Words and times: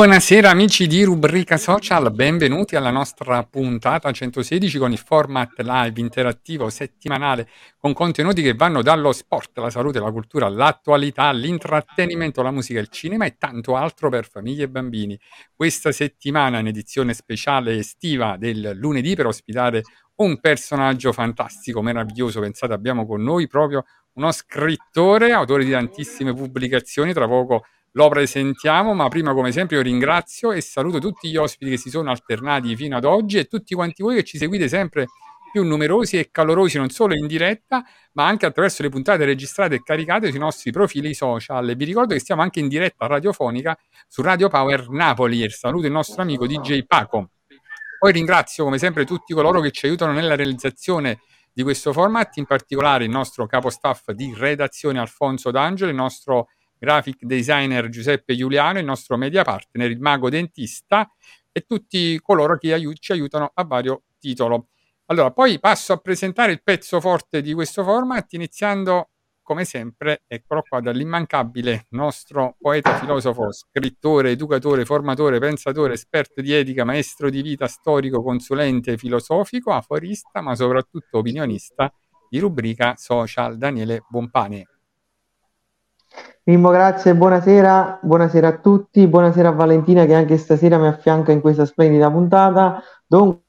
Buonasera 0.00 0.48
amici 0.48 0.86
di 0.86 1.04
Rubrica 1.04 1.58
Social, 1.58 2.10
benvenuti 2.10 2.74
alla 2.74 2.90
nostra 2.90 3.42
puntata 3.42 4.10
116 4.10 4.78
con 4.78 4.92
il 4.92 4.98
format 4.98 5.60
live 5.60 6.00
interattivo 6.00 6.70
settimanale 6.70 7.46
con 7.76 7.92
contenuti 7.92 8.40
che 8.40 8.54
vanno 8.54 8.80
dallo 8.80 9.12
sport, 9.12 9.58
la 9.58 9.68
salute, 9.68 10.00
la 10.00 10.10
cultura, 10.10 10.48
l'attualità, 10.48 11.30
l'intrattenimento, 11.32 12.40
la 12.40 12.50
musica, 12.50 12.80
il 12.80 12.88
cinema 12.88 13.26
e 13.26 13.36
tanto 13.36 13.76
altro 13.76 14.08
per 14.08 14.26
famiglie 14.26 14.64
e 14.64 14.68
bambini. 14.70 15.20
Questa 15.54 15.92
settimana 15.92 16.60
in 16.60 16.68
edizione 16.68 17.12
speciale 17.12 17.76
estiva 17.76 18.38
del 18.38 18.70
lunedì 18.76 19.14
per 19.14 19.26
ospitare 19.26 19.82
un 20.14 20.40
personaggio 20.40 21.12
fantastico, 21.12 21.82
meraviglioso, 21.82 22.40
pensate 22.40 22.72
abbiamo 22.72 23.04
con 23.06 23.22
noi 23.22 23.48
proprio 23.48 23.84
uno 24.14 24.32
scrittore, 24.32 25.32
autore 25.32 25.62
di 25.62 25.72
tantissime 25.72 26.32
pubblicazioni, 26.32 27.12
tra 27.12 27.28
poco 27.28 27.64
lo 27.92 28.08
presentiamo, 28.08 28.94
ma 28.94 29.08
prima 29.08 29.32
come 29.32 29.52
sempre 29.52 29.76
io 29.76 29.82
ringrazio 29.82 30.52
e 30.52 30.60
saluto 30.60 30.98
tutti 30.98 31.28
gli 31.28 31.36
ospiti 31.36 31.72
che 31.72 31.76
si 31.76 31.90
sono 31.90 32.10
alternati 32.10 32.76
fino 32.76 32.96
ad 32.96 33.04
oggi 33.04 33.38
e 33.38 33.46
tutti 33.46 33.74
quanti 33.74 34.02
voi 34.02 34.16
che 34.16 34.24
ci 34.24 34.38
seguite 34.38 34.68
sempre 34.68 35.06
più 35.50 35.64
numerosi 35.64 36.16
e 36.16 36.30
calorosi 36.30 36.78
non 36.78 36.90
solo 36.90 37.14
in 37.14 37.26
diretta, 37.26 37.84
ma 38.12 38.26
anche 38.26 38.46
attraverso 38.46 38.82
le 38.82 38.88
puntate 38.88 39.24
registrate 39.24 39.76
e 39.76 39.82
caricate 39.82 40.30
sui 40.30 40.38
nostri 40.38 40.70
profili 40.70 41.12
social. 41.12 41.74
Vi 41.74 41.84
ricordo 41.84 42.14
che 42.14 42.20
stiamo 42.20 42.42
anche 42.42 42.60
in 42.60 42.68
diretta 42.68 43.06
radiofonica 43.06 43.76
su 44.06 44.22
Radio 44.22 44.48
Power 44.48 44.88
Napoli 44.90 45.42
e 45.42 45.50
saluto 45.50 45.86
il 45.86 45.92
nostro 45.92 46.22
amico 46.22 46.46
DJ 46.46 46.84
Paco. 46.86 47.30
Poi 47.98 48.12
ringrazio 48.12 48.64
come 48.64 48.78
sempre 48.78 49.04
tutti 49.04 49.34
coloro 49.34 49.60
che 49.60 49.72
ci 49.72 49.86
aiutano 49.86 50.12
nella 50.12 50.36
realizzazione 50.36 51.20
di 51.52 51.62
questo 51.62 51.92
format, 51.92 52.36
in 52.36 52.46
particolare 52.46 53.04
il 53.04 53.10
nostro 53.10 53.46
capo 53.46 53.70
staff 53.70 54.12
di 54.12 54.32
redazione 54.36 55.00
Alfonso 55.00 55.50
D'Angelo, 55.50 55.90
il 55.90 55.96
nostro 55.96 56.48
graphic 56.80 57.24
designer 57.24 57.90
Giuseppe 57.90 58.34
Giuliano, 58.34 58.78
il 58.78 58.84
nostro 58.86 59.18
media 59.18 59.44
partner, 59.44 59.90
il 59.90 60.00
mago 60.00 60.30
dentista 60.30 61.06
e 61.52 61.60
tutti 61.60 62.18
coloro 62.20 62.56
che 62.56 62.72
aiu- 62.72 62.98
ci 62.98 63.12
aiutano 63.12 63.50
a 63.52 63.64
vario 63.64 64.04
titolo. 64.18 64.68
Allora, 65.06 65.30
poi 65.30 65.60
passo 65.60 65.92
a 65.92 65.98
presentare 65.98 66.52
il 66.52 66.62
pezzo 66.62 67.00
forte 67.00 67.42
di 67.42 67.52
questo 67.52 67.84
format, 67.84 68.32
iniziando 68.32 69.10
come 69.42 69.64
sempre, 69.64 70.22
eccolo 70.28 70.62
qua, 70.66 70.80
dall'immancabile 70.80 71.86
nostro 71.90 72.54
poeta, 72.60 72.96
filosofo, 72.96 73.50
scrittore, 73.50 74.30
educatore, 74.30 74.84
formatore, 74.84 75.40
pensatore, 75.40 75.94
esperto 75.94 76.40
di 76.40 76.52
etica, 76.52 76.84
maestro 76.84 77.28
di 77.28 77.42
vita, 77.42 77.66
storico, 77.66 78.22
consulente 78.22 78.96
filosofico, 78.96 79.72
aforista, 79.72 80.40
ma 80.40 80.54
soprattutto 80.54 81.18
opinionista 81.18 81.92
di 82.28 82.38
rubrica 82.38 82.94
social, 82.96 83.58
Daniele 83.58 84.04
Bompane. 84.08 84.79
Mimmo, 86.50 86.70
grazie, 86.70 87.14
buonasera, 87.14 88.00
buonasera 88.02 88.48
a 88.48 88.56
tutti, 88.58 89.06
buonasera 89.06 89.50
a 89.50 89.52
Valentina 89.52 90.04
che 90.04 90.14
anche 90.14 90.36
stasera 90.36 90.78
mi 90.78 90.88
affianca 90.88 91.30
in 91.30 91.40
questa 91.40 91.64
splendida 91.64 92.10
puntata. 92.10 92.82
Dunque, 93.06 93.42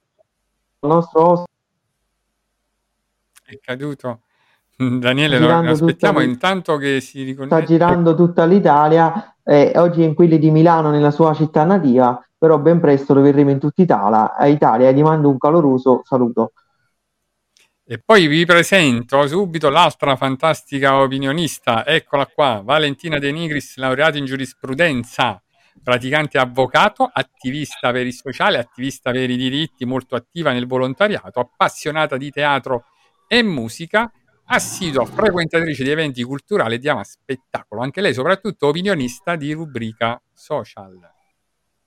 il 0.82 0.88
nostro 0.88 1.28
ospite 1.32 1.52
È 3.44 3.60
caduto. 3.60 4.20
Daniele, 4.78 5.40
lo 5.40 5.52
aspettiamo 5.52 6.20
tutta- 6.20 6.30
intanto 6.30 6.78
che 6.78 7.00
si 7.02 7.24
sta 7.24 7.24
riconnette. 7.24 7.66
girando 7.66 8.14
tutta 8.14 8.46
l'Italia, 8.46 9.36
eh, 9.44 9.74
oggi 9.78 10.04
è 10.04 10.06
in 10.06 10.14
quelli 10.14 10.38
di 10.38 10.52
Milano, 10.52 10.92
nella 10.92 11.10
sua 11.10 11.34
città 11.34 11.64
nativa, 11.64 12.24
però 12.38 12.60
ben 12.60 12.80
presto 12.80 13.16
lo 13.16 13.22
vedremo 13.22 13.50
in 13.50 13.58
tutta 13.58 13.82
Italia. 13.82 14.36
A 14.36 14.46
Italia 14.46 14.92
gli 14.92 15.02
mando 15.02 15.28
un 15.28 15.40
caloroso 15.40 16.02
saluto. 16.04 16.52
E 17.92 18.00
poi 18.00 18.28
vi 18.28 18.46
presento 18.46 19.28
subito 19.28 19.68
l'altra 19.68 20.16
fantastica 20.16 21.02
opinionista, 21.02 21.86
eccola 21.86 22.26
qua, 22.26 22.62
Valentina 22.64 23.20
De 23.20 23.34
Nigris, 23.34 23.76
laureata 23.76 24.18
in 24.18 24.24
giurisprudenza, 24.24 25.44
praticante 25.84 26.38
avvocato, 26.38 27.04
attivista 27.12 27.92
per 27.92 28.06
il 28.06 28.14
sociale, 28.14 28.60
attivista 28.60 29.12
per 29.12 29.30
i 29.30 29.36
diritti, 29.36 29.84
molto 29.84 30.16
attiva 30.16 30.54
nel 30.54 30.68
volontariato, 30.68 31.42
appassionata 31.42 32.16
di 32.16 32.30
teatro 32.30 32.86
e 33.28 33.44
musica, 33.44 34.10
assidua 34.46 35.06
frequentatrice 35.06 35.84
di 35.84 35.90
eventi 35.90 36.24
culturali 36.24 36.76
e 36.76 36.80
di 36.80 36.88
ama 36.88 37.04
spettacolo, 37.04 37.82
anche 37.82 38.00
lei 38.00 38.14
soprattutto 38.14 38.68
opinionista 38.68 39.36
di 39.36 39.52
rubrica 39.52 40.18
social. 40.34 40.98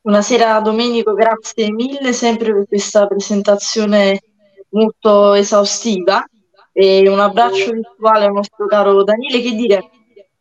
Buonasera 0.02 0.60
Domenico, 0.60 1.14
grazie 1.14 1.72
mille 1.72 2.12
sempre 2.12 2.52
per 2.52 2.66
questa 2.68 3.06
presentazione 3.06 4.20
molto 4.74 5.32
esaustiva. 5.34 6.24
E 6.72 7.08
un 7.08 7.20
abbraccio 7.20 7.70
virtuale 7.70 8.26
al 8.26 8.32
nostro 8.32 8.66
caro 8.66 9.04
Daniele, 9.04 9.40
che 9.40 9.54
dire, 9.54 9.90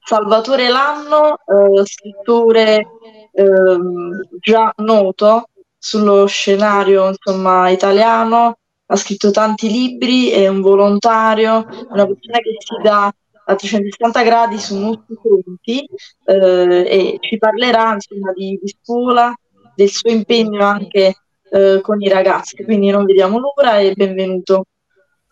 Salvatore 0.03 0.67
Lanno, 0.67 1.37
eh, 1.45 1.85
scrittore 1.85 2.87
ehm, 3.31 4.21
già 4.39 4.73
noto 4.77 5.49
sullo 5.77 6.25
scenario 6.25 7.09
insomma, 7.09 7.69
italiano, 7.69 8.57
ha 8.85 8.95
scritto 8.95 9.31
tanti 9.31 9.69
libri, 9.69 10.29
è 10.29 10.47
un 10.47 10.61
volontario, 10.61 11.65
una 11.89 12.05
persona 12.05 12.37
che 12.39 12.55
si 12.57 12.81
dà 12.81 13.13
a 13.45 13.55
360 13.55 14.23
gradi 14.23 14.57
su 14.57 14.77
molti 14.77 15.13
fronti 15.21 15.85
eh, 16.25 16.85
e 16.87 17.17
ci 17.19 17.37
parlerà 17.37 17.93
insomma 17.93 18.31
di, 18.33 18.57
di 18.61 18.75
scuola, 18.81 19.33
del 19.75 19.89
suo 19.89 20.09
impegno 20.09 20.63
anche 20.63 21.15
eh, 21.53 21.81
con 21.81 22.01
i 22.01 22.09
ragazzi. 22.09 22.63
Quindi 22.63 22.89
non 22.89 23.05
vediamo 23.05 23.37
l'ora 23.39 23.77
e 23.77 23.93
benvenuto. 23.93 24.65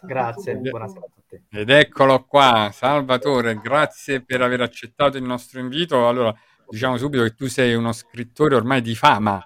Grazie, 0.04 0.56
buonasera 0.56 1.00
a 1.00 1.10
tutti. 1.14 1.42
Ed 1.50 1.70
eccolo 1.70 2.26
qua, 2.26 2.70
Salvatore, 2.72 3.60
grazie 3.62 4.24
per 4.24 4.42
aver 4.42 4.62
accettato 4.62 5.18
il 5.18 5.24
nostro 5.24 5.60
invito. 5.60 6.08
Allora, 6.08 6.34
diciamo 6.68 6.98
subito 6.98 7.24
che 7.24 7.34
tu 7.34 7.48
sei 7.48 7.74
uno 7.74 7.92
scrittore 7.92 8.56
ormai 8.56 8.82
di 8.82 8.96
fama, 8.96 9.44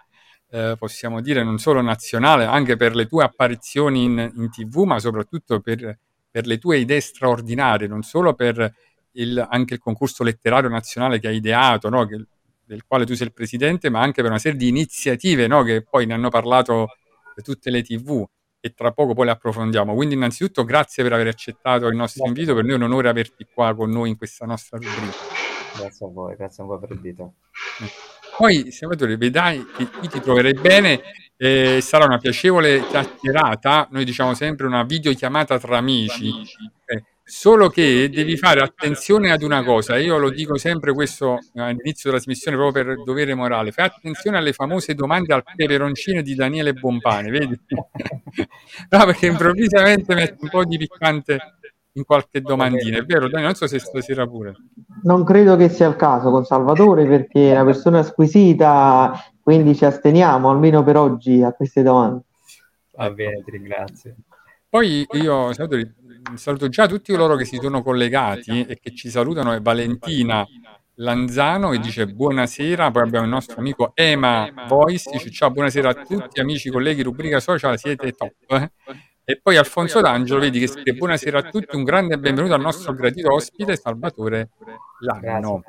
eh, 0.50 0.76
possiamo 0.78 1.22
dire 1.22 1.44
non 1.44 1.58
solo 1.60 1.82
nazionale, 1.82 2.46
anche 2.46 2.76
per 2.76 2.96
le 2.96 3.06
tue 3.06 3.24
apparizioni 3.24 4.04
in, 4.04 4.32
in 4.36 4.50
tv, 4.50 4.84
ma 4.84 5.00
soprattutto 5.00 5.60
per, 5.62 5.98
per 6.30 6.46
le 6.46 6.58
tue 6.58 6.78
idee 6.78 7.00
straordinarie, 7.00 7.88
non 7.88 8.02
solo 8.04 8.34
per 8.34 8.74
il- 9.14 9.46
anche 9.50 9.76
il 9.76 9.80
concorso 9.80 10.24
letterario 10.24 10.70
nazionale 10.70 11.20
che 11.20 11.28
hai 11.28 11.38
ideato, 11.38 11.90
no? 11.90 12.06
Che- 12.06 12.26
del 12.66 12.86
quale 12.86 13.06
tu 13.06 13.16
sei 13.16 13.28
il 13.28 13.34
presidente, 13.34 13.90
ma 13.90 14.02
anche 14.02 14.22
per 14.22 14.32
una 14.32 14.40
serie 14.40 14.58
di 14.58 14.68
iniziative 14.68 15.48
no? 15.48 15.64
che 15.64 15.84
poi 15.84 16.06
ne 16.06 16.14
hanno 16.14 16.30
parlato 16.30 16.88
tutte 17.44 17.70
le 17.70 17.82
tv 17.82 18.26
e 18.60 18.74
tra 18.74 18.92
poco 18.92 19.14
poi 19.14 19.26
le 19.26 19.32
approfondiamo. 19.32 19.94
Quindi 19.94 20.16
innanzitutto 20.16 20.64
grazie 20.64 21.04
per 21.04 21.14
aver 21.14 21.28
accettato 21.28 21.88
il 21.88 21.96
nostro 21.96 22.26
invito, 22.26 22.56
per 22.56 22.64
noi 22.64 22.74
è 22.74 22.78
un 22.78 22.84
onore 22.84 23.10
averti 23.10 23.46
qua 23.54 23.76
con 23.76 23.92
noi 23.92 24.10
in 24.10 24.18
questa 24.18 24.46
nostra 24.46 24.78
rubrica. 24.78 25.18
Grazie 25.78 26.06
a 26.06 26.10
voi, 26.10 26.36
grazie 26.36 26.64
a 26.64 26.66
voi 26.66 26.80
per 26.80 26.90
l'invito. 26.90 27.34
Poi, 28.38 28.72
Salvatore, 28.72 29.18
vedrai 29.18 29.66
che 29.78 29.88
qui 29.88 30.08
ti 30.10 30.20
troverai 30.20 30.54
bene, 30.54 31.02
eh, 31.38 31.80
sarà 31.82 32.06
una 32.06 32.18
piacevole 32.18 32.86
chiacchierata, 32.88 33.88
noi 33.92 34.04
diciamo 34.04 34.34
sempre 34.34 34.66
una 34.66 34.84
videochiamata 34.84 35.58
tra 35.60 35.78
amici, 35.78 36.32
eh, 36.86 37.04
solo 37.28 37.70
che 37.70 38.08
devi 38.14 38.38
fare 38.38 38.62
attenzione 38.62 39.32
ad 39.32 39.42
una 39.42 39.64
cosa, 39.64 39.98
io 39.98 40.20
lo 40.20 40.30
dico 40.30 40.58
sempre 40.58 40.94
questo 40.94 41.40
eh, 41.56 41.62
all'inizio 41.62 42.12
della 42.12 42.22
trasmissione 42.22 42.56
proprio 42.56 42.84
per 42.84 43.04
dovere 43.04 43.34
morale, 43.34 43.72
fai 43.72 43.86
attenzione 43.86 44.38
alle 44.38 44.54
famose 44.54 44.94
domande 44.94 45.34
al 45.34 45.44
peperoncino 45.44 46.22
di 46.22 46.36
Daniele 46.36 46.74
Bompane, 46.74 47.32
vedi? 47.32 47.60
no, 48.90 49.06
perché 49.06 49.26
improvvisamente 49.26 50.14
mette 50.14 50.38
un 50.40 50.50
po' 50.50 50.64
di 50.66 50.78
piccante 50.78 51.40
in 51.94 52.06
qualche 52.06 52.42
domandina, 52.42 53.00
è 53.00 53.06
vero 53.06 53.22
Daniele? 53.22 53.46
Non 53.46 53.56
so 53.56 53.66
se 53.66 53.80
stasera 53.80 54.28
pure. 54.28 54.54
Non 55.02 55.24
credo 55.24 55.56
che 55.56 55.70
sia 55.70 55.88
il 55.88 55.96
caso 55.96 56.30
con 56.30 56.46
Salvatore 56.46 57.08
perché 57.08 57.50
è 57.50 57.54
una 57.54 57.66
persona 57.66 58.04
squisita, 58.04 59.14
quindi 59.42 59.76
ci 59.76 59.86
asteniamo 59.86 60.52
almeno 60.52 60.84
per 60.84 60.98
oggi 60.98 61.42
a 61.42 61.54
queste 61.54 61.82
domande. 61.82 62.22
Va 62.92 63.10
bene, 63.10 63.42
ti 63.44 63.50
ringrazio. 63.50 64.16
Poi 64.76 65.08
io 65.10 65.54
Salvatore, 65.54 65.96
saluto 66.34 66.68
già 66.68 66.86
tutti 66.86 67.14
coloro 67.14 67.38
che 67.38 67.46
si 67.46 67.58
sono 67.62 67.82
collegati 67.82 68.66
e 68.66 68.78
che 68.78 68.94
ci 68.94 69.10
salutano, 69.10 69.54
è 69.54 69.62
Valentina 69.62 70.46
Lanzano 70.96 71.70
che 71.70 71.80
dice 71.80 72.08
buonasera, 72.08 72.92
poi 72.92 73.04
abbiamo 73.04 73.24
il 73.24 73.32
nostro 73.32 73.58
amico 73.60 73.92
Ema 73.94 74.52
Voice, 74.68 75.10
dice 75.12 75.32
ciao, 75.32 75.52
buonasera 75.52 75.92
a 75.92 75.94
tutti 75.94 76.42
amici, 76.42 76.70
colleghi, 76.70 77.04
rubrica 77.04 77.40
social, 77.40 77.80
siete 77.80 78.12
top. 78.12 78.70
E 79.24 79.40
poi 79.42 79.56
Alfonso 79.56 80.02
D'Angelo, 80.02 80.42
vedi 80.42 80.60
che 80.60 80.68
scrive 80.68 80.92
buonasera 80.92 81.40
a 81.40 81.44
tutti, 81.44 81.74
un 81.78 81.86
grande 81.86 82.18
benvenuto 82.18 82.54
al 82.54 82.60
nostro 82.60 82.94
gradito 82.94 83.34
ospite 83.34 83.78
Salvatore 83.78 84.50
Lanno. 85.00 85.64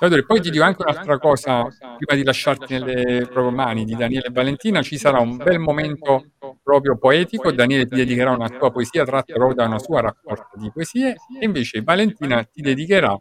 Salvatore, 0.00 0.24
poi 0.24 0.40
ti 0.40 0.48
dico 0.48 0.64
anche 0.64 0.82
un'altra 0.82 1.18
cosa, 1.18 1.62
prima 1.98 2.14
di 2.18 2.24
lasciarti 2.24 2.72
nelle 2.72 3.26
proprie 3.26 3.54
mani 3.54 3.84
di 3.84 3.94
Daniele 3.94 4.28
e 4.28 4.30
Valentina, 4.32 4.80
ci 4.80 4.96
sarà 4.96 5.18
un 5.20 5.36
bel 5.36 5.58
momento 5.58 6.24
proprio 6.62 6.96
poetico, 6.96 7.52
Daniele 7.52 7.86
ti 7.86 7.96
dedicherà 7.96 8.30
una 8.30 8.48
tua 8.48 8.70
poesia 8.70 9.04
tratta 9.04 9.34
proprio 9.34 9.56
da 9.56 9.66
una 9.66 9.78
sua 9.78 10.00
raccolta 10.00 10.48
di 10.54 10.70
poesie 10.72 11.16
e 11.38 11.44
invece 11.44 11.82
Valentina 11.82 12.42
ti 12.44 12.62
dedicherà 12.62 13.14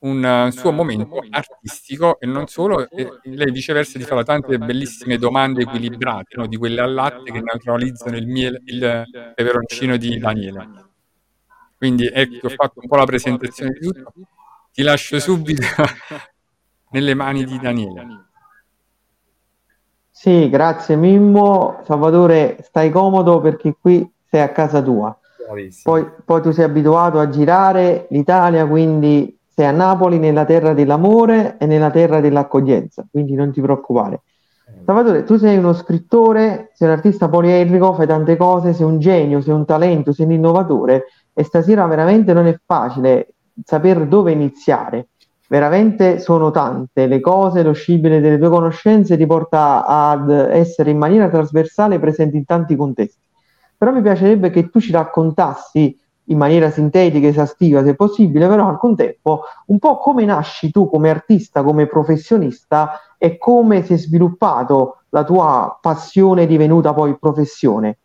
un 0.00 0.50
suo 0.52 0.72
momento 0.72 1.20
artistico 1.30 2.20
e 2.20 2.26
non 2.26 2.48
solo, 2.48 2.86
e 2.90 3.08
lei 3.22 3.50
viceversa 3.50 3.98
ti 3.98 4.04
farà 4.04 4.22
tante 4.22 4.58
bellissime 4.58 5.16
domande 5.16 5.62
equilibrate, 5.62 6.36
no? 6.36 6.46
di 6.46 6.58
quelle 6.58 6.82
al 6.82 6.92
latte 6.92 7.32
che 7.32 7.40
neutralizzano 7.40 8.14
il, 8.18 8.26
miele, 8.26 8.60
il 8.66 9.08
peperoncino 9.34 9.96
di 9.96 10.18
Daniele. 10.18 10.68
Quindi 11.78 12.10
ecco, 12.12 12.48
ho 12.48 12.50
fatto 12.50 12.80
un 12.80 12.88
po' 12.88 12.96
la 12.96 13.04
presentazione 13.06 13.70
di 13.72 13.86
tutto, 13.86 14.12
ti 14.78 14.84
lascio 14.84 15.18
subito 15.18 15.66
nelle 16.92 17.12
mani 17.14 17.44
di 17.44 17.58
Daniele. 17.58 18.26
Sì, 20.08 20.48
grazie 20.48 20.94
Mimmo. 20.94 21.80
Salvatore, 21.84 22.58
stai 22.62 22.88
comodo 22.88 23.40
perché 23.40 23.74
qui 23.80 24.08
sei 24.30 24.40
a 24.40 24.50
casa 24.50 24.80
tua. 24.80 25.18
Poi, 25.82 26.08
poi 26.24 26.42
tu 26.42 26.52
sei 26.52 26.64
abituato 26.64 27.18
a 27.18 27.28
girare 27.28 28.06
l'Italia, 28.10 28.68
quindi 28.68 29.36
sei 29.48 29.66
a 29.66 29.72
Napoli 29.72 30.20
nella 30.20 30.44
terra 30.44 30.74
dell'amore 30.74 31.56
e 31.58 31.66
nella 31.66 31.90
terra 31.90 32.20
dell'accoglienza, 32.20 33.04
quindi 33.10 33.34
non 33.34 33.50
ti 33.50 33.60
preoccupare. 33.60 34.22
Salvatore, 34.84 35.24
tu 35.24 35.38
sei 35.38 35.56
uno 35.56 35.72
scrittore, 35.72 36.70
sei 36.74 36.86
un 36.86 36.94
artista 36.94 37.28
poliedrico, 37.28 37.94
fai 37.94 38.06
tante 38.06 38.36
cose, 38.36 38.74
sei 38.74 38.86
un 38.86 39.00
genio, 39.00 39.40
sei 39.40 39.54
un 39.54 39.64
talento, 39.64 40.12
sei 40.12 40.26
un 40.26 40.32
innovatore 40.32 41.06
e 41.34 41.42
stasera 41.42 41.84
veramente 41.86 42.32
non 42.32 42.46
è 42.46 42.56
facile 42.64 43.32
saper 43.64 44.06
dove 44.06 44.32
iniziare. 44.32 45.08
Veramente 45.48 46.18
sono 46.18 46.50
tante 46.50 47.06
le 47.06 47.20
cose, 47.20 47.62
lo 47.62 47.72
scibile 47.72 48.20
delle 48.20 48.38
tue 48.38 48.50
conoscenze 48.50 49.16
ti 49.16 49.26
porta 49.26 49.86
ad 49.86 50.28
essere 50.30 50.90
in 50.90 50.98
maniera 50.98 51.28
trasversale 51.28 51.98
presente 51.98 52.36
in 52.36 52.44
tanti 52.44 52.76
contesti. 52.76 53.20
Però 53.76 53.90
mi 53.92 54.02
piacerebbe 54.02 54.50
che 54.50 54.68
tu 54.68 54.80
ci 54.80 54.92
raccontassi 54.92 55.96
in 56.24 56.36
maniera 56.36 56.70
sintetica, 56.70 57.28
esaustiva 57.28 57.82
se 57.82 57.94
possibile, 57.94 58.46
però 58.46 58.68
al 58.68 58.78
contempo 58.78 59.44
un 59.66 59.78
po' 59.78 59.98
come 59.98 60.24
nasci 60.24 60.70
tu 60.70 60.88
come 60.90 61.08
artista, 61.08 61.62
come 61.62 61.86
professionista 61.86 63.00
e 63.16 63.38
come 63.38 63.82
si 63.82 63.94
è 63.94 63.96
sviluppato 63.96 65.02
la 65.10 65.24
tua 65.24 65.78
passione 65.80 66.46
divenuta 66.46 66.92
poi 66.92 67.16
professione. 67.18 67.98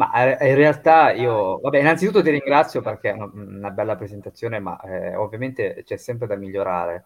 Ma 0.00 0.38
eh, 0.38 0.48
in 0.48 0.54
realtà 0.54 1.12
io, 1.12 1.58
vabbè, 1.60 1.78
innanzitutto 1.78 2.22
ti 2.22 2.30
ringrazio 2.30 2.80
perché 2.80 3.10
è 3.10 3.12
una, 3.12 3.70
bella 3.70 3.96
presentazione, 3.96 4.58
ma 4.58 4.80
eh, 4.80 5.14
ovviamente 5.14 5.82
c'è 5.84 5.98
sempre 5.98 6.26
da 6.26 6.36
migliorare. 6.36 7.04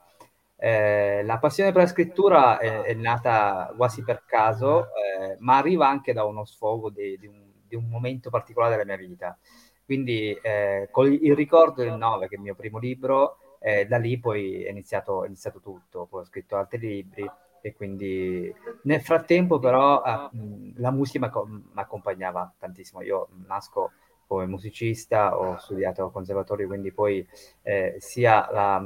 Eh, 0.57 1.25
la 1.25 1.39
passione 1.39 1.73
per 1.73 1.83
la 1.83 1.89
scrittura 1.89 2.59
è, 2.59 2.83
è 2.83 2.95
nata 2.95 3.75
quasi 3.77 4.05
per 4.05 4.23
caso, 4.25 4.85
eh, 4.95 5.37
ma 5.41 5.57
arriva 5.57 5.89
anche 5.89 6.13
da 6.13 6.23
uno 6.25 6.45
sfogo 6.45 6.89
di, 6.91 7.19
di 7.19 7.27
un, 7.27 7.43
di 7.67 7.75
un 7.75 7.89
momento 7.89 8.31
particolare 8.31 8.77
della 8.77 8.97
mia 8.97 9.09
vita. 9.09 9.37
Quindi 9.85 10.33
eh, 10.41 10.89
con 10.93 11.13
il 11.13 11.35
ricordo 11.35 11.83
del 11.83 11.95
9, 11.95 12.29
che 12.29 12.35
è 12.37 12.39
il 12.39 12.45
mio 12.45 12.55
primo 12.55 12.79
libro, 12.79 13.39
eh, 13.59 13.87
da 13.87 13.97
lì 13.99 14.21
poi 14.21 14.63
è 14.63 14.71
iniziato, 14.71 15.25
è 15.25 15.27
iniziato 15.27 15.59
tutto, 15.61 16.07
poi 16.07 16.21
ho 16.21 16.25
scritto 16.25 16.57
altri 16.57 16.79
libri 16.79 17.29
e 17.65 17.73
quindi 17.73 18.55
nel 18.83 19.01
frattempo 19.01 19.59
però 19.59 20.03
eh, 20.05 20.37
mh, 20.37 20.73
la 20.77 20.91
musica 20.91 21.31
mi 21.47 21.63
accompagnava 21.81 22.53
tantissimo. 22.59 23.01
Io 23.01 23.29
nasco 23.47 23.93
come 24.27 24.45
musicista, 24.47 25.39
ho 25.39 25.57
studiato 25.57 26.05
al 26.05 26.13
conservatorio, 26.13 26.67
quindi 26.67 26.93
poi 26.93 27.27
eh, 27.63 27.97
sia 28.01 28.49
la, 28.53 28.85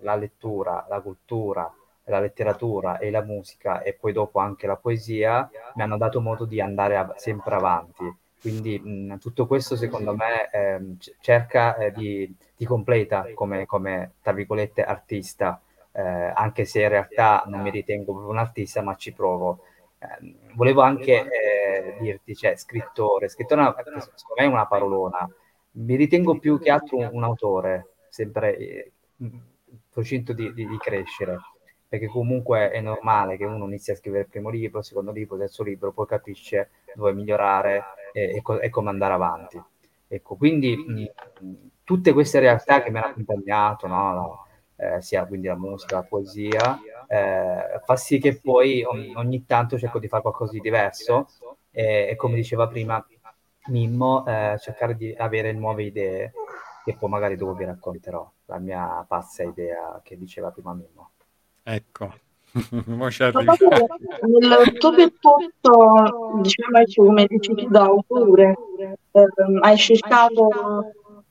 la 0.00 0.14
lettura, 0.16 0.84
la 0.88 1.00
cultura, 1.00 1.72
la 2.06 2.18
letteratura 2.18 2.98
e 2.98 3.10
la 3.10 3.22
musica 3.22 3.82
e 3.82 3.94
poi 3.94 4.12
dopo 4.12 4.40
anche 4.40 4.66
la 4.66 4.76
poesia 4.76 5.48
mi 5.74 5.82
hanno 5.82 5.96
dato 5.96 6.20
modo 6.20 6.46
di 6.46 6.60
andare 6.60 6.96
av- 6.96 7.14
sempre 7.14 7.54
avanti. 7.54 8.12
Quindi 8.40 8.78
mh, 8.78 9.18
tutto 9.18 9.46
questo 9.46 9.76
secondo 9.76 10.14
me 10.14 10.48
c- 10.98 11.14
cerca 11.20 11.76
eh, 11.76 11.92
di, 11.92 12.32
di 12.56 12.64
completa 12.64 13.28
come, 13.34 13.66
come, 13.66 14.14
tra 14.20 14.32
virgolette, 14.32 14.82
artista, 14.84 15.60
eh, 15.96 16.32
anche 16.34 16.64
se 16.64 16.82
in 16.82 16.88
realtà 16.88 17.44
non 17.46 17.60
mi 17.62 17.70
ritengo 17.70 18.12
proprio 18.12 18.30
un 18.32 18.38
artista, 18.38 18.82
ma 18.82 18.94
ci 18.96 19.12
provo. 19.12 19.60
Eh, 19.98 20.36
volevo 20.54 20.82
anche 20.82 21.26
eh, 21.28 21.96
dirti, 22.00 22.34
cioè, 22.36 22.56
scrittore, 22.56 23.28
scrittore 23.28 23.60
una- 23.62 23.74
secondo 23.76 24.34
me 24.36 24.44
è 24.44 24.46
una 24.46 24.66
parolona, 24.66 25.28
mi 25.72 25.94
ritengo 25.96 26.38
più 26.38 26.58
che 26.58 26.70
altro 26.70 26.98
un, 26.98 27.08
un 27.12 27.22
autore, 27.24 27.94
sempre 28.08 28.56
eh, 28.56 28.92
in 29.18 29.40
procinto 29.90 30.32
di, 30.32 30.52
di- 30.52 30.66
di 30.66 30.76
crescere, 30.78 31.38
perché 31.88 32.06
comunque 32.08 32.70
è 32.70 32.80
normale 32.80 33.36
che 33.36 33.44
uno 33.44 33.64
inizi 33.66 33.90
a 33.92 33.96
scrivere 33.96 34.24
il 34.24 34.28
primo 34.30 34.48
libro, 34.50 34.78
il 34.80 34.84
secondo 34.84 35.12
libro, 35.12 35.34
il 35.36 35.42
terzo 35.42 35.62
libro, 35.62 35.92
poi 35.92 36.06
capisce 36.06 36.70
dove 36.94 37.12
migliorare 37.12 37.82
e, 38.12 38.36
e 38.36 38.42
co- 38.42 38.60
e 38.60 38.68
come 38.70 38.90
andare 38.90 39.14
avanti. 39.14 39.62
Ecco, 40.08 40.36
quindi 40.36 40.76
mh, 40.76 41.04
tutte 41.84 42.12
queste 42.12 42.38
realtà 42.40 42.82
che 42.82 42.90
mi 42.90 42.98
hanno 42.98 43.06
accompagnato, 43.08 43.86
no? 43.86 44.45
Eh, 44.78 45.00
sia 45.00 45.24
quindi 45.24 45.46
la 45.46 45.56
musica, 45.56 45.96
la 45.96 46.02
poesia, 46.02 46.78
eh, 47.08 47.80
fa 47.82 47.96
sì 47.96 48.18
che 48.18 48.38
poi 48.38 48.82
ogni, 48.82 49.14
ogni 49.14 49.46
tanto 49.46 49.78
cerco 49.78 49.98
di 49.98 50.06
fare 50.06 50.20
qualcosa 50.20 50.52
di 50.52 50.60
diverso 50.60 51.28
e, 51.70 52.08
e 52.10 52.16
come 52.16 52.34
diceva 52.34 52.66
prima 52.68 53.04
Mimmo, 53.68 54.24
eh, 54.26 54.56
cercare 54.60 54.94
di 54.94 55.14
avere 55.16 55.52
nuove 55.52 55.84
idee 55.84 56.32
che 56.84 56.94
poi 56.94 57.08
magari 57.08 57.36
dopo 57.36 57.54
vi 57.54 57.64
racconterò 57.64 58.30
la 58.44 58.58
mia 58.58 59.04
pazza 59.08 59.42
idea 59.42 60.00
che 60.04 60.16
diceva 60.18 60.50
prima 60.50 60.74
Mimmo. 60.74 61.10
Ecco, 61.62 62.12
nel 64.38 64.72
tuo 64.78 64.94
percorso, 64.94 66.40
diciamo 66.42 66.84
come 66.94 67.26
dici 67.26 67.54
tu 67.54 67.68
da 67.68 67.82
autore, 67.82 68.54
ehm, 69.10 69.58
hai 69.62 69.76
cercato 69.76 70.48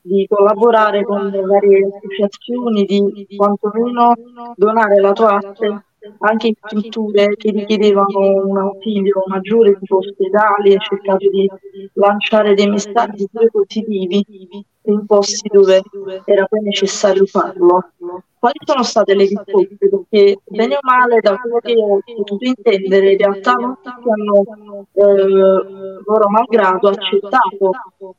di 0.06 0.26
collaborare 0.28 1.02
con 1.02 1.30
varie 1.30 1.88
associazioni, 1.92 2.84
di 2.84 3.26
quantomeno 3.36 4.14
donare 4.54 5.00
la 5.00 5.12
tua 5.12 5.34
arte 5.34 5.84
anche 6.20 6.46
in 6.46 6.54
strutture 6.54 7.34
che 7.34 7.50
richiedevano 7.50 8.44
un 8.44 8.56
ausilio 8.58 9.24
maggiore 9.26 9.76
tipo 9.78 9.96
ospedali, 9.96 10.72
hai 10.72 10.78
cercato 10.78 11.28
di 11.28 11.50
lanciare 11.94 12.54
dei 12.54 12.68
messaggi 12.68 13.28
positivi 13.50 14.24
in 14.90 15.06
posti 15.06 15.48
dove 15.50 15.82
era 16.24 16.46
poi 16.46 16.60
necessario 16.62 17.24
farlo. 17.26 17.92
quali 18.38 18.58
sono 18.64 18.82
state 18.82 19.14
le 19.14 19.26
risposte? 19.26 19.76
Perché 19.78 20.40
bene 20.44 20.74
o 20.76 20.78
male, 20.82 21.20
da 21.20 21.36
quello 21.36 21.58
che 21.58 21.74
ho 21.74 22.00
potuto 22.16 22.44
intendere, 22.44 23.12
in 23.12 23.18
realtà 23.18 23.54
tutti 23.54 23.88
hanno, 24.08 24.86
eh, 24.92 26.02
loro 26.04 26.28
malgrado, 26.28 26.88
accettato 26.88 27.70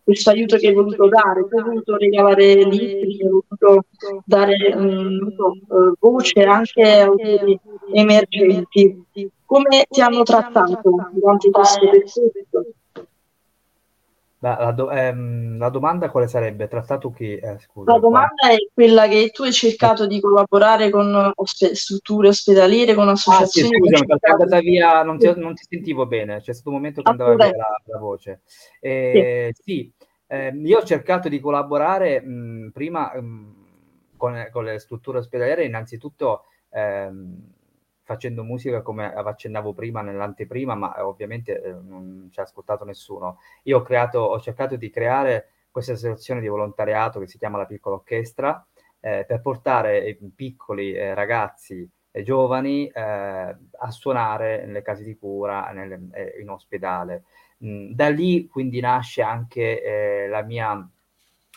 questo 0.04 0.30
aiuto 0.30 0.58
che 0.58 0.68
hai 0.68 0.74
voluto 0.74 1.08
dare. 1.08 1.48
Hai 1.50 1.64
voluto 1.64 1.96
regalare 1.96 2.56
libri, 2.56 3.20
hai 3.22 3.30
voluto 3.30 3.86
dare 4.26 4.76
mm, 4.76 5.18
non 5.18 5.34
so, 5.36 5.54
eh, 5.54 5.94
voce 6.00 6.42
anche 6.44 6.82
a 6.84 7.06
autori 7.06 7.60
emergenti. 7.94 9.04
Come 9.46 9.86
ti 9.90 10.02
hanno 10.02 10.24
trattato 10.24 10.82
durante 11.14 11.50
questo 11.50 11.90
percorso? 11.90 12.72
La, 14.40 14.58
la 14.60 14.72
do- 14.72 14.92
ehm, 14.92 15.58
la 15.58 15.70
domanda 15.70 16.10
quale 16.10 16.28
sarebbe? 16.28 16.68
Trattato 16.68 17.12
chi? 17.12 17.36
Eh, 17.38 17.60
scusa, 17.60 17.92
La 17.92 18.00
qua. 18.02 18.02
domanda 18.02 18.50
è 18.52 18.58
quella 18.74 19.08
che 19.08 19.32
tu 19.34 19.44
hai 19.44 19.52
cercato 19.54 20.06
di 20.06 20.20
collaborare 20.20 20.90
con 20.92 21.32
ospe- 21.36 21.74
strutture 21.74 22.28
ospedaliere, 22.28 22.94
con 22.94 23.08
Ah 23.30 23.44
sì, 23.44 23.62
associazioni. 23.62 23.72
scusami, 23.74 24.06
perché 24.06 24.28
è 24.28 24.32
andata 24.32 24.60
via, 24.60 25.04
non 25.04 25.18
ti, 25.20 25.32
non 25.36 25.54
ti 25.54 25.66
sentivo 25.68 26.06
bene, 26.06 26.40
c'è 26.40 26.54
stato 26.54 26.70
un 26.70 26.76
momento 26.76 27.02
che 27.02 27.10
andava 27.10 27.36
via 27.36 27.56
la, 27.58 27.82
la 27.86 27.98
voce. 27.98 28.42
Eh, 28.80 29.54
sì, 29.60 29.92
ehm, 30.28 30.66
io 30.66 30.78
ho 30.80 30.84
cercato 30.84 31.28
di 31.28 31.40
collaborare 31.42 32.22
mh, 32.22 32.72
prima 32.74 33.14
mh, 33.20 33.56
con, 34.16 34.48
con 34.52 34.64
le 34.64 34.80
strutture 34.80 35.18
ospedaliere, 35.20 35.66
innanzitutto 35.66 36.46
ehm, 36.70 37.56
facendo 38.08 38.46
musica 38.46 38.82
come 38.82 39.14
accennavo 39.14 39.74
prima 39.74 40.02
nell'anteprima, 40.02 40.76
ma 40.76 40.96
eh, 40.96 41.02
ovviamente 41.02 41.62
eh, 41.62 41.74
non 41.74 42.30
ci 42.32 42.40
ha 42.40 42.44
ascoltato 42.44 42.86
nessuno. 42.86 43.40
Io 43.64 43.80
ho 43.80 43.82
creato, 43.82 44.20
ho 44.20 44.40
cercato 44.40 44.78
di 44.78 44.90
creare 44.90 45.50
questa 45.70 45.92
associazione 45.92 46.40
di 46.40 46.48
volontariato 46.48 47.20
che 47.20 47.28
si 47.28 47.38
chiama 47.38 47.58
La 47.58 47.66
Piccola 47.66 47.98
Orchestra, 47.98 48.66
eh, 49.02 49.26
per 49.28 49.42
portare 49.42 50.08
i 50.08 50.16
piccoli 50.34 50.94
eh, 50.94 51.14
ragazzi 51.14 51.88
e 52.10 52.24
giovani 52.24 52.88
eh, 52.88 53.02
a 53.02 53.92
suonare 53.92 54.66
nelle 54.66 54.82
case 54.82 55.04
di 55.04 55.18
cura, 55.18 55.70
eh, 55.70 56.40
in 56.40 56.50
ospedale. 56.50 57.26
Mm, 57.66 57.92
da 57.92 58.08
lì 58.08 58.48
quindi 58.48 58.80
nasce 58.80 59.22
anche 59.22 59.84
eh, 59.84 60.28
la 60.30 60.44
mia, 60.44 60.90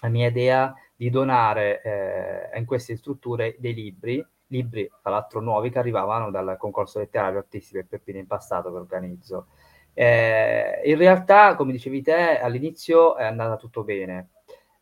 la 0.02 0.08
mia 0.08 0.26
idea 0.26 0.74
di 0.96 1.10
donare 1.10 1.80
eh, 1.82 2.58
in 2.58 2.64
queste 2.64 2.96
strutture 2.96 3.54
dei 3.60 3.72
libri, 3.72 4.26
libri 4.50 4.90
tra 5.02 5.10
l'altro 5.10 5.40
nuovi 5.40 5.70
che 5.70 5.78
arrivavano 5.78 6.30
dal 6.30 6.56
concorso 6.58 6.98
letterario 6.98 7.38
artistico 7.38 7.78
e 7.78 7.84
Peppino 7.84 8.18
in 8.18 8.26
passato 8.26 8.70
che 8.70 8.76
organizzo. 8.76 9.46
Eh, 9.94 10.80
in 10.84 10.96
realtà, 10.96 11.54
come 11.56 11.72
dicevi 11.72 12.02
te, 12.02 12.38
all'inizio 12.38 13.16
è 13.16 13.24
andata 13.24 13.56
tutto 13.56 13.82
bene. 13.82 14.28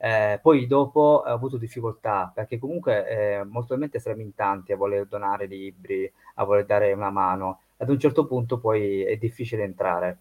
Eh, 0.01 0.39
poi 0.41 0.67
dopo 0.69 1.01
ho 1.01 1.23
avuto 1.23 1.57
difficoltà 1.57 2.31
perché 2.33 2.59
comunque 2.59 3.09
eh, 3.09 3.37
molto 3.39 3.75
probabilmente 3.75 3.99
saremo 3.99 4.23
in 4.23 4.35
tanti 4.35 4.73
a 4.73 4.77
voler 4.77 5.07
donare 5.07 5.47
libri, 5.47 6.11
a 6.35 6.45
voler 6.45 6.65
dare 6.67 6.93
una 6.93 7.11
mano. 7.11 7.61
Ad 7.79 7.89
un 7.91 7.99
certo 7.99 8.27
punto 8.27 8.59
poi 8.59 9.03
è 9.03 9.17
difficile 9.17 9.65
entrare. 9.65 10.19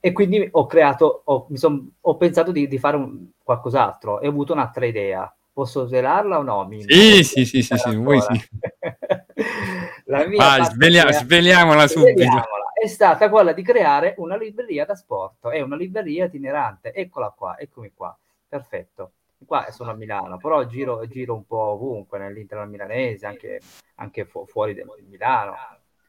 E 0.00 0.12
quindi 0.12 0.46
ho 0.50 0.66
creato, 0.66 1.22
ho, 1.24 1.46
son- 1.54 1.90
ho 2.00 2.16
pensato 2.16 2.52
di, 2.52 2.68
di 2.68 2.78
fare 2.78 2.96
un- 2.96 3.26
qualcos'altro 3.42 4.20
e 4.20 4.26
ho 4.26 4.30
avuto 4.30 4.52
un'altra 4.52 4.86
idea. 4.86 5.34
Posso 5.54 5.86
svelarla 5.86 6.38
o 6.38 6.42
no? 6.42 6.66
Mi- 6.66 6.82
Sì, 6.82 7.22
sì, 7.22 7.44
sì, 7.44 7.62
sì, 7.62 7.76
sì, 7.78 7.88
ancora? 7.88 8.20
sì. 8.20 8.48
La 10.06 10.26
mia 10.26 10.64
svelia- 10.64 11.04
crea- 11.04 11.18
sveliamola 11.20 11.86
subito. 11.86 12.10
sveliamola. 12.10 12.72
È 12.74 12.86
stata 12.88 13.30
quella 13.30 13.52
di 13.52 13.62
creare 13.62 14.14
una 14.18 14.36
libreria 14.36 14.84
da 14.84 14.96
sport, 14.96 15.46
è 15.48 15.60
una 15.60 15.76
libreria 15.76 16.24
itinerante. 16.24 16.92
Eccola 16.92 17.30
qua, 17.30 17.56
eccomi 17.56 17.92
qua. 17.94 18.16
Perfetto. 18.48 19.12
Qua 19.46 19.70
sono 19.70 19.92
a 19.92 19.94
Milano, 19.94 20.38
però 20.38 20.64
giro, 20.64 21.06
giro 21.06 21.34
un 21.34 21.46
po' 21.46 21.58
ovunque, 21.58 22.18
nell'interno 22.18 22.66
milanese, 22.66 23.24
anche, 23.26 23.60
anche 23.96 24.24
fu- 24.24 24.46
fuori 24.46 24.74
da 24.74 24.82
Milano. 25.08 25.54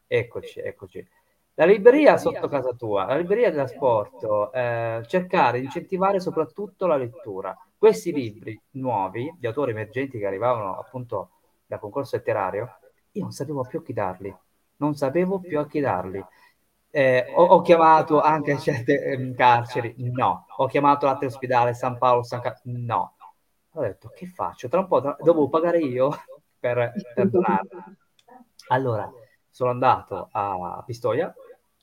Eccoci, 0.08 0.58
eccoci. 0.58 1.06
La 1.54 1.66
libreria 1.66 2.16
sotto 2.18 2.48
casa 2.48 2.72
tua, 2.72 3.04
la 3.06 3.16
libreria 3.16 3.50
della 3.50 3.66
sport, 3.68 4.54
eh, 4.54 5.02
cercare 5.06 5.58
di 5.60 5.66
incentivare 5.66 6.18
soprattutto 6.18 6.86
la 6.86 6.96
lettura. 6.96 7.56
Questi 7.78 8.12
libri 8.12 8.58
nuovi, 8.72 9.32
di 9.38 9.46
autori 9.46 9.70
emergenti 9.72 10.18
che 10.18 10.26
arrivavano 10.26 10.78
appunto 10.78 11.30
da 11.66 11.78
concorso 11.78 12.16
letterario, 12.16 12.78
io 13.12 13.22
non 13.22 13.32
sapevo 13.32 13.64
più 13.66 13.80
a 13.80 13.82
chi 13.82 13.92
darli, 13.92 14.34
non 14.76 14.94
sapevo 14.94 15.40
più 15.40 15.58
a 15.58 15.66
chi 15.66 15.80
darli. 15.80 16.24
Eh, 16.90 17.26
ho, 17.34 17.44
ho 17.44 17.60
chiamato 17.60 18.20
anche 18.20 18.58
certe 18.58 19.02
ehm, 19.02 19.34
carceri, 19.34 19.94
no. 19.98 20.46
Ho 20.56 20.66
chiamato 20.66 21.04
l'altro 21.06 21.26
ospedale, 21.26 21.74
San 21.74 21.98
Paolo, 21.98 22.22
San 22.22 22.40
Ca- 22.40 22.58
no. 22.64 23.14
Ho 23.72 23.80
detto, 23.82 24.10
che 24.14 24.26
faccio? 24.26 24.68
Tra 24.68 24.80
un 24.80 24.86
po' 24.86 25.00
tra- 25.02 25.16
dovevo 25.20 25.48
pagare 25.48 25.78
io 25.80 26.10
per, 26.58 26.92
per 27.14 27.28
donarla. 27.28 27.84
Allora, 28.68 29.10
sono 29.50 29.70
andato 29.70 30.28
a 30.32 30.82
Pistoia 30.84 31.32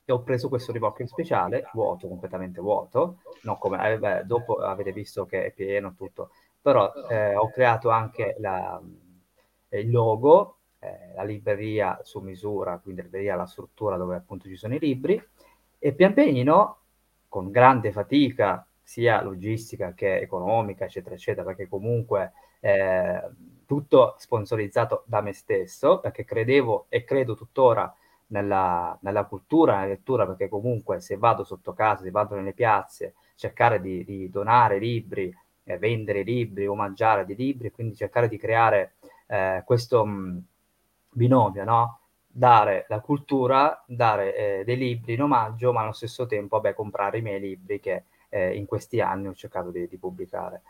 e 0.05 0.11
ho 0.11 0.21
preso 0.21 0.49
questo 0.49 0.71
in 0.75 1.07
speciale, 1.07 1.69
vuoto, 1.73 2.07
completamente 2.07 2.59
vuoto, 2.61 3.21
non 3.43 3.57
come, 3.57 3.93
eh, 3.93 3.97
beh, 3.97 4.25
dopo 4.25 4.55
avete 4.57 4.91
visto 4.91 5.25
che 5.25 5.45
è 5.45 5.51
pieno 5.51 5.93
tutto, 5.95 6.31
però 6.61 6.91
eh, 7.09 7.35
ho 7.35 7.49
creato 7.49 7.89
anche 7.89 8.35
la- 8.39 8.81
il 9.69 9.89
logo, 9.91 10.57
eh, 10.79 11.13
la 11.15 11.23
libreria 11.23 11.99
su 12.03 12.19
misura, 12.19 12.77
quindi 12.79 13.01
la 13.01 13.07
libreria, 13.07 13.35
la 13.35 13.45
struttura 13.45 13.97
dove 13.97 14.15
appunto 14.15 14.47
ci 14.47 14.55
sono 14.55 14.75
i 14.75 14.79
libri, 14.79 15.21
e 15.79 15.93
pian 15.93 16.13
pianino, 16.13 16.77
con 17.27 17.49
grande 17.49 17.91
fatica, 17.91 18.65
sia 18.81 19.21
logistica 19.21 19.93
che 19.93 20.19
economica, 20.19 20.85
eccetera, 20.85 21.15
eccetera, 21.15 21.45
perché 21.45 21.67
comunque 21.67 22.33
eh, 22.59 23.21
tutto 23.65 24.15
sponsorizzato 24.17 25.03
da 25.07 25.21
me 25.21 25.33
stesso, 25.33 25.99
perché 25.99 26.25
credevo 26.25 26.85
e 26.89 27.03
credo 27.03 27.35
tuttora 27.35 27.93
nella, 28.33 28.97
nella 29.01 29.25
cultura, 29.25 29.75
nella 29.75 29.87
lettura, 29.87 30.25
perché 30.25 30.49
comunque 30.49 30.99
se 30.99 31.17
vado 31.17 31.43
sotto 31.43 31.73
casa, 31.73 32.03
se 32.03 32.11
vado 32.11 32.35
nelle 32.35 32.53
piazze, 32.53 33.13
cercare 33.35 33.79
di, 33.79 34.03
di 34.03 34.29
donare 34.29 34.79
libri, 34.79 35.33
eh, 35.63 35.77
vendere 35.77 36.23
libri, 36.23 36.67
omaggiare 36.67 37.25
dei 37.25 37.35
libri, 37.35 37.71
quindi 37.71 37.95
cercare 37.95 38.27
di 38.27 38.37
creare 38.37 38.95
eh, 39.27 39.61
questo 39.65 40.05
mh, 40.05 40.43
binomio, 41.11 41.63
no? 41.63 41.99
Dare 42.27 42.85
la 42.89 42.99
cultura, 42.99 43.83
dare 43.85 44.35
eh, 44.35 44.63
dei 44.65 44.77
libri 44.77 45.13
in 45.13 45.21
omaggio, 45.21 45.71
ma 45.71 45.81
allo 45.81 45.91
stesso 45.91 46.25
tempo, 46.25 46.59
vabbè, 46.59 46.73
comprare 46.73 47.19
i 47.19 47.21
miei 47.21 47.39
libri 47.39 47.79
che 47.79 48.05
eh, 48.29 48.55
in 48.55 48.65
questi 48.65 48.99
anni 48.99 49.27
ho 49.27 49.35
cercato 49.35 49.69
di, 49.69 49.87
di 49.87 49.97
pubblicare. 49.97 50.63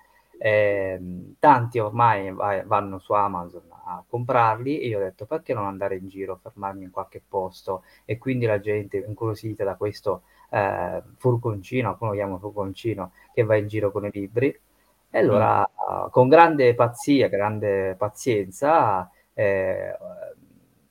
Ehm, 0.46 1.36
tanti 1.40 1.80
ormai 1.80 2.32
vai- 2.34 2.64
vanno 2.66 3.00
su 3.00 3.14
Amazon 3.14 3.64
a 3.86 4.04
comprarli 4.06 4.80
e 4.82 4.88
io 4.88 5.00
ho 5.00 5.02
detto 5.02 5.26
perché 5.26 5.54
non 5.54 5.66
andare 5.66 5.96
in 5.98 6.08
giro, 6.10 6.36
fermarmi 6.42 6.84
in 6.84 6.92
qualche 6.92 7.22
posto 7.26 7.84
e 8.06 8.18
quindi 8.18 8.46
la 8.46 8.60
gente 8.60 8.98
incuriosita 8.98 9.64
da 9.64 9.76
questo 9.76 10.24
eh, 10.50 11.02
furgoncino, 11.18 11.90
alcuni 11.90 12.10
lo 12.12 12.16
chiamano 12.18 12.40
furgoncino, 12.40 13.12
che 13.34 13.44
va 13.44 13.56
in 13.56 13.68
giro 13.68 13.92
con 13.92 14.06
i 14.06 14.10
libri. 14.12 14.48
E 15.16 15.20
allora 15.20 15.68
con 16.10 16.28
grande 16.28 16.74
pazzia, 16.76 17.28
grande 17.30 17.96
pazienza, 17.96 19.10
eh, 19.34 19.96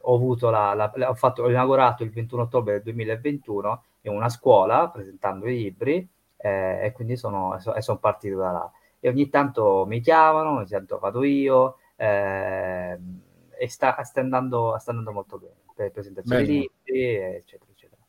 ho 0.04 0.14
avuto 0.14 0.50
la, 0.50 0.74
la- 0.74 0.92
ho 1.10 1.14
fatto, 1.14 1.42
ho 1.42 1.50
inaugurato 1.50 2.02
il 2.02 2.10
21 2.10 2.42
ottobre 2.42 2.74
del 2.74 2.82
2021 2.82 3.84
in 4.02 4.12
una 4.12 4.28
scuola 4.28 4.88
presentando 4.88 5.46
i 5.48 5.56
libri 5.56 6.06
eh, 6.36 6.80
e 6.86 6.92
quindi 6.92 7.16
sono, 7.16 7.58
so- 7.60 7.78
sono 7.80 7.98
partito 7.98 8.36
da 8.38 8.50
là. 8.50 8.72
E 9.04 9.08
ogni 9.08 9.28
tanto 9.28 9.84
mi 9.84 10.00
chiamano, 10.00 10.58
ogni 10.58 10.68
tanto 10.68 11.00
vado 11.00 11.24
io 11.24 11.78
ehm, 11.96 13.20
e 13.58 13.68
sta, 13.68 14.00
sta 14.04 14.20
andando, 14.20 14.76
sta 14.78 14.92
andando 14.92 15.10
molto 15.10 15.38
bene 15.38 15.56
per 15.74 15.90
presentazioni 15.90 16.44
di 16.44 16.52
libri, 16.52 17.14
eccetera, 17.16 17.70
eccetera. 17.72 18.00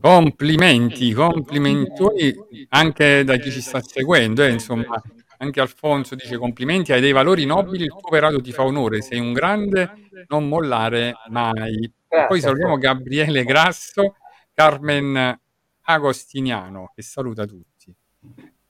Complimenti, 0.00 1.12
complimentoni 1.12 2.32
anche 2.68 3.24
da 3.24 3.36
chi 3.38 3.50
ci 3.50 3.60
sta 3.60 3.80
seguendo, 3.80 4.44
eh, 4.44 4.50
insomma, 4.50 5.02
anche 5.38 5.60
Alfonso 5.60 6.14
dice 6.14 6.36
complimenti, 6.36 6.92
hai 6.92 7.00
dei 7.00 7.10
valori 7.10 7.44
nobili, 7.44 7.82
il 7.82 7.90
tuo 7.90 8.06
operato 8.06 8.40
ti 8.40 8.52
fa 8.52 8.62
onore, 8.62 9.02
sei 9.02 9.18
un 9.18 9.32
grande, 9.32 9.90
non 10.28 10.46
mollare 10.46 11.14
mai. 11.30 11.74
E 11.82 11.90
poi 12.06 12.38
Grazie, 12.38 12.40
salutiamo. 12.40 12.78
Gabriele 12.78 13.42
Grasso, 13.42 14.14
Carmen 14.54 15.40
Agostiniano, 15.82 16.92
che 16.94 17.02
saluta 17.02 17.44
tutti. 17.46 17.92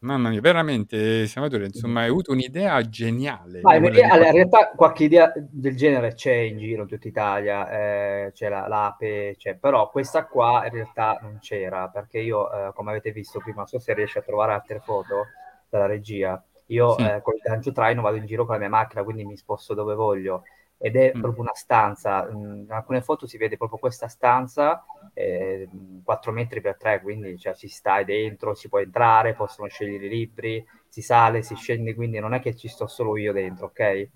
Mamma 0.00 0.28
mia, 0.28 0.40
veramente, 0.40 1.26
Salvatore, 1.26 1.64
insomma, 1.64 2.02
hai 2.02 2.09
avuto 2.09 2.31
un'idea 2.31 2.81
geniale. 2.83 3.61
Ma 3.62 3.75
in, 3.75 3.85
allora, 3.85 4.26
in 4.28 4.33
realtà 4.33 4.71
qualche 4.76 5.02
idea 5.02 5.33
del 5.37 5.75
genere 5.76 6.14
c'è 6.14 6.35
in 6.35 6.59
giro 6.59 6.83
in 6.83 6.88
tutta 6.88 7.09
Italia, 7.09 7.69
eh, 7.69 8.31
c'è 8.33 8.49
la, 8.49 8.69
l'Ape, 8.69 9.35
c'è, 9.37 9.57
però 9.57 9.90
questa 9.90 10.26
qua 10.26 10.64
in 10.67 10.73
realtà 10.73 11.19
non 11.21 11.38
c'era, 11.40 11.88
perché 11.88 12.21
io, 12.21 12.49
eh, 12.52 12.73
come 12.75 12.90
avete 12.90 13.11
visto 13.11 13.40
prima, 13.40 13.57
non 13.59 13.67
so 13.67 13.81
se 13.81 13.93
riesci 13.93 14.19
a 14.19 14.23
trovare 14.23 14.52
altre 14.52 14.78
foto 14.78 15.26
dalla 15.69 15.87
regia, 15.87 16.40
io 16.67 16.93
Sì. 16.93 17.02
eh, 17.02 17.21
con 17.21 17.35
il 17.35 17.40
gancio 17.43 17.73
traino 17.73 18.00
vado 18.00 18.17
in 18.19 18.26
giro 18.26 18.45
con 18.45 18.55
la 18.55 18.61
mia 18.61 18.69
macchina, 18.69 19.02
quindi 19.02 19.25
mi 19.25 19.37
sposto 19.37 19.75
dove 19.75 19.97
voglio, 19.97 20.45
ed 20.79 20.97
è 20.97 21.15
Mm. 21.15 21.21
proprio 21.21 21.43
una 21.43 21.55
stanza, 21.55 22.25
mm, 22.31 22.61
in 22.63 22.73
alcune 22.73 23.03
foto 23.03 23.27
si 23.27 23.37
vede 23.37 23.57
proprio 23.57 23.79
questa 23.79 24.09
stanza, 24.09 24.85
eh, 25.15 25.69
4 26.05 26.33
metri 26.33 26.61
per 26.61 26.77
3, 26.77 27.01
quindi 27.03 27.39
cioè, 27.39 27.55
ci 27.55 27.69
stai 27.69 28.05
dentro, 28.05 28.55
si 28.55 28.69
può 28.69 28.79
entrare, 28.79 29.35
possono 29.35 29.69
scegliere 29.69 30.07
i 30.07 30.09
libri, 30.09 30.65
si 30.89 31.03
sale, 31.03 31.43
si 31.43 31.55
scende, 31.57 31.95
quindi 31.95 32.19
non 32.21 32.35
è 32.35 32.41
che 32.41 32.55
ci 32.57 32.69
sto 32.69 32.87
solo 32.87 33.17
io 33.17 33.33
dentro, 33.33 33.67
ok? 33.67 34.09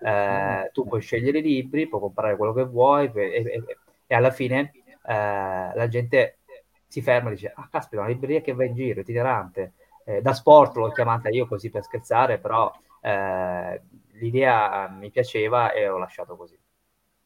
eh, 0.00 0.70
tu 0.72 0.86
puoi 0.86 1.00
scegliere 1.00 1.38
i 1.38 1.42
libri, 1.42 1.88
puoi 1.88 2.00
comprare 2.00 2.36
quello 2.36 2.52
che 2.52 2.64
vuoi 2.64 3.10
e, 3.14 3.42
e- 3.44 3.64
e 4.06 4.14
alla 4.14 4.30
fine 4.30 4.72
eh, 5.06 5.72
la 5.74 5.88
gente 5.88 6.38
si 6.86 7.00
ferma 7.02 7.30
e 7.30 7.32
dice, 7.34 7.52
ah 7.54 7.68
caspita, 7.70 8.02
una 8.02 8.10
libreria 8.10 8.40
che 8.40 8.52
va 8.52 8.64
in 8.64 8.74
giro, 8.74 9.00
itinerante. 9.00 9.72
Eh, 10.04 10.20
da 10.20 10.34
sport 10.34 10.76
l'ho 10.76 10.90
chiamata 10.92 11.28
io 11.30 11.46
così 11.46 11.70
per 11.70 11.82
scherzare, 11.82 12.38
però 12.38 12.70
eh, 13.00 13.80
l'idea 14.24 14.88
mi 14.88 15.10
piaceva 15.10 15.72
e 15.72 15.86
l'ho 15.86 15.98
lasciato 15.98 16.36
così. 16.36 16.58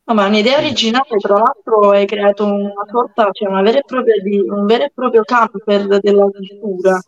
No, 0.05 0.15
ma 0.15 0.27
un'idea 0.27 0.59
originale, 0.59 1.19
tra 1.19 1.35
l'altro, 1.35 1.91
hai 1.91 2.07
creato 2.07 2.47
una 2.47 2.73
sorta, 2.91 3.29
cioè 3.31 3.49
una 3.49 3.63
di, 3.63 4.39
un 4.41 4.65
vero 4.65 4.85
e 4.85 4.91
proprio 4.95 5.23
camper 5.23 6.01
della 6.01 6.25
cultura, 6.25 6.99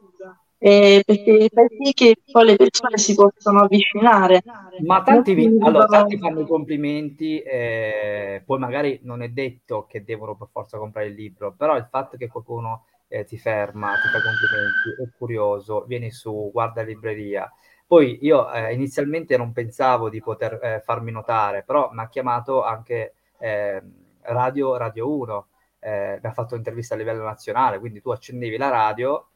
eh, 0.59 1.03
perché 1.05 1.49
fai 1.51 1.67
sì 1.81 1.93
che 1.95 2.17
poi 2.31 2.45
le 2.45 2.57
persone 2.57 2.99
si 2.99 3.15
possano 3.15 3.63
avvicinare. 3.63 4.43
Ma 4.85 5.03
tanti, 5.03 5.33
vi- 5.33 5.57
allora, 5.63 5.87
tanti 5.87 6.19
fanno 6.19 6.41
i 6.41 6.47
complimenti, 6.47 7.41
eh, 7.41 8.43
poi 8.45 8.59
magari 8.59 9.01
non 9.03 9.23
è 9.23 9.29
detto 9.31 9.87
che 9.89 10.05
devono 10.05 10.37
per 10.37 10.49
forza 10.53 10.77
comprare 10.77 11.09
il 11.09 11.15
libro, 11.15 11.55
però 11.57 11.77
il 11.79 11.87
fatto 11.91 12.19
che 12.19 12.29
qualcuno 12.29 12.85
eh, 13.09 13.25
ti 13.25 13.39
ferma, 13.39 13.95
ti 13.95 14.09
fa 14.09 14.21
complimenti, 14.23 15.03
è 15.03 15.17
curioso, 15.17 15.85
vieni 15.87 16.11
su, 16.11 16.51
guarda 16.53 16.83
libreria. 16.83 17.51
Poi 17.91 18.19
io 18.23 18.49
eh, 18.53 18.73
inizialmente 18.73 19.37
non 19.37 19.51
pensavo 19.51 20.09
di 20.09 20.21
poter 20.21 20.61
eh, 20.63 20.81
farmi 20.81 21.11
notare, 21.11 21.65
però 21.65 21.91
mi 21.91 22.01
ha 22.01 22.09
chiamato 22.09 22.63
anche 22.63 23.15
eh, 23.41 23.83
Radio, 24.21 24.77
Radio 24.77 25.11
1, 25.11 25.49
eh, 25.81 26.21
mi 26.23 26.29
ha 26.29 26.33
fatto 26.33 26.55
un'intervista 26.55 26.95
a 26.95 26.97
livello 26.97 27.25
nazionale, 27.25 27.81
quindi 27.81 28.01
tu 28.01 28.11
accendevi 28.11 28.57
la 28.57 28.69
radio 28.69 29.31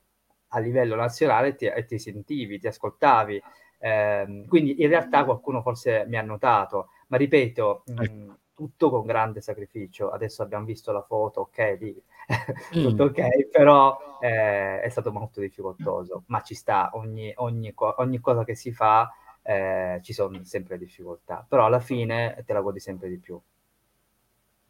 a 0.51 0.61
livello 0.61 0.95
nazionale 0.95 1.49
e 1.49 1.55
ti, 1.57 1.65
e 1.67 1.85
ti 1.85 1.99
sentivi, 1.99 2.61
ti 2.61 2.69
ascoltavi. 2.69 3.43
Ehm, 3.81 4.47
quindi 4.47 4.81
in 4.81 4.89
realtà 4.89 5.25
qualcuno 5.25 5.61
forse 5.61 6.05
mi 6.07 6.17
ha 6.17 6.23
notato, 6.23 6.91
ma 7.09 7.17
ripeto, 7.17 7.83
mh, 7.87 8.03
Ecco. 8.03 8.39
Tutto 8.55 8.91
con 8.91 9.05
grande 9.05 9.41
sacrificio. 9.41 10.11
Adesso 10.11 10.43
abbiamo 10.43 10.65
visto 10.65 10.93
la 10.93 11.03
foto, 11.03 11.41
ok, 11.43 11.77
lì 11.81 12.03
Sì. 12.71 12.81
tutto 12.83 13.05
ok, 13.05 13.49
però 13.51 13.97
eh, 14.21 14.81
è 14.81 14.89
stato 14.89 15.13
molto 15.13 15.41
difficoltoso, 15.41 16.25
ma 16.27 16.41
ci 16.43 16.55
sta, 16.55 16.91
ogni, 16.95 17.33
ogni, 17.37 17.73
ogni 17.77 18.21
cosa 18.21 18.45
che 18.45 18.55
si 18.55 18.73
fa 18.73 19.11
eh, 19.43 20.01
ci 20.03 20.13
sono 20.13 20.43
sempre 20.45 20.79
difficoltà, 20.79 21.45
però 21.47 21.67
alla 21.67 21.81
fine 21.81 22.43
te 22.47 22.53
la 22.53 22.61
godi 22.61 22.81
sempre 22.81 23.09
di 23.09 23.19
più. 23.19 23.41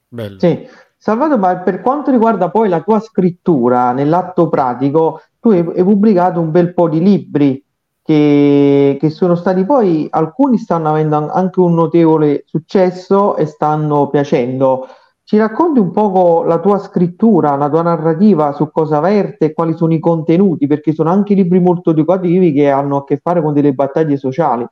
Bello. 0.08 0.38
Sì, 0.38 0.66
Salvato, 0.96 1.36
ma 1.38 1.58
per 1.58 1.80
quanto 1.80 2.10
riguarda 2.10 2.50
poi 2.50 2.68
la 2.68 2.82
tua 2.82 3.00
scrittura 3.00 3.92
nell'atto 3.92 4.48
pratico, 4.48 5.20
tu 5.40 5.50
hai, 5.50 5.58
hai 5.58 5.82
pubblicato 5.82 6.40
un 6.40 6.50
bel 6.50 6.72
po' 6.72 6.88
di 6.88 7.00
libri 7.00 7.63
che, 8.04 8.96
che 9.00 9.10
sono 9.10 9.34
stati 9.34 9.64
poi, 9.64 10.06
alcuni 10.10 10.58
stanno 10.58 10.90
avendo 10.90 11.16
an- 11.16 11.30
anche 11.32 11.60
un 11.60 11.74
notevole 11.74 12.44
successo 12.46 13.36
e 13.36 13.46
stanno 13.46 14.08
piacendo. 14.10 14.86
Ci 15.24 15.38
racconti 15.38 15.78
un 15.80 15.90
poco 15.90 16.42
la 16.44 16.60
tua 16.60 16.78
scrittura, 16.78 17.56
la 17.56 17.70
tua 17.70 17.82
narrativa 17.82 18.52
su 18.52 18.70
cosa 18.70 19.00
verte 19.00 19.46
e 19.46 19.52
quali 19.54 19.74
sono 19.74 19.94
i 19.94 19.98
contenuti, 19.98 20.66
perché 20.66 20.92
sono 20.92 21.10
anche 21.10 21.34
libri 21.34 21.60
molto 21.60 21.90
educativi 21.90 22.52
che 22.52 22.70
hanno 22.70 22.98
a 22.98 23.04
che 23.04 23.16
fare 23.22 23.40
con 23.42 23.54
delle 23.54 23.72
battaglie 23.72 24.18
sociali. 24.18 24.66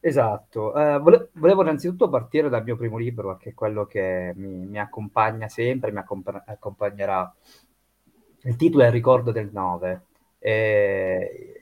Esatto, 0.00 0.74
Eh, 0.76 0.98
vole- 1.00 1.30
volevo 1.34 1.62
innanzitutto 1.62 2.08
partire 2.08 2.48
dal 2.48 2.62
mio 2.62 2.76
primo 2.76 2.98
libro, 2.98 3.36
che 3.36 3.50
è 3.50 3.54
quello 3.54 3.84
che 3.86 4.32
mi, 4.36 4.66
mi 4.66 4.78
accompagna 4.78 5.48
sempre, 5.48 5.90
mi 5.92 5.98
accompa- 5.98 6.44
accompagnerà. 6.46 7.32
Il 8.42 8.56
titolo 8.56 8.84
è 8.84 8.86
Il 8.86 8.92
ricordo 8.92 9.32
del 9.32 9.50
9. 9.52 10.02
Eh, 10.38 11.57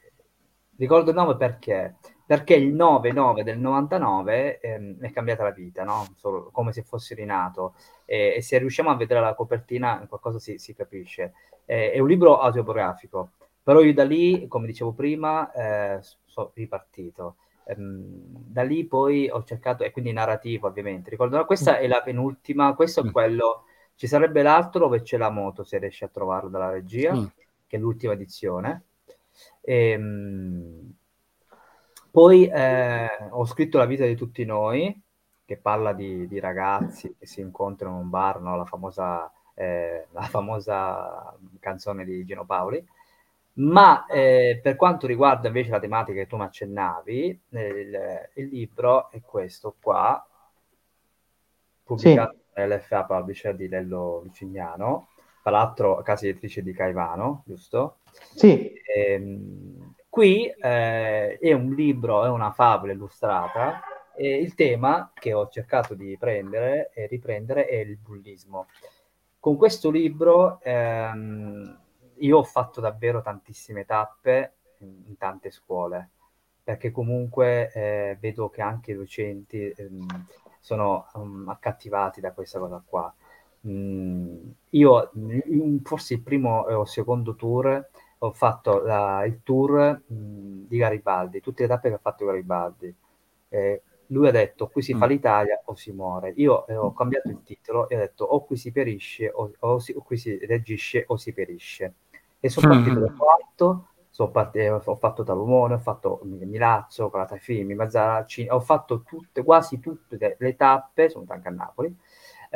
ricordo 0.76 1.10
il 1.10 1.16
9 1.16 1.36
perché? 1.36 1.96
Perché 2.24 2.54
il 2.54 2.74
9-9 2.74 3.42
del 3.44 3.58
99 3.58 4.58
ehm, 4.60 4.96
mi 4.98 5.08
è 5.08 5.12
cambiata 5.12 5.42
la 5.44 5.50
vita, 5.52 5.84
no? 5.84 6.12
Solo 6.16 6.50
come 6.50 6.72
se 6.72 6.82
fossi 6.82 7.14
rinato. 7.14 7.74
E, 8.04 8.34
e 8.36 8.42
se 8.42 8.58
riusciamo 8.58 8.90
a 8.90 8.96
vedere 8.96 9.20
la 9.20 9.34
copertina, 9.34 10.04
qualcosa 10.08 10.38
si, 10.38 10.58
si 10.58 10.74
capisce. 10.74 11.32
Eh, 11.64 11.92
è 11.92 11.98
un 11.98 12.08
libro 12.08 12.38
autobiografico, 12.38 13.32
però 13.62 13.80
io 13.80 13.94
da 13.94 14.04
lì, 14.04 14.46
come 14.48 14.66
dicevo 14.66 14.92
prima, 14.92 15.50
eh, 15.52 16.00
sono 16.24 16.50
ripartito. 16.54 17.36
Ehm, 17.64 18.22
da 18.48 18.62
lì 18.62 18.84
poi 18.86 19.28
ho 19.28 19.42
cercato, 19.44 19.84
e 19.84 19.90
quindi 19.92 20.12
narrativo 20.12 20.66
ovviamente. 20.68 21.10
Ricordo, 21.10 21.44
questa 21.46 21.78
è 21.78 21.86
la 21.86 22.02
penultima, 22.02 22.74
questo 22.74 23.00
è 23.00 23.04
Mm. 23.04 23.10
quello, 23.10 23.64
ci 23.94 24.06
sarebbe 24.06 24.42
l'altro 24.42 24.80
dove 24.80 25.02
c'è 25.02 25.16
la 25.16 25.30
moto, 25.30 25.64
se 25.64 25.78
riesci 25.78 26.04
a 26.04 26.08
trovarlo 26.08 26.48
dalla 26.48 26.70
regia, 26.70 27.14
Sì. 27.14 27.30
che 27.66 27.76
è 27.76 27.80
l'ultima 27.80 28.12
edizione. 28.12 28.85
Ehm, 29.68 30.94
poi 32.10 32.46
eh, 32.46 33.08
ho 33.30 33.44
scritto 33.44 33.78
La 33.78 33.84
vita 33.84 34.06
di 34.06 34.14
tutti 34.14 34.44
noi, 34.44 35.02
che 35.44 35.56
parla 35.56 35.92
di, 35.92 36.26
di 36.28 36.38
ragazzi 36.40 37.14
che 37.18 37.26
si 37.26 37.40
incontrano 37.40 37.96
in 37.96 38.02
un 38.02 38.10
bar, 38.10 38.40
no? 38.40 38.56
La 38.56 38.64
famosa, 38.64 39.30
eh, 39.54 40.06
la 40.10 40.22
famosa 40.22 41.36
canzone 41.60 42.04
di 42.04 42.24
Gino 42.24 42.44
Paoli. 42.44 42.84
Ma 43.54 44.06
eh, 44.06 44.60
per 44.62 44.76
quanto 44.76 45.06
riguarda 45.06 45.48
invece 45.48 45.70
la 45.70 45.80
tematica 45.80 46.20
che 46.20 46.26
tu 46.26 46.36
mi 46.36 46.44
accennavi, 46.44 47.40
eh, 47.50 47.66
il, 47.68 48.30
il 48.34 48.46
libro 48.48 49.10
è 49.10 49.20
questo 49.22 49.74
qua, 49.80 50.24
pubblicato 51.82 52.36
nell'FA 52.54 53.04
Publisher 53.04 53.56
di 53.56 53.68
Lello 53.68 54.20
Lucignano, 54.24 55.08
tra 55.14 55.15
l'altro 55.50 56.02
casa 56.02 56.26
editrice 56.26 56.62
di 56.62 56.72
Caivano, 56.72 57.42
giusto? 57.46 57.98
Sì, 58.34 58.76
Ehm, 58.96 59.94
qui 60.08 60.46
eh, 60.46 61.38
è 61.38 61.52
un 61.52 61.74
libro, 61.74 62.24
è 62.24 62.28
una 62.28 62.50
favola 62.52 62.92
illustrata 62.92 63.82
e 64.16 64.40
il 64.40 64.54
tema 64.54 65.10
che 65.12 65.34
ho 65.34 65.48
cercato 65.48 65.92
di 65.94 66.16
prendere 66.18 66.90
e 66.94 67.06
riprendere 67.06 67.66
è 67.66 67.76
il 67.76 67.98
bullismo. 67.98 68.68
Con 69.38 69.56
questo 69.56 69.90
libro 69.90 70.60
ehm, 70.62 71.78
io 72.18 72.38
ho 72.38 72.42
fatto 72.42 72.80
davvero 72.80 73.20
tantissime 73.20 73.84
tappe 73.84 74.54
in, 74.78 75.02
in 75.04 75.18
tante 75.18 75.50
scuole, 75.50 76.08
perché 76.64 76.90
comunque 76.90 77.70
eh, 77.72 78.16
vedo 78.18 78.48
che 78.48 78.62
anche 78.62 78.92
i 78.92 78.96
docenti 78.96 79.68
ehm, 79.76 80.26
sono 80.60 81.06
um, 81.14 81.48
accattivati 81.48 82.20
da 82.20 82.32
questa 82.32 82.58
cosa 82.58 82.82
qua. 82.84 83.14
Mm, 83.66 84.36
io 84.70 85.10
mm, 85.18 85.78
forse 85.82 86.14
il 86.14 86.22
primo 86.22 86.60
o 86.60 86.84
secondo 86.84 87.34
tour 87.34 87.88
ho 88.18 88.32
fatto 88.32 88.82
la- 88.84 89.24
il 89.24 89.42
tour 89.42 90.02
mh, 90.06 90.66
di 90.68 90.76
Garibaldi, 90.76 91.40
tutte 91.40 91.62
le 91.62 91.68
tappe 91.68 91.88
che 91.88 91.94
ha 91.94 91.98
fatto 91.98 92.24
Garibaldi. 92.26 92.94
Eh, 93.48 93.82
lui 94.08 94.28
ha 94.28 94.30
detto 94.30 94.68
qui 94.68 94.82
si 94.82 94.94
fa 94.94 95.06
Mm. 95.06 95.08
l'Italia 95.10 95.60
o 95.64 95.74
si 95.74 95.90
muore. 95.92 96.32
Io 96.36 96.66
eh, 96.66 96.76
ho 96.76 96.92
cambiato 96.92 97.30
il 97.30 97.42
titolo 97.42 97.88
e 97.88 97.96
ho 97.96 97.98
detto 97.98 98.24
o 98.24 98.44
qui 98.44 98.56
si 98.56 98.70
perisce 98.72 99.30
o, 99.32 99.50
o 99.60 99.78
si- 99.78 99.92
o 99.92 100.02
qui 100.02 100.16
si 100.16 100.36
reagisce 100.46 101.04
o 101.08 101.16
si 101.16 101.32
perisce. 101.32 101.94
E 102.38 102.48
sono 102.48 102.66
partito 102.66 103.00
da 103.00 103.10
quarto, 103.16 103.88
parti- 104.30 104.58
eh, 104.58 104.70
ho 104.70 104.94
fatto 104.96 105.22
Talumone, 105.24 105.74
ho 105.74 105.78
fatto 105.78 106.20
Milazzo, 106.24 107.10
Calatafimi, 107.10 107.74
Mazzaracci, 107.74 108.46
ho 108.48 108.60
fatto 108.60 109.02
tutte, 109.02 109.42
quasi 109.42 109.80
tutte 109.80 110.16
le, 110.18 110.36
le 110.38 110.56
tappe, 110.56 111.08
sono 111.08 111.24
anche 111.28 111.48
a 111.48 111.50
Napoli, 111.50 111.94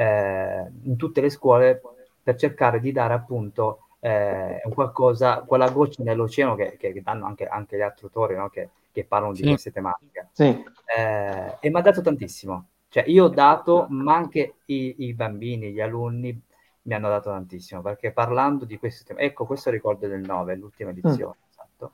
eh, 0.02 0.70
in 0.84 0.96
tutte 0.96 1.20
le 1.20 1.30
scuole 1.30 1.80
per 2.22 2.36
cercare 2.36 2.80
di 2.80 2.92
dare 2.92 3.14
appunto 3.14 3.86
eh, 4.00 4.62
qualcosa, 4.72 5.40
quella 5.42 5.70
goccia 5.70 6.02
nell'oceano 6.02 6.54
che, 6.54 6.76
che- 6.78 6.92
che 6.92 7.02
danno 7.02 7.26
anche, 7.26 7.46
anche 7.46 7.76
gli 7.76 7.80
altri 7.82 8.04
autori 8.06 8.34
no? 8.36 8.48
che, 8.48 8.70
che 8.92 9.04
parlano 9.04 9.34
di 9.34 9.44
Sì. 9.44 9.46
queste 9.46 9.70
tematiche. 9.72 10.28
sì. 10.32 10.64
Eh, 10.96 11.56
e 11.60 11.70
mi 11.70 11.78
ha 11.78 11.82
dato 11.82 12.00
tantissimo. 12.02 12.66
Cioè, 12.88 13.04
io 13.06 13.24
ho 13.26 13.28
dato, 13.28 13.86
ma 13.90 14.16
anche 14.16 14.54
i, 14.66 14.94
i 14.98 15.14
bambini, 15.14 15.72
gli 15.72 15.80
alunni 15.80 16.40
mi 16.82 16.94
hanno 16.94 17.08
dato 17.08 17.30
tantissimo, 17.30 17.82
perché 17.82 18.10
parlando 18.12 18.64
di 18.64 18.78
questo 18.78 19.04
tema, 19.04 19.20
ecco, 19.20 19.46
questo 19.46 19.70
ricordo 19.70 20.08
del 20.08 20.20
9, 20.22 20.56
l'ultima 20.56 20.90
edizione, 20.90 21.36
esatto. 21.50 21.92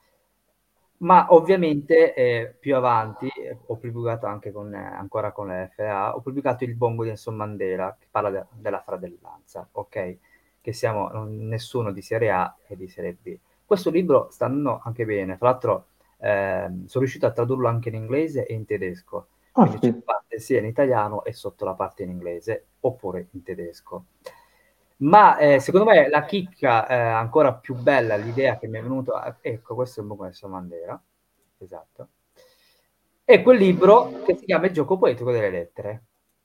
Ma 1.02 1.26
ovviamente 1.30 2.14
eh, 2.14 2.54
più 2.60 2.76
avanti 2.76 3.26
eh, 3.28 3.58
ho 3.66 3.76
pubblicato 3.76 4.26
anche 4.26 4.52
con, 4.52 4.72
eh, 4.72 4.78
ancora 4.78 5.32
con 5.32 5.48
la 5.48 5.66
FA, 5.66 6.14
ho 6.14 6.20
pubblicato 6.20 6.62
il 6.62 6.76
bongo 6.76 7.02
di 7.02 7.08
Nelson 7.08 7.34
Mandela 7.34 7.96
che 7.98 8.06
parla 8.08 8.30
de- 8.30 8.46
della 8.52 8.80
fratellanza, 8.82 9.68
ok? 9.72 10.16
Che 10.60 10.72
siamo 10.72 11.08
non- 11.08 11.48
nessuno 11.48 11.90
di 11.90 12.02
Serie 12.02 12.30
A 12.30 12.56
e 12.68 12.76
di 12.76 12.86
Serie 12.88 13.16
B. 13.20 13.36
Questo 13.64 13.90
libro 13.90 14.28
sta 14.30 14.44
andando 14.46 14.80
anche 14.84 15.04
bene, 15.04 15.36
tra 15.38 15.48
l'altro 15.50 15.86
ehm, 16.18 16.86
sono 16.86 17.02
riuscito 17.02 17.26
a 17.26 17.32
tradurlo 17.32 17.66
anche 17.66 17.88
in 17.88 17.96
inglese 17.96 18.46
e 18.46 18.54
in 18.54 18.64
tedesco, 18.64 19.26
quindi 19.58 19.78
c'è 19.80 19.88
Ottimo. 19.88 19.96
la 19.96 20.02
parte 20.04 20.38
sia 20.38 20.60
in 20.60 20.66
italiano 20.66 21.24
e 21.24 21.32
sotto 21.32 21.64
la 21.64 21.74
parte 21.74 22.04
in 22.04 22.10
inglese 22.10 22.66
oppure 22.80 23.26
in 23.32 23.42
tedesco. 23.42 24.04
Ma 25.02 25.36
eh, 25.36 25.58
secondo 25.58 25.90
me 25.90 26.08
la 26.08 26.24
chicca 26.24 26.86
eh, 26.86 26.94
ancora 26.94 27.54
più 27.54 27.74
bella, 27.74 28.16
l'idea 28.16 28.56
che 28.58 28.68
mi 28.68 28.78
è 28.78 28.82
venuta, 28.82 29.38
ecco, 29.40 29.74
questo 29.74 29.98
è 29.98 30.02
un 30.02 30.08
buco 30.08 30.22
Nelson 30.22 30.50
Mandela, 30.50 31.02
esatto, 31.58 32.08
è 33.24 33.42
quel 33.42 33.58
libro 33.58 34.22
che 34.24 34.36
si 34.36 34.44
chiama 34.44 34.66
Il 34.66 34.72
gioco 34.72 34.98
poetico 34.98 35.32
delle 35.32 35.50
lettere, 35.50 36.02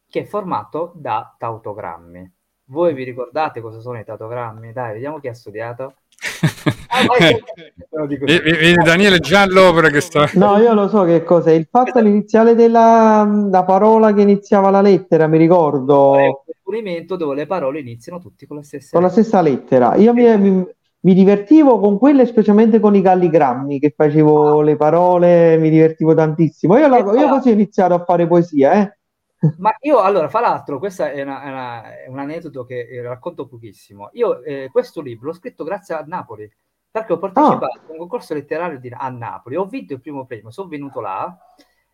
che 0.09 0.21
è 0.21 0.25
formato 0.25 0.91
da 0.95 1.35
tautogrammi. 1.37 2.33
Voi 2.69 2.93
vi 2.93 3.03
ricordate 3.03 3.61
cosa 3.61 3.79
sono 3.79 3.99
i 3.99 4.03
tautogrammi? 4.03 4.73
Dai, 4.73 4.93
vediamo 4.93 5.19
chi 5.19 5.27
ha 5.27 5.33
studiato. 5.33 5.95
Ah, 6.89 7.05
vai, 7.05 8.17
Vedi- 8.17 8.73
Daniele 8.73 9.19
già 9.19 9.41
all'opera 9.41 9.89
che 9.89 10.01
sta... 10.01 10.27
No, 10.33 10.57
io 10.57 10.73
lo 10.73 10.87
so 10.87 11.03
che 11.03 11.21
cos'è. 11.21 11.51
Il 11.51 11.67
fatto 11.69 11.99
all'iniziale 11.99 12.55
della 12.55 13.23
la 13.51 13.63
parola 13.63 14.13
che 14.13 14.21
iniziava 14.21 14.71
la 14.71 14.81
lettera, 14.81 15.27
mi 15.27 15.37
ricordo, 15.37 16.43
componimento 16.67 17.15
dove 17.15 17.35
le 17.35 17.45
parole 17.45 17.79
iniziano 17.79 18.19
tutti 18.19 18.45
con 18.45 18.57
la 18.57 18.63
stessa 18.63 18.97
con 18.97 19.01
la 19.01 19.07
lettera. 19.07 19.09
stessa 19.09 19.41
lettera. 19.41 19.95
Io 19.95 20.13
mi, 20.13 20.37
mi- 20.37 20.65
mi 20.99 21.13
divertivo 21.13 21.79
con 21.79 21.97
quelle, 21.97 22.25
specialmente 22.25 22.79
con 22.79 22.95
i 22.95 23.01
calligrammi, 23.01 23.79
che 23.79 23.93
facevo 23.95 24.61
le 24.61 24.75
parole, 24.75 25.57
mi 25.57 25.69
divertivo 25.69 26.13
tantissimo. 26.13 26.77
Io, 26.77 26.87
la- 26.87 26.97
io 26.97 27.29
così 27.29 27.49
ho 27.49 27.53
iniziato 27.53 27.93
a 27.93 28.03
fare 28.03 28.27
poesia, 28.27 28.73
eh. 28.73 28.97
Ma 29.57 29.71
io 29.81 29.99
allora, 29.99 30.27
fra 30.29 30.39
l'altro, 30.41 30.79
questo 30.79 31.03
è, 31.03 31.21
una- 31.21 31.43
è 31.43 31.49
una- 31.49 32.03
è 32.03 32.07
un 32.09 32.19
aneddoto 32.19 32.63
che 32.65 32.87
eh, 32.89 33.01
racconto 33.01 33.47
pochissimo. 33.47 34.09
Io 34.13 34.41
eh, 34.43 34.69
questo 34.71 35.01
libro 35.01 35.27
l'ho 35.27 35.33
scritto 35.33 35.63
grazie 35.63 35.95
a 35.95 36.03
Napoli, 36.05 36.49
perché 36.89 37.13
ho 37.13 37.17
partecipato 37.19 37.65
a 37.65 37.91
un 37.91 37.97
concorso 37.97 38.33
letterario 38.33 38.79
di- 38.79 38.91
a 38.91 39.09
Napoli, 39.09 39.55
ho 39.55 39.65
vinto 39.65 39.93
il 39.93 40.01
primo 40.01 40.25
premio, 40.25 40.49
sono 40.51 40.67
venuto 40.67 40.99
là 40.99 41.37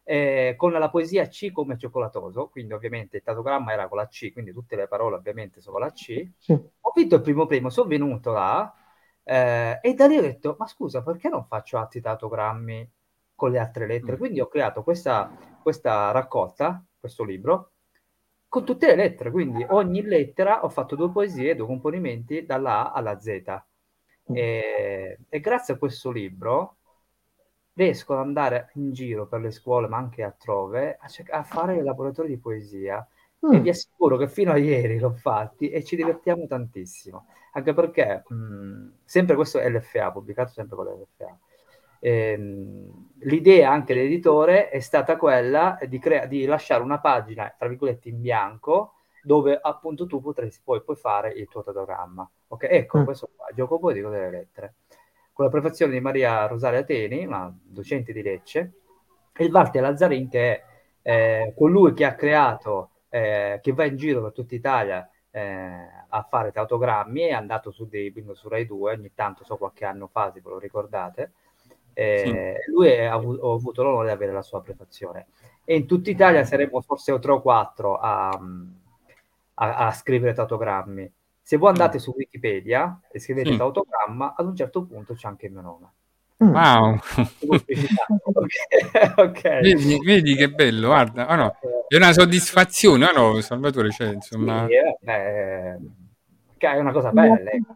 eh, 0.04 0.56
con 0.58 0.72
la 0.72 0.90
poesia 0.90 1.28
C 1.28 1.52
come 1.52 1.78
cioccolatoso, 1.78 2.50
quindi 2.50 2.74
ovviamente 2.74 3.18
il 3.18 3.24
tatogramma 3.24 3.72
era 3.72 3.88
con 3.88 3.98
la 3.98 4.08
C, 4.08 4.32
quindi 4.34 4.52
tutte 4.52 4.76
le 4.76 4.88
parole 4.88 5.16
ovviamente 5.16 5.62
sono 5.62 5.78
con 5.78 5.86
la 5.86 5.92
C. 5.92 6.32
Sì. 6.38 6.52
Ho 6.52 6.92
vinto 6.94 7.16
il 7.16 7.22
primo 7.22 7.46
premio, 7.46 7.70
sono 7.70 7.88
venuto 7.88 8.32
là 8.32 8.74
eh, 9.24 9.80
e 9.82 9.94
da 9.94 10.08
lì 10.08 10.18
ho 10.18 10.22
detto, 10.22 10.56
ma 10.60 10.68
scusa, 10.68 11.02
perché 11.02 11.30
non 11.30 11.46
faccio 11.46 11.78
altri 11.78 12.02
tatogrammi 12.02 12.92
con 13.36 13.52
le 13.52 13.60
altre 13.60 13.88
lettere? 13.88 14.14
Mm. 14.14 14.20
Quindi 14.20 14.42
ho 14.42 14.48
creato 14.48 14.84
questa, 14.84 15.32
questa 15.62 16.12
raccolta, 16.12 16.84
questo 17.00 17.24
libro, 17.24 17.72
con 18.48 18.66
tutte 18.66 18.88
le 18.88 18.96
lettere, 18.96 19.32
quindi 19.32 19.66
ogni 19.70 20.04
lettera 20.04 20.64
ho 20.64 20.70
fatto 20.70 20.96
due 20.96 21.10
poesie, 21.10 21.56
due 21.56 21.66
componimenti 21.66 22.46
dalla 22.46 22.92
A 22.92 22.92
alla 22.92 23.20
Z. 23.20 23.42
E, 24.26 25.20
e 25.28 25.40
grazie 25.40 25.74
a 25.74 25.78
questo 25.78 26.12
libro 26.12 26.78
riesco 27.74 28.14
ad 28.14 28.20
andare 28.20 28.70
in 28.76 28.92
giro 28.94 29.28
per 29.28 29.42
le 29.42 29.52
scuole, 29.52 29.88
ma 29.88 29.98
anche 29.98 30.24
altrove, 30.24 30.98
a, 31.00 31.08
cerc- 31.08 31.32
a 31.34 31.44
fare 31.44 31.78
i 31.78 31.84
laboratori 31.84 32.28
di 32.30 32.38
poesia 32.38 33.06
e 33.48 33.60
Mm. 33.60 33.60
vi 33.60 33.70
assicuro 33.70 34.18
che 34.18 34.28
fino 34.28 34.52
a 34.52 34.58
ieri 34.58 35.00
l'ho 35.00 35.12
fatti 35.12 35.70
e 35.70 35.84
ci 35.84 35.96
divertiamo 35.96 36.46
tantissimo, 36.48 37.28
anche 37.54 37.74
perché 37.74 38.24
mh, 38.28 38.88
sempre 39.04 39.36
questo 39.36 39.60
è 39.60 39.70
l'FA, 39.70 40.12
pubblicato 40.12 40.52
sempre 40.52 40.76
con 40.76 40.86
l'FA. 40.88 41.38
Ehm, 42.00 43.10
l'idea 43.20 43.72
anche 43.72 43.94
dell'editore 43.94 44.70
è 44.70 44.80
stata 44.80 45.18
quella 45.18 45.78
di, 45.88 46.00
crea- 46.00 46.26
di 46.26 46.46
lasciare 46.46 46.84
una 46.84 47.00
pagina, 47.00 47.54
tra 47.58 47.68
virgolette, 47.68 48.10
in 48.10 48.22
bianco, 48.22 48.96
dove 49.22 49.58
appunto 49.62 50.06
tu 50.06 50.20
potresti 50.22 50.62
poi, 50.64 50.82
puoi 50.84 50.96
fare 50.98 51.32
il 51.32 51.48
tuo 51.48 51.64
tatogramma. 51.64 52.30
Ok, 52.48 52.64
ecco, 52.70 53.00
Mm. 53.00 53.04
questo 53.04 53.30
qua, 53.36 53.48
gioco 53.54 53.80
poetico 53.80 54.10
delle 54.10 54.30
lettere. 54.30 54.76
Con 55.34 55.46
la 55.46 55.52
prefazione 55.52 55.94
di 55.94 56.00
Maria 56.00 56.46
Rosaria 56.46 56.80
Ateni, 56.80 57.26
una 57.26 57.52
docente 57.62 58.14
di 58.14 58.22
Lecce, 58.22 58.74
e 59.34 59.46
il 59.46 59.52
Walter 59.52 59.82
Lazzarin, 59.82 60.30
che 60.30 60.62
è 61.02 61.46
eh, 61.46 61.54
colui 61.58 61.94
che 61.94 62.06
ha 62.06 62.14
creato, 62.16 62.92
eh, 63.10 63.60
che 63.62 63.72
va 63.74 63.86
in 63.86 63.98
giro 63.98 64.22
per 64.22 64.32
tutta 64.32 64.54
Italia 64.56 65.10
eh, 65.32 65.88
a 66.10 66.22
fare 66.30 66.52
tautogrammi, 66.52 67.22
è 67.22 67.32
andato 67.32 67.72
su 67.72 67.88
dei 67.88 68.12
bingo 68.12 68.36
su 68.36 68.48
Rai 68.48 68.66
2, 68.68 68.94
ogni 68.94 69.12
tanto, 69.16 69.44
so 69.44 69.58
qualche 69.58 69.86
anno 69.86 70.08
fa, 70.08 70.32
se 70.32 70.40
ve 70.42 70.50
lo 70.52 70.60
ricordate. 70.60 71.32
Eh, 71.94 72.56
Lui 72.72 72.90
è- 72.90 73.06
ha 73.06 73.18
ho 73.18 73.54
avuto 73.54 73.82
l'onore 73.84 74.08
di 74.08 74.14
avere 74.14 74.32
la 74.34 74.42
sua 74.44 74.62
prefazione. 74.62 75.28
E 75.64 75.76
in 75.76 75.88
tutta 75.88 76.10
Italia 76.12 76.44
saremo 76.44 76.80
forse 76.82 77.18
tre 77.20 77.32
o 77.32 77.42
quattro 77.42 77.98
a, 77.98 78.30
a- 79.56 79.76
a 79.88 79.92
scrivere 79.92 80.34
tautogrammi. 80.34 81.12
Se 81.46 81.58
voi 81.58 81.70
andate 81.70 82.00
su 82.00 82.14
Wikipedia 82.16 83.02
e 83.12 83.20
scrivete 83.20 83.52
Sì. 83.52 83.58
tautogramma, 83.58 84.34
ad 84.36 84.48
un 84.48 84.56
certo 84.56 84.86
punto 84.86 85.14
c'è 85.14 85.28
anche 85.28 85.48
il 85.48 85.52
mio 85.52 85.62
nome. 85.62 85.92
Mm. 86.44 86.54
Wow, 86.56 87.00
ok, 87.48 89.18
ok. 89.18 89.42
vedi, 89.62 90.00
vedi 90.04 90.36
che 90.36 90.50
bello, 90.50 90.88
guarda, 90.88 91.30
oh 91.32 91.36
no, 91.36 91.56
è 91.88 91.96
una 91.96 92.12
soddisfazione, 92.12 93.06
oh 93.06 93.12
no, 93.34 93.42
Salvatore, 93.42 93.92
cioè, 93.92 94.14
insomma, 94.14 94.66
Sì, 94.68 94.74
eh, 94.74 94.98
beh, 95.00 95.78
è 96.58 96.80
una 96.80 96.92
cosa 96.92 97.12
bella. 97.12 97.52
ecco. 97.52 97.76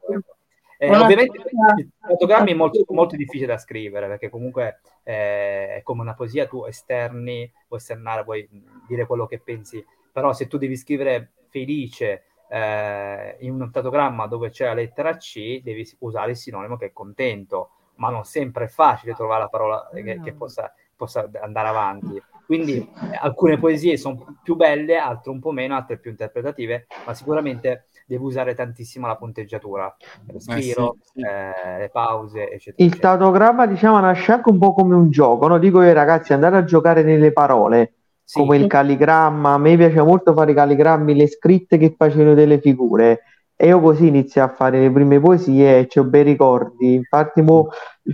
Eh, 0.79 0.89
Una 0.89 1.03
ovviamente 1.03 1.37
il 1.37 1.89
fotogrammi 1.99 2.51
è 2.51 2.53
molto, 2.55 2.83
molto 2.89 3.15
difficile 3.15 3.47
da 3.47 3.57
scrivere 3.57 4.07
perché 4.07 4.29
comunque 4.29 4.79
eh, 5.03 5.77
è 5.77 5.81
come 5.83 6.01
una 6.01 6.13
poesia, 6.13 6.45
tu 6.47 6.65
esterni, 6.65 7.51
puoi 7.67 7.79
esternare, 7.79 8.23
puoi 8.23 8.47
dire 8.87 9.07
quello 9.07 9.25
che 9.25 9.39
pensi, 9.39 9.83
però 10.11 10.33
se 10.33 10.45
tu 10.47 10.57
devi 10.59 10.75
scrivere 10.77 11.31
felice 11.49 12.25
eh, 12.49 13.37
in 13.39 13.59
un 13.61 13.71
tatogramma 13.71 14.27
dove 14.27 14.49
c'è 14.49 14.65
la 14.65 14.73
lettera 14.73 15.17
C, 15.17 15.61
devi 15.61 15.87
usare 15.99 16.31
il 16.31 16.37
sinonimo 16.37 16.77
che 16.77 16.87
è 16.87 16.93
contento, 16.93 17.69
ma 17.95 18.09
non 18.09 18.23
sempre 18.23 18.65
è 18.65 18.67
facile 18.67 19.13
trovare 19.13 19.41
la 19.41 19.47
parola 19.49 19.89
che, 19.93 20.19
che 20.21 20.33
possa, 20.33 20.71
possa 20.95 21.29
andare 21.41 21.67
avanti. 21.67 22.21
Quindi 22.45 22.89
alcune 23.19 23.57
poesie 23.57 23.97
sono 23.97 24.37
più 24.41 24.55
belle, 24.55 24.97
altre 24.97 25.31
un 25.31 25.39
po' 25.39 25.51
meno, 25.51 25.75
altre 25.75 25.97
più 25.97 26.11
interpretative, 26.11 26.87
ma 27.05 27.13
sicuramente 27.13 27.87
devi 28.05 28.23
usare 28.23 28.53
tantissimo 28.55 29.05
la 29.07 29.17
punteggiatura, 29.17 29.93
il 30.27 30.33
respiro, 30.33 30.93
Eh, 30.93 30.97
sì, 31.01 31.11
sì. 31.11 31.19
eh, 31.21 31.77
le 31.79 31.89
pause, 31.91 32.49
eccetera. 32.49 32.85
Il 32.85 32.85
eccetera. 32.87 33.17
tautogramma, 33.17 33.65
diciamo, 33.67 33.99
nasce 33.99 34.31
anche 34.31 34.49
un 34.49 34.59
po' 34.59 34.73
come 34.73 34.95
un 34.95 35.09
gioco, 35.09 35.47
no? 35.47 35.57
Dico 35.59 35.79
ai 35.79 35.93
ragazzi, 35.93 36.33
andare 36.33 36.57
a 36.57 36.63
giocare 36.63 37.03
nelle 37.03 37.31
parole, 37.33 37.96
Sì, 38.29 38.39
come 38.39 38.57
il 38.57 38.67
calligramma. 38.67 39.53
A 39.53 39.57
me 39.57 39.77
piace 39.77 40.01
molto 40.01 40.33
fare 40.33 40.51
i 40.51 40.53
calligrammi, 40.53 41.15
le 41.15 41.27
scritte 41.27 41.77
che 41.77 41.93
facevano 41.97 42.33
delle 42.33 42.59
figure. 42.59 43.21
E 43.55 43.67
io 43.67 43.79
così 43.79 44.07
iniziai 44.07 44.45
a 44.47 44.53
fare 44.53 44.79
le 44.81 44.91
prime 44.91 45.19
poesie 45.19 45.79
e 45.89 45.99
ho 45.99 46.03
bei 46.03 46.23
ricordi. 46.23 46.93
Infatti, 46.93 47.41
mo, 47.41 47.69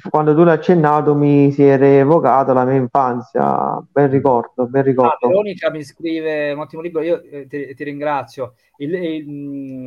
quando 0.09 0.33
tu 0.35 0.43
l'hai 0.43 0.55
accennato, 0.55 1.15
mi 1.15 1.51
si 1.51 1.65
è 1.65 1.77
rievocato 1.77 2.53
la 2.53 2.63
mia 2.63 2.75
infanzia. 2.75 3.83
Bel 3.91 4.09
ricordo, 4.09 4.67
bel 4.67 4.83
Ah, 5.05 5.17
ricordo. 5.17 5.27
Veronica 5.27 5.69
mi 5.69 5.83
scrive 5.83 6.51
un 6.53 6.59
ottimo 6.59 6.81
libro, 6.81 7.01
io 7.01 7.21
eh, 7.23 7.45
ti, 7.47 7.73
ti 7.75 7.83
ringrazio. 7.83 8.53
Il- 8.77 8.93
il- 8.93 9.27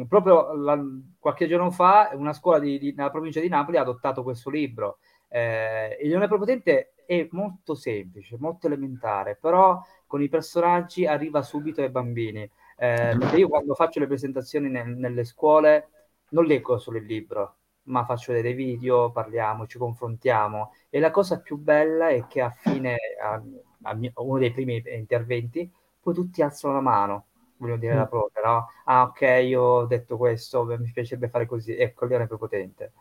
mh, 0.02 0.06
proprio 0.08 0.52
la- 0.54 0.78
qualche 1.18 1.46
giorno 1.48 1.70
fa 1.70 2.10
una 2.14 2.32
scuola 2.34 2.58
di, 2.58 2.78
di- 2.78 2.92
nella 2.94 3.10
provincia 3.10 3.40
di 3.40 3.48
Napoli 3.48 3.78
ha 3.78 3.80
adottato 3.80 4.22
questo 4.22 4.50
libro. 4.50 4.98
Eh, 5.28 5.96
il 6.02 6.08
Leone 6.10 6.28
Prepotente 6.28 6.92
è 7.06 7.26
molto 7.30 7.74
semplice, 7.74 8.36
molto 8.38 8.66
elementare, 8.66 9.38
però 9.40 9.80
con 10.06 10.22
i 10.22 10.28
personaggi 10.28 11.06
arriva 11.06 11.42
subito 11.42 11.80
ai 11.82 11.90
bambini. 11.90 12.42
Eh, 12.78 13.16
perché 13.18 13.36
io 13.38 13.48
quando 13.48 13.74
faccio 13.74 14.00
le 14.00 14.06
presentazioni 14.06 14.68
nel- 14.68 14.96
nelle 14.96 15.24
scuole 15.24 15.88
non 16.30 16.44
leggo 16.44 16.78
solo 16.78 16.98
il 16.98 17.04
libro, 17.06 17.56
ma 17.84 18.04
faccio 18.04 18.32
dei 18.32 18.52
video, 18.54 19.10
parliamo, 19.10 19.66
ci 19.66 19.78
confrontiamo. 19.78 20.72
E 20.90 20.98
la 21.00 21.10
cosa 21.10 21.40
più 21.40 21.56
bella 21.56 22.08
è 22.08 22.26
che 22.26 22.40
a 22.40 22.50
fine, 22.50 22.96
a, 23.22 23.40
a 23.82 23.94
mio- 23.94 24.12
uno 24.16 24.38
dei 24.38 24.52
primi 24.52 24.82
interventi, 24.86 25.70
poi 26.00 26.14
tutti 26.14 26.42
alzano 26.42 26.74
la 26.74 26.80
mano, 26.80 27.26
voglio 27.58 27.76
dire 27.76 27.94
Mm. 27.94 27.96
la 27.96 28.06
prova, 28.06 28.28
no? 28.44 28.68
Ah, 28.84 29.02
ok, 29.04 29.20
io 29.44 29.62
ho 29.62 29.86
detto 29.86 30.16
questo, 30.16 30.64
mi 30.64 30.90
piacerebbe 30.92 31.28
fare 31.28 31.46
così. 31.46 31.76
Ecco, 31.76 32.04
leone 32.06 32.24
è 32.24 32.26
prepotente. 32.26 32.92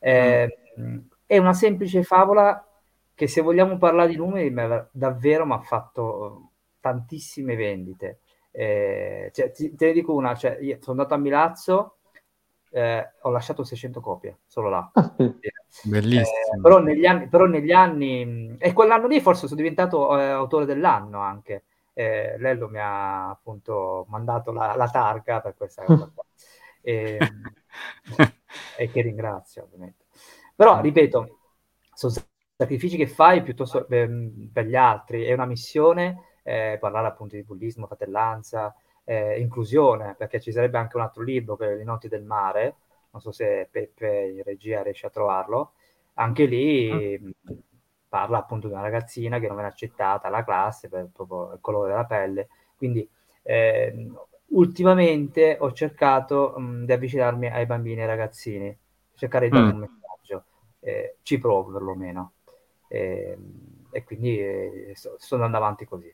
Eh, 0.00 0.58
È 1.26 1.36
una 1.36 1.52
semplice 1.52 2.02
favola 2.04 2.67
che 3.18 3.26
se 3.26 3.40
vogliamo 3.40 3.78
parlare 3.78 4.10
di 4.10 4.16
numeri, 4.16 4.48
me- 4.50 4.88
davvero 4.92 5.44
mi 5.44 5.54
ha 5.54 5.60
fatto 5.60 6.52
tantissime 6.80 7.56
vendite. 7.56 8.20
Eh, 8.52 9.30
cioè, 9.34 9.50
ti- 9.50 9.74
te 9.74 9.86
ne 9.86 9.92
dico 9.92 10.14
una, 10.14 10.34
cioè, 10.36 10.58
io 10.60 10.78
sono 10.80 11.00
andato 11.00 11.14
a 11.14 11.18
Milazzo, 11.18 11.96
eh, 12.70 13.12
ho 13.22 13.30
lasciato 13.30 13.64
600 13.64 14.00
copie, 14.00 14.38
solo 14.46 14.68
là. 14.68 14.92
Ah, 14.94 15.14
sì. 15.16 15.32
Bellissimo. 15.90 16.56
Eh, 16.56 16.60
però 16.60 16.78
negli 16.80 17.04
anni, 17.06 17.28
però 17.28 17.46
negli 17.46 17.72
anni 17.72 18.24
mh, 18.24 18.56
e 18.60 18.72
quell'anno 18.72 19.06
lì 19.08 19.20
forse 19.20 19.46
sono 19.48 19.60
diventato 19.60 20.16
eh, 20.18 20.22
autore 20.28 20.64
dell'anno 20.64 21.20
anche. 21.20 21.64
Eh, 21.92 22.36
Lello 22.38 22.68
mi 22.68 22.78
ha 22.78 23.30
appunto 23.30 24.06
mandato 24.08 24.52
la, 24.52 24.74
la 24.76 24.88
targa 24.88 25.40
per 25.40 25.54
questa 25.56 25.84
cosa 25.84 26.08
qua. 26.14 26.24
E, 26.80 27.32
e 28.74 28.90
che 28.90 29.02
ringrazio 29.02 29.64
ovviamente. 29.64 30.06
Però 30.54 30.80
ripeto, 30.80 31.38
sono 31.94 32.12
sacrifici 32.58 32.96
che 32.96 33.06
fai 33.06 33.42
piuttosto 33.42 33.86
ehm, 33.88 34.50
per 34.52 34.66
gli 34.66 34.74
altri, 34.76 35.24
è 35.24 35.32
una 35.32 35.46
missione 35.46 36.38
eh, 36.42 36.76
parlare 36.80 37.06
appunto 37.08 37.36
di 37.36 37.44
bullismo, 37.44 37.86
fratellanza, 37.86 38.74
eh, 39.04 39.40
inclusione, 39.40 40.14
perché 40.16 40.40
ci 40.40 40.52
sarebbe 40.52 40.78
anche 40.78 40.96
un 40.96 41.02
altro 41.02 41.22
libro 41.22 41.56
che 41.56 41.66
è 41.72 41.76
Le 41.76 41.84
notti 41.84 42.08
del 42.08 42.24
mare, 42.24 42.76
non 43.10 43.20
so 43.22 43.30
se 43.32 43.68
Peppe 43.70 44.28
in 44.36 44.42
regia 44.42 44.82
riesce 44.82 45.06
a 45.06 45.10
trovarlo, 45.10 45.74
anche 46.14 46.44
lì 46.46 47.18
mh, 47.18 47.30
parla 48.08 48.38
appunto 48.38 48.66
di 48.68 48.72
una 48.72 48.82
ragazzina 48.82 49.38
che 49.38 49.46
non 49.46 49.56
viene 49.56 49.70
accettata 49.70 50.28
alla 50.28 50.44
classe 50.44 50.88
per 50.88 51.08
proprio 51.12 51.52
il 51.54 51.60
colore 51.60 51.90
della 51.90 52.06
pelle, 52.06 52.48
quindi 52.76 53.08
ehm, 53.42 54.18
ultimamente 54.48 55.56
ho 55.60 55.72
cercato 55.72 56.54
mh, 56.58 56.84
di 56.86 56.92
avvicinarmi 56.92 57.46
ai 57.48 57.66
bambini 57.66 57.98
e 57.98 58.02
ai 58.02 58.06
ragazzini, 58.08 58.76
cercare 59.14 59.46
di 59.46 59.52
dare 59.52 59.68
Mm. 59.68 59.72
un 59.72 59.78
messaggio, 59.78 60.44
eh, 60.80 61.16
ci 61.22 61.38
provo 61.38 61.70
perlomeno, 61.72 62.32
Ehm, 62.88 63.86
e 63.90 64.04
quindi 64.04 64.38
eh, 64.38 64.92
sto, 64.94 65.16
sto 65.18 65.34
andando 65.34 65.56
avanti 65.56 65.84
così. 65.84 66.12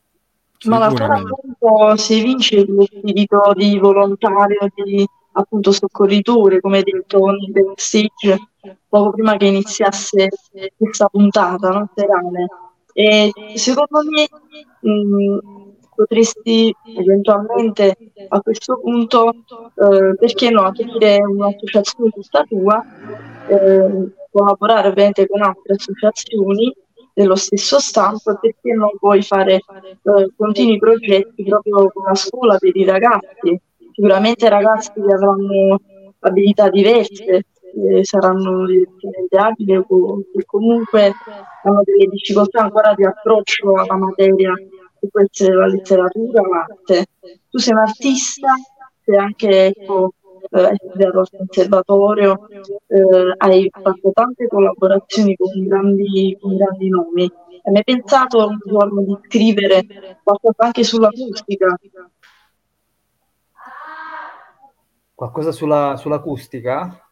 Ma 0.64 0.78
la 0.78 0.87
appunto, 0.87 1.96
se 1.96 2.22
vince 2.22 2.64
lo 2.66 2.84
spirito 2.84 3.52
di 3.54 3.78
volontario, 3.78 4.68
di 4.74 5.06
appunto 5.32 5.72
soccorritore, 5.72 6.60
come 6.60 6.78
hai 6.78 6.84
detto 6.84 7.26
nel 7.26 7.50
backstage, 7.50 8.48
poco 8.88 9.10
prima 9.10 9.37
che 9.37 9.46
iniziasse 9.46 10.28
questa 10.76 11.08
puntata, 11.08 11.68
no? 11.70 11.90
serale. 11.94 12.46
E 12.92 13.30
secondo 13.56 14.00
me 14.08 14.28
mh, 14.80 15.63
potresti 15.94 16.74
eventualmente 16.96 17.96
a 18.28 18.40
questo 18.40 18.78
punto, 18.80 19.30
eh, 19.30 20.14
perché 20.18 20.50
no, 20.50 20.62
aprire 20.62 21.18
un'associazione 21.22 22.11
tutta 22.11 22.44
tua, 22.44 22.85
eh, 23.48 24.12
collaborare 24.30 24.88
ovviamente 24.88 25.26
con 25.28 25.42
altre 25.42 25.74
associazioni 25.74 26.74
dello 27.14 27.37
stesso 27.37 27.78
stampo 27.78 28.37
perché 28.40 28.72
non 28.72 28.90
puoi 28.98 29.22
fare 29.22 29.54
eh, 29.54 30.33
continui 30.37 30.78
progetti 30.78 31.44
proprio 31.44 31.90
con 31.92 32.04
la 32.07 32.14
scuola 32.14 32.59
per 32.59 32.76
i 32.76 32.85
ragazzi. 32.85 33.61
Sicuramente 33.92 34.48
ragazzi 34.48 34.90
che 34.92 35.12
avranno 35.12 35.80
abilità 36.18 36.68
diverse, 36.68 37.24
eh, 37.24 38.04
saranno 38.04 38.66
diversamente 38.66 39.37
abili 39.37 39.76
o 39.76 39.85
o 39.88 40.22
comunque 40.46 41.12
hanno 41.62 41.83
delle 41.85 42.07
difficoltà 42.11 42.62
ancora 42.62 42.94
di 42.94 43.04
approccio 43.04 43.72
alla 43.74 43.96
materia 43.96 44.52
può 45.08 45.20
essere 45.20 45.54
la 45.54 45.66
letteratura, 45.66 46.42
l'arte. 46.42 47.06
Tu 47.48 47.58
sei 47.58 47.72
un 47.72 47.80
artista, 47.80 48.48
sei 49.04 49.16
anche 49.16 49.66
ecco, 49.66 50.14
eh, 50.50 50.60
hai 50.60 50.76
al 51.04 51.28
conservatorio, 51.36 52.48
eh, 52.86 53.34
hai 53.38 53.70
fatto 53.70 54.10
tante 54.12 54.46
collaborazioni 54.46 55.36
con 55.36 55.66
grandi, 55.66 56.36
con 56.40 56.56
grandi 56.56 56.88
nomi. 56.88 57.32
Hai 57.62 57.72
mai 57.72 57.84
pensato 57.84 58.46
un 58.46 58.58
giorno 58.64 59.02
di 59.02 59.16
scrivere 59.26 60.20
qualcosa 60.22 60.64
anche 60.64 60.84
sulla 60.84 61.08
musica? 61.12 61.78
Qualcosa 65.14 65.52
sulla, 65.52 65.96
sull'acustica? 65.96 67.03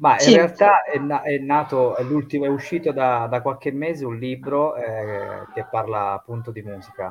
Ma 0.00 0.20
in 0.20 0.20
Sì. 0.20 0.34
realtà 0.34 0.82
è, 0.84 0.96
na- 0.98 1.22
è 1.22 1.38
nato, 1.38 1.96
è 1.96 2.02
l'ultimo, 2.04 2.44
è 2.44 2.48
uscito 2.48 2.92
da, 2.92 3.26
da 3.28 3.42
qualche 3.42 3.72
mese 3.72 4.04
un 4.04 4.16
libro 4.16 4.76
eh, 4.76 5.44
che 5.52 5.66
parla 5.68 6.12
appunto 6.12 6.52
di 6.52 6.62
musica. 6.62 7.08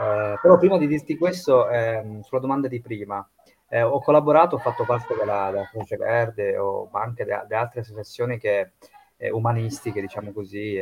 Eh, 0.00 0.38
però 0.40 0.58
prima 0.58 0.76
di 0.78 0.86
dirti 0.86 1.16
questo, 1.16 1.68
ehm, 1.68 2.20
sulla 2.20 2.40
domanda 2.40 2.68
di 2.68 2.80
prima, 2.82 3.26
eh, 3.68 3.82
ho 3.82 4.00
collaborato, 4.00 4.56
ho 4.56 4.58
fatto 4.58 4.84
parte 4.84 5.14
della, 5.16 5.50
della 5.50 5.68
Croce 5.70 5.96
Verde, 5.96 6.56
o, 6.58 6.88
ma 6.92 7.00
anche 7.00 7.24
di 7.24 7.32
altre 7.54 7.80
associazioni 7.80 8.38
che, 8.38 8.72
eh, 9.16 9.30
umanistiche, 9.30 10.00
diciamo 10.02 10.30
così, 10.32 10.78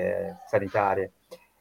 sanitarie. 0.46 1.12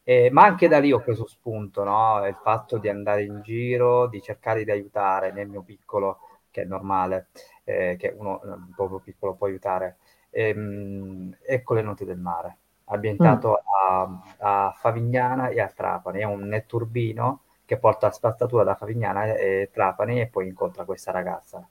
Eh, 0.03 0.29
ma 0.31 0.43
anche 0.43 0.67
da 0.67 0.79
lì 0.79 0.91
ho 0.91 0.99
preso 0.99 1.27
spunto, 1.27 1.83
no? 1.83 2.25
Il 2.27 2.37
fatto 2.41 2.77
di 2.77 2.89
andare 2.89 3.23
in 3.23 3.41
giro, 3.43 4.07
di 4.07 4.21
cercare 4.21 4.63
di 4.63 4.71
aiutare 4.71 5.31
nel 5.31 5.47
mio 5.47 5.63
piccolo, 5.63 6.19
che 6.51 6.61
è 6.61 6.65
normale, 6.65 7.27
eh, 7.65 7.97
che 7.99 8.13
uno 8.17 8.41
eh, 8.41 8.47
proprio 8.75 8.99
piccolo 8.99 9.33
può 9.33 9.47
aiutare. 9.47 9.97
Ehm, 10.29 11.35
ecco 11.45 11.73
le 11.73 11.81
note 11.81 12.05
del 12.05 12.17
mare, 12.17 12.57
ambientato 12.85 13.61
a, 13.87 14.21
a 14.39 14.71
Favignana 14.77 15.49
e 15.49 15.59
a 15.59 15.67
Trapani. 15.67 16.19
È 16.21 16.23
un 16.23 16.47
netturbino 16.47 17.41
che 17.65 17.77
porta 17.77 18.11
spazzatura 18.11 18.63
da 18.63 18.75
Favignana 18.75 19.33
e 19.35 19.69
Trapani 19.73 20.21
e 20.21 20.27
poi 20.27 20.47
incontra 20.47 20.85
questa 20.85 21.11
ragazza. 21.11 21.67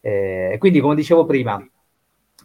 Eh, 0.00 0.50
e 0.52 0.58
quindi, 0.58 0.80
come 0.80 0.94
dicevo 0.94 1.24
prima, 1.24 1.64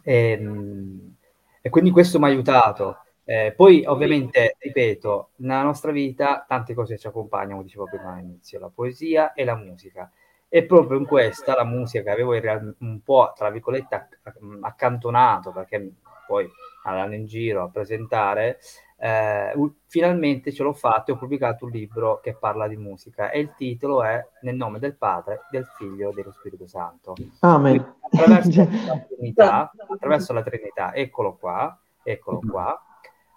ehm, 0.04 1.16
e 1.60 1.70
quindi 1.70 1.90
questo 1.90 2.18
mi 2.18 2.24
ha 2.26 2.28
aiutato. 2.28 2.98
Eh, 3.24 3.52
poi, 3.56 3.84
ovviamente, 3.86 4.56
ripeto, 4.58 5.30
nella 5.36 5.62
nostra 5.62 5.92
vita 5.92 6.44
tante 6.46 6.74
cose 6.74 6.98
ci 6.98 7.06
accompagnano, 7.06 7.52
come 7.52 7.64
dicevo 7.64 7.84
prima 7.84 8.14
all'inizio, 8.14 8.58
la 8.58 8.70
poesia 8.72 9.32
e 9.32 9.44
la 9.44 9.54
musica. 9.56 10.10
E 10.54 10.64
proprio 10.64 10.98
in 10.98 11.06
questa, 11.06 11.54
la 11.54 11.64
musica 11.64 12.02
che 12.02 12.10
avevo 12.10 12.38
real- 12.38 12.74
un 12.80 13.00
po', 13.02 13.32
tra 13.34 13.48
virgolette, 13.48 13.94
acc- 13.94 14.38
accantonato, 14.60 15.50
perché 15.50 15.94
poi 16.26 16.46
andando 16.84 17.14
in 17.14 17.24
giro 17.24 17.62
a 17.62 17.70
presentare, 17.70 18.58
eh, 18.98 19.54
finalmente 19.86 20.52
ce 20.52 20.62
l'ho 20.62 20.74
fatto 20.74 21.10
e 21.10 21.14
ho 21.14 21.16
pubblicato 21.16 21.64
un 21.64 21.70
libro 21.70 22.20
che 22.20 22.34
parla 22.34 22.68
di 22.68 22.76
musica 22.76 23.30
e 23.30 23.40
il 23.40 23.54
titolo 23.56 24.02
è 24.02 24.22
Nel 24.42 24.56
nome 24.56 24.78
del 24.78 24.94
Padre, 24.94 25.46
del 25.50 25.64
Figlio 25.74 26.10
e 26.10 26.12
dello 26.12 26.32
Spirito 26.32 26.66
Santo. 26.66 27.14
Amen. 27.40 27.94
Attraverso 28.00 28.68
la 28.86 28.98
Trinità, 29.08 29.72
attraverso 29.88 30.32
la 30.34 30.42
Trinità, 30.42 30.94
eccolo 30.94 31.34
qua, 31.36 31.80
eccolo 32.02 32.40
qua. 32.46 32.78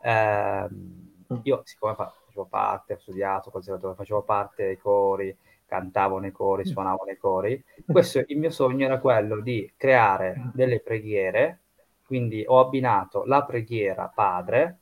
Ehm, 0.02 1.14
io, 1.44 1.62
siccome 1.64 1.96
fa- 1.96 2.14
facevo 2.26 2.46
parte, 2.46 2.94
ho 2.94 3.00
studiato, 3.00 3.52
facevo 3.52 4.22
parte 4.24 4.66
dei 4.66 4.78
cori, 4.78 5.36
cantavo 5.66 6.20
nei 6.20 6.32
cori, 6.32 6.66
suonavo 6.66 7.04
nei 7.06 7.18
cori, 7.18 7.64
questo 7.90 8.24
il 8.28 8.38
mio 8.38 8.50
sogno 8.52 8.86
era 8.86 9.00
quello 9.00 9.42
di 9.42 9.72
creare 9.78 10.46
delle 10.54 10.80
preghiere, 10.82 11.62
quindi 12.06 12.44
ho 12.48 12.60
abbinato 12.60 13.24
la 13.26 13.44
preghiera 13.44 14.08
padre 14.14 14.80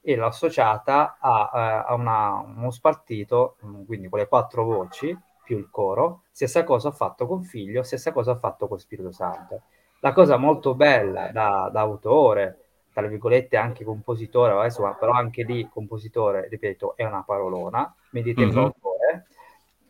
e 0.00 0.16
l'ho 0.16 0.26
associata 0.26 1.16
a, 1.18 1.50
eh, 1.54 1.84
a 1.88 1.94
una- 1.94 2.38
uno 2.40 2.70
spartito, 2.70 3.56
mm, 3.64 3.84
quindi 3.86 4.08
con 4.08 4.18
le 4.18 4.28
quattro 4.28 4.64
voci 4.64 5.16
più 5.42 5.58
il 5.58 5.68
coro, 5.70 6.24
stessa 6.30 6.64
cosa 6.64 6.88
ho 6.88 6.92
fatto 6.92 7.26
con 7.26 7.42
figlio, 7.42 7.82
stessa 7.82 8.12
cosa 8.12 8.32
ho 8.32 8.38
fatto 8.38 8.68
con 8.68 8.78
Spirito 8.78 9.12
Santo. 9.12 9.62
La 10.00 10.12
cosa 10.12 10.36
molto 10.36 10.74
bella 10.74 11.30
da, 11.32 11.70
da 11.72 11.80
autore, 11.80 12.58
tra 12.92 13.06
virgolette 13.06 13.56
anche 13.56 13.84
compositore, 13.84 14.52
adesso, 14.52 14.82
ma 14.82 14.94
però 14.94 15.12
anche 15.12 15.42
lì 15.44 15.68
compositore, 15.68 16.48
ripeto, 16.48 16.96
è 16.96 17.04
una 17.04 17.22
parolona, 17.24 17.94
mi 18.10 18.20
ritengo 18.22 18.60
Mhm. 18.60 18.60
autore, 18.60 18.93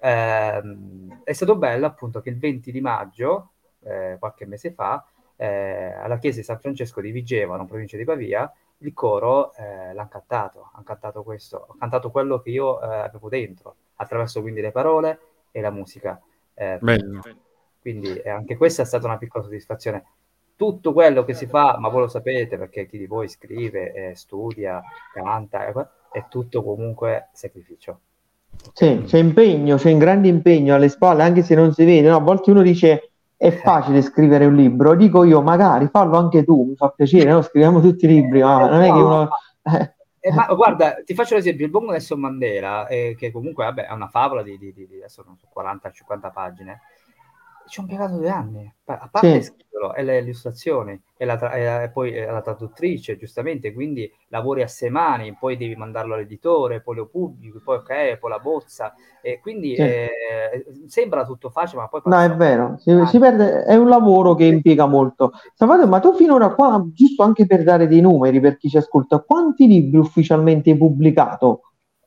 ehm, 0.05 1.23
è 1.25 1.33
stato 1.33 1.57
bello 1.57 1.87
appunto 1.87 2.21
che 2.21 2.29
il 2.29 2.39
20 2.39 2.71
di 2.71 2.81
maggio, 2.81 3.53
eh, 3.81 4.17
qualche 4.19 4.47
mese 4.47 4.73
fa, 4.73 5.05
eh, 5.37 5.95
alla 5.95 6.19
chiesa 6.19 6.39
di 6.39 6.45
San 6.45 6.61
Francesco 6.61 7.01
di 7.01 7.11
Vigevano, 7.11 7.67
provincia 7.67 7.97
di 7.97 8.05
Pavia, 8.05 8.53
il 8.79 8.93
coro 8.93 9.55
eh, 9.55 9.95
l'hanno 9.95 10.09
cantato, 10.09 10.71
hanno 10.73 10.85
cantato 10.85 11.23
questo, 11.23 11.67
ho 11.69 11.77
cantato 11.79 12.11
quello 12.11 12.41
che 12.41 12.51
io 12.51 12.81
eh, 12.83 12.87
avevo 12.87 13.29
dentro, 13.29 13.77
attraverso 13.97 14.43
quindi 14.43 14.61
le 14.61 14.73
parole 14.73 15.19
e 15.51 15.61
la 15.61 15.71
musica. 15.71 16.21
Eh, 16.53 16.79
Bello. 16.81 17.23
quindi 17.81 18.15
eh, 18.15 18.29
anche 18.29 18.57
questa 18.57 18.83
è 18.83 18.85
stata 18.85 19.07
una 19.07 19.19
piccola 19.19 19.45
soddisfazione. 19.45 20.05
Tutto 20.57 20.93
quello 20.93 21.25
che 21.25 21.35
si 21.35 21.47
fa, 21.47 21.79
ma 21.81 21.89
voi 21.89 22.03
lo 22.03 22.09
sapete 22.09 22.57
perché 22.57 22.87
chi 22.87 22.99
di 22.99 23.07
voi 23.07 23.29
scrive, 23.29 23.93
eh, 23.93 24.15
studia, 24.15 24.81
canta, 25.13 25.67
eh, 25.67 25.89
è 26.13 26.27
tutto 26.29 26.63
comunque 26.63 27.31
sacrificio. 27.33 28.01
Sì, 28.73 29.03
c'è 29.07 29.19
impegno, 29.19 29.77
c'è 29.77 29.93
un 29.93 29.99
grande 29.99 30.29
impegno 30.29 30.75
alle 30.75 30.89
spalle, 30.89 31.23
anche 31.23 31.43
se 31.43 31.55
non 31.55 31.73
si 31.73 31.85
vede. 31.85 32.09
no? 32.09 32.17
A 32.17 32.21
volte 32.21 32.51
uno 32.51 32.63
dice 32.63 33.11
è 33.37 33.51
facile 33.51 34.01
scrivere 34.03 34.47
un 34.47 34.55
libro, 34.55 34.95
dico 34.95 35.23
io 35.25 35.43
magari 35.43 35.89
fallo 35.89 36.17
anche 36.17 36.45
tu, 36.45 36.65
mi 36.65 36.77
fa 36.77 36.89
piacere, 36.89 37.31
no? 37.31 37.43
Scriviamo 37.43 37.81
tutti 37.81 38.07
i 38.07 38.09
libri, 38.09 38.41
ma 38.43 38.69
non 38.69 38.81
è 38.83 38.87
che 38.93 39.01
uno... 39.01 39.29
eh, 39.63 39.95
Eh, 40.21 40.33
ma 40.33 40.47
guarda, 40.47 40.95
ti 41.05 41.13
faccio 41.13 41.35
l'esempio, 41.35 41.67
il 41.67 41.71
buon 41.71 41.85
Nelson 41.85 42.19
Mandela, 42.19 42.87
eh, 42.87 43.15
che 43.19 43.31
comunque 43.31 43.65
vabbè, 43.65 43.89
è 43.89 43.93
una 43.93 44.09
favola 44.09 44.43
di, 44.43 44.57
di, 44.57 44.73
di- 44.73 44.87
di- 44.87 44.97
adesso 44.97 45.23
non 45.27 45.37
so, 45.37 45.47
40-50 45.53 46.31
pagine, 46.31 46.81
ci 47.67 47.79
ho 47.81 47.83
impiegato 47.83 48.17
due 48.17 48.29
anni, 48.29 48.75
a 48.85 49.09
parte 49.11 49.41
Sì. 49.41 49.53
scriverlo, 49.53 49.95
e 49.95 50.03
le 50.03 50.19
illustrazioni, 50.19 51.01
e, 51.17 51.25
la 51.25 51.91
poi 51.93 52.13
è 52.13 52.31
la 52.31 52.41
traduttrice, 52.43 53.17
giustamente, 53.17 53.73
quindi 53.73 54.11
lavori 54.29 54.63
a 54.63 54.69
sei 54.69 54.91
mani, 54.91 55.37
poi 55.39 55.57
devi 55.57 55.75
mandarlo 55.75 56.15
all'editore, 56.15 56.81
poi 56.83 56.97
lo 56.97 57.07
pubblichi, 57.07 57.59
poi 57.63 57.77
ok, 57.79 58.19
poi 58.19 58.31
la 58.31 58.39
bozza, 58.39 58.95
e 59.23 59.41
quindi 59.41 59.75
Sì. 59.75 59.83
eh, 59.83 60.65
sembra 60.87 61.25
tutto 61.25 61.51
facile, 61.51 61.83
ma 61.83 61.89
poi 61.89 62.03
No, 62.05 62.21
è 62.21 62.35
vero, 62.35 62.77
si, 62.79 62.91
si 63.07 63.19
perde, 63.19 63.65
è 63.65 63.75
un 63.77 63.89
lavoro 63.89 64.35
che 64.35 64.45
impiega 64.45 64.87
molto. 64.87 65.33
Salvatore, 65.55 65.89
ma 65.89 66.01
tu 66.01 66.15
finora 66.15 66.55
qua, 66.55 66.85
giusto 66.93 67.23
anche 67.23 67.47
per 67.47 67.63
dare 67.63 67.87
dei 67.89 68.01
numeri 68.01 68.41
per 68.41 68.57
chi 68.57 68.69
ci 68.69 68.77
ascolta, 68.77 69.21
quanti 69.21 69.67
libri 69.67 69.99
ufficialmente 69.99 70.71
hai 70.71 70.77
pubblicato? 70.77 71.61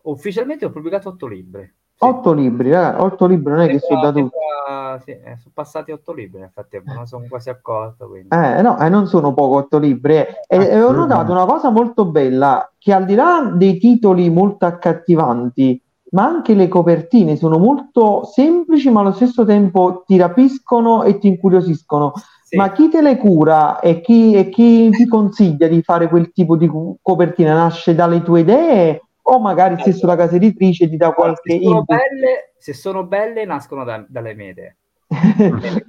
Ufficialmente 0.04 0.65
ho 0.65 0.70
pubblicato 0.70 1.10
otto 1.10 1.28
libri. 1.28 1.70
Otto 2.00 2.32
libri, 2.34 2.72
ragazzi, 2.72 3.02
otto 3.02 3.26
libri 3.26 3.52
non 3.54 3.62
è 3.62 3.68
che 3.68 3.80
sono 3.80 4.02
da 4.02 4.14
Sembra- 4.14 4.22
tutti. 4.24 4.36
sembra- 4.68 5.00
sì, 5.04 5.12
eh, 5.12 5.38
sono 5.38 5.52
passati 5.54 5.92
otto 5.92 6.14
libri 6.14 6.40
nel 6.40 6.50
frattempo, 6.54 6.94
non 6.94 7.06
sono 7.08 7.26
quasi 7.28 7.50
accorto. 7.50 8.08
Quindi. 8.08 8.28
Eh, 8.30 8.62
no, 8.62 8.78
e 8.80 8.90
non 8.90 9.08
sono 9.08 9.34
poco 9.34 9.56
otto 9.58 9.80
libri. 9.80 10.16
eh. 10.18 10.28
E, 10.48 10.58
e 10.58 10.82
ho 10.84 10.92
notato 10.92 11.32
una 11.32 11.46
cosa 11.46 11.70
molto 11.70 12.06
bella, 12.06 12.72
che 12.78 12.94
al 12.94 13.06
di 13.06 13.16
là 13.16 13.52
dei 13.54 13.78
titoli 13.80 14.30
molto 14.30 14.66
accattivanti, 14.66 15.82
ma 16.12 16.24
anche 16.26 16.54
le 16.54 16.68
copertine 16.68 17.36
sono 17.36 17.58
molto 17.58 18.24
semplici, 18.26 18.90
ma 18.92 19.02
allo 19.02 19.12
stesso 19.14 19.44
tempo 19.44 20.04
ti 20.06 20.18
rapiscono 20.18 21.04
e 21.04 21.18
ti 21.18 21.28
incuriosiscono. 21.28 22.14
Sì. 22.44 22.56
Ma 22.56 22.72
chi 22.72 22.88
te 22.90 23.02
le 23.02 23.18
cura 23.18 23.80
e 23.80 24.00
chi, 24.02 24.34
e 24.34 24.48
chi 24.50 24.90
ti 24.92 25.06
consiglia 25.06 25.68
di 25.68 25.82
fare 25.82 26.08
quel 26.08 26.32
tipo 26.32 26.56
di 26.56 26.72
copertina? 27.02 27.54
Nasce 27.54 27.94
dalle 27.94 28.22
tue 28.24 28.40
idee 28.42 29.02
o 29.30 29.40
magari 29.40 29.78
stesso 29.80 30.06
la 30.06 30.16
casa 30.16 30.36
editrice 30.36 30.88
ti 30.90 30.96
dà 30.98 31.08
Allora, 31.08 31.22
qualche 31.22 31.52
se, 31.58 31.62
sono 31.63 31.84
belle, 31.84 32.54
se 32.58 32.74
sono 32.74 33.04
belle, 33.06 33.46
nascono 33.46 33.84
da- 33.84 34.06
dalle 34.08 34.34
mie 34.34 34.50
idee. 34.50 34.78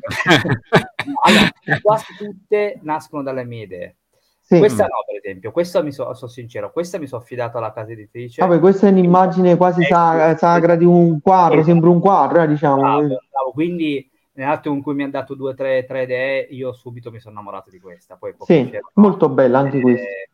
Allora, 1.24 1.81
quasi 1.83 2.14
tutte 2.16 2.79
nascono 2.83 3.22
dalle 3.22 3.44
mie 3.44 3.62
idee. 3.64 3.96
Sì. 4.40 4.59
Questa 4.59 4.85
no, 4.85 5.05
per 5.07 5.16
esempio, 5.22 5.53
questa 5.53 5.83
mi 5.83 5.92
so- 5.92 6.12
sono 6.14 6.31
sincero, 6.31 6.72
questa 6.72 6.98
mi 6.98 7.07
sono 7.07 7.20
affidato 7.20 7.59
alla 7.59 7.72
casa 7.72 7.92
editrice. 7.92 8.40
Vabbè, 8.44 8.59
questa 8.61 8.87
è 8.87 8.90
un'immagine 8.90 9.57
quasi 9.57 9.83
sa- 9.85 10.37
sacra 10.37 10.74
di 10.74 10.85
un 10.87 11.20
quadro, 11.20 11.55
Esatto. 11.59 11.70
sembra 11.70 11.90
un 11.90 12.01
quadro, 12.01 12.42
eh, 12.42 12.48
diciamo. 12.48 12.81
Bravo, 12.81 13.01
bravo. 13.31 13.51
Quindi 13.53 14.11
nell'atto 14.33 14.72
in 14.72 14.83
cui 14.83 14.94
mi 14.94 15.03
hanno 15.03 15.12
dato 15.12 15.35
due 15.35 15.51
o 15.51 15.55
tre, 15.55 15.85
tre 15.85 16.03
idee, 16.05 16.46
io 16.51 16.72
subito 16.72 17.11
mi 17.11 17.20
sono 17.20 17.35
innamorato 17.35 17.68
di 17.70 17.79
questa. 17.79 18.16
Poi 18.16 18.35
Sì, 18.40 18.70
molto 18.94 19.29
bella 19.29 19.59
anche 19.59 19.79
Eh, 19.79 19.83
questa. 19.83 20.01
invece 20.07 20.31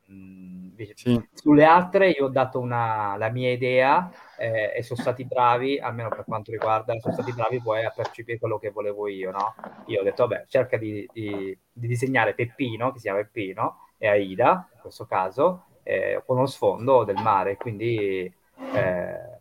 Sì. 0.95 1.29
Sulle 1.33 1.65
altre 1.65 2.11
io 2.11 2.27
ho 2.27 2.29
dato 2.29 2.59
una, 2.59 3.17
la 3.17 3.29
mia 3.31 3.51
idea 3.51 4.11
eh, 4.39 4.73
e 4.77 4.83
sono 4.83 5.01
stati 5.01 5.25
bravi, 5.25 5.79
almeno 5.79 6.09
per 6.09 6.25
quanto 6.25 6.51
riguarda, 6.51 6.99
sono 6.99 7.15
stati 7.15 7.33
bravi 7.33 7.61
poi 7.61 7.85
a 7.85 7.93
percepire 7.95 8.39
quello 8.39 8.59
che 8.59 8.71
volevo 8.71 9.07
io, 9.09 9.31
no? 9.31 9.55
Io 9.87 10.01
ho 10.01 10.05
detto, 10.05 10.27
vabbè, 10.27 10.47
cerca 10.49 10.77
di, 10.77 11.09
di- 11.13 11.57
di 11.73 11.87
disegnare 11.87 12.35
Peppino, 12.35 12.91
che 12.91 12.97
si 12.99 13.05
chiama 13.05 13.21
Peppino, 13.21 13.79
e 13.99 14.09
Aida, 14.09 14.69
in 14.75 14.81
questo 14.81 15.07
caso, 15.07 15.65
eh, 15.83 16.23
con 16.27 16.37
lo 16.39 16.47
sfondo 16.47 17.05
del 17.05 17.17
mare, 17.23 17.57
quindi... 17.57 18.33
Eh, 18.75 19.33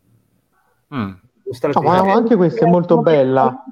Mm. 0.94 1.12
No, 1.72 1.82
ma 1.82 2.12
anche 2.12 2.36
questa 2.36 2.64
è 2.66 2.68
molto 2.68 2.98
bella. 2.98 3.64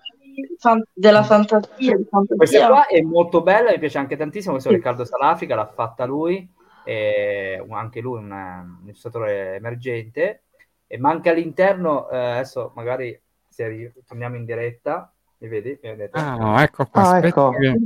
Della 0.92 1.22
fantasia, 1.22 1.96
di 1.96 2.06
Questa 2.08 2.08
fantasia. 2.10 2.66
qua 2.68 2.86
è 2.86 3.00
molto 3.00 3.42
bella, 3.42 3.70
mi 3.70 3.78
piace 3.78 3.98
anche 3.98 4.16
tantissimo. 4.16 4.54
Questo. 4.54 4.70
Riccardo 4.70 5.04
Salafrica, 5.04 5.54
l'ha 5.54 5.66
fatta 5.66 6.04
lui, 6.04 6.48
e 6.84 7.64
anche 7.70 8.00
lui 8.00 8.18
un, 8.18 8.30
un 8.30 8.80
illustratore 8.84 9.56
emergente. 9.56 10.42
E 10.86 10.98
manca 10.98 11.30
all'interno, 11.30 12.08
eh, 12.10 12.16
adesso 12.18 12.72
magari 12.74 13.18
se 13.48 13.66
ri- 13.68 13.92
torniamo 14.06 14.36
in 14.36 14.44
diretta, 14.44 15.12
mi 15.38 15.48
vedi? 15.48 15.70
Mi 15.82 15.90
vedete? 15.90 16.18
Ah, 16.18 16.62
ecco 16.62 16.86
qua. 16.86 17.00
Ah, 17.02 17.04
aspetta 17.14 17.26
ecco. 17.28 17.50
che- 17.50 17.78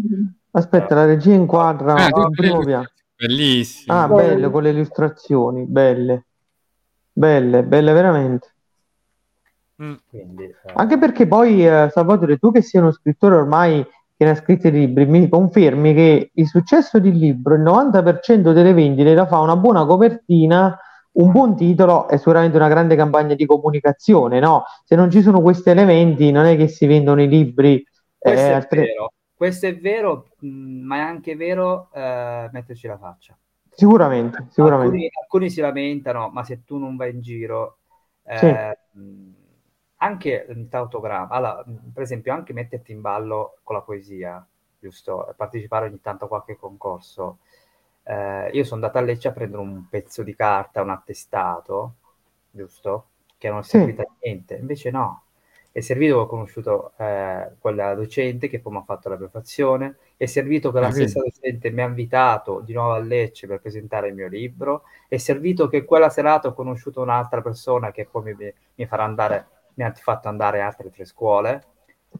Aspetta, 0.50 0.94
la 0.94 1.04
regia 1.04 1.34
inquadra 1.34 1.94
Ah, 1.94 2.28
prendi- 2.30 2.64
piano. 2.64 2.86
Bellissimo. 3.14 3.98
Ah, 3.98 4.08
belle 4.08 4.50
con 4.50 4.62
le 4.62 4.70
illustrazioni, 4.70 5.64
belle. 5.66 6.26
Belle, 7.12 7.62
belle 7.62 7.92
veramente. 7.92 8.54
Mm. 9.82 9.94
Quindi, 10.08 10.44
eh, 10.44 10.56
Anche 10.74 10.98
perché 10.98 11.26
poi, 11.26 11.66
eh, 11.66 11.88
Salvatore, 11.90 12.38
tu 12.38 12.50
che 12.50 12.62
sei 12.62 12.80
uno 12.80 12.92
scrittore 12.92 13.36
ormai 13.36 13.86
che 14.16 14.24
ne 14.24 14.30
ha 14.30 14.34
scritti 14.34 14.70
libri, 14.70 15.04
mi 15.04 15.28
confermi 15.28 15.92
che 15.92 16.30
il 16.32 16.46
successo 16.46 16.98
di 16.98 17.12
libro, 17.12 17.54
il 17.54 17.62
90% 17.62 18.52
delle 18.52 18.72
vendite 18.72 19.14
la 19.14 19.26
fa 19.26 19.40
una 19.40 19.56
buona 19.56 19.84
copertina, 19.84 20.78
un 21.12 21.30
buon 21.30 21.54
titolo 21.54 22.08
e 22.08 22.16
sicuramente 22.16 22.56
una 22.56 22.68
grande 22.68 22.96
campagna 22.96 23.34
di 23.34 23.44
comunicazione, 23.44 24.40
no? 24.40 24.64
Se 24.84 24.96
non 24.96 25.10
ci 25.10 25.20
sono 25.20 25.42
questi 25.42 25.68
elementi, 25.68 26.30
non 26.30 26.46
è 26.46 26.56
che 26.56 26.68
si 26.68 26.86
vendono 26.86 27.20
i 27.20 27.28
libri. 27.28 27.84
questo 28.18 28.46
eh, 28.46 28.50
è 28.50 28.52
altre- 28.52 28.80
vero, 28.82 29.12
questo 29.34 29.66
è 29.66 29.76
vero, 29.76 30.28
ma 30.40 30.96
è 30.96 31.00
anche 31.00 31.36
vero 31.36 31.90
eh, 31.92 32.48
metterci 32.52 32.86
la 32.86 32.96
faccia. 32.96 33.36
Sicuramente, 33.70 34.46
sicuramente. 34.48 34.94
Alcuni, 34.94 35.10
alcuni 35.22 35.50
si 35.50 35.60
lamentano, 35.60 36.30
ma 36.30 36.42
se 36.42 36.64
tu 36.64 36.78
non 36.78 36.96
vai 36.96 37.12
in 37.12 37.20
giro, 37.20 37.78
eh, 38.24 38.36
Sì. 38.38 39.35
Anche 40.06 40.46
il 40.48 40.68
tautogramma, 40.68 41.28
allora, 41.34 41.64
per 41.92 42.02
esempio, 42.02 42.32
anche 42.32 42.52
metterti 42.52 42.92
in 42.92 43.00
ballo 43.00 43.58
con 43.62 43.76
la 43.76 43.82
poesia, 43.82 44.46
giusto? 44.78 45.32
Partecipare 45.36 45.86
ogni 45.86 46.00
tanto 46.00 46.24
a 46.26 46.28
qualche 46.28 46.56
concorso. 46.56 47.38
Eh, 48.04 48.50
io 48.52 48.64
sono 48.64 48.76
andato 48.76 48.98
a 48.98 49.00
Lecce 49.02 49.28
a 49.28 49.32
prendere 49.32 49.62
un 49.62 49.88
pezzo 49.88 50.22
di 50.22 50.34
carta, 50.34 50.82
un 50.82 50.90
attestato, 50.90 51.94
giusto? 52.50 53.08
Che 53.38 53.48
non 53.48 53.58
è 53.58 53.62
Sì. 53.62 53.78
servito 53.78 54.02
a 54.02 54.06
niente, 54.22 54.54
invece 54.56 54.90
no. 54.90 55.22
È 55.72 55.80
servito 55.80 56.14
che 56.14 56.20
ho 56.22 56.26
conosciuto 56.26 56.92
eh, 56.96 57.50
quella 57.58 57.94
docente 57.94 58.48
che 58.48 58.60
poi 58.60 58.72
mi 58.72 58.78
ha 58.78 58.82
fatto 58.82 59.10
la 59.10 59.16
prefazione, 59.18 59.96
è 60.16 60.24
servito 60.24 60.72
che 60.72 60.80
la 60.80 60.88
Ah, 60.88 60.90
stessa 60.90 61.20
docente 61.20 61.70
mi 61.70 61.82
ha 61.82 61.86
invitato 61.86 62.60
di 62.60 62.72
nuovo 62.72 62.92
a 62.92 62.98
Lecce 62.98 63.46
per 63.46 63.60
presentare 63.60 64.08
il 64.08 64.14
mio 64.14 64.26
libro, 64.28 64.84
è 65.08 65.18
servito 65.18 65.68
che 65.68 65.84
quella 65.84 66.08
serata 66.08 66.48
ho 66.48 66.54
conosciuto 66.54 67.02
un'altra 67.02 67.42
persona 67.42 67.90
che 67.92 68.06
poi 68.06 68.34
mi, 68.34 68.52
mi 68.76 68.86
farà 68.86 69.04
andare, 69.04 69.46
mi 69.76 69.84
ha 69.84 69.92
fatto 69.94 70.28
andare 70.28 70.60
altre 70.60 70.90
tre 70.90 71.04
scuole. 71.04 71.64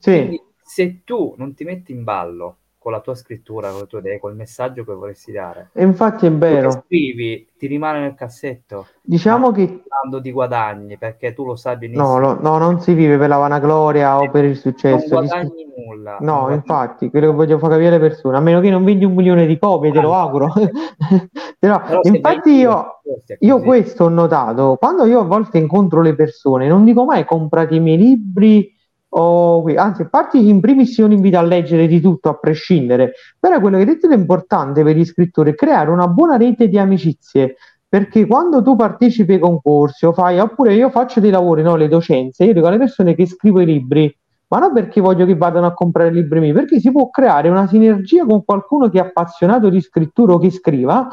Sì, 0.01 0.13
Quindi 0.13 0.41
se 0.63 1.03
tu 1.05 1.35
non 1.39 1.55
ti 1.55 1.65
metti 1.65 1.93
in 1.93 2.05
ballo 2.05 2.59
con 2.87 2.95
la 2.95 3.01
tua 3.01 3.17
scrittura, 3.17 3.69
con 3.73 3.81
le 3.81 3.87
tue 3.89 3.99
idee, 3.99 4.21
col 4.21 4.37
messaggio 4.37 4.85
che 4.85 4.93
vorresti 4.93 5.33
dare, 5.33 5.71
e 5.73 5.83
infatti 5.83 6.27
è 6.27 6.31
vero. 6.31 6.71
scrivi 6.71 7.49
ti 7.59 7.67
rimane 7.67 7.99
nel 7.99 8.15
cassetto, 8.15 8.87
Diciamo 9.03 9.51
che 9.51 9.83
parlando 9.89 10.21
di 10.21 10.31
guadagni, 10.31 10.97
perché 10.97 11.33
tu 11.35 11.45
lo 11.45 11.57
sai 11.57 11.79
benissimo, 11.79 12.21
no, 12.21 12.35
no, 12.35 12.41
no, 12.41 12.59
non 12.59 12.81
si 12.81 12.95
vive 12.95 13.19
per 13.19 13.29
la 13.29 13.39
vanagloria 13.39 14.21
o 14.21 14.31
per 14.31 14.45
il 14.45 14.51
non 14.51 14.61
successo. 14.61 14.99
Scri- 15.09 15.09
guadagni 15.27 15.67
nulla. 15.77 16.19
non 16.21 16.27
No, 16.27 16.39
guadagni- 16.43 16.55
infatti, 16.61 17.11
quello 17.11 17.27
che 17.31 17.35
voglio 17.35 17.59
far 17.59 17.71
capire 17.71 17.89
alle 17.89 17.99
persone, 17.99 18.37
a 18.37 18.41
meno 18.41 18.61
che 18.61 18.71
non 18.71 18.85
vendi 18.85 19.05
un 19.05 19.15
milione 19.15 19.47
di 19.47 19.59
copie, 19.59 19.91
te 19.91 20.01
lo 20.01 20.13
Ah, 20.13 20.21
auguro. 20.21 20.53
Però 21.59 21.81
Però, 21.83 22.01
infatti 22.05 22.51
in 22.51 22.59
io, 22.59 23.01
io 23.41 23.61
questo 23.61 24.05
ho 24.05 24.09
notato, 24.09 24.77
quando 24.79 25.07
io 25.07 25.21
a 25.21 25.25
volte 25.25 25.59
incontro 25.59 26.03
le 26.03 26.15
persone, 26.15 26.69
non 26.69 26.85
dico 26.85 27.05
mai 27.05 27.25
comprate 27.25 27.75
i 27.75 27.81
miei 27.81 27.97
libri, 27.99 28.73
o 29.19 29.63
qui", 29.63 29.77
anzi, 29.77 30.03
a 30.03 30.09
parte 30.09 30.39
in 30.39 30.61
primis 30.61 30.97
io 30.99 31.07
li 31.07 31.15
invito 31.15 31.39
a 31.39 31.43
leggere 31.43 31.87
di 31.87 32.01
tutto, 32.01 32.29
a 32.29 32.35
prescindere, 32.35 33.13
però 33.39 33.61
quello 33.61 33.77
che 33.77 33.83
hai 33.83 33.89
detto 33.89 34.09
è 34.09 34.15
importante 34.15 34.83
per 34.83 34.97
gli 34.97 35.05
scrittori, 35.05 35.51
è 35.53 35.55
creare 35.55 35.91
una 35.91 36.07
buona 36.09 36.37
rete 36.37 36.69
di 36.69 36.79
amicizie, 36.79 37.57
perché 37.89 38.27
quando 38.27 38.63
tu 38.63 38.77
partecipi 38.77 39.35
ai 39.35 39.39
concorsi 39.39 40.07
o 40.07 40.13
fai, 40.13 40.39
oppure 40.39 40.75
io 40.75 40.91
faccio 40.91 41.21
dei 41.21 41.31
lavori, 41.31 41.63
no, 41.63 41.77
le 41.77 41.89
docenze, 41.89 42.45
io 42.45 42.53
dico 42.53 42.67
alle 42.67 42.79
persone 42.79 43.15
che 43.15 43.27
scrivo 43.27 43.61
i 43.61 43.67
libri, 43.67 44.15
ma 44.49 44.59
non 44.59 44.73
perché 44.73 45.01
voglio 45.01 45.25
che 45.25 45.35
vadano 45.35 45.67
a 45.67 45.73
comprare 45.73 46.11
libri 46.11 46.41
miei, 46.41 46.53
perché 46.53 46.79
si 46.79 46.93
può 46.93 47.09
creare 47.11 47.49
una 47.49 47.67
sinergia 47.67 48.25
con 48.25 48.45
qualcuno 48.45 48.89
che 48.89 48.99
è 48.99 49.03
appassionato 49.03 49.69
di 49.71 49.81
scrittura 49.81 50.35
o 50.35 50.39
che 50.39 50.51
scriva, 50.51 51.09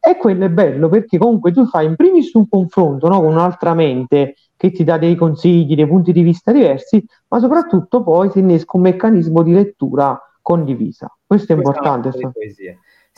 e 0.00 0.16
quello 0.16 0.44
è 0.44 0.48
bello 0.48 0.88
perché 0.88 1.18
comunque 1.18 1.50
tu 1.50 1.66
fai 1.66 1.86
in 1.86 1.96
primis 1.96 2.32
un 2.34 2.48
confronto 2.48 3.08
no, 3.08 3.20
con 3.20 3.32
un'altra 3.32 3.74
mente 3.74 4.36
che 4.58 4.72
ti 4.72 4.84
dà 4.84 4.98
dei 4.98 5.14
consigli, 5.14 5.74
dei 5.74 5.86
punti 5.86 6.12
di 6.12 6.22
vista 6.22 6.52
diversi, 6.52 7.02
ma 7.28 7.38
soprattutto 7.38 8.02
poi 8.02 8.30
si 8.30 8.40
innesca 8.40 8.76
un 8.76 8.82
meccanismo 8.82 9.42
di 9.42 9.52
lettura 9.52 10.20
condivisa. 10.42 11.10
Questo 11.24 11.52
è 11.52 11.54
Questa 11.54 11.80
è 11.80 11.86
importante. 11.86 12.08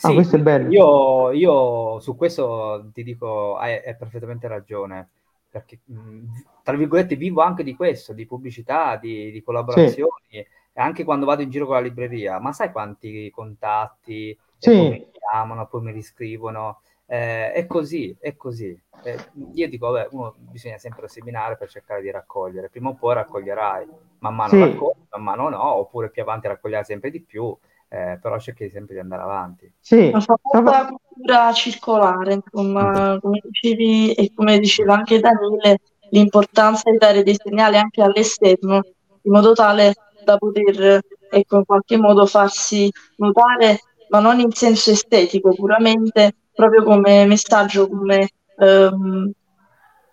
Ah, 0.03 0.07
Sì, 0.07 0.13
questo 0.13 0.35
è 0.35 0.39
bello. 0.39 0.69
Io, 0.69 1.31
io 1.31 1.99
su 1.99 2.15
questo 2.15 2.89
ti 2.93 3.03
dico, 3.03 3.57
hai, 3.57 3.73
hai 3.85 3.95
perfettamente 3.95 4.47
ragione, 4.47 5.09
perché 5.49 5.79
mh, 5.83 6.23
tra 6.63 6.75
virgolette 6.75 7.15
vivo 7.15 7.41
anche 7.41 7.63
di 7.63 7.75
questo, 7.75 8.13
di 8.13 8.25
pubblicità, 8.25 8.95
di, 8.97 9.31
di 9.31 9.43
collaborazioni, 9.43 10.11
e 10.29 10.47
anche 10.75 11.03
quando 11.03 11.25
vado 11.25 11.41
in 11.41 11.49
giro 11.49 11.65
con 11.65 11.75
la 11.75 11.81
libreria, 11.81 12.39
ma 12.39 12.51
sai 12.53 12.71
quanti 12.71 13.29
contatti, 13.31 14.37
Sì. 14.57 14.71
poi 14.75 14.89
mi 14.89 15.07
chiamano, 15.11 15.67
poi 15.67 15.81
mi 15.81 15.91
riscrivono, 15.91 16.81
Eh, 17.11 17.51
è 17.51 17.67
così, 17.67 18.15
è 18.21 18.37
così. 18.37 18.67
Eh, 19.03 19.17
io 19.53 19.67
dico, 19.67 19.91
vabbè, 19.91 20.07
uno 20.11 20.33
bisogna 20.37 20.77
sempre 20.77 21.09
seminare 21.09 21.57
per 21.57 21.67
cercare 21.67 22.01
di 22.01 22.09
raccogliere, 22.09 22.69
prima 22.69 22.87
o 22.87 22.95
poi 22.95 23.15
raccoglierai, 23.15 23.85
man 24.19 24.33
mano 24.33 24.53
Sì. 24.53 24.59
raccogli, 24.61 25.03
man 25.09 25.21
mano 25.23 25.49
no, 25.49 25.75
oppure 25.75 26.09
più 26.09 26.21
avanti 26.21 26.47
raccoglierai 26.47 26.85
sempre 26.85 27.11
di 27.11 27.19
più, 27.19 27.53
eh, 27.89 28.17
però 28.21 28.39
cerchi 28.39 28.69
sempre 28.69 28.93
di 28.93 29.01
andare 29.01 29.23
avanti. 29.23 29.69
Sì, 29.77 30.09
La 30.09 30.21
famosa 30.21 30.87
cultura 30.87 31.51
circolare, 31.51 32.33
insomma, 32.35 33.17
come 33.19 33.41
dicevi 33.43 34.13
e 34.13 34.31
come 34.33 34.57
diceva 34.59 34.93
anche 34.93 35.19
Daniele, 35.19 35.79
l'importanza 36.11 36.89
di 36.91 36.97
dare 36.97 37.23
dei 37.23 37.35
segnali 37.35 37.75
anche 37.75 38.01
all'esterno, 38.01 38.83
in 39.23 39.31
modo 39.33 39.51
tale 39.51 39.95
da 40.23 40.37
poter, 40.37 41.01
ecco, 41.27 41.57
in 41.57 41.65
qualche 41.65 41.97
modo 41.97 42.25
farsi 42.25 42.89
notare, 43.15 43.79
ma 44.07 44.21
non 44.21 44.39
in 44.39 44.51
senso 44.51 44.91
estetico, 44.91 45.53
puramente 45.53 46.35
proprio 46.53 46.83
come 46.83 47.25
messaggio, 47.25 47.87
come 47.87 48.29
ehm, 48.57 49.31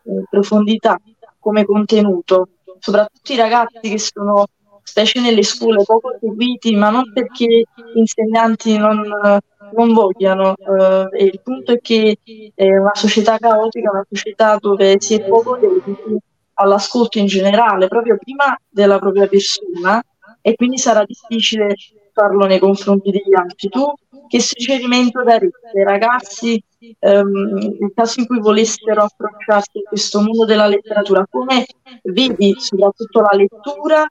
eh, 0.05 0.24
profondità, 0.31 0.98
come 1.38 1.64
contenuto. 1.64 2.48
Soprattutto 2.79 3.33
i 3.33 3.37
ragazzi 3.37 3.88
che 3.90 3.98
sono, 3.98 4.46
specie 4.83 5.20
nelle 5.20 5.42
scuole, 5.42 5.83
poco 5.85 6.16
seguiti, 6.20 6.74
ma 6.74 6.90
non 6.90 7.12
perché 7.12 7.45
gli 7.45 7.99
insegnanti 7.99 8.78
non, 8.78 9.03
non 9.72 9.93
vogliano. 9.93 10.55
eh, 10.57 11.24
il 11.24 11.41
punto 11.43 11.72
è 11.72 11.80
che 11.80 12.18
è 12.55 12.76
una 12.76 12.95
società 12.95 13.36
caotica, 13.36 13.91
una 13.91 14.07
società 14.09 14.57
dove 14.59 14.97
si 15.01 15.14
è 15.14 15.26
poco 15.26 15.57
dediti 15.59 16.16
all'ascolto 16.55 17.18
in 17.18 17.26
generale, 17.26 17.89
proprio 17.89 18.16
prima 18.16 18.57
della 18.68 18.99
propria 18.99 19.26
persona, 19.26 20.03
e 20.41 20.55
quindi 20.55 20.78
sarà 20.78 21.05
difficile 21.05 21.74
farlo 22.12 22.47
nei 22.47 22.59
confronti 22.59 23.11
degli 23.11 23.34
altri. 23.34 23.68
Tu 23.68 23.93
che 24.29 24.41
suggerimento 24.41 25.22
daresti 25.24 25.79
ai 25.79 25.85
ragazzi 25.85 26.62
ehm, 27.01 27.76
nel 27.79 27.93
caso 27.95 28.20
in 28.20 28.26
cui 28.26 28.39
volessero 28.41 29.03
approcciarsi 29.03 29.79
a 29.79 29.89
questo 29.89 30.20
mondo 30.20 30.45
della 30.45 30.66
letteratura? 30.66 31.26
Come 31.29 31.64
vedi 32.05 32.55
soprattutto 32.59 33.20
la 33.20 33.37
lettura 33.37 34.07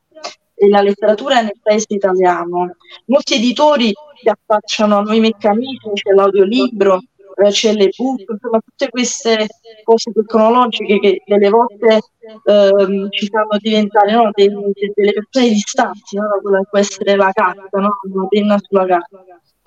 e 0.54 0.70
la 0.70 0.82
letteratura 0.82 1.42
nel 1.42 1.60
paese 1.62 1.86
italiano? 1.90 2.76
Molti 3.06 3.36
editori 3.36 3.94
si 4.14 4.30
affacciano 4.30 4.98
a 4.98 5.02
nuovi 5.02 5.20
meccanismi, 5.20 5.94
c'è 5.94 6.12
l'audiolibro, 6.14 7.00
eh, 7.36 7.50
c'è 7.50 7.74
l'ebook, 7.74 8.24
insomma 8.30 8.60
tutte 8.66 8.90
queste 8.90 9.48
cose 9.84 10.12
tecnologiche 10.12 11.00
che 11.00 11.22
delle 11.26 11.50
volte 11.50 12.00
ehm, 12.44 13.10
ci 13.10 13.28
fanno 13.28 13.58
diventare 13.60 14.12
no, 14.14 14.30
dei- 14.34 14.50
de- 14.50 14.92
delle 14.94 15.14
persone 15.14 15.50
distanti 15.50 16.16
no, 16.18 16.28
da 16.28 16.40
quella 16.42 16.60
che 16.60 16.68
può 16.70 16.80
essere 16.80 17.16
la 17.16 17.32
carta, 17.32 17.80
no? 17.80 17.98
una 18.12 18.28
penna 18.28 18.58
sulla 18.60 18.86
carta. 18.86 19.18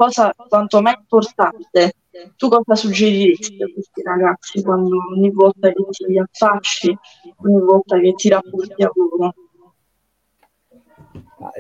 Cosa 0.00 0.32
quanto 0.34 0.80
mai 0.80 0.94
importante. 0.98 1.92
Tu 2.34 2.48
cosa 2.48 2.74
suggeriresti 2.74 3.62
a 3.62 3.70
questi 3.70 4.00
ragazzi 4.00 4.62
quando 4.62 4.96
ogni 5.14 5.30
volta 5.30 5.70
che 5.70 5.84
ti 5.90 6.18
affacci, 6.18 6.98
ogni 7.44 7.60
volta 7.60 8.00
che 8.00 8.14
ti 8.14 8.30
rapporti 8.30 8.82
a 8.82 8.90
loro? 8.94 9.34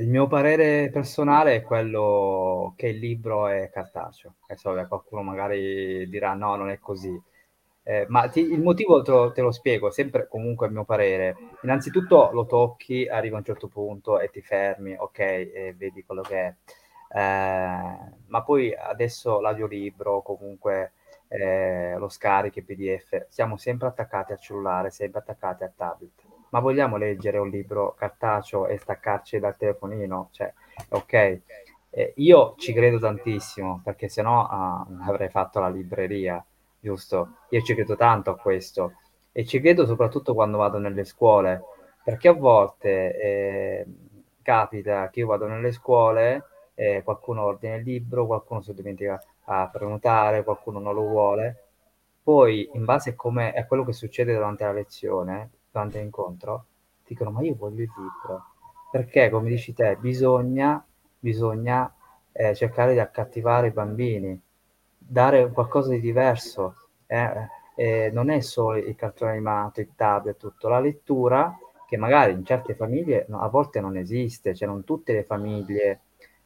Il 0.00 0.08
mio 0.08 0.26
parere 0.26 0.88
personale 0.90 1.56
è 1.56 1.62
quello 1.62 2.72
che 2.78 2.88
il 2.88 2.98
libro 2.98 3.46
è 3.46 3.68
cartaceo. 3.70 4.36
Adesso 4.46 4.86
qualcuno 4.88 5.20
magari 5.22 6.08
dirà 6.08 6.32
no, 6.32 6.56
non 6.56 6.70
è 6.70 6.78
così. 6.78 7.14
Eh, 7.82 8.06
ma 8.08 8.26
ti- 8.28 8.40
il 8.40 8.62
motivo 8.62 9.02
te 9.02 9.10
lo, 9.10 9.32
te 9.32 9.42
lo 9.42 9.50
spiego, 9.50 9.90
sempre 9.90 10.26
comunque 10.28 10.66
il 10.66 10.72
mio 10.72 10.86
parere. 10.86 11.36
Innanzitutto 11.60 12.30
lo 12.32 12.46
tocchi, 12.46 13.06
arriva 13.06 13.36
a 13.36 13.40
un 13.40 13.44
certo 13.44 13.68
punto 13.68 14.18
e 14.18 14.30
ti 14.30 14.40
fermi, 14.40 14.96
ok, 14.98 15.18
e 15.18 15.74
vedi 15.76 16.02
quello 16.04 16.22
che 16.22 16.36
è. 16.36 16.54
Eh, 17.12 17.98
ma 18.26 18.42
poi 18.42 18.74
adesso 18.74 19.40
l'audiolibro, 19.40 20.22
comunque 20.22 20.92
eh, 21.28 21.94
lo 21.96 22.08
scarichi 22.08 22.62
PDF, 22.62 23.26
siamo 23.28 23.56
sempre 23.56 23.88
attaccati 23.88 24.32
al 24.32 24.40
cellulare, 24.40 24.90
sempre 24.90 25.20
attaccati 25.20 25.64
al 25.64 25.72
tablet. 25.76 26.10
Ma 26.50 26.60
vogliamo 26.60 26.96
leggere 26.96 27.38
un 27.38 27.48
libro 27.48 27.94
cartaceo 27.96 28.66
e 28.66 28.76
staccarci 28.78 29.38
dal 29.38 29.56
telefonino? 29.56 30.28
Cioè, 30.32 30.52
ok, 30.88 31.40
eh, 31.90 32.12
io 32.16 32.54
ci 32.56 32.72
credo 32.72 32.98
tantissimo 32.98 33.80
perché 33.84 34.08
sennò 34.08 34.46
ah, 34.48 34.86
avrei 35.06 35.28
fatto 35.28 35.60
la 35.60 35.68
libreria, 35.68 36.44
giusto? 36.80 37.36
Io 37.50 37.62
ci 37.62 37.74
credo 37.74 37.96
tanto 37.96 38.30
a 38.30 38.36
questo 38.36 38.94
e 39.32 39.44
ci 39.44 39.60
credo 39.60 39.86
soprattutto 39.86 40.34
quando 40.34 40.58
vado 40.58 40.78
nelle 40.78 41.04
scuole, 41.04 41.62
perché 42.02 42.28
a 42.28 42.32
volte 42.32 43.16
eh, 43.20 43.86
capita 44.42 45.08
che 45.10 45.20
io 45.20 45.26
vado 45.26 45.46
nelle 45.46 45.72
scuole, 45.72 46.44
eh, 46.80 47.02
qualcuno 47.04 47.42
ordina 47.42 47.74
il 47.74 47.82
libro, 47.82 48.24
qualcuno 48.24 48.62
si 48.62 48.72
dimentica 48.72 49.22
a 49.44 49.68
prenotare, 49.68 50.42
qualcuno 50.42 50.78
non 50.78 50.94
lo 50.94 51.02
vuole. 51.02 51.64
Poi, 52.22 52.70
in 52.72 52.86
base 52.86 53.14
a, 53.14 53.66
quello 53.66 53.84
che 53.84 53.92
succede 53.92 54.32
durante 54.32 54.64
la 54.64 54.72
lezione, 54.72 55.50
durante 55.70 55.98
l'incontro, 56.00 56.64
dicono: 57.06 57.30
Ma 57.30 57.42
io 57.42 57.54
voglio 57.54 57.82
il 57.82 57.90
libro. 57.94 58.44
Perché, 58.90 59.28
come 59.28 59.50
dici 59.50 59.74
te, 59.74 59.96
bisogna, 59.96 60.82
bisogna 61.18 61.92
eh, 62.32 62.54
cercare 62.54 62.94
di 62.94 62.98
accattivare 62.98 63.66
i 63.68 63.72
bambini, 63.72 64.40
dare 64.96 65.50
qualcosa 65.50 65.90
di 65.90 66.00
diverso. 66.00 66.76
eh. 67.06 67.58
Eh, 67.76 68.10
non 68.12 68.28
è 68.28 68.40
solo 68.40 68.76
il 68.76 68.94
cartone 68.94 69.30
animato, 69.30 69.80
il 69.80 69.94
tablet, 69.96 70.36
tutto. 70.36 70.68
La 70.68 70.80
lettura, 70.80 71.56
che 71.86 71.96
magari 71.96 72.32
in 72.32 72.44
certe 72.44 72.74
famiglie 72.74 73.24
no, 73.28 73.40
a 73.40 73.48
volte 73.48 73.80
non 73.80 73.96
esiste, 73.96 74.54
cioè 74.54 74.68
non 74.68 74.84
tutte 74.84 75.14
le 75.14 75.24
famiglie 75.24 76.00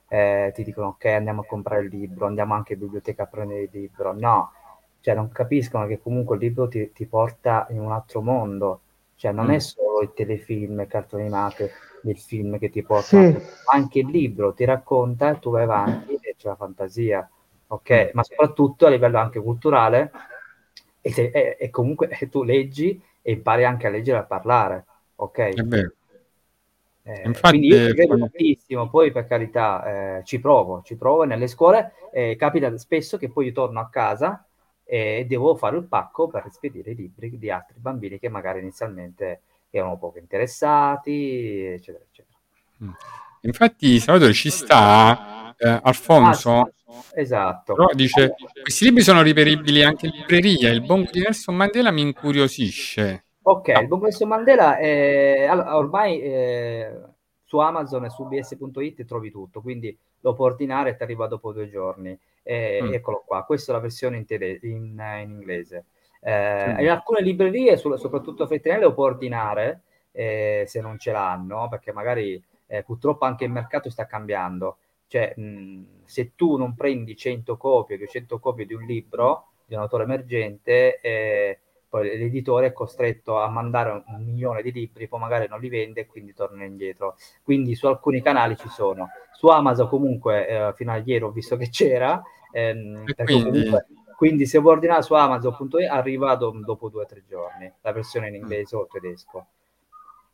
eh, 0.08 0.52
ti 0.54 0.62
dicono 0.64 0.88
ok 0.88 1.04
andiamo 1.06 1.42
a 1.42 1.46
comprare 1.46 1.82
il 1.82 1.88
libro, 1.96 2.26
andiamo 2.26 2.54
anche 2.54 2.74
in 2.74 2.78
biblioteca 2.80 3.24
a 3.24 3.26
prendere 3.26 3.62
il 3.62 3.70
libro, 3.72 4.12
no, 4.12 4.52
cioè 5.00 5.14
non 5.14 5.30
capiscono 5.30 5.86
che 5.86 6.00
comunque 6.00 6.36
il 6.36 6.42
libro 6.42 6.68
ti, 6.68 6.92
ti 6.92 7.06
porta 7.06 7.66
in 7.70 7.80
un 7.80 7.92
altro 7.92 8.20
mondo, 8.22 8.80
cioè 9.16 9.32
non 9.32 9.48
Mm. 9.48 9.50
è 9.50 9.58
solo 9.58 10.00
il 10.02 10.12
telefilm, 10.14 10.80
il 10.80 10.86
cartone 10.86 11.22
animato, 11.22 11.68
il 12.04 12.18
film 12.18 12.58
che 12.58 12.70
ti 12.70 12.82
porta, 12.82 13.28
Sì. 13.28 13.36
anche 13.72 13.98
il 14.00 14.08
libro 14.08 14.52
ti 14.54 14.64
racconta 14.64 15.30
e 15.30 15.38
tu 15.38 15.50
vai 15.50 15.62
avanti 15.64 16.14
e 16.20 16.34
c'è 16.36 16.48
la 16.48 16.56
fantasia, 16.56 17.28
Mm. 17.92 18.08
ok? 18.08 18.10
Ma 18.14 18.22
soprattutto 18.22 18.86
a 18.86 18.90
livello 18.90 19.18
anche 19.18 19.40
culturale 19.40 20.10
e, 21.00 21.10
se- 21.12 21.30
e- 21.32 21.56
e 21.58 21.70
comunque 21.70 22.08
tu 22.30 22.42
leggi 22.42 23.00
e 23.22 23.32
impari 23.32 23.64
anche 23.64 23.86
a 23.86 23.90
leggere 23.90 24.18
e 24.18 24.20
a 24.20 24.24
parlare, 24.24 24.86
ok? 25.16 25.38
È 25.52 25.62
vero. 25.62 25.94
Eh, 27.06 27.22
Infatti, 27.26 27.58
quindi 27.58 27.66
io 27.68 27.88
ci 27.88 27.94
credo 27.94 28.16
tantissimo, 28.18 28.88
poi 28.88 29.12
per 29.12 29.26
carità 29.26 30.18
eh, 30.18 30.24
ci 30.24 30.40
provo, 30.40 30.82
ci 30.82 30.96
provo 30.96 31.24
nelle 31.24 31.48
scuole, 31.48 31.92
eh, 32.12 32.34
capita 32.36 32.74
spesso 32.78 33.18
che 33.18 33.28
poi 33.30 33.46
io 33.46 33.52
torno 33.52 33.78
a 33.80 33.88
casa 33.90 34.42
e 34.84 35.26
devo 35.28 35.54
fare 35.54 35.76
il 35.76 35.84
pacco 35.84 36.28
per 36.28 36.44
spedire 36.50 36.92
i 36.92 36.94
libri 36.94 37.38
di 37.38 37.50
altri 37.50 37.76
bambini 37.78 38.18
che 38.18 38.28
magari 38.30 38.60
inizialmente 38.60 39.42
erano 39.70 39.98
poco 39.98 40.18
interessati, 40.18 41.64
eccetera, 41.64 42.04
eccetera. 42.10 42.38
Mm. 42.84 42.90
Infatti, 43.42 43.98
Salvatore 44.00 44.32
ci 44.32 44.48
sta 44.50 45.54
eh, 45.58 45.80
Alfonso, 45.82 46.72
Ah, 46.86 47.02
esatto. 47.14 47.74
però 47.74 47.88
dice: 47.92 48.34
Questi 48.62 48.84
libri 48.84 49.02
sono 49.02 49.22
reperibili 49.22 49.82
anche 49.82 50.06
in 50.06 50.12
libreria. 50.12 50.70
Il 50.70 50.80
bongo 50.82 51.10
di 51.10 51.20
Nelson 51.20 51.54
Mandela 51.56 51.90
mi 51.90 52.02
incuriosisce. 52.02 53.24
Ok, 53.46 53.68
il 53.68 53.86
Buon 53.88 54.00
Professor 54.00 54.26
Mandela 54.26 54.78
è, 54.78 55.44
allora, 55.44 55.76
ormai 55.76 56.18
eh, 56.20 56.98
su 57.42 57.58
Amazon 57.58 58.04
e 58.06 58.10
su 58.10 58.26
bs.it 58.26 59.04
trovi 59.04 59.30
tutto, 59.30 59.60
quindi 59.60 59.96
lo 60.20 60.32
puoi 60.32 60.50
ordinare 60.50 60.90
e 60.90 60.96
ti 60.96 61.02
arriva 61.02 61.26
dopo 61.26 61.52
due 61.52 61.68
giorni. 61.68 62.18
Eh, 62.42 62.80
Mm. 62.82 62.92
Eccolo 62.94 63.22
qua, 63.26 63.42
questa 63.44 63.72
è 63.72 63.74
la 63.74 63.80
versione 63.80 64.16
in, 64.16 64.24
tele- 64.26 64.58
in, 64.62 64.98
in 65.22 65.30
inglese. 65.30 65.84
Eh, 66.20 66.74
Sì. 66.76 66.82
in 66.82 66.88
alcune 66.88 67.20
librerie, 67.20 67.76
soprattutto 67.76 68.46
Fettinelli, 68.46 68.82
lo 68.82 68.94
puoi 68.94 69.10
ordinare 69.10 69.82
eh, 70.12 70.64
se 70.66 70.80
non 70.80 70.98
ce 70.98 71.12
l'hanno, 71.12 71.68
perché 71.68 71.92
magari 71.92 72.42
eh, 72.66 72.82
purtroppo 72.82 73.26
anche 73.26 73.44
il 73.44 73.50
mercato 73.50 73.90
sta 73.90 74.06
cambiando. 74.06 74.78
Cioè, 75.06 75.34
mh, 75.36 76.04
se 76.06 76.32
tu 76.34 76.56
non 76.56 76.74
prendi 76.74 77.14
100 77.14 77.56
copie, 77.58 77.98
200 77.98 78.38
copie 78.38 78.64
di 78.64 78.72
un 78.74 78.82
libro 78.84 79.48
di 79.66 79.74
un 79.74 79.80
autore 79.80 80.04
emergente, 80.04 80.98
eh, 81.00 81.58
poi 81.94 82.18
l'editore 82.18 82.66
è 82.66 82.72
costretto 82.72 83.38
a 83.38 83.48
mandare 83.48 84.02
un, 84.04 84.24
milione 84.24 84.62
di 84.62 84.72
libri, 84.72 85.06
poi 85.06 85.20
magari 85.20 85.46
non 85.48 85.60
li 85.60 85.68
vende 85.68 86.00
e 86.00 86.06
quindi 86.06 86.34
torna 86.34 86.64
indietro. 86.64 87.14
Quindi 87.44 87.76
su 87.76 87.86
alcuni 87.86 88.20
canali 88.20 88.56
ci 88.56 88.68
sono. 88.68 89.10
Su 89.32 89.46
Amazon 89.46 89.86
comunque 89.86 90.48
eh, 90.48 90.72
fino 90.74 90.90
a 90.90 90.96
ieri 90.96 91.22
ho 91.22 91.30
visto 91.30 91.56
che 91.56 91.70
c'era, 91.70 92.20
ehm, 92.50 93.04
quindi, 93.24 93.44
comunque 93.44 93.86
quindi 94.16 94.44
se 94.44 94.58
vuoi 94.58 94.74
ordinare 94.74 95.02
su 95.02 95.14
Amazon.it 95.14 95.88
arriva 95.88 96.34
do- 96.34 96.58
dopo 96.64 96.88
due 96.88 97.02
o 97.02 97.06
tre 97.06 97.22
giorni, 97.28 97.72
la 97.80 97.92
versione 97.92 98.26
in 98.26 98.34
inglese 98.34 98.74
o 98.74 98.88
tedesco. 98.90 99.46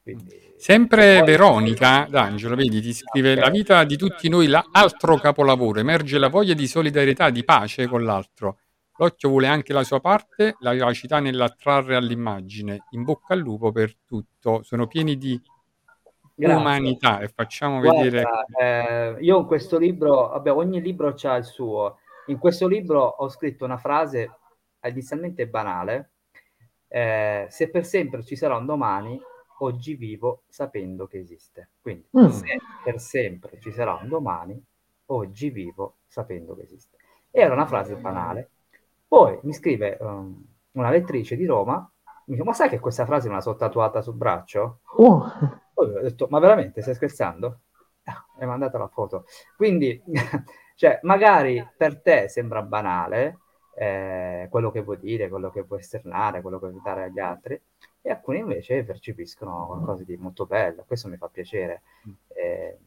Quindi... 0.03 0.55
sempre 0.57 1.19
Poi- 1.19 1.27
Veronica 1.27 2.07
D'Angelo, 2.09 2.57
vedi, 2.57 2.81
ti 2.81 2.95
scrive: 2.95 3.35
La 3.35 3.51
vita 3.51 3.85
di 3.85 3.99
tutti 3.99 4.31
noi, 4.31 4.47
l'altro 4.47 5.19
capolavoro, 5.19 5.79
emerge 5.79 6.17
la 6.17 6.29
voglia 6.29 6.55
di 6.55 6.67
solidarietà, 6.67 7.29
di 7.29 7.45
pace 7.45 7.87
con 7.87 8.03
l'altro. 8.03 8.57
L'occhio 9.01 9.30
vuole 9.30 9.46
anche 9.46 9.72
la 9.72 9.82
sua 9.82 9.98
parte, 9.98 10.57
la 10.59 10.72
vivacità 10.72 11.20
nell'attrarre 11.20 11.96
all'immagine. 11.96 12.84
In 12.90 13.03
bocca 13.03 13.32
al 13.32 13.40
lupo 13.40 13.72
per 13.72 13.96
tutto. 14.05 14.62
Sono 14.62 14.86
pieni 14.86 15.16
di 15.16 15.40
Grazie. 16.34 16.57
umanità 16.61 17.20
e 17.20 17.28
facciamo 17.28 17.80
vedere. 17.80 18.20
Guarda, 18.20 19.16
eh, 19.16 19.16
io 19.20 19.38
in 19.38 19.46
questo 19.46 19.78
libro, 19.78 20.28
vabbè, 20.28 20.53
ogni 20.53 20.82
libro 20.82 21.14
ha 21.18 21.36
il 21.36 21.44
suo. 21.44 21.96
In 22.26 22.36
questo 22.36 22.66
libro 22.68 23.01
ho 23.03 23.28
scritto 23.30 23.64
una 23.64 23.78
frase 23.78 24.30
inizialmente 24.84 25.46
banale. 25.48 26.11
eh, 26.92 27.46
se 27.48 27.70
per 27.70 27.86
sempre 27.86 28.24
ci 28.24 28.34
sarà 28.34 28.57
un 28.57 28.66
domani, 28.66 29.16
oggi 29.61 29.94
vivo 29.94 30.42
sapendo 30.48 31.07
che 31.07 31.18
esiste. 31.20 31.70
Quindi, 31.80 32.07
Mm. 32.18 32.26
se 32.26 32.59
per 32.82 32.98
sempre 33.01 33.59
ci 33.61 33.70
sarà 33.70 33.94
un 33.94 34.09
domani, 34.09 34.61
oggi 35.07 35.51
vivo 35.51 35.98
sapendo 36.09 36.57
che 36.57 36.62
esiste. 36.64 36.96
Era 37.30 37.55
una 37.55 37.64
frase 37.66 37.94
banale. 37.94 38.51
Poi 39.11 39.39
mi 39.43 39.53
scrive 39.53 39.97
um, 40.01 40.47
una 40.73 40.91
lettrice 40.91 41.35
di 41.37 41.45
Roma, 41.45 41.79
mi 42.27 42.35
dice, 42.35 42.45
ma 42.45 42.53
sai 42.53 42.69
che 42.69 42.79
questa 42.79 43.05
frase 43.07 43.29
me 43.29 43.35
la 43.35 43.41
sono 43.41 43.57
tatuata 43.57 44.03
sul 44.03 44.15
braccio? 44.15 44.81
Oh, 44.97 45.27
Poi 45.75 45.97
ho 45.97 46.01
detto, 46.03 46.27
ma 46.31 46.39
veramente 46.39 46.81
stai 46.83 46.95
scherzando? 46.95 47.61
Ah, 48.05 48.25
E 48.35 48.39
mi 48.39 48.45
ha 48.45 48.47
mandato 48.47 48.79
la 48.79 48.89
foto. 48.89 49.25
Quindi, 49.57 50.01
cioè, 50.77 51.01
magari 51.03 51.67
per 51.77 52.01
te 52.01 52.29
sembra 52.29 52.63
banale 52.63 53.39
eh, 53.75 54.47
quello 54.51 54.71
che 54.71 54.83
vuoi 54.83 54.99
dire, 54.99 55.29
quello 55.29 55.51
che 55.51 55.63
vuoi 55.63 55.81
esternare, 55.81 56.41
quello 56.41 56.61
che 56.61 56.69
vuoi 56.69 56.81
dare 56.83 57.05
agli 57.05 57.19
altri, 57.19 57.61
e 58.03 58.11
alcuni 58.11 58.39
invece 58.39 58.85
percepiscono 58.85 59.67
qualcosa 59.67 60.05
di 60.05 60.17
molto 60.17 60.47
bello. 60.47 60.85
Questo 60.87 61.09
mi 61.09 61.17
fa 61.17 61.29
piacere. 61.29 61.83
Eh, 62.29 62.79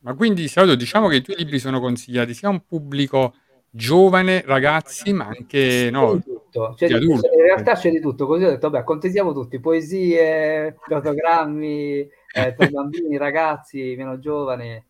Ma 0.00 0.14
quindi, 0.14 0.48
Salvatore, 0.48 0.78
diciamo 0.78 1.08
che 1.08 1.16
i 1.16 1.22
tuoi 1.22 1.36
libri 1.36 1.58
sono 1.58 1.80
consigliati 1.80 2.34
sia 2.34 2.48
a 2.48 2.50
un 2.50 2.64
pubblico 2.66 3.34
giovane, 3.74 4.42
ragazzi, 4.44 5.12
ma 5.14 5.26
anche 5.26 5.88
no, 5.90 6.20
c'è 6.74 6.86
di 6.88 6.92
adulti. 6.92 7.26
In 7.26 7.42
realtà 7.42 7.74
c'è 7.74 7.90
di 7.90 8.00
tutto, 8.00 8.26
così 8.26 8.44
ho 8.44 8.50
detto, 8.50 8.68
vabbè, 8.68 8.84
contesiamo 8.84 9.32
tutti, 9.32 9.58
poesie, 9.58 10.76
fotogrammi, 10.78 11.98
eh, 12.34 12.54
per 12.54 12.70
bambini, 12.70 13.16
ragazzi, 13.16 13.94
meno 13.96 14.18
giovani. 14.18 14.84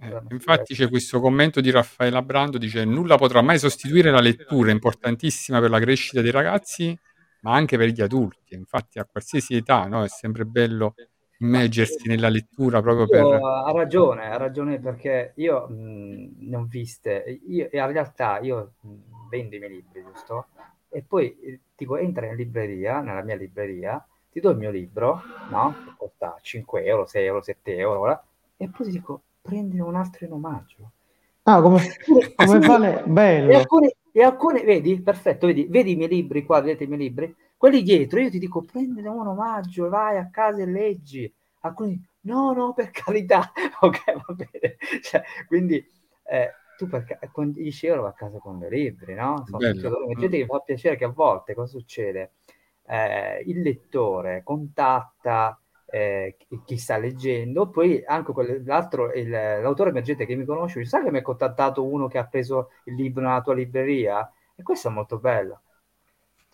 Eh, 0.00 0.22
infatti 0.30 0.74
c'è 0.74 0.88
questo 0.88 1.20
commento 1.20 1.60
di 1.60 1.70
Raffaella 1.70 2.22
Brando, 2.22 2.58
dice 2.58 2.84
nulla 2.84 3.16
potrà 3.16 3.42
mai 3.42 3.58
sostituire 3.58 4.10
la 4.10 4.20
lettura, 4.20 4.70
importantissima 4.70 5.60
per 5.60 5.70
la 5.70 5.80
crescita 5.80 6.20
dei 6.20 6.30
ragazzi, 6.30 6.96
ma 7.40 7.54
anche 7.54 7.76
per 7.76 7.88
gli 7.88 8.00
adulti. 8.00 8.54
Infatti 8.54 8.98
a 8.98 9.04
qualsiasi 9.04 9.56
età 9.56 9.86
no, 9.86 10.04
è 10.04 10.08
sempre 10.08 10.44
bello 10.44 10.94
immergersi 11.42 12.08
nella 12.08 12.28
lettura 12.28 12.80
proprio 12.82 13.06
Io, 13.06 13.08
per... 13.08 13.46
ha 13.66 13.70
ragione, 13.72 14.26
ha 14.30 14.36
ragione 14.36 14.78
perché 14.78 15.32
io 15.36 15.66
mh, 15.68 16.34
ne 16.38 16.56
ho 16.56 16.64
viste, 16.64 17.40
io, 17.46 17.68
e 17.70 17.78
in 17.78 17.92
realtà 17.92 18.38
io 18.40 18.74
mh, 18.80 18.94
vendo 19.28 19.56
i 19.56 19.58
miei 19.58 19.72
libri, 19.72 20.02
giusto? 20.04 20.48
E 20.88 21.02
poi 21.02 21.36
eh, 21.40 21.60
dico, 21.76 21.96
entra 21.96 22.26
in 22.26 22.36
libreria, 22.36 23.00
nella 23.00 23.22
mia 23.22 23.36
libreria, 23.36 24.04
ti 24.30 24.40
do 24.40 24.50
il 24.50 24.56
mio 24.58 24.70
libro, 24.70 25.20
no? 25.50 25.80
Che 25.82 25.92
costa 25.96 26.38
5 26.40 26.84
euro, 26.84 27.06
6 27.06 27.26
euro, 27.26 27.42
7 27.42 27.76
euro, 27.76 27.98
voilà, 27.98 28.24
e 28.56 28.68
poi 28.68 28.86
ti 28.86 28.92
dico, 28.92 29.22
prendi 29.42 29.80
un 29.80 29.96
altro 29.96 30.24
in 30.26 30.32
omaggio. 30.32 30.90
ah, 31.44 31.60
come, 31.62 31.80
come 32.34 32.60
Sì. 32.60 32.62
fa 32.62 32.78
le- 32.78 33.04
E 33.44 33.54
bello. 33.54 33.54
alcuni, 33.54 33.92
e 34.12 34.22
alcuni, 34.22 34.62
vedi, 34.64 35.00
perfetto, 35.00 35.46
vedi, 35.46 35.66
vedi 35.68 35.92
i 35.92 35.96
miei 35.96 36.08
libri 36.08 36.44
qua, 36.44 36.60
vedete 36.60 36.84
i 36.84 36.86
miei 36.86 37.00
libri? 37.00 37.34
Quelli 37.62 37.82
dietro, 37.82 38.18
io 38.20 38.28
ti 38.30 38.38
dico, 38.40 38.62
prendine 38.64 39.08
un 39.08 39.24
omaggio, 39.28 39.88
vai 39.88 40.16
a 40.18 40.28
casa 40.30 40.62
e 40.62 40.66
leggi. 40.66 41.32
Alcuni, 41.60 42.00
no, 42.22 42.52
no, 42.52 42.72
per 42.74 42.90
carità, 42.90 43.52
ok, 43.80 44.04
va 44.26 44.34
bene. 44.34 44.76
Cioè, 45.00 45.22
quindi 45.46 45.76
eh, 46.24 46.50
tu 46.76 46.88
per 46.88 47.04
ca- 47.04 47.20
con 47.30 47.52
10 47.52 47.86
euro 47.86 48.06
a 48.06 48.12
casa 48.14 48.38
con 48.38 48.58
dei 48.58 48.68
libri, 48.70 49.14
no? 49.14 49.46
Gente 50.16 50.38
che 50.38 50.46
fa 50.46 50.58
piacere 50.58 50.96
che 50.96 51.04
a 51.04 51.08
volte 51.08 51.54
cosa 51.54 51.68
succede? 51.78 52.32
Eh, 52.84 53.42
il 53.46 53.60
lettore 53.62 54.42
contatta 54.42 55.56
eh, 55.86 56.36
chi- 56.64 56.76
sta 56.78 56.96
leggendo, 56.98 57.68
poi 57.70 58.02
anche 58.04 58.32
quel- 58.32 58.64
l'altro, 58.64 59.12
il- 59.12 59.28
l'autore 59.30 59.90
emergente 59.90 60.26
che 60.26 60.34
mi 60.34 60.44
conosce, 60.44 60.78
mi 60.80 60.86
sa 60.86 61.00
che 61.02 61.10
mi 61.12 61.18
ha 61.18 61.22
contattato 61.22 61.84
uno 61.86 62.08
che 62.08 62.18
ha 62.18 62.26
preso 62.26 62.70
il 62.84 62.94
libro 62.96 63.22
nella 63.22 63.40
tua 63.42 63.54
libreria? 63.54 64.28
E 64.56 64.62
questo 64.64 64.88
è 64.88 64.90
molto 64.90 65.18
bello. 65.18 65.60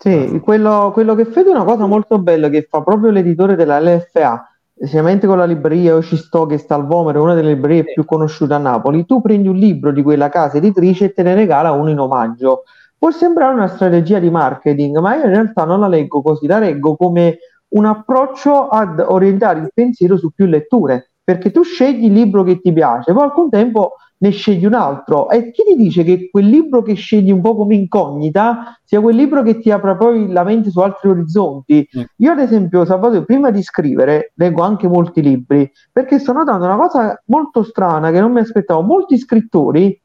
Sì, 0.01 0.39
quello, 0.41 0.91
quello 0.93 1.13
che 1.13 1.25
fede 1.25 1.49
è 1.49 1.53
una 1.53 1.65
cosa 1.65 1.85
molto 1.85 2.19
bella 2.19 2.47
che 2.47 2.65
fa 2.69 2.81
proprio 2.81 3.11
l'editore 3.11 3.55
della 3.55 3.81
LFA, 3.81 4.47
specialmente 4.73 5.27
con 5.27 5.37
la 5.37 5.43
libreria 5.43 5.95
Io 5.95 6.01
ci 6.01 6.15
sto 6.15 6.45
che 6.45 6.57
sta 6.57 6.75
al 6.75 6.85
Vomero, 6.87 7.21
una 7.21 7.33
delle 7.33 7.53
librerie 7.53 7.83
Sì. 7.87 7.93
più 7.95 8.05
conosciute 8.05 8.53
a 8.53 8.57
Napoli. 8.59 9.05
Tu 9.05 9.19
prendi 9.21 9.49
un 9.49 9.57
libro 9.57 9.91
di 9.91 10.01
quella 10.01 10.29
casa 10.29 10.55
editrice 10.55 11.05
e 11.05 11.13
te 11.13 11.21
ne 11.23 11.35
regala 11.35 11.71
uno 11.71 11.89
in 11.89 11.99
omaggio. 11.99 12.63
Può 12.97 13.11
sembrare 13.11 13.53
una 13.53 13.67
strategia 13.67 14.19
di 14.19 14.29
marketing, 14.29 14.97
ma 14.99 15.15
io 15.15 15.23
in 15.25 15.31
realtà 15.31 15.65
non 15.65 15.81
la 15.81 15.87
leggo 15.89 16.21
così, 16.21 16.47
la 16.47 16.59
leggo 16.59 16.95
come 16.95 17.39
un 17.69 17.85
approccio 17.85 18.69
ad 18.69 19.03
orientare 19.05 19.59
il 19.59 19.71
pensiero 19.73 20.17
su 20.17 20.31
più 20.31 20.45
letture, 20.45 21.11
perché 21.23 21.51
tu 21.51 21.63
scegli 21.63 22.05
il 22.05 22.13
libro 22.13 22.43
che 22.43 22.59
ti 22.61 22.71
piace, 22.71 23.11
poi 23.13 23.23
al 23.23 23.33
contempo 23.33 23.95
ne 24.21 24.29
scegli 24.31 24.65
un 24.65 24.73
altro. 24.73 25.29
E 25.29 25.51
chi 25.51 25.63
ti 25.63 25.75
dice 25.75 26.03
che 26.03 26.29
quel 26.29 26.45
libro 26.45 26.81
che 26.81 26.93
scegli 26.93 27.31
un 27.31 27.41
po' 27.41 27.55
come 27.55 27.75
incognita 27.75 28.79
sia 28.83 29.01
quel 29.01 29.15
libro 29.15 29.43
che 29.43 29.59
ti 29.59 29.71
apra 29.71 29.95
poi 29.95 30.31
la 30.31 30.43
mente 30.43 30.71
su 30.71 30.79
altri 30.79 31.09
orizzonti? 31.09 31.87
Mm. 31.97 32.01
Io, 32.17 32.31
ad 32.31 32.39
esempio, 32.39 32.85
Salvatore, 32.85 33.25
prima 33.25 33.51
di 33.51 33.61
scrivere, 33.61 34.31
leggo 34.35 34.61
anche 34.61 34.87
molti 34.87 35.21
libri, 35.21 35.69
perché 35.91 36.19
sto 36.19 36.33
notando 36.33 36.65
una 36.65 36.77
cosa 36.77 37.21
molto 37.25 37.63
strana 37.63 38.11
che 38.11 38.19
non 38.19 38.31
mi 38.31 38.39
aspettavo. 38.39 38.81
Molti 38.81 39.17
scrittori 39.17 39.99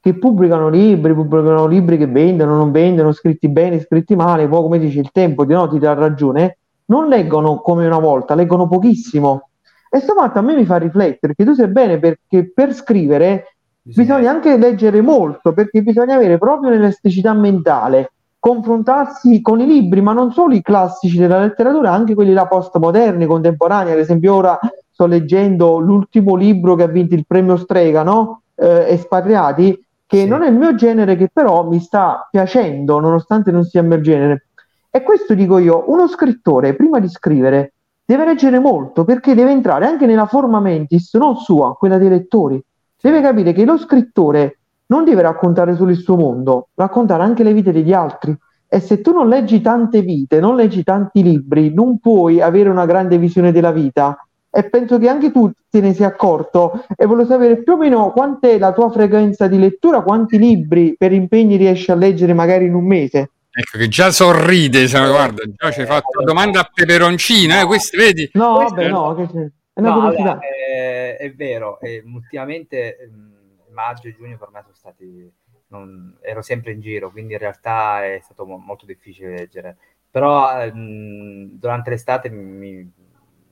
che 0.00 0.18
pubblicano 0.18 0.68
libri, 0.68 1.14
pubblicano 1.14 1.66
libri 1.66 1.96
che 1.96 2.08
vendono, 2.08 2.56
non 2.56 2.72
vendono, 2.72 3.12
scritti 3.12 3.48
bene, 3.48 3.80
scritti 3.80 4.16
male, 4.16 4.48
poi 4.48 4.62
come 4.62 4.78
dice 4.80 4.98
il 4.98 5.10
tempo, 5.12 5.44
di 5.44 5.54
no, 5.54 5.68
ti 5.68 5.78
dà 5.78 5.94
ragione, 5.94 6.58
non 6.86 7.06
leggono 7.06 7.60
come 7.60 7.86
una 7.86 8.00
volta, 8.00 8.34
leggono 8.34 8.66
pochissimo. 8.66 9.50
E 9.88 10.00
sto 10.00 10.14
fatto 10.14 10.38
a 10.38 10.42
me 10.42 10.56
mi 10.56 10.64
fa 10.64 10.78
riflettere, 10.78 11.34
perché 11.34 11.44
tu 11.44 11.54
sai 11.54 11.68
bene 11.68 11.98
perché 11.98 12.50
per 12.50 12.72
scrivere 12.72 13.51
bisogna 13.82 14.30
anche 14.30 14.56
leggere 14.56 15.00
molto, 15.00 15.52
perché 15.52 15.82
bisogna 15.82 16.14
avere 16.14 16.38
proprio 16.38 16.70
l'elasticità 16.70 17.32
mentale, 17.32 18.12
confrontarsi 18.38 19.40
con 19.40 19.60
i 19.60 19.66
libri, 19.66 20.00
ma 20.00 20.12
non 20.12 20.32
solo 20.32 20.54
i 20.54 20.62
classici 20.62 21.18
della 21.18 21.40
letteratura, 21.40 21.92
anche 21.92 22.14
quelli 22.14 22.32
là 22.32 22.46
postmoderni, 22.46 23.26
contemporanei. 23.26 23.92
Ad 23.92 23.98
esempio, 23.98 24.34
ora 24.34 24.58
sto 24.90 25.06
leggendo 25.06 25.78
l'ultimo 25.78 26.34
libro 26.34 26.74
che 26.74 26.82
ha 26.82 26.88
vinto 26.88 27.14
il 27.14 27.24
premio 27.26 27.56
Strega, 27.56 28.02
no? 28.02 28.42
Eh, 28.54 28.86
Espatriati, 28.88 29.84
che 30.06 30.18
Sì. 30.18 30.28
non 30.28 30.42
è 30.42 30.48
il 30.48 30.56
mio 30.56 30.74
genere, 30.74 31.16
che 31.16 31.30
però 31.32 31.66
mi 31.68 31.80
sta 31.80 32.26
piacendo, 32.30 33.00
nonostante 33.00 33.50
non 33.50 33.64
sia 33.64 33.80
il 33.80 33.86
mio 33.86 34.00
genere. 34.00 34.46
E 34.90 35.02
questo 35.02 35.34
dico 35.34 35.58
io, 35.58 35.84
uno 35.86 36.06
scrittore, 36.06 36.74
prima 36.74 36.98
di 36.98 37.08
scrivere, 37.08 37.72
deve 38.04 38.26
leggere 38.26 38.58
molto, 38.58 39.04
perché 39.04 39.34
deve 39.34 39.52
entrare 39.52 39.86
anche 39.86 40.04
nella 40.04 40.26
forma 40.26 40.60
mentis, 40.60 41.14
non 41.14 41.36
sua, 41.36 41.74
quella 41.76 41.96
dei 41.96 42.10
lettori. 42.10 42.62
Deve 43.02 43.20
capire 43.20 43.52
che 43.52 43.64
lo 43.64 43.76
scrittore 43.78 44.58
non 44.86 45.04
deve 45.04 45.22
raccontare 45.22 45.74
solo 45.74 45.90
il 45.90 45.96
suo 45.96 46.14
mondo, 46.14 46.68
raccontare 46.76 47.24
anche 47.24 47.42
le 47.42 47.52
vite 47.52 47.72
degli 47.72 47.92
altri. 47.92 48.32
E 48.68 48.78
se 48.78 49.00
tu 49.00 49.12
non 49.12 49.28
leggi 49.28 49.60
tante 49.60 50.02
vite, 50.02 50.38
non 50.38 50.54
leggi 50.54 50.84
tanti 50.84 51.20
libri, 51.20 51.74
non 51.74 51.98
puoi 51.98 52.40
avere 52.40 52.68
una 52.68 52.86
grande 52.86 53.18
visione 53.18 53.50
della 53.50 53.72
vita. 53.72 54.16
E 54.48 54.70
penso 54.70 54.98
che 54.98 55.08
anche 55.08 55.32
tu 55.32 55.50
te 55.68 55.80
ne 55.80 55.94
sia 55.94 56.06
accorto 56.06 56.84
e 56.94 57.04
voglio 57.06 57.26
sapere 57.26 57.60
più 57.62 57.72
o 57.72 57.76
meno 57.76 58.12
quant'è 58.12 58.56
la 58.58 58.72
tua 58.72 58.88
frequenza 58.90 59.48
di 59.48 59.58
lettura, 59.58 60.02
quanti 60.02 60.38
libri 60.38 60.94
per 60.96 61.12
impegni 61.12 61.56
riesci 61.56 61.90
a 61.90 61.96
leggere 61.96 62.34
magari 62.34 62.66
in 62.66 62.74
un 62.74 62.86
mese. 62.86 63.30
Ecco 63.50 63.78
che 63.78 63.88
già 63.88 64.12
sorride, 64.12 64.86
guarda, 64.86 65.42
già 65.56 65.70
ci 65.72 65.80
hai 65.80 65.86
fatto 65.86 66.18
una 66.18 66.24
domanda 66.24 66.60
a 66.60 66.70
peperoncino, 66.72 67.60
eh, 67.60 67.64
questo 67.64 67.96
vedi? 67.96 68.30
No, 68.34 68.58
vabbè, 68.58 68.84
è- 68.84 68.88
no, 68.88 69.14
che 69.16 69.26
c'è? 69.26 69.50
È 69.74 69.80
una 69.80 69.90
No, 69.90 70.02
allora, 70.02 70.38
eh, 70.38 71.16
è 71.16 71.32
vero, 71.34 71.80
eh, 71.80 72.02
ultimamente 72.06 72.96
ehm, 72.98 73.60
maggio 73.70 74.08
e 74.08 74.14
giugno 74.14 74.36
per 74.38 74.50
me 74.50 74.60
sono 74.62 74.74
stati, 74.74 75.32
non- 75.68 76.18
ero 76.20 76.42
sempre 76.42 76.72
in 76.72 76.80
giro, 76.80 77.10
quindi 77.10 77.32
in 77.32 77.38
realtà 77.38 78.04
è 78.04 78.18
stato 78.22 78.44
mo- 78.46 78.58
molto 78.58 78.84
difficile 78.86 79.30
leggere. 79.30 79.76
Però 80.10 80.60
ehm, 80.60 81.48
durante 81.58 81.90
l'estate 81.90 82.28
mi 82.28 82.90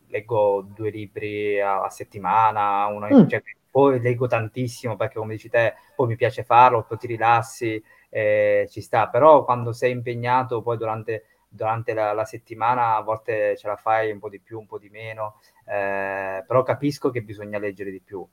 leggo 0.08 0.62
due 0.74 0.90
libri 0.90 1.60
a, 1.60 1.82
a 1.84 1.88
settimana, 1.90 2.86
uno, 2.86 3.06
Mm. 3.10 3.28
cioè, 3.28 3.42
poi 3.70 4.00
leggo 4.00 4.26
tantissimo 4.26 4.96
perché 4.96 5.18
come 5.18 5.34
dici 5.34 5.48
te, 5.48 5.74
poi 5.94 6.08
mi 6.08 6.16
piace 6.16 6.42
farlo, 6.44 6.82
poi 6.84 6.98
ti 6.98 7.06
rilassi, 7.06 7.82
eh, 8.10 8.66
ci 8.70 8.80
sta, 8.80 9.08
però 9.08 9.44
quando 9.44 9.72
sei 9.72 9.92
impegnato 9.92 10.60
poi 10.62 10.76
durante, 10.76 11.24
durante 11.48 11.94
la, 11.94 12.12
la 12.12 12.24
settimana 12.24 12.96
a 12.96 13.00
volte 13.02 13.56
ce 13.56 13.68
la 13.68 13.76
fai 13.76 14.10
un 14.10 14.18
po' 14.18 14.28
di 14.28 14.40
più, 14.40 14.58
un 14.58 14.66
po' 14.66 14.78
di 14.78 14.88
meno, 14.90 15.36
eh, 15.70 16.42
però 16.44 16.62
capisco 16.64 17.10
che 17.10 17.22
bisogna 17.22 17.58
leggere 17.58 17.90
di 17.92 18.00
più. 18.00 18.26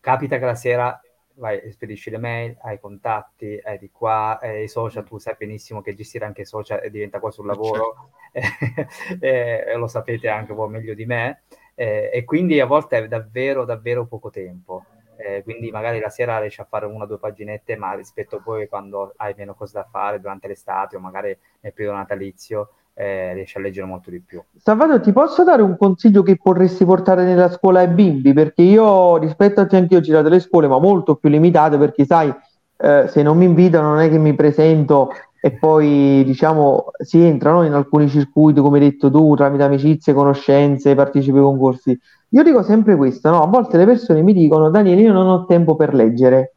Capita 0.00 0.38
che 0.38 0.44
la 0.44 0.54
sera 0.54 0.98
vai, 1.34 1.70
spedisci 1.70 2.08
le 2.08 2.18
mail, 2.18 2.56
hai 2.62 2.76
i 2.76 2.80
contatti, 2.80 3.60
hai 3.62 3.78
di 3.78 3.90
qua, 3.90 4.38
hai 4.40 4.64
i 4.64 4.68
social, 4.68 5.04
tu 5.04 5.18
sai 5.18 5.34
benissimo 5.36 5.82
che 5.82 5.94
gestire 5.94 6.24
anche 6.24 6.42
i 6.42 6.46
social 6.46 6.82
eh, 6.82 6.90
diventa 6.90 7.20
quasi 7.20 7.40
un 7.40 7.46
lavoro, 7.46 8.10
eh, 8.32 9.64
e 9.66 9.74
lo 9.74 9.86
sapete 9.86 10.28
anche 10.28 10.54
voi 10.54 10.70
meglio 10.70 10.94
di 10.94 11.04
me, 11.04 11.42
eh, 11.74 12.10
e 12.12 12.24
quindi 12.24 12.58
a 12.60 12.66
volte 12.66 12.98
è 12.98 13.08
davvero, 13.08 13.64
davvero 13.64 14.06
poco 14.06 14.30
tempo. 14.30 14.84
Eh, 15.20 15.42
quindi 15.42 15.72
magari 15.72 15.98
la 15.98 16.10
sera 16.10 16.38
riesci 16.38 16.60
a 16.60 16.64
fare 16.64 16.86
una 16.86 17.04
o 17.04 17.06
due 17.06 17.18
paginette, 17.18 17.76
ma 17.76 17.92
rispetto 17.94 18.40
poi 18.40 18.68
quando 18.68 19.14
hai 19.16 19.34
meno 19.36 19.54
cose 19.54 19.72
da 19.74 19.84
fare 19.84 20.20
durante 20.20 20.46
l'estate 20.46 20.96
o 20.96 21.00
magari 21.00 21.36
nel 21.60 21.72
periodo 21.72 21.96
natalizio, 21.96 22.70
eh, 22.98 23.32
riesci 23.32 23.56
a 23.56 23.60
leggere 23.60 23.86
molto 23.86 24.10
di 24.10 24.20
più. 24.20 24.42
Salvatore, 24.56 25.00
ti 25.00 25.12
posso 25.12 25.44
dare 25.44 25.62
un 25.62 25.76
consiglio 25.76 26.22
che 26.24 26.36
potresti 26.36 26.84
portare 26.84 27.22
nella 27.22 27.48
scuola 27.48 27.78
ai 27.78 27.86
bimbi? 27.88 28.32
Perché 28.32 28.62
io 28.62 29.18
rispetto 29.18 29.60
a 29.60 29.66
te 29.66 29.76
anch'io 29.76 29.98
ho 29.98 30.00
girato 30.00 30.28
le 30.28 30.40
scuole, 30.40 30.66
ma 30.66 30.80
molto 30.80 31.14
più 31.14 31.30
limitate, 31.30 31.78
perché 31.78 32.04
sai, 32.04 32.34
eh, 32.76 33.04
se 33.06 33.22
non 33.22 33.36
mi 33.36 33.44
invitano 33.44 33.90
non 33.90 34.00
è 34.00 34.10
che 34.10 34.18
mi 34.18 34.34
presento 34.34 35.10
e 35.40 35.52
poi 35.52 36.24
diciamo 36.24 36.86
si 37.00 37.22
entrano 37.22 37.62
in 37.62 37.72
alcuni 37.72 38.08
circuiti, 38.08 38.60
come 38.60 38.78
hai 38.78 38.90
detto 38.90 39.08
tu, 39.12 39.36
tramite 39.36 39.62
amicizie, 39.62 40.12
conoscenze, 40.12 40.96
partecipi 40.96 41.36
ai 41.36 41.44
concorsi. 41.44 41.96
Io 42.30 42.42
dico 42.42 42.64
sempre 42.64 42.96
questo, 42.96 43.30
no? 43.30 43.42
A 43.42 43.46
volte 43.46 43.76
le 43.76 43.84
persone 43.84 44.22
mi 44.22 44.32
dicono, 44.32 44.70
Daniele, 44.70 45.02
io 45.02 45.12
non 45.12 45.28
ho 45.28 45.46
tempo 45.46 45.76
per 45.76 45.94
leggere. 45.94 46.56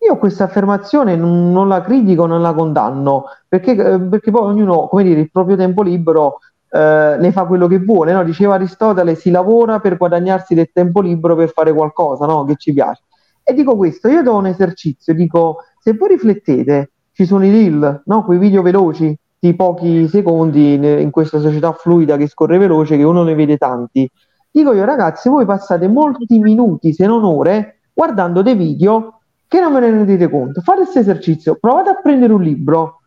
Io 0.00 0.16
questa 0.16 0.44
affermazione 0.44 1.16
non, 1.16 1.50
non 1.50 1.66
la 1.66 1.80
critico, 1.80 2.26
non 2.26 2.40
la 2.40 2.54
condanno, 2.54 3.24
perché, 3.48 3.72
eh, 3.72 4.00
perché 4.00 4.30
poi 4.30 4.42
ognuno, 4.42 4.86
come 4.86 5.02
dire, 5.02 5.20
il 5.20 5.30
proprio 5.30 5.56
tempo 5.56 5.82
libero 5.82 6.38
eh, 6.70 7.16
ne 7.18 7.32
fa 7.32 7.44
quello 7.46 7.66
che 7.66 7.78
vuole, 7.78 8.12
no? 8.12 8.22
Diceva 8.22 8.54
Aristotele, 8.54 9.14
si 9.16 9.30
lavora 9.30 9.80
per 9.80 9.96
guadagnarsi 9.96 10.54
del 10.54 10.70
tempo 10.72 11.00
libero 11.00 11.34
per 11.34 11.50
fare 11.50 11.72
qualcosa, 11.72 12.26
no? 12.26 12.44
Che 12.44 12.54
ci 12.56 12.72
piace. 12.72 13.02
E 13.42 13.54
dico 13.54 13.76
questo, 13.76 14.08
io 14.08 14.22
do 14.22 14.36
un 14.36 14.46
esercizio, 14.46 15.14
dico, 15.14 15.58
se 15.80 15.94
voi 15.94 16.10
riflettete, 16.10 16.92
ci 17.12 17.24
sono 17.24 17.44
i 17.44 17.50
reel, 17.50 18.02
no? 18.04 18.24
Quei 18.24 18.38
video 18.38 18.62
veloci 18.62 19.18
di 19.40 19.54
pochi 19.54 20.06
secondi 20.08 20.74
in, 20.74 21.10
questa 21.10 21.38
società 21.40 21.72
fluida 21.72 22.16
che 22.16 22.28
scorre 22.28 22.58
veloce, 22.58 22.96
che 22.96 23.02
uno 23.04 23.22
ne 23.22 23.34
vede 23.34 23.56
tanti. 23.56 24.08
Dico 24.50 24.72
io, 24.72 24.84
ragazzi, 24.84 25.28
voi 25.28 25.44
passate 25.44 25.88
molti 25.88 26.38
minuti, 26.38 26.92
se 26.92 27.06
non 27.06 27.24
ore, 27.24 27.80
guardando 27.92 28.42
dei 28.42 28.54
video 28.54 29.17
che 29.48 29.60
non 29.60 29.72
ve 29.72 29.80
ne 29.80 29.90
rendete 29.90 30.28
conto. 30.28 30.60
Fate 30.60 30.82
questo 30.82 30.98
esercizio, 31.00 31.56
provate 31.58 31.90
a 31.90 31.94
prendere 31.94 32.32
un 32.34 32.42
libro, 32.42 33.00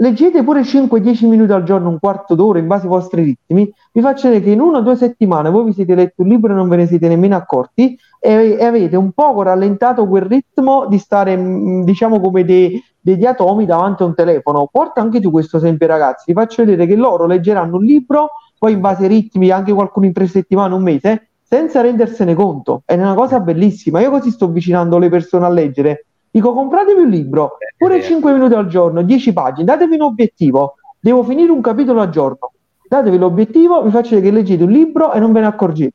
leggete 0.00 0.44
pure 0.44 0.62
5-10 0.62 1.26
minuti 1.26 1.52
al 1.52 1.64
giorno, 1.64 1.88
un 1.88 1.98
quarto 1.98 2.34
d'ora 2.34 2.58
in 2.58 2.66
base 2.66 2.84
ai 2.84 2.90
vostri 2.90 3.22
ritmi, 3.22 3.72
vi 3.92 4.00
faccio 4.00 4.28
vedere 4.28 4.44
che 4.44 4.50
in 4.52 4.60
una 4.60 4.78
o 4.78 4.82
due 4.82 4.96
settimane 4.96 5.50
voi 5.50 5.64
vi 5.64 5.72
siete 5.72 5.94
letto 5.94 6.22
un 6.22 6.28
libro 6.28 6.52
e 6.52 6.56
non 6.56 6.68
ve 6.68 6.76
ne 6.76 6.86
siete 6.86 7.08
nemmeno 7.08 7.36
accorti 7.36 7.98
e, 8.20 8.56
e 8.58 8.64
avete 8.64 8.96
un 8.96 9.12
poco 9.12 9.42
rallentato 9.42 10.06
quel 10.06 10.22
ritmo 10.22 10.86
di 10.86 10.98
stare, 10.98 11.36
mh, 11.36 11.84
diciamo, 11.84 12.20
come 12.20 12.44
dei, 12.44 12.80
degli 13.00 13.24
atomi 13.24 13.64
davanti 13.64 14.02
a 14.02 14.06
un 14.06 14.14
telefono. 14.14 14.68
Porta 14.70 15.00
anche 15.00 15.20
tu 15.20 15.30
questo 15.30 15.56
esempio 15.56 15.86
ragazzi, 15.86 16.24
vi 16.26 16.34
faccio 16.34 16.64
vedere 16.64 16.86
che 16.86 16.94
loro 16.94 17.26
leggeranno 17.26 17.76
un 17.76 17.84
libro, 17.84 18.28
poi 18.58 18.72
in 18.72 18.80
base 18.80 19.04
ai 19.04 19.08
ritmi, 19.08 19.50
anche 19.50 19.72
qualcuno 19.72 20.06
in 20.06 20.12
tre 20.12 20.26
settimane, 20.26 20.74
un 20.74 20.82
mese, 20.82 21.27
senza 21.48 21.80
rendersene 21.80 22.34
conto. 22.34 22.82
È 22.84 22.94
una 22.94 23.14
cosa 23.14 23.40
bellissima. 23.40 24.00
Io 24.00 24.10
così 24.10 24.30
sto 24.30 24.44
avvicinando 24.44 24.98
le 24.98 25.08
persone 25.08 25.46
a 25.46 25.48
leggere. 25.48 26.04
Dico, 26.30 26.52
compratevi 26.52 27.00
un 27.00 27.08
libro, 27.08 27.56
pure 27.74 28.02
5 28.02 28.32
minuti 28.34 28.52
al 28.52 28.66
giorno, 28.68 29.02
10 29.02 29.32
pagine, 29.32 29.64
datevi 29.64 29.94
un 29.94 30.02
obiettivo. 30.02 30.74
Devo 31.00 31.24
finire 31.24 31.50
un 31.50 31.62
capitolo 31.62 32.02
al 32.02 32.10
giorno. 32.10 32.52
Datevi 32.86 33.16
l'obiettivo, 33.16 33.82
vi 33.82 33.90
faccio 33.90 34.20
che 34.20 34.30
leggete 34.30 34.62
un 34.62 34.70
libro 34.70 35.12
e 35.12 35.20
non 35.20 35.32
ve 35.32 35.40
ne 35.40 35.46
accorgete. 35.46 35.94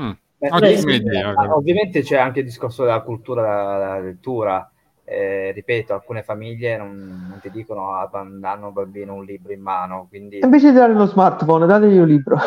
Mm, 0.00 0.10
Beh, 0.38 0.48
ottima 0.50 0.82
beh, 0.82 0.94
idea. 0.94 1.32
ah, 1.34 1.54
ovviamente 1.54 2.00
c'è 2.00 2.16
anche 2.16 2.40
il 2.40 2.46
discorso 2.46 2.84
della 2.84 3.00
cultura 3.00 3.42
della, 3.42 3.98
lettura. 4.00 4.70
Eh, 5.04 5.52
ripeto, 5.52 5.92
alcune 5.92 6.22
famiglie 6.22 6.78
non, 6.78 7.26
non 7.28 7.38
ti 7.42 7.50
dicono 7.50 7.92
ah, 7.92 8.08
danno 8.10 8.66
al 8.68 8.72
bambino 8.72 9.12
un 9.12 9.24
libro 9.24 9.52
in 9.52 9.60
mano, 9.60 10.06
quindi 10.08 10.38
invece 10.42 10.70
di 10.70 10.78
dare 10.78 10.94
lo 10.94 11.04
smartphone, 11.04 11.66
dategli 11.66 11.98
un 11.98 12.08
libro. 12.08 12.38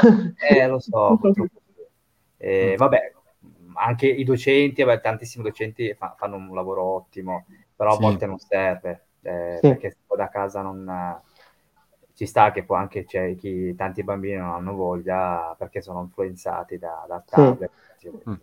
eh, 0.49 0.67
lo 0.67 0.79
so, 0.79 1.17
purtroppo 1.21 1.61
sì. 2.59 2.65
E, 2.65 2.75
Mm. 2.75 2.77
vabbè, 2.77 3.11
anche 3.75 4.07
i 4.07 4.23
docenti, 4.23 4.83
vabbè, 4.83 5.01
tantissimi 5.01 5.43
docenti 5.43 5.93
fa- 5.93 6.15
fanno 6.17 6.35
un 6.37 6.53
lavoro 6.53 6.83
ottimo, 6.83 7.45
però 7.75 7.93
a 7.93 7.95
Sì. 7.95 7.97
volte 7.97 8.25
non 8.25 8.37
serve, 8.39 9.07
eh, 9.21 9.63
Sì. 9.63 9.67
perché 9.67 9.95
da 10.15 10.29
casa 10.29 10.61
non... 10.61 11.21
Ci 12.13 12.25
sta 12.25 12.51
che 12.51 12.63
poi 12.63 12.79
anche 12.79 13.05
c'è 13.05 13.35
chi, 13.35 13.75
tanti 13.75 14.03
bambini 14.03 14.37
non 14.37 14.49
hanno 14.49 14.73
voglia 14.73 15.53
perché 15.55 15.81
sono 15.83 16.01
influenzati 16.01 16.79
da, 16.79 17.05
Sì. 17.25 17.25
tablet. 17.29 17.71
Mm. 18.29 18.33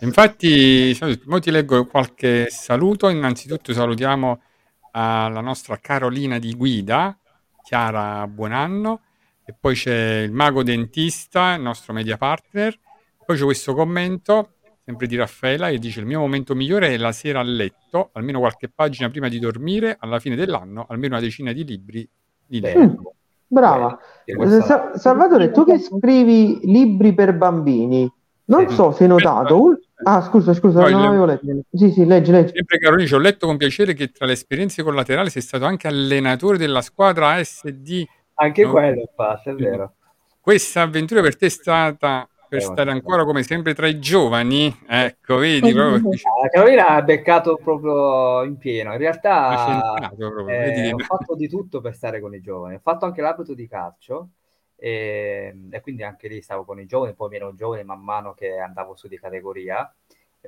Infatti, 0.00 0.96
mo 1.26 1.38
ti 1.40 1.50
leggo 1.50 1.86
qualche 1.86 2.48
saluto. 2.50 3.08
Innanzitutto 3.08 3.72
salutiamo 3.72 4.40
eh, 4.92 4.98
la 5.00 5.40
nostra 5.40 5.78
Carolina 5.78 6.38
di 6.38 6.54
guida, 6.54 7.18
Chiara 7.62 8.26
Buonanno, 8.26 9.00
e 9.44 9.54
poi 9.58 9.74
c'è 9.74 10.20
il 10.20 10.32
mago 10.32 10.62
dentista, 10.62 11.54
il 11.54 11.62
nostro 11.62 11.92
media 11.92 12.16
partner. 12.16 12.78
Poi 13.26 13.36
c'è 13.36 13.42
questo 13.44 13.74
commento, 13.74 14.50
sempre 14.84 15.06
di 15.08 15.16
Raffaela, 15.16 15.68
che 15.68 15.78
dice: 15.78 15.98
Il 16.00 16.06
mio 16.06 16.20
momento 16.20 16.54
migliore 16.54 16.88
è 16.88 16.96
la 16.96 17.10
sera 17.12 17.40
a 17.40 17.42
letto, 17.42 18.10
almeno 18.12 18.38
qualche 18.38 18.68
pagina 18.68 19.10
prima 19.10 19.28
di 19.28 19.38
dormire, 19.40 19.96
alla 19.98 20.20
fine 20.20 20.36
dell'anno, 20.36 20.86
almeno 20.88 21.14
una 21.16 21.24
decina 21.24 21.52
di 21.52 21.64
libri 21.64 22.08
di 22.46 22.60
leggo. 22.60 22.80
Mm, 22.80 22.94
brava. 23.48 23.98
Eh, 24.24 24.60
Sa- 24.62 24.92
Salvatore, 24.96 25.50
tu 25.50 25.64
che 25.64 25.78
scrivi 25.80 26.60
libri 26.62 27.14
per 27.14 27.34
bambini, 27.36 28.08
non 28.44 28.68
Sì. 28.68 28.74
so 28.76 28.92
se 28.92 29.02
hai 29.02 29.08
notato. 29.08 29.78
Ah, 30.04 30.20
scusa, 30.20 30.52
scusa, 30.54 30.82
No, 30.82 30.88
non 30.90 31.06
avevo 31.06 31.24
letto. 31.24 31.46
Sì, 31.72 31.90
sì, 31.90 32.04
leggi, 32.04 32.30
leggi. 32.30 32.52
Sempre 32.54 32.78
Carolina, 32.78 33.08
ci 33.08 33.14
ho 33.14 33.18
letto 33.18 33.46
con 33.46 33.56
piacere 33.56 33.94
che 33.94 34.12
tra 34.12 34.26
le 34.26 34.32
esperienze 34.32 34.82
collaterali 34.82 35.30
sei 35.30 35.42
stato 35.42 35.64
anche 35.64 35.88
allenatore 35.88 36.58
della 36.58 36.82
squadra 36.82 37.30
ASD. 37.30 38.04
Anche 38.34 38.62
No? 38.64 38.70
quello, 38.72 39.00
infatti, 39.00 39.48
è 39.48 39.54
vero. 39.54 39.94
Questa 40.38 40.82
avventura 40.82 41.22
per 41.22 41.36
te 41.36 41.46
è 41.46 41.48
stata 41.48 42.28
per 42.48 42.60
Eh, 42.60 42.62
stare 42.62 42.90
ancora 42.90 43.24
come 43.24 43.42
sempre 43.42 43.74
tra 43.74 43.86
i 43.86 43.98
giovani? 44.00 44.74
Ecco, 44.86 45.36
vedi, 45.36 45.72
proprio 45.72 46.00
Ah, 46.28 46.48
Carolina 46.50 46.88
ha 46.88 47.02
beccato 47.02 47.56
proprio 47.56 48.42
in 48.44 48.56
pieno. 48.58 48.92
In 48.92 48.98
realtà 48.98 50.12
proprio, 50.16 50.44
eh, 50.44 50.92
ho 50.92 50.98
fatto 50.98 51.34
di 51.36 51.48
tutto 51.48 51.80
per 51.80 51.94
stare 51.94 52.20
con 52.20 52.34
i 52.34 52.40
giovani. 52.40 52.74
Ho 52.76 52.78
fatto 52.80 53.04
anche 53.04 53.20
l'abito 53.20 53.54
di 53.54 53.66
calcio 53.68 54.30
e, 54.76 55.54
e 55.70 55.80
quindi 55.80 56.02
anche 56.02 56.28
lì 56.28 56.42
stavo 56.42 56.64
con 56.64 56.80
i 56.80 56.86
giovani, 56.86 57.14
poi 57.14 57.28
meno 57.30 57.54
giovani 57.54 57.84
man 57.84 58.00
mano 58.02 58.34
che 58.34 58.58
andavo 58.58 58.94
su 58.96 59.08
di 59.08 59.18
categoria, 59.18 59.90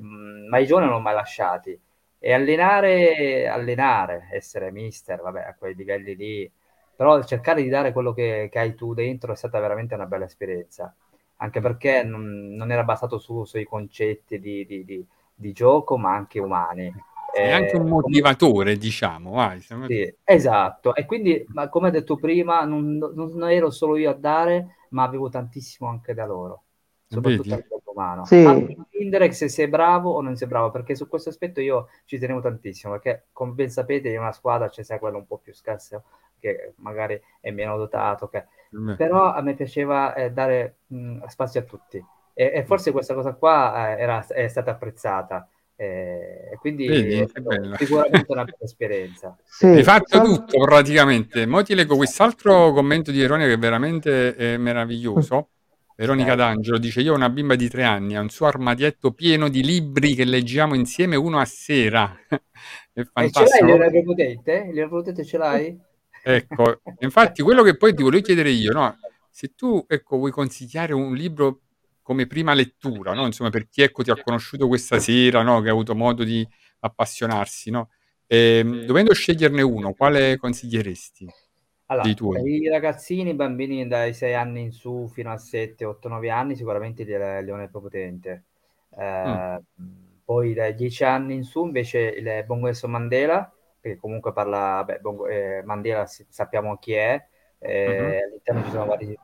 Mm, 0.00 0.46
ma 0.48 0.58
i 0.58 0.66
giovani 0.66 0.86
non 0.86 0.96
l'ho 0.96 1.00
mai 1.02 1.14
lasciati. 1.14 1.78
E 2.20 2.32
allenare, 2.32 3.46
allenare, 3.48 4.28
essere 4.32 4.70
mister, 4.70 5.20
vabbè, 5.20 5.40
a 5.42 5.54
quei 5.56 5.74
livelli 5.74 6.14
lì, 6.16 6.52
però 6.94 7.22
cercare 7.24 7.62
di 7.62 7.68
dare 7.68 7.92
quello 7.92 8.12
che, 8.12 8.48
che 8.50 8.58
hai 8.58 8.74
tu 8.74 8.94
dentro 8.94 9.32
è 9.32 9.36
stata 9.36 9.58
veramente 9.60 9.94
una 9.94 10.06
bella 10.06 10.24
esperienza 10.24 10.94
anche 11.38 11.60
perché 11.60 12.02
non, 12.04 12.54
non 12.54 12.70
era 12.70 12.84
basato 12.84 13.18
su- 13.18 13.44
sui 13.44 13.64
concetti 13.64 14.38
di, 14.40 14.64
di- 14.66 14.84
di- 14.84 15.06
di 15.34 15.52
gioco, 15.52 15.96
ma 15.98 16.14
anche 16.14 16.38
umani. 16.40 16.94
Sei 17.30 17.50
anche 17.52 17.76
un 17.76 17.86
Eh, 17.86 17.88
motivatore, 17.88 18.76
diciamo, 18.76 19.30
vai. 19.32 19.60
sembra- 19.62 19.88
sì, 19.88 20.14
esatto. 20.24 20.94
E 20.94 21.06
quindi, 21.06 21.46
ma 21.52 21.68
come 21.68 21.88
ho 21.88 21.90
detto 21.90 22.18
prima, 22.18 22.64
non, 22.64 22.96
non- 22.98 23.14
non 23.34 23.50
ero 23.50 23.70
solo 23.70 23.96
io 23.96 24.10
a 24.10 24.14
dare, 24.14 24.84
ma 24.90 25.02
avevo 25.04 25.28
tantissimo 25.30 25.88
anche 25.88 26.12
da 26.14 26.26
loro, 26.26 26.64
soprattutto 27.06 27.54
a 27.54 27.56
livello 27.58 27.82
umano. 27.86 28.34
Sì. 28.34 28.36
A 28.42 29.32
se 29.32 29.48
sei 29.48 29.68
bravo 29.68 30.10
o 30.12 30.20
non 30.20 30.36
sei 30.36 30.46
bravo, 30.48 30.70
perché 30.70 30.94
su 30.94 31.08
questo 31.08 31.30
aspetto 31.30 31.60
io 31.60 31.88
ci 32.04 32.18
tenevo 32.18 32.40
tantissimo, 32.40 32.92
perché 32.92 33.28
come 33.32 33.52
ben 33.52 33.70
sapete 33.70 34.10
in 34.10 34.18
una 34.20 34.32
squadra 34.32 34.68
c'è 34.68 34.82
sempre 34.82 34.98
quello 35.08 35.18
un 35.18 35.26
po' 35.26 35.38
più 35.38 35.54
scarso, 35.54 36.04
che 36.40 36.74
magari 36.76 37.20
è 37.40 37.50
meno 37.50 37.76
dotato, 37.76 38.28
che 38.28 38.46
Beh, 38.72 38.98
però 38.98 39.32
a 39.32 39.40
me 39.42 39.54
piaceva 39.54 40.14
eh, 40.14 40.32
dare 40.32 40.78
mh, 40.88 41.24
spazio 41.26 41.60
a 41.60 41.64
tutti 41.64 42.04
e, 42.34 42.50
e 42.54 42.64
forse 42.64 42.92
questa 42.92 43.14
cosa 43.14 43.34
qua 43.34 43.96
eh, 43.96 44.00
era, 44.02 44.26
è 44.26 44.48
stata 44.48 44.72
apprezzata 44.72 45.48
eh, 45.76 46.50
e 46.52 46.56
quindi 46.58 46.86
Vedi, 46.86 47.20
è 47.20 47.40
bello. 47.40 47.76
sicuramente 47.76 48.32
una 48.32 48.44
bella 48.44 48.64
esperienza. 48.64 49.36
Sì, 49.44 49.66
Hai 49.70 49.82
fatto 49.82 50.20
tutto 50.20 50.58
praticamente. 50.64 51.46
Mo 51.46 51.62
ti 51.62 51.74
leggo 51.74 51.96
quest'altro 51.96 52.72
commento 52.72 53.10
di 53.10 53.18
Veronica 53.20 53.48
che 53.48 53.54
è 53.54 53.58
veramente 53.58 54.56
meraviglioso. 54.58 55.50
Veronica. 55.94 56.34
D'Angelo 56.34 56.78
dice: 56.78 57.00
Io 57.00 57.12
ho 57.12 57.16
una 57.16 57.28
bimba 57.28 57.54
di 57.56 57.68
tre 57.68 57.84
anni, 57.84 58.16
ha 58.16 58.20
un 58.20 58.28
suo 58.30 58.46
armadietto 58.46 59.12
pieno 59.12 59.48
di 59.48 59.62
libri 59.64 60.14
che 60.14 60.24
leggiamo 60.24 60.74
insieme 60.74 61.16
uno 61.16 61.38
a 61.38 61.44
sera. 61.44 62.16
è 62.92 63.02
E 63.16 63.30
ce 63.30 63.44
l'hai 63.44 63.62
fantastico. 63.62 63.66
l'energia 63.66 64.02
potente? 64.02 64.52
L'energia 64.52 64.88
potente 64.88 65.24
ce 65.24 65.36
l'hai? 65.38 65.80
Ecco, 66.30 66.82
infatti 66.98 67.42
quello 67.42 67.62
che 67.62 67.78
poi 67.78 67.94
ti 67.94 68.02
volevo 68.02 68.22
chiedere 68.22 68.50
io, 68.50 68.72
no? 68.72 68.98
Se 69.30 69.54
tu 69.54 69.82
ecco, 69.88 70.18
vuoi 70.18 70.30
consigliare 70.30 70.92
un 70.92 71.14
libro 71.14 71.60
come 72.02 72.26
prima 72.26 72.52
lettura, 72.52 73.14
no? 73.14 73.24
Insomma, 73.24 73.48
per 73.48 73.66
chi 73.66 73.80
ecco, 73.80 74.02
ti 74.02 74.10
ha 74.10 74.22
conosciuto 74.22 74.68
questa 74.68 74.98
sera, 74.98 75.40
no? 75.40 75.62
Che 75.62 75.70
ha 75.70 75.72
avuto 75.72 75.94
modo 75.94 76.24
di 76.24 76.46
appassionarsi, 76.80 77.70
no? 77.70 77.88
Ehm, 78.26 78.84
dovendo 78.84 79.14
sceglierne 79.14 79.62
uno, 79.62 79.94
quale 79.94 80.36
consiglieresti 80.36 81.26
Allora, 81.86 82.12
per 82.12 82.46
i 82.46 82.68
ragazzini, 82.68 83.30
i 83.30 83.34
bambini 83.34 83.86
dai 83.86 84.12
6 84.12 84.34
anni 84.34 84.60
in 84.60 84.72
su 84.72 85.08
fino 85.08 85.32
a 85.32 85.38
7, 85.38 85.86
8, 85.86 86.08
9 86.08 86.28
anni, 86.28 86.56
sicuramente 86.56 87.04
il 87.04 87.08
Leone 87.08 87.70
Potente. 87.70 88.44
Eh, 88.98 89.62
Poi 90.26 90.52
dai 90.52 90.74
10 90.74 91.04
anni 91.04 91.36
in 91.36 91.44
su 91.44 91.64
invece 91.64 92.00
il 92.00 92.44
Bongo 92.44 92.66
Nelson 92.66 92.90
Mandela, 92.90 93.50
che 93.80 93.96
comunque 93.96 94.32
parla, 94.32 94.82
beh, 94.84 94.98
Bongo- 95.00 95.26
eh, 95.26 95.62
Mandela 95.64 96.06
sappiamo 96.06 96.76
chi 96.78 96.92
è, 96.94 97.22
eh, 97.58 98.20
Mhm. 98.20 98.20
all'interno 98.24 98.62
ci 98.64 98.70
sono 98.70 98.86
vari, 98.86 99.18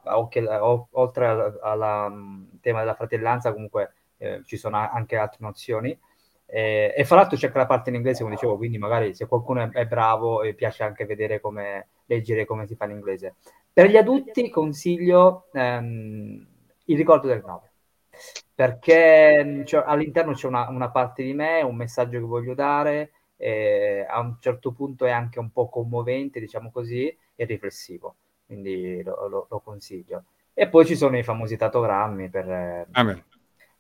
oltre 0.92 1.26
al 1.62 2.08
mm, 2.12 2.44
tema 2.60 2.80
della 2.80 2.94
fratellanza, 2.94 3.52
comunque 3.52 3.94
eh, 4.18 4.42
ci 4.44 4.56
sono 4.56 4.76
anche 4.78 5.16
altre 5.16 5.38
nozioni. 5.40 5.98
Eh, 6.46 6.92
e 6.96 7.04
fra 7.04 7.16
l'altro 7.16 7.36
c'è 7.36 7.46
anche 7.46 7.58
la 7.58 7.66
parte 7.66 7.88
in 7.90 7.96
inglese, 7.96 8.22
come 8.22 8.34
dicevo, 8.34 8.56
quindi 8.56 8.78
magari 8.78 9.14
se 9.14 9.26
qualcuno 9.26 9.62
è, 9.62 9.68
è 9.70 9.86
bravo 9.86 10.42
e 10.42 10.54
piace 10.54 10.82
anche 10.84 11.04
vedere 11.06 11.40
come 11.40 11.88
leggere 12.06 12.44
come 12.44 12.66
si 12.66 12.74
fa 12.76 12.84
in 12.84 12.92
inglese. 12.92 13.36
Per 13.72 13.88
gli 13.88 13.96
adulti 13.96 14.50
consiglio 14.50 15.48
ehm, 15.52 16.46
Il 16.86 16.96
ricordo 16.96 17.26
del 17.28 17.42
9, 17.44 17.72
perché 18.54 19.62
cioè, 19.66 19.82
all'interno 19.86 20.32
c'è 20.34 20.46
una, 20.46 20.68
una 20.68 20.90
parte 20.90 21.22
di 21.22 21.32
me, 21.32 21.62
un 21.62 21.76
messaggio 21.76 22.18
che 22.18 22.24
voglio 22.24 22.54
dare, 22.54 23.12
e 23.36 24.06
a 24.08 24.20
un 24.20 24.36
certo 24.40 24.72
punto 24.72 25.04
è 25.06 25.10
anche 25.10 25.38
un 25.38 25.50
po' 25.50 25.68
commovente, 25.68 26.40
diciamo 26.40 26.70
così, 26.70 27.14
e 27.34 27.44
riflessivo, 27.44 28.14
quindi 28.46 29.02
lo, 29.02 29.28
lo- 29.28 29.46
lo 29.50 29.60
consiglio. 29.60 30.24
E 30.54 30.68
poi 30.68 30.86
ci 30.86 30.96
sono 30.96 31.18
i 31.18 31.22
famosi 31.24 31.56
tatogrammi 31.56 32.28
per, 32.30 32.48
eh, 32.50 32.86
Vabbè. 32.94 33.22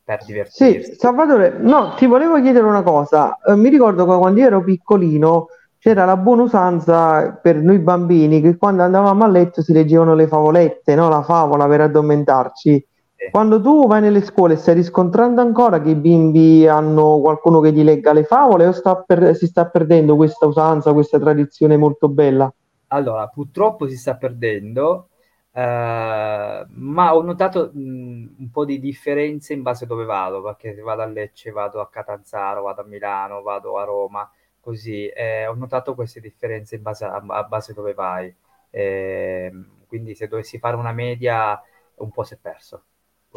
per 0.04 0.24
Sì, 0.46 0.80
divertirsi. 0.80 0.96
Salvatore, 0.96 1.58
no, 1.58 1.94
ti 1.96 2.06
volevo 2.06 2.40
chiedere 2.40 2.64
una 2.66 2.82
cosa. 2.82 3.38
Eh, 3.42 3.56
mi 3.56 3.68
ricordo 3.70 4.06
che 4.06 4.16
quando 4.16 4.40
io 4.40 4.46
ero 4.46 4.62
piccolino 4.62 5.46
c'era 5.78 6.04
la 6.04 6.16
buona 6.16 6.42
usanza 6.42 7.32
per 7.42 7.56
noi 7.56 7.78
bambini 7.78 8.40
che 8.40 8.56
quando 8.56 8.82
andavamo 8.82 9.24
a 9.24 9.28
letto 9.28 9.62
si 9.62 9.72
leggevano 9.72 10.14
le 10.14 10.26
favolette, 10.28 10.94
no? 10.94 11.08
La 11.08 11.22
favola 11.22 11.66
per 11.66 11.80
addormentarci. 11.82 12.86
Quando 13.28 13.60
tu 13.60 13.86
vai 13.86 14.00
nelle 14.00 14.22
scuole 14.22 14.56
stai 14.56 14.76
riscontrando 14.76 15.42
ancora 15.42 15.78
che 15.80 15.90
i 15.90 15.94
bimbi 15.94 16.66
hanno 16.66 17.20
qualcuno 17.20 17.60
che 17.60 17.70
gli 17.70 17.82
legga 17.82 18.14
le 18.14 18.24
favole 18.24 18.66
o 18.66 18.72
sta 18.72 18.96
per- 19.02 19.36
si 19.36 19.46
sta 19.46 19.68
perdendo 19.68 20.16
questa 20.16 20.46
usanza, 20.46 20.94
questa 20.94 21.18
tradizione 21.18 21.76
molto 21.76 22.08
bella? 22.08 22.50
Allora, 22.88 23.26
purtroppo 23.28 23.88
si 23.88 23.96
sta 23.96 24.16
perdendo, 24.16 25.10
eh, 25.52 26.64
ma 26.68 27.14
ho 27.16 27.22
notato 27.22 27.70
mh, 27.74 28.34
un 28.38 28.50
po' 28.52 28.64
di 28.64 28.78
differenze 28.78 29.52
in 29.52 29.62
base 29.62 29.84
a 29.84 29.86
dove 29.88 30.04
vado, 30.04 30.42
perché 30.42 30.74
se 30.74 30.80
vado 30.82 31.02
a 31.02 31.06
Lecce, 31.06 31.50
vado 31.50 31.80
a 31.80 31.88
Catanzaro, 31.88 32.62
vado 32.62 32.82
a 32.82 32.84
Milano, 32.84 33.42
vado 33.42 33.78
a 33.78 33.84
Roma, 33.84 34.30
così. 34.60 35.06
eh, 35.08 35.46
ho 35.46 35.54
notato 35.54 35.94
queste 35.94 36.20
differenze 36.20 36.76
in 36.76 36.82
base 36.82 37.04
a, 37.04 37.16
a 37.16 37.42
base 37.44 37.72
dove 37.72 37.94
vai. 37.94 38.32
Ehm, 38.70 39.86
quindi 39.86 40.14
se 40.14 40.28
dovessi 40.28 40.58
fare 40.58 40.76
una 40.76 40.92
media, 40.92 41.60
un 41.96 42.10
po' 42.12 42.22
si 42.22 42.34
è 42.34 42.36
perso. 42.38 42.84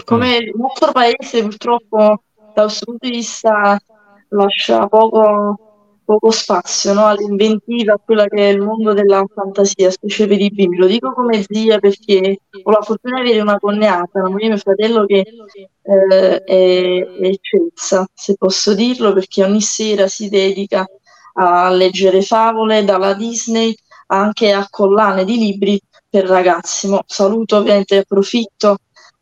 Come 0.05 0.37
il 0.37 0.53
nostro 0.55 0.91
paese 0.91 1.41
purtroppo 1.41 2.21
da 2.53 2.63
questo 2.63 2.85
punto 2.85 3.07
di 3.07 3.15
vista 3.15 3.79
lascia 4.29 4.87
poco, 4.87 5.99
poco 6.05 6.31
spazio, 6.31 6.93
no, 6.93 7.07
all'inventiva, 7.07 7.93
a 7.93 8.01
quella 8.03 8.25
che 8.25 8.49
è 8.49 8.51
il 8.51 8.61
mondo 8.61 8.93
della 8.93 9.25
fantasia, 9.33 9.89
specie 9.89 10.27
per 10.27 10.39
i 10.39 10.49
bimbi. 10.49 10.77
Lo 10.77 10.85
dico 10.85 11.13
come 11.13 11.43
zia 11.47 11.79
perché 11.79 12.41
ho 12.63 12.71
la 12.71 12.81
fortuna 12.81 13.21
di 13.21 13.29
avere 13.29 13.41
una 13.41 13.59
cognata, 13.59 14.21
la 14.21 14.29
moglie 14.29 14.47
mio 14.49 14.57
fratello, 14.57 15.05
che 15.05 15.25
eh, 15.81 16.43
è, 16.43 16.43
è 16.43 17.25
eccelsa, 17.25 18.07
se 18.13 18.35
posso 18.37 18.73
dirlo, 18.75 19.13
perché 19.13 19.43
ogni 19.43 19.61
sera 19.61 20.07
si 20.07 20.29
dedica 20.29 20.85
a 21.33 21.69
leggere 21.69 22.21
favole 22.21 22.83
dalla 22.83 23.13
Disney 23.13 23.75
anche 24.07 24.51
a 24.51 24.65
collane 24.69 25.25
di 25.25 25.37
libri 25.37 25.79
per 26.09 26.25
ragazzi. 26.25 26.87
Mo 26.87 27.01
saluto 27.05 27.57
ovviamente, 27.57 27.97
approfitto 27.97 28.77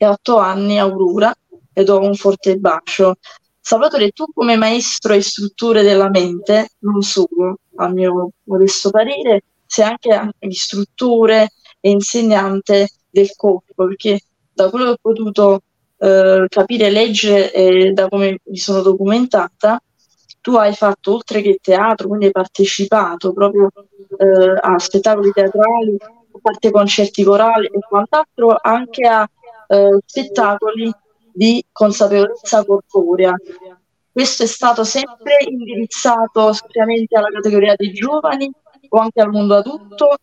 e 0.05 0.07
otto 0.07 0.37
anni 0.37 0.79
Aurora 0.79 1.33
e 1.73 1.83
do 1.83 1.99
un 1.99 2.15
forte 2.15 2.57
bacio. 2.57 3.15
Salvatore, 3.59 4.11
tu 4.11 4.25
come 4.33 4.55
maestro 4.55 5.13
e 5.13 5.17
istruttore 5.17 5.81
della 5.81 6.09
mente, 6.09 6.69
non 6.79 7.01
solo, 7.01 7.59
a 7.77 7.87
mio 7.89 8.31
modesto 8.43 8.91
parere, 8.91 9.43
sei 9.65 9.85
anche 9.85 10.31
istruttore 10.39 11.49
e 11.79 11.89
insegnante 11.89 12.89
del 13.09 13.31
corpo, 13.35 13.85
perché 13.85 14.19
da 14.53 14.69
quello 14.69 14.85
che 14.85 14.91
ho 14.91 14.97
potuto 15.01 15.61
eh, 15.97 16.45
capire, 16.47 16.89
leggere 16.89 17.51
eh, 17.51 17.91
da 17.91 18.07
come 18.07 18.37
mi 18.43 18.57
sono 18.57 18.81
documentata, 18.81 19.81
tu 20.41 20.55
hai 20.55 20.73
fatto 20.75 21.13
oltre 21.13 21.41
che 21.41 21.57
teatro, 21.59 22.07
quindi 22.07 22.25
hai 22.25 22.31
partecipato 22.31 23.33
proprio 23.33 23.71
eh, 24.17 24.59
a 24.61 24.77
spettacoli 24.77 25.31
teatrali, 25.31 25.97
a 25.99 26.39
parte 26.39 26.69
concerti 26.69 27.23
corali 27.23 27.65
e 27.65 27.79
quant'altro, 27.79 28.55
anche 28.61 29.07
a 29.07 29.27
eh, 29.67 29.99
spettacoli 30.05 30.91
di 31.33 31.63
consapevolezza 31.71 32.63
corporea. 32.63 33.35
Questo 34.11 34.43
è 34.43 34.45
stato 34.45 34.83
sempre 34.83 35.37
indirizzato 35.47 36.49
esclusivamente 36.49 37.17
alla 37.17 37.29
categoria 37.29 37.75
dei 37.75 37.91
giovani 37.91 38.49
o 38.89 38.99
anche 38.99 39.21
al 39.21 39.29
mondo 39.29 39.55
adulto? 39.55 40.15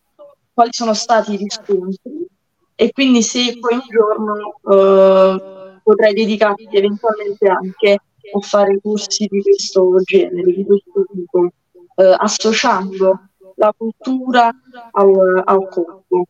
Quali 0.54 0.72
sono 0.72 0.94
stati 0.94 1.34
i 1.34 1.36
riscontri? 1.36 2.26
E 2.74 2.92
quindi 2.92 3.22
se 3.22 3.58
poi 3.58 3.74
un 3.74 3.82
giorno 3.88 4.58
eh, 4.70 5.80
potrai 5.82 6.14
dedicarti 6.14 6.68
eventualmente 6.70 7.48
anche 7.48 7.92
a 8.34 8.40
fare 8.40 8.80
corsi 8.80 9.26
di 9.30 9.42
questo 9.42 10.00
genere, 10.04 10.52
di 10.52 10.64
questo 10.64 11.04
tipo, 11.12 11.50
eh, 11.96 12.16
associando 12.18 13.28
la 13.56 13.74
cultura 13.76 14.50
al, 14.92 15.42
al 15.44 15.68
corpo 15.68 16.26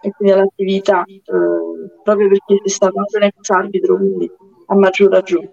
e 0.00 0.10
quindi 0.12 0.34
all'attività, 0.34 1.04
eh, 1.04 1.20
proprio 2.02 2.28
perché 2.28 2.58
sei 2.58 2.68
stato 2.68 2.98
anche 2.98 3.16
un 3.16 3.22
ex 3.24 3.48
arbitro, 3.50 3.96
quindi 3.96 4.30
a 4.66 4.74
maggior 4.74 5.10
ragione. 5.10 5.48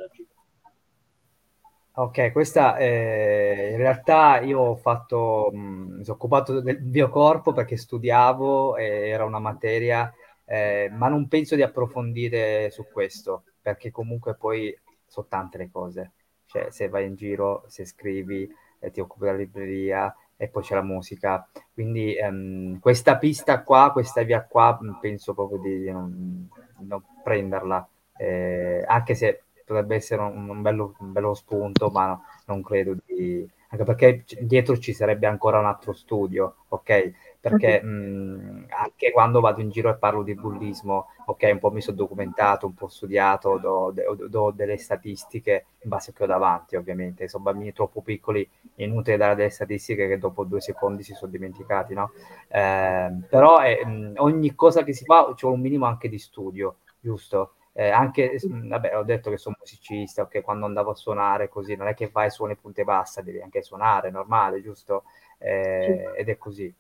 Ok, 1.98 2.34
questa 2.34 2.76
eh, 2.76 3.70
in 3.72 3.78
realtà 3.78 4.42
io 4.42 4.60
ho 4.60 4.76
fatto, 4.76 5.50
mh, 5.54 5.58
mi 5.98 6.04
sono 6.04 6.18
occupato 6.18 6.60
del 6.60 6.82
mio 6.84 7.10
corpo 7.10 7.54
perché 7.54 7.78
studiavo 7.78 8.76
e 8.76 9.08
era 9.08 9.24
una 9.24 9.40
materia, 9.40 10.14
eh, 10.44 10.90
ma 10.92 11.08
non 11.08 11.30
penso 11.30 11.56
di 11.56 11.62
approfondire 11.62 12.70
su 12.70 12.86
questo, 12.92 13.44
perché 13.62 13.92
comunque 13.92 14.36
poi 14.36 14.78
sono 15.06 15.28
tante 15.30 15.58
le 15.58 15.70
cose. 15.72 16.12
Cioè, 16.46 16.70
se 16.70 16.90
vai 16.90 17.06
in 17.06 17.16
giro, 17.16 17.64
se 17.68 17.86
scrivi, 17.86 18.46
eh, 18.80 18.92
ti 18.92 19.00
occupi 19.00 19.26
della 19.26 19.38
libreria 19.38 20.14
e 20.38 20.48
poi 20.50 20.64
c'è 20.64 20.76
la 20.76 20.82
musica. 20.82 21.48
Quindi 21.74 22.16
ehm, 22.18 22.80
questa 22.80 23.18
pista 23.18 23.62
qua, 23.64 23.92
questa 23.92 24.24
via 24.24 24.44
qua, 24.44 24.78
penso 25.00 25.34
proprio 25.34 25.60
di 25.60 25.90
non, 25.92 26.48
non 26.80 27.02
prenderla, 27.24 27.88
eh, 28.18 28.84
anche 28.88 29.16
se 29.16 29.44
potrebbe 29.66 29.96
essere 29.96 30.22
un, 30.22 30.50
un 30.50 30.62
bello, 30.62 30.96
un 31.00 31.12
bello 31.12 31.34
spunto, 31.34 31.90
ma 31.90 32.08
no- 32.08 32.24
non 32.48 32.62
credo 32.62 32.96
di... 33.06 33.48
anche 33.70 33.84
perché 33.84 34.24
c- 34.24 34.40
dietro 34.42 34.78
ci 34.78 34.94
sarebbe 34.94 35.28
ancora 35.28 35.60
un 35.60 35.66
altro 35.66 35.94
studio, 35.94 36.56
ok? 36.70 37.12
Perché 37.46 37.80
mh, 37.84 38.66
anche 38.70 39.12
quando 39.12 39.40
vado 39.40 39.62
in 39.62 39.70
giro 39.70 39.90
e 39.92 39.98
parlo 39.98 40.24
di 40.24 40.34
bullismo, 40.34 41.10
ok, 41.26 41.50
un 41.52 41.60
po' 41.60 41.70
mi 41.72 41.80
sono 41.82 41.96
documentato, 41.96 42.66
un 42.66 42.74
po' 42.74 42.88
studiato, 42.88 43.60
do, 43.60 43.92
do- 43.92 44.28
do 44.28 44.52
delle 44.52 44.78
statistiche 44.78 45.66
in 45.82 45.90
base 45.90 46.10
a 46.10 46.14
che 46.14 46.24
ho 46.24 46.26
davanti, 46.28 46.76
ovviamente. 46.76 47.28
Sono 47.28 47.44
bambini 47.44 47.72
troppo 47.72 48.02
piccoli, 48.02 48.50
è 48.74 48.82
inutile 48.84 49.18
dare 49.18 49.36
delle 49.36 49.50
statistiche 49.52 50.08
che 50.08 50.18
dopo 50.18 50.44
due 50.44 50.60
secondi 50.60 51.04
si 51.04 51.14
sono 51.14 51.30
dimenticati, 51.30 51.94
no? 51.94 52.12
Eh, 52.48 53.12
però 53.30 53.60
è, 53.60 53.84
mh, 53.86 54.14
ogni 54.18 54.56
cosa 54.56 54.84
che 54.84 54.94
si 54.94 55.04
fa 55.06 55.32
c'è 55.36 55.46
un 55.46 55.60
minimo 55.62 55.86
anche 55.86 56.10
di 56.10 56.18
studio, 56.18 56.78
giusto? 57.00 57.54
Eh, 57.74 57.90
anche, 57.90 58.40
vabbè, 58.50 58.98
ho 58.98 59.04
detto 59.04 59.30
che 59.30 59.38
sono 59.38 59.56
musicista, 59.60 60.22
ok, 60.24 60.42
quando 60.42 60.66
andavo 60.66 60.92
a 60.92 60.96
suonare 60.96 61.50
così, 61.50 61.76
non 61.76 61.88
è 61.88 61.94
che 61.94 62.10
vai 62.10 62.28
e 62.28 62.30
suoni 62.30 62.56
punte 62.56 62.84
basta, 62.86 63.22
devi 63.22 63.42
anche 63.42 63.62
suonare, 63.62 64.08
è 64.08 64.12
normale, 64.12 64.62
giusto? 64.62 65.04
Eh, 65.38 66.14
ed 66.16 66.30
è 66.30 66.38
così. 66.38 66.74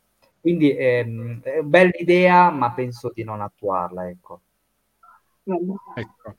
Quindi 0.45 0.77
ehm, 0.77 1.41
è 1.41 1.61
bella 1.61 1.89
idea, 1.97 2.51
ma 2.51 2.71
penso 2.71 3.11
di 3.11 3.23
non 3.23 3.41
attuarla, 3.41 4.07
ecco. 4.07 4.41
Ecco. 5.43 6.35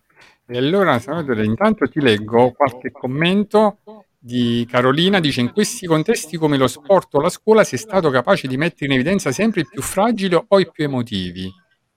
E 0.47 0.57
allora, 0.57 1.01
Salvatore, 1.01 1.45
intanto 1.45 1.89
ti 1.89 2.01
leggo 2.01 2.53
qualche 2.53 2.93
commento 2.93 3.79
di 4.17 4.65
Carolina. 4.71 5.19
Dice: 5.19 5.41
In 5.41 5.51
questi 5.51 5.89
contesti 5.89 6.37
come 6.37 6.57
lo 6.57 6.69
sport 6.69 7.15
o 7.17 7.21
la 7.21 7.29
scuola 7.29 7.65
sei 7.65 7.81
stato 7.81 8.09
capace 8.11 8.47
di 8.47 8.57
mettere 8.57 8.85
in 8.87 8.93
evidenza 8.93 9.33
sempre 9.33 9.63
i 9.63 9.67
più 9.69 9.83
fragili 9.83 10.37
o 10.37 10.61
i 10.61 10.71
più 10.71 10.85
emotivi. 10.85 11.53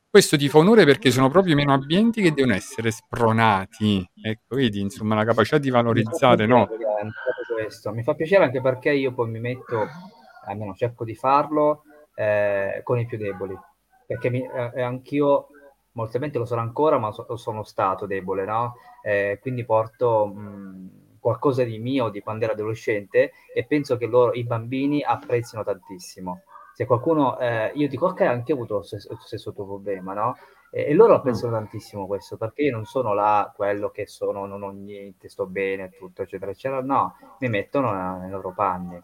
Questo 0.09 0.35
ti 0.35 0.49
fa 0.49 0.57
onore 0.57 0.85
perché 0.85 1.11
sono 1.11 1.29
proprio 1.29 1.53
i 1.53 1.57
meno 1.57 1.73
abbienti 1.73 2.23
che 2.23 2.33
devono 2.33 2.55
essere 2.55 2.89
spronati. 2.89 4.03
Ecco, 4.19 4.55
vedi, 4.55 4.79
insomma, 4.79 5.13
la 5.13 5.25
capacità 5.25 5.59
di 5.59 5.67
Mi 5.67 5.73
valorizzare, 5.73 6.47
piacere, 6.47 6.47
no? 6.47 6.67
questo. 7.53 7.93
Mi 7.93 8.01
fa 8.01 8.15
piacere 8.15 8.45
anche 8.45 8.61
perché 8.61 8.91
io 8.93 9.13
poi 9.13 9.29
mi 9.29 9.39
metto, 9.39 9.85
almeno 10.45 10.73
cerco 10.73 11.03
di 11.03 11.13
farlo, 11.13 11.83
eh, 12.19 12.81
con 12.83 12.99
i 12.99 13.05
più 13.05 13.17
deboli. 13.17 13.57
Perché 14.05 14.29
mi, 14.29 14.41
eh, 14.43 14.81
anch'io, 14.81 15.47
moltamente 15.93 16.37
lo 16.37 16.45
sono 16.45 16.61
ancora, 16.61 16.97
ma 16.97 17.11
so- 17.11 17.35
sono 17.37 17.63
stato 17.63 18.05
debole, 18.05 18.45
no? 18.45 18.75
Eh, 19.03 19.37
quindi 19.41 19.63
porto 19.65 20.25
mh, 20.27 21.17
qualcosa 21.19 21.63
di 21.63 21.77
mio 21.79 22.09
di 22.09 22.21
quando 22.21 22.45
ero 22.45 22.53
adolescente 22.53 23.31
e 23.53 23.65
penso 23.65 23.97
che 23.97 24.05
loro, 24.07 24.33
i 24.33 24.43
bambini, 24.43 25.01
apprezzino 25.03 25.63
tantissimo. 25.63 26.41
Se 26.73 26.85
qualcuno, 26.85 27.37
eh, 27.39 27.71
io 27.75 27.87
dico, 27.89 28.07
ok, 28.07 28.21
anche 28.21 28.51
io 28.51 28.57
ho 28.57 28.59
avuto 28.61 28.75
lo 28.75 28.83
stesso, 28.83 29.09
lo 29.11 29.17
stesso 29.19 29.53
tuo 29.53 29.65
problema, 29.65 30.13
no? 30.13 30.35
E, 30.71 30.83
e 30.89 30.93
loro 30.93 31.15
apprezzano 31.15 31.53
tantissimo 31.53 32.07
questo, 32.07 32.37
perché 32.37 32.63
io 32.63 32.71
non 32.71 32.85
sono 32.85 33.13
là 33.13 33.51
quello 33.55 33.89
che 33.89 34.07
sono, 34.07 34.45
non 34.45 34.61
ho 34.63 34.69
niente, 34.71 35.27
sto 35.29 35.45
bene, 35.45 35.89
tutto, 35.89 36.21
eccetera, 36.21 36.51
eccetera. 36.51 36.81
No, 36.81 37.15
mi 37.39 37.49
mettono 37.49 37.91
na- 37.91 38.17
nei 38.17 38.29
loro 38.29 38.53
panni. 38.53 38.99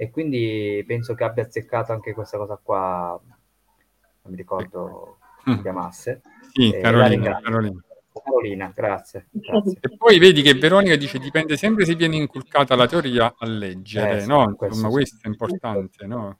E 0.00 0.10
quindi 0.10 0.84
penso 0.86 1.14
che 1.14 1.24
abbia 1.24 1.42
azzeccato 1.42 1.90
anche 1.90 2.14
questa 2.14 2.38
cosa 2.38 2.56
qua, 2.62 3.20
non 3.20 4.30
mi 4.30 4.36
ricordo 4.36 5.18
come 5.42 5.56
si 5.56 5.62
chiamasse. 5.62 6.22
Sì, 6.52 6.78
Carolina. 6.80 7.40
Carolina. 7.40 7.82
Carolina, 8.22 8.72
grazie, 8.72 9.26
grazie. 9.30 9.78
E 9.80 9.96
poi 9.96 10.20
vedi 10.20 10.42
che 10.42 10.54
Veronica 10.54 10.94
dice 10.94 11.18
dipende 11.18 11.56
sempre 11.56 11.84
se 11.84 11.96
viene 11.96 12.16
inculcata 12.16 12.76
la 12.76 12.86
teoria 12.86 13.34
a 13.36 13.46
leggere, 13.46 14.18
Eh, 14.18 14.20
sì, 14.20 14.28
no? 14.28 14.54
questo 14.54 14.66
Insomma, 14.66 14.88
sì. 14.88 14.94
questo 14.94 15.18
è 15.22 15.28
importante, 15.28 16.06
no? 16.06 16.38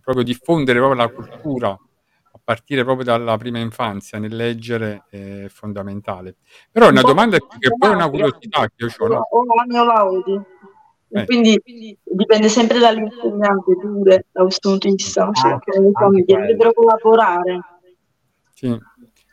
Proprio 0.00 0.24
diffondere 0.24 0.78
proprio 0.78 1.00
la 1.00 1.08
cultura 1.08 1.70
a 1.70 2.40
partire 2.42 2.84
proprio 2.84 3.04
dalla 3.04 3.36
prima 3.36 3.58
infanzia 3.58 4.18
nel 4.18 4.34
leggere 4.34 5.04
è 5.08 5.46
fondamentale. 5.48 6.36
Però 6.70 6.88
una 6.88 7.00
domanda 7.02 7.36
che 7.36 7.70
poi 7.76 7.90
è 7.90 7.94
una 7.94 8.08
curiosità 8.08 8.68
che 8.68 8.84
io 8.84 8.90
ho, 8.96 9.08
no? 9.08 9.22
La 11.14 11.22
Eh. 11.22 11.26
quindi 11.26 11.60
dipende 12.02 12.48
sempre 12.48 12.78
dall'insegnante 12.80 13.76
pure 13.80 14.26
da 14.32 14.42
questo 14.42 14.70
punto 14.70 14.88
di 14.88 14.94
vista? 14.94 15.30
Cioè, 15.32 15.52
Anche- 15.52 15.70
che 15.70 15.78
le 15.78 15.86
anche 15.86 15.98
famiglie 16.00 16.24
quello. 16.24 16.40
dovrebbero 16.40 16.72
collaborare. 16.72 17.60
Sì. 18.52 18.78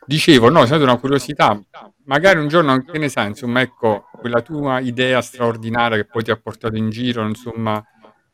Dicevo, 0.04 0.48
no, 0.48 0.62
è 0.62 0.66
stata 0.66 0.82
una 0.82 0.98
curiosità. 0.98 1.60
Magari 2.04 2.38
un 2.40 2.48
giorno, 2.48 2.82
che 2.84 2.98
ne 2.98 3.08
sai, 3.08 3.28
insomma, 3.28 3.60
ecco, 3.60 4.04
quella 4.18 4.40
tua 4.42 4.80
idea 4.80 5.20
straordinaria 5.20 5.96
che 5.96 6.06
poi 6.06 6.22
ti 6.24 6.30
ha 6.32 6.36
portato 6.36 6.76
in 6.76 6.90
giro, 6.90 7.26
insomma, 7.26 7.82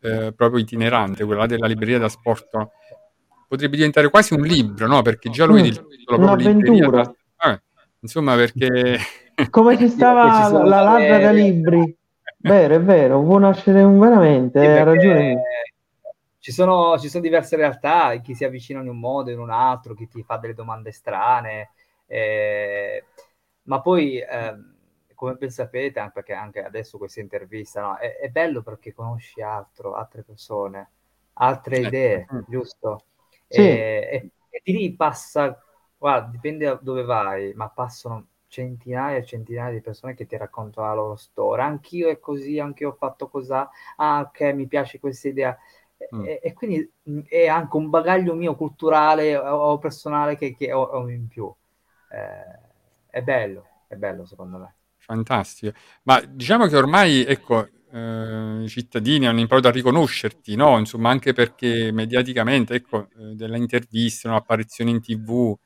eh, 0.00 0.32
proprio 0.34 0.60
itinerante, 0.60 1.24
quella 1.24 1.46
della 1.46 1.66
libreria 1.66 1.98
da 1.98 2.08
sport, 2.08 2.48
potrebbe 3.46 3.76
diventare 3.76 4.08
quasi 4.10 4.32
un 4.34 4.42
libro, 4.42 4.86
no? 4.86 5.02
Perché 5.02 5.28
già 5.30 5.44
lo 5.44 5.54
vedi 5.54 5.68
il 5.68 5.86
titolo 5.86 6.18
proprio 6.18 6.48
libreria 6.48 6.88
da... 6.88 7.14
Eh, 7.50 7.62
insomma, 8.00 8.34
perché... 8.34 8.98
Come 9.50 9.76
ci 9.76 9.88
stava 9.90 10.42
Ci 10.44 10.50
sono 10.50 10.64
la 10.64 10.80
ladra 10.80 11.18
da 11.18 11.32
delle- 11.32 11.42
libri. 11.42 11.96
Vero, 12.40 12.74
è 12.74 12.80
vero, 12.82 13.22
può 13.22 13.38
nascere 13.38 13.82
un 13.82 13.98
veramente, 14.00 14.58
Sì, 14.58 14.66
hai 14.72 14.84
ragione. 14.84 15.42
Ci 16.40 16.52
sono, 16.52 16.98
ci 16.98 17.08
sono 17.08 17.22
diverse 17.22 17.56
realtà, 17.56 18.16
chi 18.20 18.34
si 18.34 18.44
avvicina 18.44 18.80
in 18.80 18.88
un 18.88 18.98
modo, 18.98 19.30
in 19.30 19.38
un 19.40 19.50
altro, 19.50 19.94
chi 19.94 20.08
ti 20.08 20.22
fa 20.22 20.36
delle 20.38 20.54
domande 20.54 20.92
strane, 20.92 21.72
eh, 22.06 23.04
ma 23.62 23.80
poi, 23.80 24.18
ehm, 24.20 24.76
come 25.14 25.34
ben 25.34 25.50
sapete, 25.50 25.98
anche 25.98 26.12
perché 26.14 26.32
anche 26.34 26.62
adesso 26.64 26.96
questa 26.98 27.20
intervista, 27.20 27.80
no, 27.82 27.96
è, 27.96 28.16
è 28.18 28.28
bello 28.30 28.62
perché 28.62 28.92
conosci 28.94 29.42
altro, 29.42 29.94
altre 29.94 30.22
persone, 30.22 30.90
altre 31.34 31.80
Certo. 31.80 31.82
idee, 31.82 32.30
Mm. 32.32 32.44
giusto? 32.44 33.04
Sì. 33.50 33.62
E, 33.62 34.08
e- 34.10 34.28
e 34.50 34.60
di 34.64 34.72
lì 34.72 34.94
passa, 34.94 35.60
guarda, 35.96 36.30
dipende 36.30 36.64
da 36.66 36.74
dove 36.80 37.02
vai, 37.04 37.52
ma 37.54 37.68
passano 37.68 38.26
centinaia 38.48 39.16
e 39.18 39.24
centinaia 39.24 39.72
di 39.72 39.80
persone 39.80 40.14
che 40.14 40.26
ti 40.26 40.36
raccontano 40.36 40.86
la 40.88 40.94
loro 40.94 41.16
storia. 41.16 41.64
Anch'io 41.64 42.08
è 42.08 42.18
così, 42.18 42.58
anch'io 42.58 42.90
ho 42.90 42.92
fatto 42.94 43.28
così. 43.28 43.52
Ah, 43.52 44.20
ok, 44.20 44.40
mi 44.54 44.66
piace 44.66 44.98
questa 45.00 45.28
idea. 45.28 45.56
E, 45.96 46.12
Mm. 46.12 46.28
e- 46.34 46.40
e 46.42 46.52
quindi 46.54 46.90
mh, 47.04 47.20
è 47.28 47.46
anche 47.48 47.76
un 47.76 47.90
bagaglio 47.90 48.34
mio 48.34 48.54
culturale 48.56 49.36
o, 49.36 49.56
o 49.72 49.78
personale 49.78 50.36
che, 50.36 50.54
che 50.54 50.72
ho, 50.72 50.82
ho 50.82 51.08
in 51.10 51.28
più. 51.28 51.52
Eh, 52.10 52.60
è 53.10 53.22
bello, 53.22 53.66
è 53.88 53.94
bello 53.96 54.24
secondo 54.26 54.58
me. 54.58 54.74
Fantastico. 54.96 55.76
Ma 56.04 56.20
diciamo 56.20 56.66
che 56.66 56.76
ormai, 56.76 57.24
ecco, 57.24 57.66
eh, 57.90 58.62
i 58.64 58.68
cittadini 58.68 59.26
hanno 59.26 59.40
imparato 59.40 59.68
a 59.68 59.70
riconoscerti, 59.70 60.54
no? 60.54 60.78
Insomma, 60.78 61.08
anche 61.10 61.32
perché 61.32 61.90
mediaticamente, 61.92 62.74
ecco, 62.74 63.08
eh, 63.16 63.34
delle 63.34 63.56
interviste, 63.56 64.28
un'apparizione 64.28 64.90
in 64.90 65.00
TV. 65.00 65.56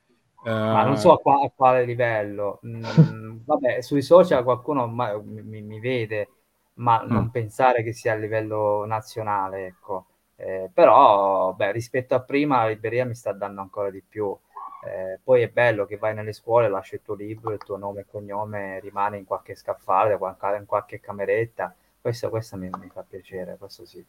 Ma 0.66 0.84
non 0.84 0.96
so 0.96 1.12
a, 1.12 1.18
qua- 1.20 1.42
a 1.44 1.50
quale 1.54 1.84
livello. 1.84 2.60
Mm, 2.66 3.38
vabbè, 3.44 3.80
sui 3.82 4.02
social 4.02 4.42
qualcuno 4.44 4.86
ma- 4.86 5.16
mi, 5.22 5.60
mi 5.62 5.80
vede, 5.80 6.28
ma 6.74 7.02
non 7.04 7.28
Mm. 7.28 7.30
pensare 7.30 7.82
che 7.82 7.92
sia 7.92 8.12
a 8.12 8.16
livello 8.16 8.84
nazionale, 8.86 9.66
ecco. 9.66 10.06
Eh, 10.36 10.70
però, 10.72 11.52
beh, 11.54 11.72
rispetto 11.72 12.14
a 12.14 12.20
prima, 12.22 12.62
la 12.62 12.68
libreria 12.68 13.04
mi 13.04 13.14
sta 13.14 13.32
dando 13.32 13.60
ancora 13.60 13.90
di 13.90 14.02
più. 14.06 14.36
Eh, 14.84 15.20
poi 15.22 15.42
è 15.42 15.48
bello 15.48 15.84
che 15.86 15.96
vai 15.98 16.14
nelle 16.14 16.32
scuole, 16.32 16.68
lasci 16.68 16.94
il 16.96 17.02
tuo 17.02 17.14
libro, 17.14 17.52
il 17.52 17.62
tuo 17.62 17.76
nome 17.76 18.00
e 18.00 18.06
cognome 18.10 18.80
rimane 18.80 19.18
in 19.18 19.24
qualche 19.24 19.54
scaffale, 19.54 20.18
in 20.58 20.64
qualche 20.66 21.00
cameretta. 21.00 21.74
Questo, 22.00 22.30
questo 22.30 22.56
mi, 22.56 22.68
mi 22.70 22.88
fa 22.88 23.02
piacere, 23.08 23.56
questo 23.58 23.84
sì. 23.84 24.04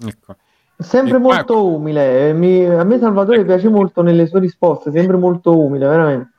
Ecco. 0.00 0.36
Sempre 0.80 1.16
E 1.16 1.20
qua- 1.20 1.34
molto 1.34 1.66
umile. 1.66 2.28
eh, 2.28 2.32
mi- 2.32 2.64
a 2.64 2.84
me 2.84 2.98
Salvatore 2.98 3.44
piace 3.44 3.68
molto 3.68 4.00
nelle 4.02 4.26
sue 4.26 4.38
risposte, 4.40 4.92
sempre 4.92 5.16
molto 5.16 5.58
umile, 5.58 5.86
veramente. 5.86 6.32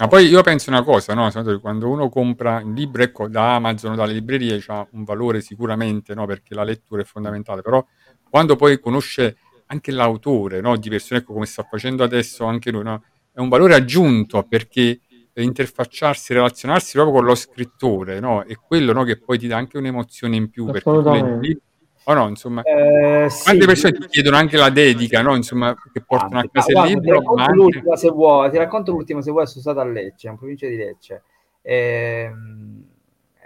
Ma 0.00 0.06
poi 0.06 0.26
io 0.26 0.42
penso 0.42 0.70
una 0.70 0.82
cosa, 0.84 1.12
no? 1.14 1.28
Quando 1.60 1.88
uno 1.88 2.08
compra 2.08 2.60
un 2.64 2.72
libro, 2.72 3.02
ecco, 3.02 3.26
da 3.28 3.56
Amazon 3.56 3.92
o 3.92 3.96
dalle 3.96 4.12
librerie, 4.12 4.62
ha 4.68 4.86
un 4.92 5.02
valore 5.04 5.40
sicuramente, 5.40 6.14
no? 6.14 6.24
Perché 6.26 6.54
la 6.54 6.62
lettura 6.62 7.02
è 7.02 7.04
fondamentale, 7.04 7.62
però 7.62 7.84
quando 8.28 8.54
poi 8.54 8.78
conosce 8.78 9.36
anche 9.66 9.90
l'autore, 9.90 10.60
no? 10.60 10.76
Di 10.76 10.88
persone, 10.88 11.20
ecco, 11.20 11.32
come 11.32 11.46
sta 11.46 11.64
facendo 11.64 12.04
adesso 12.04 12.44
anche 12.44 12.70
lui, 12.70 12.84
no? 12.84 13.02
È 13.32 13.40
un 13.40 13.48
valore 13.48 13.74
aggiunto 13.74 14.42
perché 14.44 15.00
interfacciarsi, 15.34 16.32
relazionarsi 16.32 16.92
proprio 16.94 17.14
con 17.14 17.24
lo 17.24 17.34
scrittore, 17.36 18.18
no? 18.20 18.44
È 18.44 18.54
quello, 18.56 18.92
no? 18.92 19.02
Che 19.04 19.18
poi 19.18 19.38
ti 19.38 19.46
dà 19.48 19.56
anche 19.56 19.78
un'emozione 19.78 20.34
in 20.36 20.48
più, 20.50 20.64
perché 20.66 20.90
tu 20.90 21.00
leggi 21.10 21.60
o 22.08 22.14
no, 22.14 22.28
insomma, 22.28 22.62
Eh, 22.62 23.28
quante 23.28 23.60
sì. 23.60 23.66
persone 23.66 23.92
ti 23.98 24.06
chiedono 24.06 24.36
anche 24.36 24.56
la 24.56 24.70
dedica, 24.70 25.20
no? 25.20 25.36
Insomma, 25.36 25.76
che 25.92 26.00
portano 26.00 26.38
a 26.38 26.42
Tanti. 26.42 26.50
Ma 26.52 26.60
casa 26.62 26.68
il 26.68 26.74
guarda, 26.74 26.88
ti 26.88 27.00
libro, 27.00 27.18
racconto 27.18 27.42
anche... 27.42 27.54
l'ultima 27.54 27.96
se 27.96 28.08
vuoi, 28.08 28.50
ti 28.50 28.56
racconto 28.56 28.90
l'ultima 28.92 29.22
se 29.22 29.30
vuoi, 29.30 29.46
sono 29.46 29.60
stato 29.60 29.80
a 29.80 29.84
Lecce, 29.84 30.28
in 30.28 30.36
provincia 30.36 30.66
di 30.66 30.76
Lecce. 30.76 31.22
Ehm, 31.60 32.88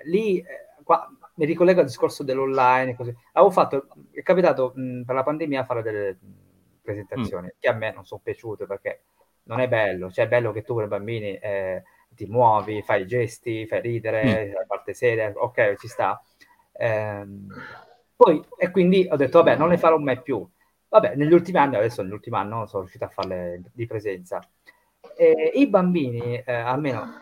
lì, 0.04 0.38
eh, 0.38 0.44
qua, 0.84 1.10
mi 1.34 1.44
ricollego 1.44 1.80
al 1.80 1.86
discorso 1.86 2.22
dell'online, 2.22 2.94
così. 2.94 3.12
Avevo 3.32 3.50
fatto, 3.50 3.88
è 4.12 4.22
capitato 4.22 4.72
mh, 4.76 5.02
per 5.02 5.14
la 5.16 5.22
pandemia 5.24 5.64
fare 5.64 5.82
delle 5.82 6.18
presentazioni 6.82 7.52
che 7.58 7.68
a 7.68 7.72
me 7.74 7.92
non 7.92 8.04
sono 8.04 8.20
piaciute 8.22 8.66
perché 8.66 9.02
non 9.44 9.58
è 9.58 9.66
bello, 9.66 10.10
cioè 10.10 10.26
è 10.26 10.28
bello 10.28 10.52
che 10.52 10.62
tu 10.62 10.74
con 10.74 10.84
i 10.84 10.88
bambini 10.88 11.34
eh, 11.36 11.82
ti 12.10 12.26
muovi, 12.26 12.82
fai 12.82 13.06
gesti, 13.06 13.66
fai 13.66 13.80
ridere, 13.80 14.52
la 14.52 14.64
parte 14.68 14.94
seria, 14.94 15.32
ok, 15.34 15.74
ci 15.78 15.88
sta. 15.88 16.22
Ehm, 16.74 17.48
poi, 18.22 18.40
e 18.56 18.70
quindi 18.70 19.06
ho 19.10 19.16
detto, 19.16 19.42
vabbè, 19.42 19.56
non 19.56 19.68
le 19.68 19.78
farò 19.78 19.98
mai 19.98 20.20
più. 20.22 20.46
Vabbè, 20.88 21.14
negli 21.16 21.32
ultimi 21.32 21.58
anni, 21.58 21.76
adesso 21.76 22.02
nell'ultimo 22.02 22.36
anno 22.36 22.66
sono 22.66 22.82
riuscito 22.82 23.04
a 23.04 23.08
farle 23.08 23.62
di 23.72 23.86
presenza. 23.86 24.38
E 25.16 25.52
I 25.54 25.66
bambini, 25.68 26.36
eh, 26.44 26.52
almeno 26.52 27.20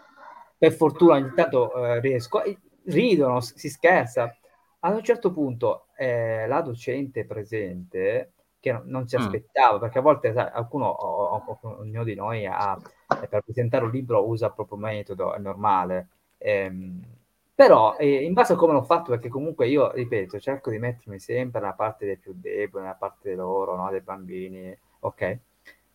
per 0.58 0.72
fortuna 0.72 1.14
ogni 1.14 1.32
tanto 1.34 1.72
eh, 1.84 2.00
riesco, 2.00 2.42
eh, 2.42 2.58
ridono, 2.86 3.40
si 3.40 3.68
scherza. 3.70 4.36
Ad 4.80 4.94
un 4.94 5.02
certo 5.02 5.32
punto 5.32 5.86
eh, 5.96 6.46
la 6.46 6.60
docente 6.62 7.24
presente, 7.24 8.32
che 8.58 8.72
no- 8.72 8.82
non 8.84 9.06
ci 9.06 9.16
Mm. 9.16 9.20
aspettava, 9.20 9.78
perché 9.78 9.98
a 9.98 10.02
volte 10.02 10.32
sai, 10.32 10.50
qualcuno, 10.50 10.86
o- 10.86 11.24
o- 11.36 11.58
o- 11.62 11.76
ognuno 11.80 12.04
di 12.04 12.14
noi 12.14 12.46
ha, 12.46 12.76
eh, 13.22 13.26
per 13.28 13.42
presentare 13.42 13.84
un 13.84 13.90
libro 13.90 14.26
usa 14.26 14.46
il 14.46 14.54
proprio 14.54 14.78
metodo, 14.78 15.34
è 15.34 15.38
normale. 15.38 16.08
Ehm, 16.38 17.02
però 17.60 17.94
eh, 17.98 18.24
in 18.24 18.32
base 18.32 18.54
a 18.54 18.56
come 18.56 18.72
l'ho 18.72 18.80
fatto, 18.80 19.10
perché 19.10 19.28
comunque 19.28 19.68
io, 19.68 19.92
ripeto, 19.92 20.40
cerco 20.40 20.70
di 20.70 20.78
mettermi 20.78 21.18
sempre 21.18 21.60
nella 21.60 21.74
parte 21.74 22.06
dei 22.06 22.16
più 22.16 22.32
deboli, 22.34 22.84
nella 22.84 22.96
parte 22.96 23.28
di 23.28 23.34
loro, 23.34 23.76
no? 23.76 23.90
dei 23.90 24.00
bambini, 24.00 24.74
ok? 25.00 25.38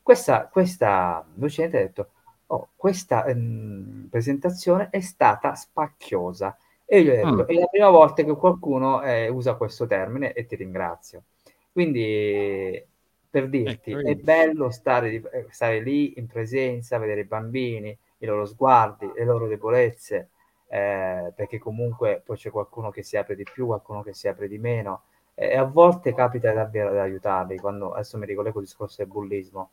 Questa, 0.03 0.47
questa 0.47 1.25
docente 1.33 1.77
ha 1.77 1.81
detto, 1.81 2.09
oh, 2.45 2.67
questa 2.75 3.25
ehm, 3.25 4.09
presentazione 4.11 4.89
è 4.91 4.99
stata 4.99 5.55
spacchiosa. 5.55 6.55
E 6.85 6.99
io 6.99 7.05
gli 7.05 7.09
ho 7.09 7.15
detto, 7.15 7.51
Mm. 7.51 7.57
è 7.57 7.59
la 7.59 7.65
prima 7.65 7.89
volta 7.89 8.21
che 8.21 8.35
qualcuno 8.35 9.01
eh, 9.01 9.27
usa 9.29 9.55
questo 9.55 9.87
termine 9.87 10.33
e 10.33 10.45
ti 10.45 10.55
ringrazio. 10.55 11.23
Quindi, 11.71 12.79
per 13.27 13.49
dirti, 13.49 13.89
Ecco, 13.89 14.07
è 14.07 14.13
bello 14.13 14.69
stare, 14.69 15.15
eh, 15.15 15.47
stare 15.49 15.79
lì 15.79 16.13
in 16.19 16.27
presenza, 16.27 16.99
vedere 16.99 17.21
i 17.21 17.25
bambini, 17.25 17.97
i 18.19 18.25
loro 18.27 18.45
sguardi, 18.45 19.11
le 19.15 19.25
loro 19.25 19.47
debolezze, 19.47 20.29
eh, 20.67 21.31
perché 21.35 21.57
comunque 21.59 22.21
poi 22.25 22.37
c'è 22.37 22.49
qualcuno 22.51 22.89
che 22.91 23.03
si 23.03 23.17
apre 23.17 23.35
di 23.35 23.43
più, 23.43 23.67
qualcuno 23.67 24.03
che 24.03 24.13
si 24.13 24.27
apre 24.27 24.47
di 24.47 24.57
meno, 24.57 25.03
e 25.33 25.55
a 25.57 25.63
volte 25.63 26.13
capita 26.13 26.53
davvero 26.53 26.91
di 26.91 26.97
aiutarli. 26.97 27.57
Quando, 27.57 27.93
adesso 27.93 28.17
mi 28.17 28.25
ricollego 28.25 28.59
al 28.59 28.65
discorso 28.65 29.03
del 29.03 29.11
bullismo, 29.11 29.69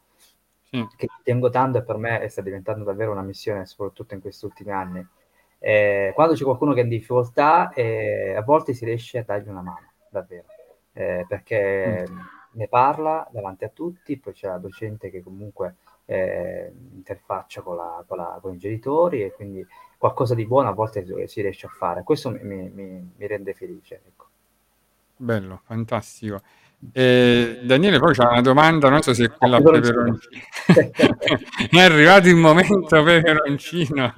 Sì. 0.62 0.86
che 0.96 1.06
tengo 1.22 1.50
tanto 1.50 1.78
e 1.78 1.82
per 1.82 1.96
me 1.98 2.26
sta 2.28 2.40
diventando 2.40 2.84
davvero 2.84 3.12
una 3.12 3.22
missione, 3.22 3.66
soprattutto 3.66 4.14
in 4.14 4.20
questi 4.20 4.44
ultimi 4.46 4.70
anni. 4.72 5.06
Eh, 5.58 6.12
quando 6.14 6.34
c'è 6.34 6.44
qualcuno 6.44 6.72
che 6.72 6.80
è 6.80 6.82
in 6.82 6.88
difficoltà, 6.88 7.72
eh, 7.72 8.34
a 8.34 8.42
volte 8.42 8.72
si 8.72 8.84
riesce 8.84 9.18
a 9.18 9.24
dargli 9.24 9.48
una 9.48 9.62
mano, 9.62 9.92
davvero, 10.08 10.46
Eh, 10.94 11.24
perché 11.28 12.06
ne 12.52 12.68
parla 12.68 13.26
davanti 13.30 13.64
a 13.64 13.68
tutti, 13.68 14.18
poi 14.18 14.32
c'è 14.34 14.48
la 14.48 14.58
docente 14.58 15.10
che 15.10 15.22
comunque 15.22 15.76
eh, 16.04 16.72
interfaccia 16.94 17.62
con, 17.62 17.76
la- 17.76 18.04
con 18.06 18.16
la- 18.18 18.38
con 18.40 18.54
i 18.54 18.58
genitori 18.58 19.22
e 19.22 19.32
quindi 19.32 19.64
qualcosa 19.98 20.34
di 20.34 20.46
buono 20.46 20.68
a 20.68 20.72
volte 20.72 21.04
si 21.28 21.40
riesce 21.40 21.66
a 21.66 21.70
fare. 21.70 22.02
Questo 22.02 22.30
mi, 22.30 22.40
mi- 22.42 22.70
mi- 23.16 23.26
rende 23.26 23.54
felice. 23.54 24.00
Ecco. 24.06 24.26
Bello, 25.16 25.60
fantastico. 25.64 26.40
Eh, 26.92 27.60
Daniele, 27.64 27.98
poi 28.00 28.12
c'è 28.12 28.24
una 28.26 28.40
domanda, 28.40 28.88
non 28.88 29.02
so 29.02 29.14
se 29.14 29.26
è 29.26 29.30
quella 29.30 29.58
a 29.58 29.60
peperoncino. 29.62 30.18
è 31.70 31.80
arrivato 31.80 32.28
il 32.28 32.34
momento 32.36 33.02
peperoncino. 33.04 34.12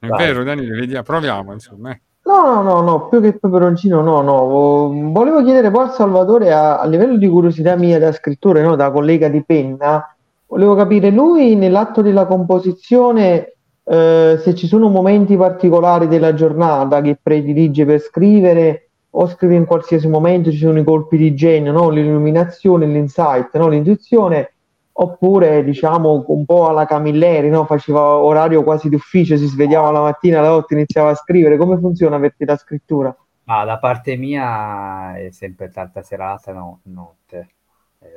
È 0.00 0.06
Vai. 0.06 0.26
vero, 0.26 0.42
Daniele, 0.42 0.74
vediamo, 0.80 1.02
proviamo, 1.04 1.52
insomma. 1.52 1.92
eh. 1.92 2.00
No, 2.24 2.42
no, 2.42 2.62
no, 2.62 2.80
no, 2.82 3.08
più 3.08 3.20
che 3.20 3.38
peperoncino, 3.38 4.02
no, 4.02 4.20
no. 4.20 4.46
Vo- 4.46 5.10
Volevo 5.12 5.42
chiedere 5.42 5.70
poi 5.70 5.84
a 5.86 5.88
Salvatore, 5.90 6.52
a, 6.52 6.78
a 6.78 6.86
livello 6.86 7.16
di 7.16 7.26
curiosità 7.28 7.74
mia 7.76 7.98
da 7.98 8.12
scrittore, 8.12 8.60
no, 8.62 8.76
da 8.76 8.90
collega 8.90 9.28
di 9.28 9.42
penna, 9.44 10.14
volevo 10.48 10.74
capire 10.74 11.10
lui 11.10 11.54
nell'atto 11.54 12.02
della 12.02 12.26
composizione 12.26 13.54
eh, 13.84 14.38
se 14.42 14.54
ci 14.54 14.66
sono 14.66 14.88
momenti 14.88 15.36
particolari 15.36 16.08
della 16.08 16.34
giornata 16.34 17.00
che 17.00 17.18
predilige 17.22 17.84
per 17.84 18.00
scrivere 18.00 18.90
o 19.10 19.26
scrive 19.26 19.54
in 19.54 19.64
qualsiasi 19.64 20.06
momento, 20.08 20.50
ci 20.50 20.58
sono 20.58 20.78
i 20.78 20.84
colpi 20.84 21.16
di 21.16 21.34
genio, 21.34 21.72
no? 21.72 21.88
L'illuminazione, 21.88 22.86
l'insight, 22.86 23.56
no? 23.56 23.68
L'intuizione, 23.68 24.52
oppure 24.92 25.64
diciamo 25.64 26.24
un 26.28 26.44
po' 26.44 26.68
alla 26.68 26.84
Camilleri, 26.84 27.48
no? 27.48 27.64
Faceva 27.64 28.00
orario 28.18 28.62
quasi 28.62 28.90
d'ufficio, 28.90 29.36
si 29.36 29.46
svegliava 29.46 29.90
la 29.90 30.02
mattina, 30.02 30.42
la 30.42 30.48
notte 30.48 30.74
iniziava 30.74 31.10
a 31.10 31.14
scrivere. 31.14 31.56
Come 31.56 31.78
funziona 31.78 32.20
per 32.20 32.34
te 32.36 32.44
la 32.44 32.56
scrittura? 32.56 33.16
Ma 33.44 33.64
da 33.64 33.78
parte 33.78 34.16
mia 34.16 35.16
è 35.16 35.30
sempre 35.30 35.70
tanta 35.70 36.02
serata, 36.02 36.52
no, 36.52 36.80
eh, 36.84 36.90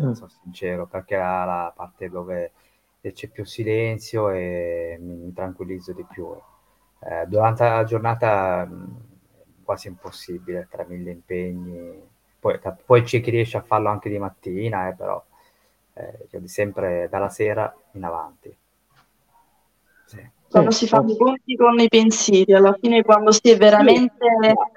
Mm. 0.02 0.14
sono 0.14 0.30
sincero, 0.30 0.88
perché 0.88 1.16
è 1.16 1.20
la, 1.20 1.45
la 1.45 1.74
parte 1.76 2.10
dove 2.10 2.52
c'è 3.02 3.28
più 3.30 3.45
silenzio 3.45 4.30
e 4.30 4.97
mi, 4.99 5.34
tranquillizzo 5.34 5.93
di 5.93 6.06
più. 6.06 6.28
Eh, 6.99 7.26
durante 7.28 7.64
la 7.68 7.84
giornata 7.84 8.66
mh, 8.66 9.64
quasi 9.64 9.88
impossibile, 9.88 10.68
tra 10.70 10.86
mille 10.88 11.12
impegni. 11.12 12.02
Poi, 12.39 12.60
ta- 12.60 12.72
poi 12.86 13.04
c'è 13.04 13.22
chi 13.22 13.32
riesce 13.32 13.58
a 13.58 13.62
farlo 13.62 13.89
anche 13.89 14.10
di 14.10 14.18
mattina, 14.20 14.88
eh, 14.89 14.93
però 14.95 15.24
eh, 15.93 16.28
io 16.32 16.39
di 16.39 16.47
sempre 16.47 17.08
dalla 17.10 17.30
sera 17.30 17.74
in 17.93 18.04
avanti. 18.04 18.56
Sì. 20.06 20.30
Quando 20.49 20.72
Sì, 20.72 20.78
si 20.86 20.86
fanno 20.88 21.12
i 21.12 21.18
conti 21.18 21.56
con 21.56 21.80
i 21.80 21.88
pensieri, 21.88 22.54
alla 22.54 22.76
fine 22.80 23.04
quando 23.04 23.32
si 23.32 23.49
è 23.49 23.56
veramente 23.58 24.26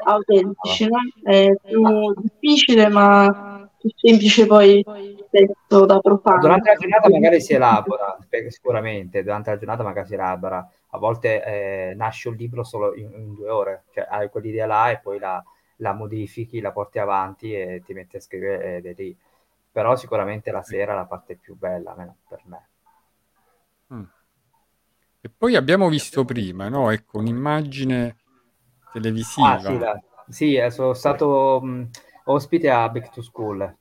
autentici, 0.05 0.87
no? 0.87 0.99
È 1.23 1.53
più 1.65 2.13
difficile, 2.15 2.89
ma 2.89 3.54
più 3.85 3.91
semplice 3.95 4.47
poi 4.47 4.79
il 4.79 5.27
testo 5.31 5.85
da 5.85 5.99
profano. 5.99 6.41
Durante 6.41 6.71
la 6.71 6.77
giornata 6.77 7.11
magari 7.11 7.41
si 7.43 7.53
elabora, 7.53 8.17
sicuramente, 8.49 9.23
durante 9.23 9.51
la 9.51 9.59
giornata 9.59 9.83
magari 9.83 10.07
si 10.07 10.15
elabora. 10.15 10.67
A 10.91 10.99
volte 10.99 11.45
eh, 11.45 11.95
nasce 11.95 12.29
un 12.29 12.37
libro 12.37 12.65
solo 12.65 12.95
in, 12.95 13.13
in 13.13 13.35
due 13.35 13.51
ore, 13.51 13.85
cioè 13.93 14.07
hai 14.09 14.31
quell'idea 14.31 14.65
là 14.67 14.91
e 14.91 15.01
poi 15.01 15.19
la, 15.19 15.43
la 15.77 15.93
modifichi, 15.93 16.61
la 16.61 16.73
porti 16.73 16.99
avanti 16.99 17.53
e 17.53 17.83
ti 17.85 17.93
metti 17.93 18.17
a 18.17 18.21
scrivere 18.21 18.77
ed 18.77 18.87
è 18.87 18.95
lì. 18.97 19.15
Però 19.71 19.97
sicuramente 19.97 20.51
la 20.51 20.63
sera 20.63 20.93
è 20.93 20.97
la 20.97 21.05
parte 21.05 21.37
più 21.37 21.55
bella, 21.57 21.91
almeno 21.91 22.17
per 22.29 22.41
me. 22.47 22.69
Mm. 23.91 24.05
E 25.21 25.31
poi 25.31 25.57
abbiamo 25.57 25.89
visto 25.89 26.25
prima, 26.25 26.69
no? 26.69 26.91
Ecco, 26.91 27.19
un'immagine 27.19 28.17
televisiva. 28.93 29.55
Ah 29.55 29.59
sì, 29.59 29.79
la- 29.79 30.01
sì, 30.29 30.55
eh, 30.55 30.71
sono 30.71 30.95
stato 30.95 31.61
mh, 31.63 31.89
ospite 32.25 32.71
a 32.71 32.89
Back 32.89 33.11
to 33.11 33.23
School 33.23 33.77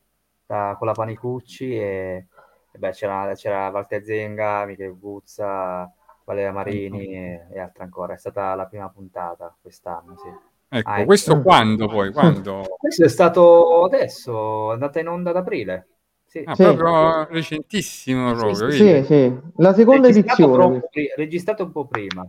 da- 0.46 0.76
con 0.78 0.88
la 0.88 0.94
Panicucci 0.94 1.76
e, 1.76 2.28
e 2.72 2.78
beh, 2.78 2.92
c'era, 2.92 3.34
c'era 3.36 3.70
Walter 3.70 4.04
Zenga, 4.04 4.66
Michele 4.66 4.96
Guzza, 4.98 5.92
Valeria 6.26 6.52
Marini 6.52 7.06
e, 7.16 7.48
e 7.52 7.60
altre 7.60 7.84
ancora. 7.84 8.14
È 8.14 8.18
stata 8.18 8.54
la 8.56 8.66
prima 8.66 8.90
puntata 8.90 9.56
quest'anno, 9.62 10.16
sì. 10.18 10.30
Ecco, 10.70 10.90
Ah, 10.90 11.00
ecco. 11.00 11.06
questo 11.06 11.42
quando 11.42 11.88
poi? 11.88 12.12
Quando? 12.12 12.66
Questo 12.84 13.06
è 13.06 13.10
stato 13.10 13.84
adesso, 13.86 14.70
è 14.72 14.74
andata 14.74 15.00
in 15.00 15.08
onda 15.08 15.30
ad 15.30 15.38
aprile. 15.38 15.88
Sì. 16.26 16.44
Ah, 16.46 16.56
Sì. 16.56 16.64
proprio 16.64 17.26
recentissimo 17.30 18.34
proprio, 18.34 18.70
sì? 18.72 18.78
Sì, 18.78 19.04
sì, 19.06 19.40
la 19.58 19.74
seconda 19.74 20.08
Registrato 20.08 20.48
edizione. 20.50 20.82
pri- 20.90 21.14
registrato 21.16 21.64
un 21.64 21.72
po' 21.72 21.86
prima. 21.88 22.28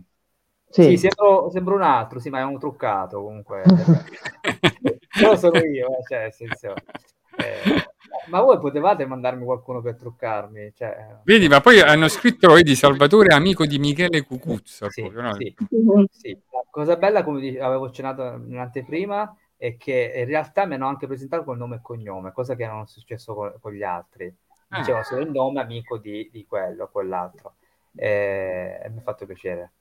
Sì. 0.69 0.97
Sembra 0.97 1.75
un 1.75 1.81
altro, 1.81 2.19
sì, 2.19 2.29
ma 2.29 2.39
è 2.39 2.43
un 2.43 2.59
truccato 2.59 3.21
comunque. 3.23 3.63
Però 5.17 5.35
sono 5.35 5.59
io, 5.59 5.87
eh, 5.97 6.03
cioè, 6.07 6.21
nel 6.21 6.33
senso, 6.33 6.73
eh, 7.37 7.85
Ma 8.27 8.41
voi 8.41 8.59
potevate 8.59 9.05
mandarmi 9.05 9.43
qualcuno 9.43 9.81
per 9.81 9.95
truccarmi? 9.95 10.73
Cioè, 10.75 11.19
Vedi, 11.23 11.47
ma 11.47 11.61
poi 11.61 11.79
hanno 11.79 12.07
scritto, 12.07 12.53
vedi, 12.53 12.75
Salvatore 12.75 13.33
amico 13.33 13.65
di 13.65 13.77
Michele 13.77 14.23
Cucuzzo. 14.23 14.89
Sì, 14.89 15.01
proprio, 15.01 15.21
no? 15.21 15.35
sì, 15.35 15.53
sì. 16.09 16.31
La 16.51 16.63
cosa 16.69 16.95
bella, 16.95 17.23
come 17.23 17.57
avevo 17.59 17.85
accennato 17.85 18.23
in 18.47 18.57
anteprima, 18.57 19.35
è 19.57 19.77
che 19.77 20.11
in 20.15 20.25
realtà 20.25 20.65
mi 20.65 20.73
hanno 20.75 20.87
anche 20.87 21.07
presentato 21.07 21.43
col 21.43 21.57
nome 21.57 21.75
e 21.75 21.81
cognome, 21.81 22.31
cosa 22.31 22.55
che 22.55 22.65
non 22.65 22.81
è 22.81 22.87
successo 22.87 23.33
con, 23.33 23.53
con 23.59 23.71
gli 23.73 23.83
altri. 23.83 24.33
Ah. 24.69 24.79
Dicevano 24.79 25.03
solo 25.03 25.21
il 25.21 25.31
nome 25.31 25.61
amico 25.61 25.97
di, 25.97 26.29
di 26.31 26.45
quello, 26.45 26.89
quell'altro. 26.91 27.55
E, 27.95 28.79
e 28.83 28.89
mi 28.89 28.97
ha 28.97 29.01
fatto 29.01 29.25
piacere. 29.25 29.73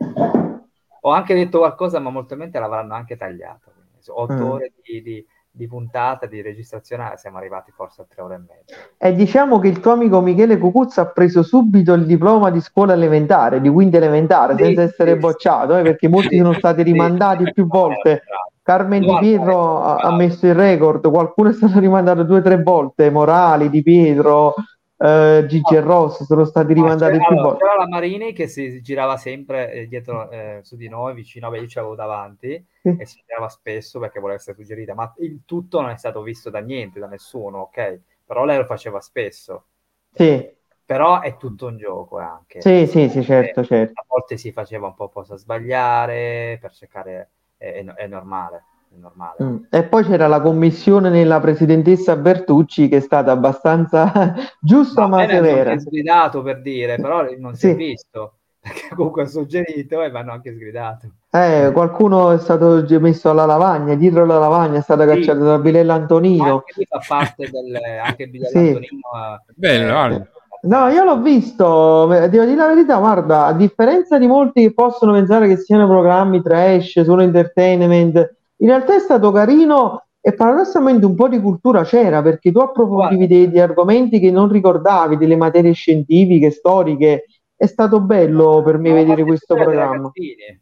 Ho 1.01 1.11
anche 1.11 1.35
detto 1.35 1.59
qualcosa, 1.59 1.99
ma 1.99 2.11
molto 2.11 2.35
probabilmente 2.35 2.59
l'avranno 2.59 2.95
anche 2.95 3.17
tagliato. 3.17 3.73
Otto 4.13 4.33
Mm. 4.35 4.51
ore 4.51 4.73
di, 4.83 5.03
di- 5.03 5.27
di 5.57 5.69
puntata, 5.69 6.27
di 6.27 6.43
registrazione, 6.43 7.13
siamo 7.15 7.39
arrivati 7.39 7.71
forse 7.71 8.03
a 8.03 8.07
tre 8.09 8.23
ore 8.23 8.35
e 8.35 8.39
mezza. 8.39 8.75
E 8.99 9.15
diciamo 9.15 9.61
che 9.61 9.69
il 9.69 9.79
tuo 9.79 9.93
amico 9.93 10.21
Michele 10.21 10.59
Cucuzzo 10.59 11.01
ha 11.01 11.07
preso 11.07 11.45
subito 11.45 11.93
il 11.93 12.07
diploma 12.07 12.51
di 12.51 12.61
scuola 12.61 12.93
elementare, 12.95 13.61
di 13.61 13.69
quinta 13.69 13.99
elementare, 13.99 14.57
Sì, 14.57 14.65
senza 14.65 14.83
essere 14.83 15.13
sì, 15.13 15.19
bocciato, 15.21 15.77
eh, 15.77 15.83
perché 15.83 16.09
molti 16.09 16.31
sì, 16.31 16.39
sono 16.39 16.55
stati 16.55 16.83
sì. 16.83 16.91
rimandati 16.91 17.53
più 17.53 17.69
volte. 17.69 18.23
Bravo. 18.27 18.53
Carmen 18.65 19.03
Di 19.03 19.17
Pietro 19.21 19.83
ha, 19.83 19.97
ha 19.97 20.17
messo 20.17 20.47
il 20.47 20.55
record, 20.55 21.09
qualcuno 21.11 21.51
è 21.51 21.53
stato 21.53 21.79
rimandato 21.79 22.23
due 22.25 22.39
o 22.39 22.43
tre 22.43 22.61
volte, 22.61 23.11
Morali, 23.11 23.69
Di 23.69 23.83
Pietro, 23.83 24.55
eh, 24.97 25.45
Gigi 25.49 25.75
e 25.75 25.81
Ross 25.81 26.23
sono 26.25 26.45
stati 26.45 26.73
rimandati 26.73 27.19
più 27.19 27.37
volte. 27.37 27.65
c'era 27.65 27.77
la 27.77 27.89
Marini 27.89 28.33
che 28.33 28.47
si 28.49 28.81
girava 28.83 29.17
sempre 29.17 29.73
eh, 29.73 29.87
dietro 29.89 30.31
eh, 30.31 30.61
su 30.63 30.77
di 30.77 30.89
noi, 30.89 31.15
vicino, 31.15 31.49
vabbè, 31.49 31.61
io 31.63 31.69
ce 31.69 31.79
l'avevo 31.81 31.95
davanti 31.97 32.65
Sì. 32.83 32.91
e 32.97 33.07
si 33.07 33.23
girava 33.27 33.49
spesso 33.49 33.99
perché 33.99 34.21
voleva 34.21 34.39
essere 34.39 34.57
suggerita, 34.57 34.95
ma 34.95 35.13
il 35.19 35.43
tutto 35.45 35.81
non 35.81 35.91
è 35.91 35.97
stato 35.97 36.23
visto 36.23 36.51
da 36.51 36.61
niente, 36.61 37.01
da 37.01 37.07
nessuno, 37.07 37.59
ok? 37.61 38.01
Però 38.25 38.45
lei 38.45 38.59
lo 38.59 38.65
faceva 38.65 39.01
spesso. 39.01 39.67
Sì, 40.15 40.57
Però 40.87 41.21
è 41.21 41.37
tutto 41.37 41.67
un 41.67 41.77
gioco 41.79 42.19
anche. 42.19 42.59
sì, 42.59 42.87
sì, 42.89 43.09
sì, 43.09 43.23
certo, 43.23 43.63
Eh, 43.63 43.65
certo. 43.65 44.01
A 44.01 44.05
volte 44.07 44.37
si 44.37 44.53
faceva 44.53 44.87
un 44.89 44.95
po' 44.95 45.09
cosa 45.09 45.37
sbagliare 45.37 46.59
per 46.61 46.73
cercare, 46.73 47.31
è, 47.57 47.73
è- 47.73 47.85
è 47.85 48.07
normale, 48.07 48.65
è 48.97 49.01
normale. 49.01 49.35
Mm. 49.43 49.57
E 49.71 49.83
poi 49.85 50.05
c'era 50.05 50.27
la 50.27 50.41
commissione 50.41 51.11
nella 51.11 51.41
presidentessa 51.41 52.17
Bertucci 52.17 52.89
che 52.89 52.99
è 52.99 53.01
stata 53.01 53.33
abbastanza 53.33 54.35
giusta 54.61 55.07
Ma 55.07 55.19
ma 55.19 55.27
severa. 55.29 55.71
anche 55.73 55.83
sgridato 55.83 56.43
per 56.43 56.63
dire, 56.63 56.97
però 56.97 57.25
non 57.39 57.55
si 57.55 57.61
Sì. 57.69 57.71
è 57.73 57.77
visto, 57.77 58.35
perché 58.61 58.95
comunque 58.95 59.23
ho 59.23 59.27
suggerito 59.27 60.03
e 60.03 60.11
mi 60.11 60.19
hanno 60.19 60.33
anche 60.33 60.53
sgridato. 60.55 61.09
Eh, 61.31 61.71
qualcuno 61.73 62.31
è 62.31 62.39
stato 62.39 62.85
messo 63.01 63.29
alla 63.31 63.45
lavagna, 63.45 63.95
dietro 63.97 64.25
la 64.25 64.39
lavagna 64.39 64.79
è 64.79 64.83
stato 64.83 65.03
Sì. 65.03 65.09
cacciato 65.09 65.41
da 65.45 65.59
Bilella 65.59 65.95
Antonino. 65.95 66.45
Anche 66.53 66.73
lì 66.77 66.85
fa 66.89 67.01
parte 67.07 67.51
del, 67.51 67.77
anche 68.05 68.23
il 68.23 68.31
video 68.31 68.49
Sì. 68.49 68.55
dell'Antonino. 68.55 69.01
eh, 69.17 69.53
Bello, 69.57 69.89
eh, 69.89 69.91
guarda. 69.93 70.29
No, 70.63 70.89
io 70.89 71.05
l'ho 71.05 71.21
visto, 71.21 72.11
eh, 72.15 72.29
devo 72.31 72.45
dire 72.45 72.57
la 72.57 72.69
verità, 72.69 72.97
guarda, 72.97 73.45
a 73.47 73.53
differenza 73.53 74.17
di 74.19 74.27
molti 74.27 74.63
che 74.63 74.73
possono 74.73 75.13
pensare 75.13 75.47
che 75.47 75.59
siano 75.59 75.87
programmi 75.87 76.41
trash, 76.41 77.03
solo 77.03 77.21
entertainment, 77.21 78.37
in 78.59 78.69
realtà 78.69 78.95
è 78.95 79.01
stato 79.01 79.31
carino 79.33 80.07
e 80.21 80.33
paradossalmente 80.33 81.05
un 81.05 81.15
po' 81.15 81.29
di 81.29 81.41
cultura 81.41 81.83
c'era, 81.85 82.23
perché 82.23 82.51
tu 82.51 82.59
approfondivi 82.61 83.27
Guarda. 83.27 83.35
dei, 83.35 83.49
degli 83.51 83.61
argomenti 83.61 84.19
che 84.19 84.31
non 84.31 84.49
ricordavi, 84.49 85.17
delle 85.17 85.37
materie 85.37 85.73
scientifiche, 85.73 86.51
storiche, 86.51 87.25
è 87.57 87.67
stato 87.67 88.01
bello 88.01 88.63
per 88.65 88.79
me 88.79 88.91
a 88.91 88.95
vedere 88.95 89.25
questo 89.25 89.55
programma. 89.55 90.11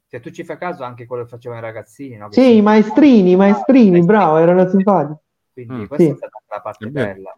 Se 0.06 0.20
tu 0.20 0.30
ci 0.30 0.44
fai 0.44 0.58
caso, 0.58 0.82
anche 0.82 1.06
quello 1.06 1.22
che 1.22 1.28
facevano 1.28 1.60
i 1.60 1.64
ragazzini, 1.64 2.16
no? 2.16 2.30
Sì, 2.30 2.56
i 2.56 2.62
maestrini, 2.62 3.30
i 3.32 3.36
maestrini, 3.36 4.04
bravo, 4.04 4.36
erano 4.38 4.68
simpatici. 4.68 5.18
Quindi 5.52 5.74
Mm. 5.74 5.86
questa 5.86 6.04
Sì. 6.04 6.10
è 6.10 6.14
stata 6.16 6.38
la 6.48 6.60
parte 6.60 6.86
bella. 6.88 7.34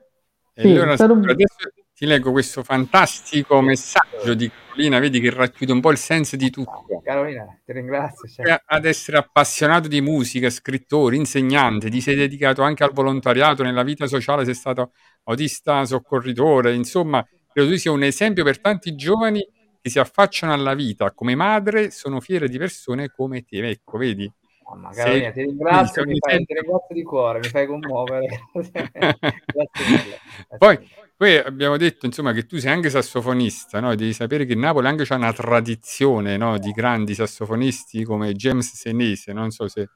E 0.55 0.63
Sì, 0.63 0.71
allora 0.73 0.93
è 0.93 0.97
stato 0.97 1.13
adesso 1.13 1.69
ti 1.95 2.07
leggo 2.07 2.33
questo 2.33 2.65
fantastico 2.65 3.61
messaggio 3.61 4.35
di 4.35 4.51
Carolina, 4.51 4.99
vedi 4.99 5.21
che 5.21 5.31
racchiude 5.31 5.73
un 5.73 5.81
po' 5.81 5.93
il 5.93 5.97
senso 5.97 6.35
di 6.35 6.51
tutto. 6.51 6.85
Carolina, 7.05 7.47
ti 7.65 7.73
ringrazio. 7.73 8.29
Oltre 8.43 8.63
Ad 8.67 8.85
essere 8.85 9.17
appassionato 9.19 9.87
di 9.87 10.01
musica, 10.01 10.51
scrittore, 10.51 11.15
insegnante, 11.15 11.89
ti 11.91 12.01
sei 12.01 12.17
dedicato 12.17 12.63
anche 12.63 12.83
al 12.83 12.93
volontariato 12.93 13.63
nella 13.63 13.85
vita 13.85 14.09
sociale, 14.09 14.45
sei 14.45 14.55
stato 14.55 14.93
autista 15.25 15.85
soccorritore, 15.85 16.75
insomma, 16.75 17.25
credo 17.53 17.71
tu 17.71 17.77
sia 17.77 17.93
un 17.93 18.03
esempio 18.03 18.43
per 18.43 18.61
tanti 18.61 18.97
giovani 18.97 19.47
che 19.81 19.89
si 19.89 20.01
affacciano 20.01 20.53
alla 20.53 20.75
vita 20.75 21.13
come 21.13 21.37
madre, 21.37 21.91
sono 21.91 22.19
fiere 22.21 22.49
di 22.49 22.59
persone 22.59 23.11
come 23.11 23.45
te. 23.45 23.69
Ecco, 23.69 23.99
vedi? 23.99 24.31
mamma, 24.65 24.91
Carolina, 24.93 25.31
ti 25.31 25.43
ringrazio, 25.43 26.03
un 26.03 26.09
mi 26.09 26.19
fai, 26.19 26.31
ti 26.31 26.35
esempio. 26.43 26.61
ringrazio 26.61 26.95
di 26.95 27.03
cuore, 27.03 27.39
mi 27.39 27.49
fai 27.49 27.67
commuovere. 27.67 28.27
Grazie 28.53 29.85
mille. 29.87 30.19
Grazie 30.49 30.59
Poi, 30.59 30.79
mille. 30.79 31.04
Poi 31.17 31.37
abbiamo 31.37 31.77
detto 31.77 32.07
insomma 32.07 32.33
che 32.33 32.47
tu 32.47 32.59
sei 32.59 32.73
anche 32.73 32.91
sassofonista, 32.91 33.81
no? 33.81 33.95
Devi 33.95 34.13
sapere 34.13 34.45
che 34.45 34.55
Napoli 34.55 34.87
anche 34.89 35.05
c'ha 35.05 35.15
una 35.17 35.33
tradizione 35.33 36.37
no? 36.37 36.59
di 36.59 36.71
grandi 36.73 37.15
sassofonisti 37.15 38.05
come 38.05 38.33
James 38.35 38.75
Senese, 38.75 39.33
non 39.33 39.51
so 39.51 39.69
se... 39.69 39.89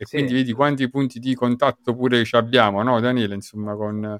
E 0.00 0.06
Sì. 0.06 0.16
quindi 0.16 0.32
vedi 0.32 0.52
quanti 0.52 0.88
punti 0.88 1.18
di 1.18 1.34
contatto 1.34 1.94
pure 1.94 2.24
ci 2.24 2.34
abbiamo, 2.34 2.82
no 2.82 2.98
Daniele? 3.00 3.34
Insomma 3.34 3.74
con, 3.76 4.18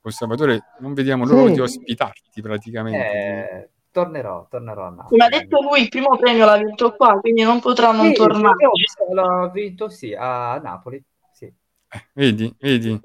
con 0.00 0.12
Salvatore 0.12 0.60
non 0.80 0.92
vediamo 0.92 1.24
l'ora 1.24 1.46
Sì. 1.48 1.54
di 1.54 1.60
ospitarti 1.60 2.42
praticamente. 2.42 2.98
Eh, 2.98 3.70
tornerò, 3.90 4.46
tornerò 4.50 4.86
a 4.86 4.90
Napoli. 4.90 5.08
Come 5.08 5.24
ha 5.24 5.28
detto 5.30 5.62
lui, 5.62 5.80
il 5.80 5.88
primo 5.88 6.16
premio 6.18 6.44
l'ha 6.44 6.58
vinto 6.58 6.94
qua, 6.94 7.18
quindi 7.20 7.42
non 7.42 7.60
potrà 7.60 7.90
non 7.92 8.08
Sì, 8.08 8.12
tornare. 8.12 8.54
l'ho 9.12 9.50
vinto 9.50 9.88
sì, 9.88 10.14
a 10.14 10.58
Napoli. 10.58 11.02
Sì. 11.32 11.46
Eh, 11.46 12.06
vedi, 12.12 12.54
vedi? 12.58 13.00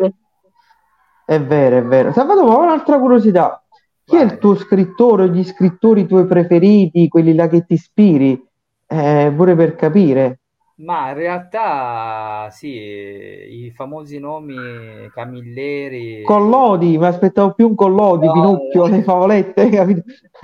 È 1.30 1.40
vero, 1.42 1.78
è 1.78 1.84
vero. 1.84 2.12
Salvatore, 2.12 2.52
ho 2.52 2.62
un'altra 2.64 3.00
curiosità. 3.00 3.64
Chi 4.04 4.16
è 4.18 4.24
Vai. 4.24 4.26
il 4.26 4.38
tuo 4.40 4.56
scrittore 4.56 5.24
o 5.24 5.28
gli 5.28 5.44
scrittori 5.44 6.08
tuoi 6.08 6.26
preferiti, 6.26 7.08
quelli 7.08 7.36
là 7.36 7.48
che 7.48 7.66
ti 7.66 7.74
ispiri? 7.74 8.42
Eh, 8.88 9.32
pure 9.36 9.56
per 9.56 9.76
capire. 9.76 10.40
Ma 10.82 11.10
in 11.10 11.16
realtà 11.16 12.50
sì, 12.52 12.70
i 12.70 13.72
famosi 13.76 14.18
nomi 14.18 15.10
Camilleri. 15.12 16.22
Collodi, 16.22 16.98
mi 16.98 17.06
aspettavo 17.06 17.54
più 17.54 17.68
un 17.68 17.76
Collodi, 17.76 18.26
No, 18.26 18.32
Pinocchio, 18.32 18.88
no. 18.88 18.88
le 18.88 19.04
favolette, 19.04 19.68
capito? 19.70 20.04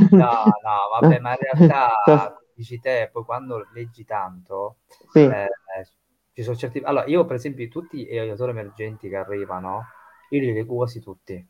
No, 0.09 0.25
no, 0.61 0.89
vabbè, 0.91 1.19
ma 1.19 1.31
in 1.31 1.37
realtà, 1.39 1.89
dici 2.53 2.79
te, 2.79 3.09
poi 3.11 3.23
quando 3.23 3.67
leggi 3.73 4.03
tanto, 4.05 4.79
Sì, 5.13 5.19
eh, 5.25 5.47
ci 6.33 6.43
sono 6.43 6.55
certi... 6.55 6.79
Allora, 6.83 7.05
io 7.05 7.25
per 7.25 7.35
esempio 7.35 7.67
tutti 7.67 8.05
gli 8.05 8.17
autori 8.17 8.51
emergenti 8.51 9.09
che 9.09 9.15
arrivano, 9.15 9.95
io 10.29 10.39
li 10.39 10.53
leggo 10.53 10.75
quasi 10.75 10.99
tutti. 10.99 11.45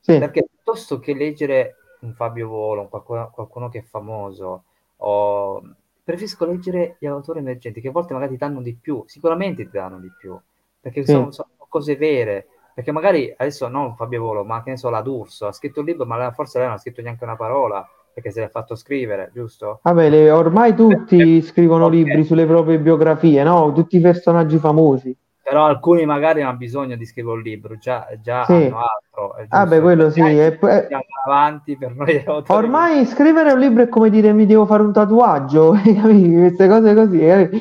sì, 0.00 0.14
Perché 0.16 0.44
piuttosto 0.48 0.98
che 0.98 1.14
leggere 1.14 1.74
un 2.00 2.14
Fabio 2.14 2.48
Volo, 2.48 2.82
un 2.82 2.88
qualcuno, 2.88 3.30
qualcuno 3.30 3.68
che 3.68 3.78
è 3.80 3.82
famoso, 3.82 4.64
o... 4.98 5.62
preferisco 6.02 6.44
leggere 6.46 6.96
gli 6.98 7.06
autori 7.06 7.40
emergenti 7.40 7.80
che 7.80 7.88
a 7.88 7.90
volte 7.92 8.14
magari 8.14 8.32
ti 8.32 8.38
danno 8.38 8.62
di 8.62 8.74
più, 8.74 9.02
sicuramente 9.06 9.64
ti 9.64 9.70
danno 9.72 9.98
di 9.98 10.10
più, 10.18 10.38
perché 10.80 11.06
Sì. 11.06 11.14
sono, 11.16 11.30
sono 11.32 11.50
cose 11.68 11.96
vere. 11.96 12.48
Perché 12.76 12.92
magari 12.92 13.32
adesso 13.36 13.68
non 13.68 13.96
Fabio 13.96 14.20
Volo, 14.22 14.44
ma 14.44 14.62
che 14.62 14.70
ne 14.70 14.76
so, 14.76 14.90
la 14.90 15.00
D'Urso 15.00 15.46
ha 15.46 15.52
scritto 15.52 15.80
un 15.80 15.86
libro, 15.86 16.04
ma 16.04 16.30
forse 16.32 16.58
lei 16.58 16.66
non 16.66 16.76
ha 16.76 16.78
scritto 16.78 17.00
neanche 17.00 17.24
una 17.24 17.36
parola 17.36 17.86
perché 18.12 18.30
se 18.30 18.40
l'ha 18.40 18.48
fatto 18.48 18.74
scrivere, 18.74 19.30
giusto? 19.32 19.82
Vabbè, 19.84 20.10
le- 20.10 20.30
ormai 20.30 20.74
tutti 20.74 21.40
scrivono 21.40 21.88
Ok. 21.88 21.88
libri 21.88 22.24
sulle 22.24 22.44
proprie 22.44 22.78
biografie, 22.78 23.42
no? 23.42 23.72
Tutti 23.72 23.96
i 23.96 24.00
personaggi 24.02 24.58
famosi. 24.58 25.16
Però 25.48 25.64
alcuni 25.64 26.04
magari 26.04 26.42
hanno 26.42 26.56
bisogno 26.56 26.96
di 26.96 27.04
scrivere 27.06 27.36
un 27.36 27.42
libro, 27.42 27.76
già, 27.78 28.08
già 28.20 28.44
Sì. 28.46 28.52
hanno 28.52 28.78
altro. 28.78 29.34
giusto. 29.38 29.46
Vabbè, 29.56 29.80
quello 29.80 30.10
sì. 30.10 30.20
E 30.20 30.56
poi- 30.56 30.70
andiamo 30.72 31.04
avanti 31.24 31.76
per 31.76 31.94
noi. 31.94 32.24
Ormai 32.48 33.06
scrivere 33.06 33.52
un 33.52 33.60
libro 33.60 33.84
è 33.84 33.88
come 33.88 34.10
dire 34.10 34.32
mi 34.32 34.44
devo 34.44 34.66
fare 34.66 34.82
un 34.82 34.92
tatuaggio? 34.92 35.70
Queste 36.02 36.66
cose 36.66 36.94
così. 36.94 37.18
capito? 37.20 37.58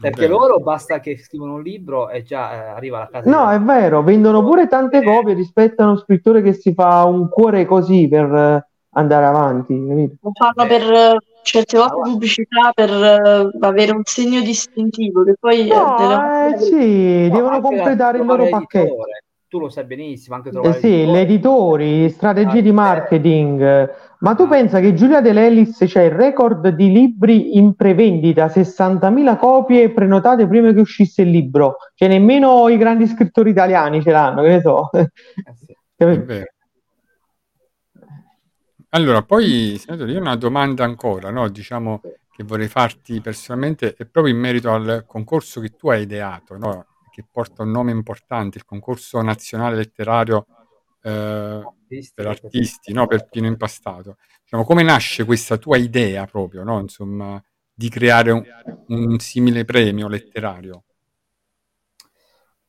Perché 0.00 0.28
loro 0.28 0.60
basta 0.60 1.00
che 1.00 1.18
scrivono 1.18 1.54
un 1.54 1.62
libro 1.62 2.10
e 2.10 2.22
già 2.22 2.52
eh, 2.52 2.68
arriva 2.68 2.98
alla 2.98 3.08
casa. 3.10 3.28
No, 3.28 3.48
di- 3.50 3.56
è 3.56 3.60
vero, 3.60 4.02
vendono 4.04 4.44
pure 4.44 4.68
tante 4.68 5.02
copie 5.02 5.34
rispetto 5.34 5.82
a 5.82 5.86
uno 5.86 5.96
scrittore 5.96 6.42
che 6.42 6.52
si 6.52 6.74
fa 6.74 7.02
un 7.06 7.28
cuore 7.28 7.64
così 7.64 8.06
per 8.06 8.32
eh, 8.32 8.66
andare 8.90 9.24
avanti, 9.26 9.84
capito? 9.88 10.14
Lo 10.20 10.30
fanno 10.32 10.68
per 10.68 10.82
eh, 10.82 11.16
certe 11.44 11.78
volte 11.78 11.94
pubblicità 12.10 12.72
per 12.74 12.90
eh, 12.90 13.50
avere 13.60 13.92
un 13.92 14.02
segno 14.04 14.40
distintivo 14.40 15.22
che 15.22 15.34
poi 15.38 15.68
eh, 15.68 15.74
No, 15.74 15.94
delle- 15.96 16.54
eh, 16.54 16.58
sì, 16.58 17.28
No, 17.28 17.34
devono 17.34 17.60
completare 17.60 18.18
il 18.18 18.24
loro 18.26 18.48
pacchetto. 18.48 19.04
Tu 19.46 19.60
lo 19.60 19.68
sai 19.68 19.84
benissimo, 19.84 20.34
anche 20.34 20.50
Eh 20.50 20.72
sì, 20.80 20.88
gli 20.88 21.04
l'editore. 21.06 21.20
editori, 21.20 22.10
strategie 22.10 22.60
di 22.62 22.70
Ah, 22.70 22.72
marketing. 22.72 23.90
Ma 24.18 24.34
tu 24.34 24.44
Ah. 24.44 24.48
pensa 24.48 24.80
che 24.80 24.94
Giulia 24.94 25.20
De 25.20 25.32
Lellis 25.32 25.78
c'è 25.86 26.02
il 26.04 26.10
record 26.10 26.66
di 26.70 26.90
libri 26.90 27.56
in 27.56 27.74
prevendita, 27.74 28.48
60.000 28.48 29.36
copie 29.36 29.90
prenotate 29.92 30.48
prima 30.48 30.72
che 30.72 30.80
uscisse 30.80 31.22
il 31.22 31.30
libro. 31.30 31.76
Cioè 31.94 32.08
nemmeno 32.08 32.68
i 32.68 32.76
grandi 32.78 33.06
scrittori 33.06 33.50
italiani 33.50 34.02
ce 34.02 34.10
l'hanno, 34.10 34.42
che 34.42 34.48
ne 34.48 34.60
so. 34.60 34.90
Eh 34.92 35.06
sì. 35.54 36.44
Allora, 38.94 39.22
poi, 39.22 39.76
senatore, 39.76 40.12
io 40.12 40.18
ho 40.18 40.20
una 40.20 40.36
domanda 40.36 40.84
ancora, 40.84 41.30
no? 41.30 41.48
Diciamo 41.48 42.00
che 42.30 42.44
vorrei 42.44 42.68
farti 42.68 43.20
personalmente, 43.20 43.94
è 43.94 44.06
proprio 44.06 44.32
in 44.32 44.38
merito 44.40 44.70
al 44.72 45.04
concorso 45.04 45.60
che 45.60 45.70
tu 45.70 45.88
hai 45.90 46.02
ideato, 46.02 46.56
no? 46.56 46.86
Che 47.10 47.24
porta 47.28 47.62
un 47.64 47.72
nome 47.72 47.90
importante, 47.90 48.58
il 48.58 48.64
concorso 48.64 49.20
nazionale 49.20 49.74
letterario 49.76 50.46
eh, 51.02 51.60
per- 52.14 52.26
artisti, 52.26 52.92
no? 52.92 53.08
per 53.08 53.28
Pino 53.28 53.48
Impastato. 53.48 54.16
Diciamo, 54.42 54.62
come 54.64 54.84
nasce 54.84 55.24
questa 55.24 55.56
tua 55.56 55.76
idea 55.76 56.24
proprio, 56.26 56.62
no? 56.62 56.78
Insomma, 56.78 57.42
di 57.72 57.88
creare 57.88 58.30
un, 58.30 58.44
un 58.86 59.18
simile 59.18 59.64
premio 59.64 60.06
letterario? 60.06 60.84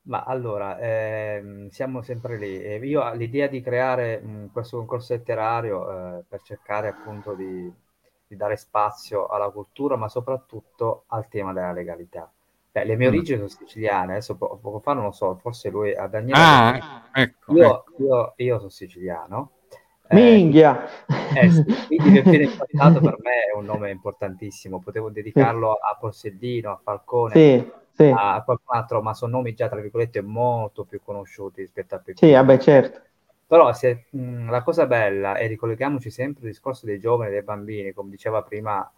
Ma 0.08 0.22
allora, 0.24 0.78
ehm, 0.80 1.70
siamo 1.70 2.02
sempre 2.04 2.38
lì. 2.38 2.62
E 2.62 2.78
io 2.86 3.02
ho 3.02 3.14
l'idea 3.14 3.48
di 3.48 3.62
creare 3.62 4.20
mh, 4.22 4.52
questo 4.52 4.78
concorso 4.78 5.14
letterario 5.14 6.20
eh, 6.20 6.24
per 6.28 6.42
cercare 6.44 6.88
appunto 6.90 7.34
di, 7.34 7.72
di 8.28 8.36
dare 8.36 8.56
spazio 8.56 9.26
alla 9.28 9.50
cultura, 9.50 9.96
ma 9.96 10.08
soprattutto 10.08 11.06
al 11.08 11.28
tema 11.28 11.54
della 11.54 11.72
legalità. 11.72 12.32
Beh, 12.72 12.84
le 12.86 12.96
mie 12.96 13.08
Mm. 13.08 13.10
origini 13.10 13.38
sono 13.38 13.50
siciliane, 13.50 14.12
adesso 14.14 14.36
po- 14.38 14.58
poco 14.62 14.80
fa 14.80 14.94
non 14.94 15.06
lo 15.06 15.12
so, 15.12 15.36
forse 15.38 15.70
lui 15.70 15.96
a 15.96 16.06
Daniele. 16.08 16.68
Ah, 16.72 17.10
ecco, 17.14 17.54
io, 17.56 17.64
ecco. 17.64 17.94
io- 17.98 18.34
io 18.38 18.58
sono 18.58 18.70
siciliano. 18.70 19.54
Eh, 20.08 20.46
Minchia! 20.48 20.88
eh 21.32 21.50
sì, 21.50 21.64
quindi 21.86 22.12
Peppino 22.12 22.44
Impastato 22.44 23.02
per 23.02 23.18
me 23.20 23.46
è 23.52 23.56
un 23.58 23.66
nome 23.66 23.90
importantissimo, 23.92 24.80
potevo 24.80 25.10
dedicarlo 25.10 25.74
a 25.74 25.98
Borsellino, 26.00 26.72
a 26.72 26.78
Falcone, 26.84 27.48
Sì, 27.48 27.72
sì, 27.98 28.16
a 28.18 28.44
qualcun 28.44 28.76
altro, 28.78 29.02
ma 29.02 29.14
sono 29.14 29.38
nomi 29.38 29.54
già 29.54 29.68
tra 29.70 29.80
virgolette 29.82 30.22
molto 30.22 30.86
più 30.86 31.02
conosciuti 31.04 31.62
rispetto 31.62 31.96
a 31.96 32.00
sì, 32.14 32.32
Peppino. 32.32 32.32
vabbè, 32.32 32.58
certo. 32.60 33.02
Però 33.48 33.72
se, 33.74 34.08
mh, 34.12 34.50
la 34.50 34.64
cosa 34.64 34.88
bella, 34.88 35.38
e 35.38 35.48
ricolleghiamoci 35.48 36.10
sempre 36.10 36.44
al 36.44 36.50
discorso 36.50 36.86
dei 36.86 37.00
giovani 37.00 37.30
e 37.30 37.34
dei 37.34 37.44
bambini, 37.44 37.94
come 37.94 38.10
diceva 38.10 38.42
prima 38.44 38.90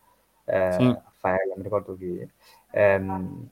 eh, 0.45 0.55
Sì. 0.69 0.97
Raffaella, 1.03 1.55
mi 1.57 1.63
ricordo 1.63 1.95
chi, 1.97 2.25
ehm, 2.71 3.49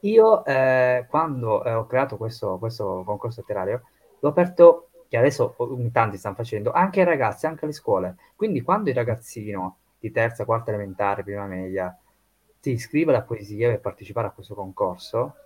io 0.00 0.44
eh, 0.44 1.06
quando 1.08 1.64
eh, 1.64 1.72
ho 1.74 1.86
creato 1.86 2.16
questo, 2.16 2.58
questo 2.58 3.02
concorso 3.04 3.40
letterario, 3.40 3.82
l'ho 4.18 4.28
aperto, 4.28 4.90
che 5.08 5.16
adesso 5.16 5.54
in 5.78 5.90
tanti 5.92 6.16
stanno 6.18 6.34
facendo, 6.34 6.72
anche 6.72 7.00
ai 7.00 7.06
ragazzi, 7.06 7.46
anche 7.46 7.64
alle 7.64 7.72
scuole. 7.74 8.16
Quindi 8.34 8.62
quando 8.62 8.88
il 8.90 8.96
ragazzino 8.96 9.78
di 9.98 10.10
terza, 10.10 10.44
quarta 10.44 10.70
elementare, 10.70 11.22
prima 11.22 11.46
media, 11.46 11.96
si 12.66 12.72
iscrive 12.72 13.12
alla 13.12 13.22
poesia 13.22 13.68
per 13.68 13.80
partecipare 13.80 14.26
a 14.26 14.30
questo 14.30 14.54
concorso, 14.54 15.36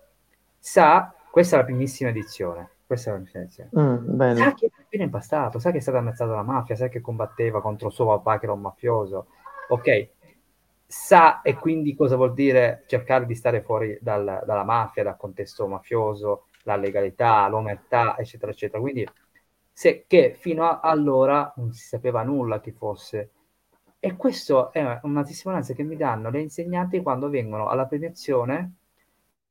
sa, 0.57 1.13
questa 1.29 1.55
è 1.55 1.59
la 1.59 1.65
primissima 1.65 2.09
edizione, 2.09 2.69
questa 2.87 3.09
è 3.09 3.13
la 3.13 3.19
primissima 3.19 3.43
edizione. 3.43 3.69
Mm. 3.77 4.35
Sa 4.37 4.53
che 4.55 4.65
è 4.65 4.81
appena 4.81 5.03
impastato, 5.03 5.59
sa 5.59 5.69
che 5.69 5.77
è 5.77 5.81
stato 5.81 5.97
ammazzato 5.97 6.31
dalla 6.31 6.41
mafia, 6.41 6.75
sa 6.75 6.87
che 6.87 6.99
combatteva 6.99 7.61
contro 7.61 7.91
suo 7.91 8.07
papà 8.07 8.39
che 8.39 8.45
era 8.45 8.53
un 8.53 8.61
mafioso, 8.61 9.27
ok? 9.69 10.09
Sa 10.87 11.41
e 11.43 11.53
quindi 11.53 11.95
cosa 11.95 12.15
vuol 12.15 12.33
dire 12.33 12.85
cercare 12.87 13.27
di 13.27 13.35
stare 13.35 13.61
fuori 13.61 13.97
dal- 14.01 14.41
dalla 14.43 14.63
mafia, 14.63 15.03
dal 15.03 15.15
contesto 15.15 15.67
mafioso, 15.67 16.47
la 16.63 16.75
legalità, 16.75 17.47
l'omertà, 17.47 18.17
eccetera, 18.17 18.51
eccetera. 18.51 18.81
Quindi, 18.81 19.07
se, 19.71 20.05
che 20.07 20.35
fino 20.39 20.63
a 20.63 20.79
allora 20.79 21.53
non 21.57 21.71
si 21.71 21.85
sapeva 21.85 22.23
nulla 22.23 22.59
chi 22.59 22.71
fosse. 22.71 23.29
E 24.03 24.15
questo 24.17 24.71
è 24.73 24.99
una 25.03 25.23
testimonianza 25.23 25.73
che 25.73 25.83
mi 25.83 25.95
danno 25.95 26.29
le 26.31 26.41
insegnanti 26.41 27.01
quando 27.01 27.29
vengono 27.29 27.69
alla 27.69 27.85
premiazione 27.85 28.73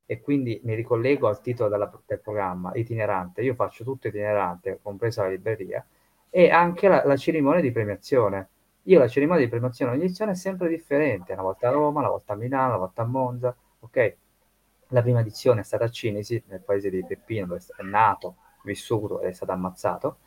e 0.05 0.21
quindi 0.21 0.61
mi 0.65 0.75
ricollego 0.75 1.29
al 1.29 1.41
titolo 1.41 1.69
della- 1.71 1.91
del 2.05 2.19
programma, 2.21 2.73
itinerante. 2.75 3.43
Io 3.43 3.55
faccio 3.55 3.85
tutto 3.85 4.09
itinerante, 4.09 4.81
compresa 4.83 5.23
la 5.23 5.29
libreria, 5.31 5.87
e 6.29 6.51
anche 6.51 6.89
la, 6.89 7.03
la 7.05 7.17
cerimonia 7.17 7.61
di 7.61 7.71
premiazione. 7.71 8.49
Io 8.85 8.99
la 8.99 9.07
cerimonia 9.09 9.45
di 9.45 9.51
premiazione 9.51 9.93
ogni 9.93 10.03
edizione 10.05 10.33
è 10.33 10.35
sempre 10.35 10.69
differente, 10.69 11.33
una 11.33 11.43
volta 11.43 11.69
a 11.69 11.71
Roma, 11.73 12.01
una 12.01 12.09
volta 12.09 12.33
a 12.33 12.37
Milano, 12.37 12.69
una 12.69 12.77
volta 12.79 13.03
a 13.03 13.07
Monza, 13.07 13.57
ok? 13.81 14.17
La 14.89 15.03
prima 15.03 15.21
edizione 15.21 15.61
è 15.61 15.65
stata 15.65 15.85
a 15.85 15.91
Cinisi, 15.91 16.43
nel 16.49 16.61
paese 16.61 16.91
di 16.91 17.05
Peppino, 17.05 17.47
dove 17.47 17.61
è 17.77 17.83
nato, 17.83 18.37
vissuto 18.65 19.21
ed 19.21 19.29
è 19.29 19.33
stato 19.33 19.53
ammazzato. 19.53 20.19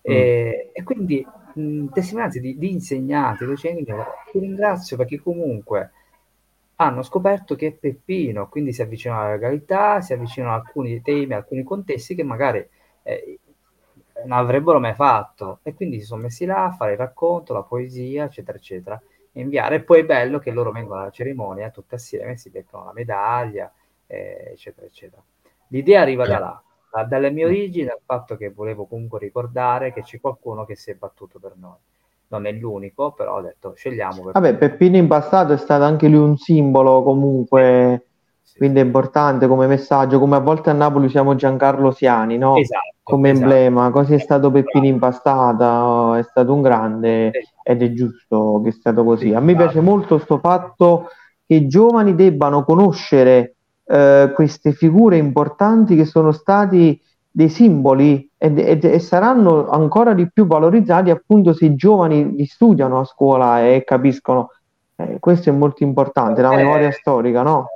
E, 0.00 0.70
e 0.72 0.82
quindi 0.82 1.26
mh, 1.56 1.88
testimonianze 1.92 2.40
di, 2.40 2.56
di 2.58 2.70
insegnanti, 2.70 3.44
docenti, 3.44 3.84
ti 3.84 4.38
ringrazio 4.38 4.96
perché 4.96 5.18
comunque 5.20 5.90
hanno 6.76 7.02
scoperto 7.02 7.54
che 7.54 7.72
Peppino, 7.72 8.48
quindi 8.48 8.72
si 8.72 8.82
avvicinano 8.82 9.22
alla 9.22 9.32
legalità, 9.32 10.00
si 10.00 10.12
avvicinano 10.12 10.52
a 10.52 10.56
alcuni 10.56 11.00
temi, 11.00 11.32
a 11.32 11.38
alcuni 11.38 11.62
contesti 11.62 12.14
che 12.14 12.22
magari 12.22 12.66
eh, 13.02 13.38
non 14.24 14.38
avrebbero 14.38 14.78
mai 14.78 14.94
fatto 14.94 15.60
e 15.62 15.74
quindi 15.74 16.00
si 16.00 16.06
sono 16.06 16.22
messi 16.22 16.44
là 16.44 16.66
a 16.66 16.72
fare 16.72 16.92
il 16.92 16.98
racconto, 16.98 17.54
la 17.54 17.62
poesia, 17.62 18.24
eccetera, 18.24 18.58
eccetera, 18.58 19.02
e 19.32 19.40
inviare. 19.40 19.76
E 19.76 19.80
poi 19.80 20.00
è 20.00 20.04
bello 20.04 20.38
che 20.38 20.50
loro 20.50 20.70
vengono 20.70 21.00
alla 21.00 21.10
cerimonia 21.10 21.70
tutti 21.70 21.94
assieme, 21.94 22.36
si 22.36 22.50
beccano 22.50 22.84
la 22.84 22.92
medaglia, 22.92 23.72
eh, 24.06 24.50
eccetera, 24.52 24.86
eccetera. 24.86 25.22
L'idea 25.68 26.02
arriva 26.02 26.26
da 26.26 26.38
là, 26.38 26.62
da- 26.96 27.04
dalle 27.04 27.30
mie 27.30 27.44
origini, 27.44 27.84
dal 27.86 28.00
fatto 28.04 28.36
che 28.36 28.50
volevo 28.50 28.86
comunque 28.86 29.18
ricordare 29.18 29.92
che 29.92 30.02
c'è 30.02 30.18
qualcuno 30.20 30.64
che 30.64 30.76
si 30.76 30.90
è 30.90 30.94
battuto 30.94 31.38
per 31.38 31.52
noi. 31.60 31.76
Non 32.28 32.46
è 32.46 32.52
l'unico, 32.52 33.12
però 33.12 33.36
ho 33.36 33.40
detto 33.42 33.74
scegliamo 33.76 34.22
per 34.22 34.32
Vabbè, 34.32 34.54
Peppino 34.56 34.96
Impastato 34.96 35.52
è 35.52 35.56
stato 35.58 35.84
anche 35.84 36.08
lui 36.08 36.22
un 36.22 36.36
simbolo 36.36 37.02
comunque, 37.02 38.06
Sì. 38.42 38.56
quindi 38.58 38.80
è 38.80 38.82
importante 38.82 39.46
come 39.46 39.66
messaggio, 39.66 40.18
come 40.18 40.36
a 40.36 40.40
volte 40.40 40.70
a 40.70 40.72
Napoli 40.72 41.04
usiamo 41.06 41.34
Giancarlo 41.36 41.90
Siani, 41.92 42.38
no? 42.38 42.56
Esatto, 42.56 42.94
Come 43.02 43.30
esatto. 43.30 43.44
emblema, 43.52 43.90
così 43.90 44.14
è 44.14 44.18
stato 44.18 44.50
Peppino 44.50 44.86
Impastata, 44.86 46.18
è 46.18 46.22
stato 46.24 46.52
un 46.52 46.62
grande 46.62 47.28
Esatto. 47.32 47.60
ed 47.62 47.82
è 47.82 47.92
giusto 47.92 48.60
che 48.64 48.70
è 48.70 48.72
stato 48.72 49.04
così. 49.04 49.32
A 49.32 49.40
me 49.40 49.52
Esatto. 49.52 49.64
piace 49.70 49.80
molto 49.80 50.18
sto 50.18 50.38
fatto 50.38 51.08
che 51.46 51.54
i 51.54 51.68
giovani 51.68 52.14
debbano 52.16 52.64
conoscere 52.64 53.55
eh, 53.86 54.32
queste 54.34 54.72
figure 54.72 55.16
importanti 55.16 55.96
che 55.96 56.04
sono 56.04 56.32
stati 56.32 57.00
dei 57.30 57.48
simboli 57.48 58.30
ed- 58.36 58.58
ed- 58.58 58.84
e 58.84 58.98
saranno 58.98 59.68
ancora 59.68 60.14
di 60.14 60.30
più 60.30 60.46
valorizzati 60.46 61.10
appunto 61.10 61.52
se 61.52 61.66
i 61.66 61.74
giovani 61.74 62.32
li 62.34 62.46
studiano 62.46 63.00
a 63.00 63.04
scuola 63.04 63.66
e 63.66 63.84
capiscono. 63.84 64.50
Eh, 64.96 65.18
questo 65.18 65.50
è 65.50 65.52
molto 65.52 65.82
importante, 65.84 66.40
la 66.40 66.52
Eh, 66.52 66.56
memoria 66.56 66.90
storica, 66.90 67.42
no? 67.42 67.66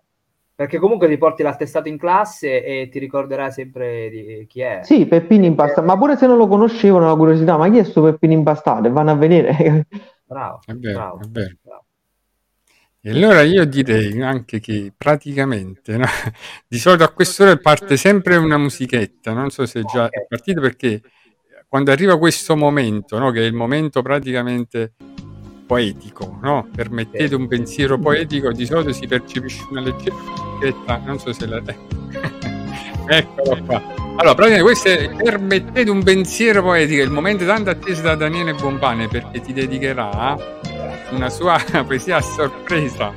Perché 0.55 0.79
comunque 0.79 1.09
ti 1.09 1.17
porti 1.17 1.43
l'attestato 1.43 1.89
in 1.89 1.97
classe 1.97 2.63
e 2.63 2.89
ti 2.91 2.99
ricorderai 2.99 3.51
sempre 3.51 4.11
di 4.11 4.47
chi 4.47 4.61
è. 4.61 4.81
Sì, 4.83 5.07
Peppino 5.07 5.47
Impastato, 5.47 5.87
ma 5.87 5.97
pure 5.97 6.17
se 6.17 6.27
non 6.27 6.37
lo 6.37 6.47
conoscevano 6.49 7.07
la 7.07 7.17
curiosità, 7.17 7.57
ma 7.57 7.71
chi 7.71 7.79
è 7.79 7.83
sto 7.85 8.03
Peppino 8.03 8.35
Impastato? 8.35 8.87
E 8.87 8.91
vanno 8.91 9.11
a 9.11 9.15
vedere. 9.15 9.87
Bravo, 10.25 10.61
È 10.67 10.73
vero, 10.75 10.99
bravo, 10.99 11.19
è 11.21 11.27
vero. 11.29 11.55
bravo. 11.63 11.85
E 13.03 13.11
allora 13.11 13.41
io 13.41 13.65
direi 13.65 14.21
anche 14.21 14.61
che 14.61 14.93
praticamente, 14.95 15.97
no? 15.97 16.05
Di 16.69 16.79
solito 16.79 17.05
a 17.05 17.09
quest'ora 17.09 17.57
parte 17.57 17.97
sempre 17.97 18.37
una 18.37 18.59
musichetta, 18.59 19.33
non 19.33 19.49
so 19.49 19.65
se 19.65 19.83
già 19.85 20.09
è 20.11 20.27
partita 20.29 20.61
perché 20.61 21.01
quando 21.67 21.93
arriva 21.93 22.19
questo 22.19 22.57
momento, 22.57 23.19
no? 23.19 23.31
Che 23.31 23.41
è 23.41 23.45
il 23.45 23.55
momento 23.55 24.03
praticamente 24.03 24.93
poetico, 25.67 26.39
no? 26.43 26.69
Permettete 26.75 27.35
un 27.35 27.47
pensiero 27.47 27.99
poetico, 27.99 28.53
di 28.53 28.67
solito 28.67 28.93
si 28.93 29.07
percepisce 29.07 29.67
una 29.71 29.81
leggera 29.81 30.17
musichetta, 30.17 30.99
non 30.99 31.19
so 31.19 31.33
se 31.33 31.47
la... 31.47 31.63
Eccolo 33.09 33.65
qua. 33.65 34.00
Allora, 34.21 34.35
praticamente 34.35 34.63
questo 34.63 34.89
è 34.89 35.11
Permettete 35.17 35.91
un 35.91 36.03
pensiero 36.03 36.63
poetico, 36.63 37.03
il 37.03 37.11
momento 37.11 37.47
tanto 37.47 37.71
atteso 37.71 38.03
da 38.03 38.15
Daniele 38.15 38.53
Bombane 38.53 39.09
perché 39.09 39.41
ti 39.41 39.55
dedicherà 39.55 40.37
una 41.13 41.31
sua 41.31 41.57
poesia 41.87 42.19
a 42.19 42.21
sorpresa. 42.21 43.13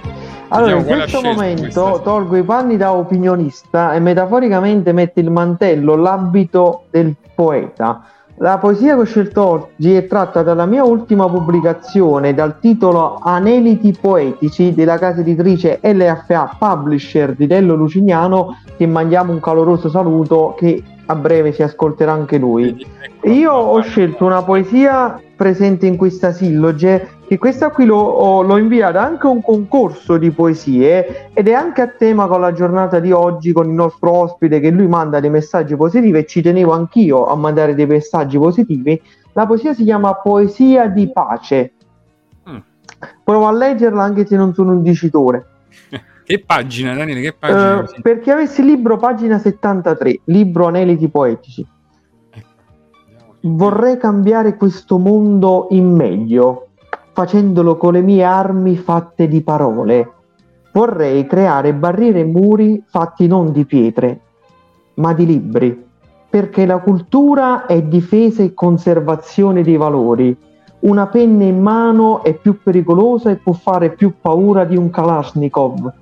Allora, 0.48 0.76
Vediamo 0.78 0.92
in 0.92 1.02
questo 1.02 1.22
momento 1.22 1.62
questa. 1.62 2.00
tolgo 2.00 2.38
i 2.38 2.44
panni 2.44 2.78
da 2.78 2.94
opinionista 2.94 3.94
e 3.94 4.00
metaforicamente 4.00 4.94
metto 4.94 5.20
il 5.20 5.30
mantello, 5.30 5.98
l'abito 5.98 6.86
del 6.90 7.14
poeta. 7.36 8.06
La 8.38 8.58
poesia 8.58 8.96
che 8.96 9.02
ho 9.02 9.06
scelto 9.06 9.44
oggi 9.44 9.94
è 9.94 10.08
tratta 10.08 10.42
dalla 10.42 10.66
mia 10.66 10.86
ultima 10.86 11.30
pubblicazione 11.30 12.34
dal 12.34 12.60
titolo 12.60 13.20
Aneliti 13.22 13.96
poetici 14.00 14.74
della 14.74 14.98
casa 14.98 15.20
editrice 15.20 15.80
LFA 15.84 16.56
Publisher 16.58 17.36
di 17.36 17.46
Dello 17.46 17.76
Lucignano 17.76 18.58
che 18.76 18.88
mandiamo 18.88 19.34
un 19.34 19.40
caloroso 19.40 19.88
saluto 19.90 20.56
che 20.58 20.82
a 21.06 21.16
breve 21.16 21.52
si 21.52 21.64
ascolterà 21.64 22.12
anche 22.12 22.38
lui. 22.38 22.86
Eccolo 23.00 23.34
Io 23.34 23.52
ho 23.52 23.82
scelto 23.82 24.26
una 24.26 24.44
poesia 24.44 25.22
presente 25.36 25.86
in 25.86 25.98
questa 25.98 26.32
silloge, 26.32 27.18
che 27.28 27.38
questa 27.38 27.70
qui 27.70 27.86
l'ho, 27.86 27.98
ho- 27.98 28.42
l'ho 28.44 28.58
inviata 28.58 29.02
anche 29.02 29.28
a 29.28 29.30
un 29.30 29.42
concorso 29.42 30.18
di 30.18 30.32
poesie 30.32 31.30
ed 31.34 31.48
è 31.48 31.54
anche 31.54 31.82
a 31.82 31.88
tema 31.88 32.28
con 32.28 32.40
la 32.40 32.54
giornata 32.54 33.00
di 33.00 33.12
oggi 33.12 33.52
con 33.52 33.68
il 33.68 33.74
nostro 33.74 34.12
ospite 34.12 34.60
che 34.60 34.70
lui 34.70 34.88
manda 34.88 35.20
dei 35.20 35.30
messaggi 35.30 35.76
positivi 35.76 36.20
e 36.20 36.26
ci 36.26 36.42
tenevo 36.42 36.72
anch'io 36.72 37.26
a 37.26 37.36
mandare 37.36 37.76
dei 37.76 37.88
messaggi 37.88 38.38
positivi. 38.38 39.02
La 39.34 39.46
poesia 39.46 39.74
si 39.74 39.84
chiama 39.84 40.14
Poesia 40.14 40.88
di 40.88 41.12
pace. 41.12 41.74
Mm. 42.50 42.58
Provo 43.24 43.48
a 43.48 43.52
leggerla 43.52 44.04
anche 44.04 44.26
se 44.26 44.36
non 44.36 44.54
sono 44.54 44.72
un 44.72 44.84
dicitore. 44.84 45.46
Che 46.26 46.44
pagina, 46.46 46.94
Daniele? 46.96 47.22
Che 47.22 47.34
pagina? 47.34 47.84
Eh, 47.84 48.02
per 48.02 48.20
chi 48.20 48.32
avesse 48.32 48.62
il 48.62 48.68
libro, 48.68 48.98
pagina 48.98 49.38
73, 49.40 50.22
libro 50.26 50.68
Aneliti 50.68 51.10
Poetici. 51.10 51.68
Ecco. 52.30 53.36
Vorrei 53.42 53.98
cambiare 53.98 54.56
questo 54.56 54.98
mondo 54.98 55.68
in 55.72 55.94
meglio, 55.94 56.70
facendolo 57.12 57.76
con 57.78 57.94
le 57.94 58.02
mie 58.02 58.24
armi 58.24 58.78
fatte 58.78 59.28
di 59.28 59.42
parole. 59.42 60.12
Vorrei 60.72 61.28
creare 61.28 61.74
barriere 61.74 62.22
e 62.22 62.26
muri 62.26 62.84
fatti 62.88 63.28
non 63.28 63.52
di 63.52 63.66
pietre, 63.66 64.22
ma 64.96 65.14
di 65.14 65.26
libri. 65.26 65.92
perché 66.34 66.66
la 66.66 66.80
cultura 66.80 67.68
è 67.68 67.84
difesa 67.84 68.42
e 68.42 68.56
conservazione 68.56 69.62
dei 69.62 69.78
valori. 69.78 70.36
Una 70.80 71.06
penna 71.06 71.44
in 71.44 71.62
mano 71.62 72.24
è 72.24 72.34
più 72.34 72.60
pericolosa 72.60 73.30
e 73.30 73.36
può 73.36 73.54
fare 73.54 73.92
più 73.92 74.16
paura 74.20 74.66
di 74.66 74.76
un 74.76 74.90
Kalashnikov. 74.90 75.94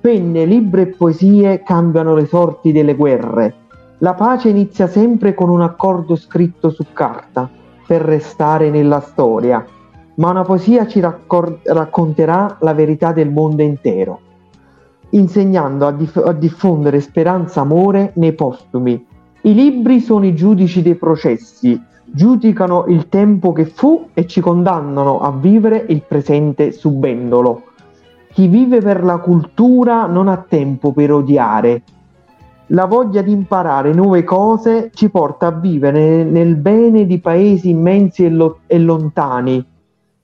Penne, 0.00 0.46
libri 0.46 0.80
e 0.80 0.86
poesie 0.86 1.62
cambiano 1.62 2.14
le 2.14 2.24
sorti 2.24 2.72
delle 2.72 2.94
guerre. 2.94 3.54
La 3.98 4.14
pace 4.14 4.48
inizia 4.48 4.86
sempre 4.86 5.34
con 5.34 5.50
un 5.50 5.60
accordo 5.60 6.16
scritto 6.16 6.70
su 6.70 6.86
carta 6.94 7.50
per 7.86 8.00
restare 8.00 8.70
nella 8.70 9.00
storia, 9.00 9.62
ma 10.14 10.30
una 10.30 10.42
poesia 10.42 10.86
ci 10.86 11.00
raccor- 11.00 11.60
racconterà 11.64 12.56
la 12.60 12.72
verità 12.72 13.12
del 13.12 13.30
mondo 13.30 13.60
intero, 13.60 14.20
insegnando 15.10 15.86
a, 15.86 15.92
dif- 15.92 16.24
a 16.24 16.32
diffondere 16.32 17.00
speranza 17.00 17.60
e 17.60 17.64
amore 17.64 18.12
nei 18.14 18.32
postumi. 18.32 19.04
I 19.42 19.52
libri 19.52 20.00
sono 20.00 20.24
i 20.24 20.34
giudici 20.34 20.80
dei 20.80 20.94
processi, 20.94 21.78
giudicano 22.06 22.86
il 22.88 23.10
tempo 23.10 23.52
che 23.52 23.66
fu 23.66 24.08
e 24.14 24.26
ci 24.26 24.40
condannano 24.40 25.20
a 25.20 25.30
vivere 25.30 25.84
il 25.90 26.02
presente 26.08 26.72
subendolo. 26.72 27.64
Chi 28.40 28.48
vive 28.48 28.80
per 28.80 29.04
la 29.04 29.18
cultura 29.18 30.06
non 30.06 30.26
ha 30.26 30.38
tempo 30.48 30.92
per 30.92 31.12
odiare. 31.12 31.82
La 32.68 32.86
voglia 32.86 33.20
di 33.20 33.32
imparare 33.32 33.92
nuove 33.92 34.24
cose 34.24 34.90
ci 34.94 35.10
porta 35.10 35.48
a 35.48 35.50
vivere 35.50 36.24
nel 36.24 36.56
bene 36.56 37.04
di 37.04 37.20
paesi 37.20 37.68
immensi 37.68 38.24
e, 38.24 38.30
lo- 38.30 38.60
e 38.66 38.78
lontani. 38.78 39.62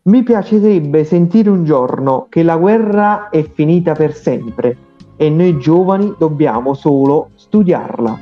Mi 0.04 0.22
piacerebbe 0.22 1.04
sentire 1.04 1.50
un 1.50 1.64
giorno 1.64 2.24
che 2.30 2.42
la 2.42 2.56
guerra 2.56 3.28
è 3.28 3.42
finita 3.52 3.92
per 3.92 4.14
sempre 4.14 4.78
e 5.16 5.28
noi 5.28 5.58
giovani 5.58 6.14
dobbiamo 6.16 6.72
solo 6.72 7.32
studiarla. 7.34 8.18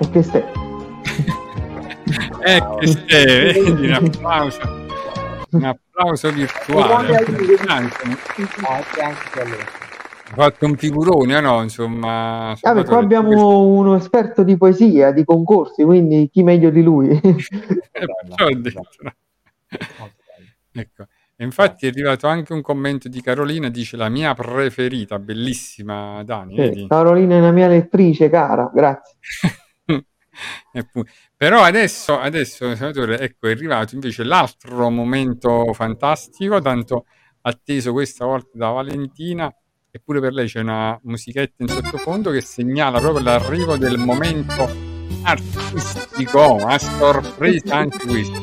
E 0.00 0.10
che 0.10 0.22
stai? 0.22 0.42
Eh, 2.44 2.62
che 2.78 2.86
stai, 2.86 3.24
vedi, 3.64 3.86
un 3.86 3.92
applauso, 3.92 4.60
un 5.50 5.64
applauso 5.64 6.30
virtuale. 6.30 7.24
Impressionante. 7.26 7.96
Anche, 8.04 9.00
anche 9.00 9.30
quello. 9.32 9.56
Ho 10.30 10.34
fatto 10.34 10.66
un 10.66 10.76
figurone, 10.76 11.40
no? 11.40 11.62
Insomma, 11.62 12.54
Vabbè, 12.60 12.84
qua 12.84 12.98
abbiamo 12.98 13.60
uno 13.60 13.96
esperto 13.96 14.42
di 14.42 14.58
poesia, 14.58 15.10
di 15.10 15.24
concorsi, 15.24 15.84
quindi 15.84 16.28
chi 16.30 16.42
meglio 16.42 16.70
di 16.70 16.82
lui? 16.82 17.08
Eh. 18.40 18.56
Ecco. 20.72 21.06
E 21.40 21.44
infatti 21.44 21.86
è 21.86 21.88
arrivato 21.88 22.26
anche 22.26 22.52
un 22.52 22.62
commento 22.62 23.08
di 23.08 23.20
Carolina, 23.20 23.68
dice 23.68 23.96
la 23.96 24.08
mia 24.08 24.34
preferita, 24.34 25.18
bellissima 25.18 26.22
Dani, 26.24 26.54
vedi? 26.54 26.86
Carolina 26.86 27.34
è 27.34 27.38
una 27.38 27.50
mia 27.50 27.66
lettrice, 27.66 28.28
cara, 28.28 28.70
grazie. 28.72 29.18
Però 31.36 31.62
adesso, 31.62 32.18
adesso, 32.18 32.74
senatore, 32.74 33.18
ecco, 33.18 33.48
è 33.48 33.52
arrivato 33.52 33.94
invece 33.94 34.24
l'altro 34.24 34.90
momento 34.90 35.72
fantastico, 35.72 36.60
tanto 36.60 37.06
atteso 37.42 37.92
questa 37.92 38.24
volta 38.24 38.50
da 38.52 38.70
Valentina, 38.70 39.52
eppure 39.90 40.20
per 40.20 40.32
lei 40.32 40.46
c'è 40.46 40.60
una 40.60 40.98
musichetta 41.04 41.62
in 41.62 41.68
sottofondo 41.68 42.30
che 42.30 42.40
segnala 42.40 43.00
proprio 43.00 43.22
l'arrivo 43.22 43.76
del 43.76 43.98
momento 43.98 44.68
artistico, 45.22 46.56
a 46.56 46.78
sorpresa 46.78 47.76
anche 47.76 48.06
questo. 48.06 48.40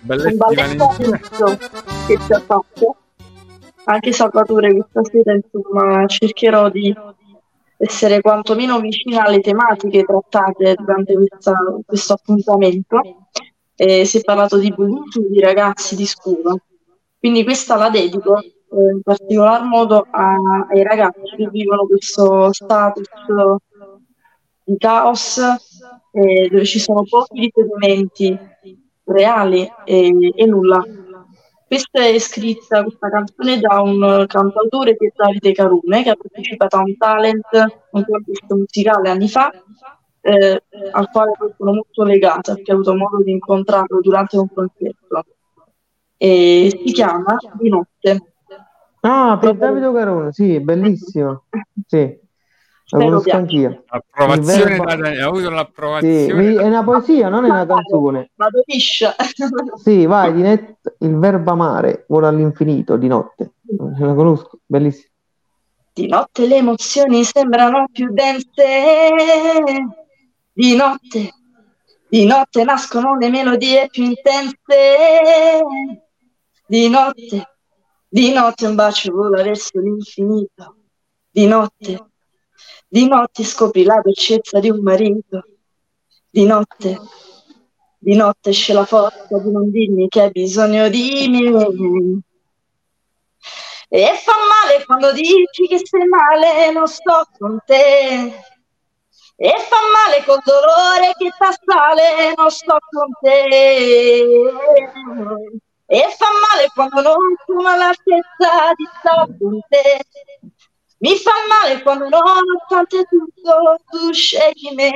Balletti 0.00 0.36
Valentina. 0.36 1.20
che 2.06 2.18
ci 2.18 2.32
ha 2.32 2.40
fatto 2.40 2.96
anche 3.84 4.12
Salvatore 4.12 4.72
questa 4.72 5.02
sera 5.04 5.34
insomma 5.34 6.06
cercherò 6.06 6.68
di 6.70 6.94
essere 7.84 8.20
quantomeno 8.20 8.78
vicina 8.80 9.24
alle 9.24 9.40
tematiche 9.40 10.04
trattate 10.04 10.74
durante 10.76 11.14
questa- 11.14 11.54
questo 11.84 12.12
appuntamento 12.14 13.00
Eh, 13.74 14.04
si 14.04 14.18
è 14.18 14.20
parlato 14.22 14.58
di 14.58 14.70
bullismo 14.72 15.26
di 15.28 15.40
ragazzi 15.40 15.96
di 15.96 16.04
scuola 16.06 16.54
quindi 17.18 17.42
questa 17.42 17.76
la 17.76 17.88
dedico 17.90 18.38
eh, 18.38 18.46
in 18.94 19.00
particolar 19.02 19.62
modo 19.64 20.06
a- 20.10 20.66
ai 20.70 20.82
ragazzi 20.82 21.34
che 21.36 21.48
vivono 21.50 21.86
questo 21.86 22.52
status 22.52 23.08
di 24.64 24.76
caos 24.78 25.38
eh, 26.12 26.48
dove 26.50 26.64
ci 26.64 26.78
sono 26.78 27.02
pochi 27.08 27.40
riferimenti 27.40 28.38
reali 29.04 29.68
e, 29.84 30.32
e 30.34 30.46
nulla. 30.46 30.84
Questa 31.72 32.04
è 32.04 32.18
scritta, 32.18 32.82
questa 32.82 33.08
canzone, 33.08 33.58
da 33.58 33.80
un 33.80 34.26
cantautore 34.28 34.94
che 34.94 35.06
è 35.06 35.12
Davide 35.16 35.52
Carune, 35.52 36.02
che 36.02 36.10
ha 36.10 36.16
partecipato 36.16 36.76
a 36.76 36.80
un 36.80 36.98
talent, 36.98 37.46
un 37.92 38.04
contest 38.04 38.52
musicale 38.52 39.08
anni 39.08 39.26
fa, 39.26 39.50
eh, 40.20 40.62
al 40.90 41.10
quale 41.10 41.32
poi 41.38 41.50
sono 41.56 41.72
molto 41.72 42.02
legata 42.04 42.52
perché 42.52 42.72
ho 42.72 42.74
avuto 42.74 42.94
modo 42.94 43.22
di 43.22 43.30
incontrarlo 43.30 44.00
durante 44.02 44.36
un 44.36 44.48
concerto. 44.52 45.24
E 46.18 46.78
si 46.84 46.92
chiama 46.92 47.38
Di 47.54 47.70
notte. 47.70 48.34
Ah, 49.00 49.38
per 49.40 49.54
Davide 49.54 49.90
Carone, 49.94 50.30
sì, 50.30 50.60
bellissimo. 50.60 51.44
Sì, 51.86 52.20
Spero 52.94 53.04
conosco 53.08 53.30
anch'io. 53.36 53.84
Approvazione 53.86 54.74
Il 54.74 54.82
verbo- 54.82 55.02
da 55.02 55.08
ha 55.24 55.26
avuto 55.26 55.48
Sì, 55.48 55.54
l'approvazione. 55.54 56.52
da- 56.54 56.60
è 56.62 56.66
una 56.66 56.84
poesia, 56.84 57.28
non 57.30 57.44
è 57.46 57.48
una 57.48 57.64
canzone. 57.66 58.30
Vado 58.34 58.62
liscia. 58.66 59.14
Sì, 59.82 60.04
vai, 60.04 60.34
di 60.34 60.42
net, 60.42 60.94
il 60.98 61.16
verbo 61.18 61.52
amare, 61.52 62.04
vola 62.08 62.28
all'infinito, 62.28 62.96
di 62.98 63.08
notte. 63.08 63.54
La 63.98 64.12
conosco, 64.14 64.58
bellissimo. 64.66 65.08
Di 65.94 66.06
notte 66.06 66.46
le 66.46 66.56
emozioni 66.56 67.24
sembrano 67.24 67.86
più 67.90 68.12
dense. 68.12 68.50
Di 70.52 70.76
notte, 70.76 71.30
di 72.10 72.26
notte 72.26 72.64
nascono 72.64 73.16
le 73.16 73.30
melodie 73.30 73.86
più 73.90 74.04
intense. 74.04 74.54
Di 76.66 76.88
notte, 76.90 77.48
di 78.06 78.32
notte 78.32 78.66
un 78.66 78.74
bacio 78.74 79.12
vola 79.14 79.42
verso 79.42 79.78
l'infinito. 79.80 80.76
Di 81.30 81.46
notte, 81.46 82.10
di 82.92 83.08
notte 83.08 83.42
scopri 83.42 83.84
la 83.84 84.02
dolcezza 84.04 84.60
di 84.60 84.68
un 84.68 84.82
marito. 84.82 85.46
Di 86.28 86.44
notte, 86.44 86.98
di 87.96 88.14
notte 88.14 88.50
esce 88.50 88.74
la 88.74 88.84
forza 88.84 89.38
di 89.38 89.50
non 89.50 89.70
dirmi 89.70 90.08
che 90.08 90.20
hai 90.20 90.30
bisogno 90.30 90.90
di 90.90 91.26
me. 91.30 92.20
E 93.88 94.12
fa 94.22 94.32
male 94.36 94.84
quando 94.84 95.10
dici 95.12 95.66
che 95.68 95.78
stai 95.78 96.06
male, 96.06 96.70
non 96.70 96.86
sto 96.86 97.26
con 97.38 97.58
te. 97.64 98.34
E 99.36 99.54
fa 99.70 99.76
male 99.96 100.24
col 100.26 100.42
dolore 100.44 101.14
che 101.16 101.30
t'assale, 101.38 102.34
non 102.36 102.50
sto 102.50 102.76
con 102.90 103.10
te. 103.22 104.22
E 105.86 106.14
fa 106.18 106.26
male 106.26 106.68
quando 106.74 107.00
non 107.00 107.36
sono 107.46 107.68
all'altezza 107.68 108.72
di 108.76 108.86
stare 108.98 109.36
con 109.38 109.60
te. 109.66 109.98
Mi 111.02 111.16
fa 111.16 111.32
male 111.48 111.82
quando 111.82 112.08
nonostante 112.08 113.04
tutto 113.08 113.80
tu 113.90 114.12
scegli 114.12 114.72
me. 114.72 114.92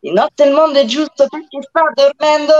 Di 0.00 0.10
notte 0.10 0.42
il 0.42 0.52
mondo 0.52 0.80
è 0.80 0.84
giusto 0.86 1.28
perché 1.28 1.62
sta 1.62 1.82
dormendo. 1.94 2.52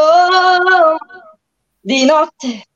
Di 1.80 2.05
notte, 2.05 2.68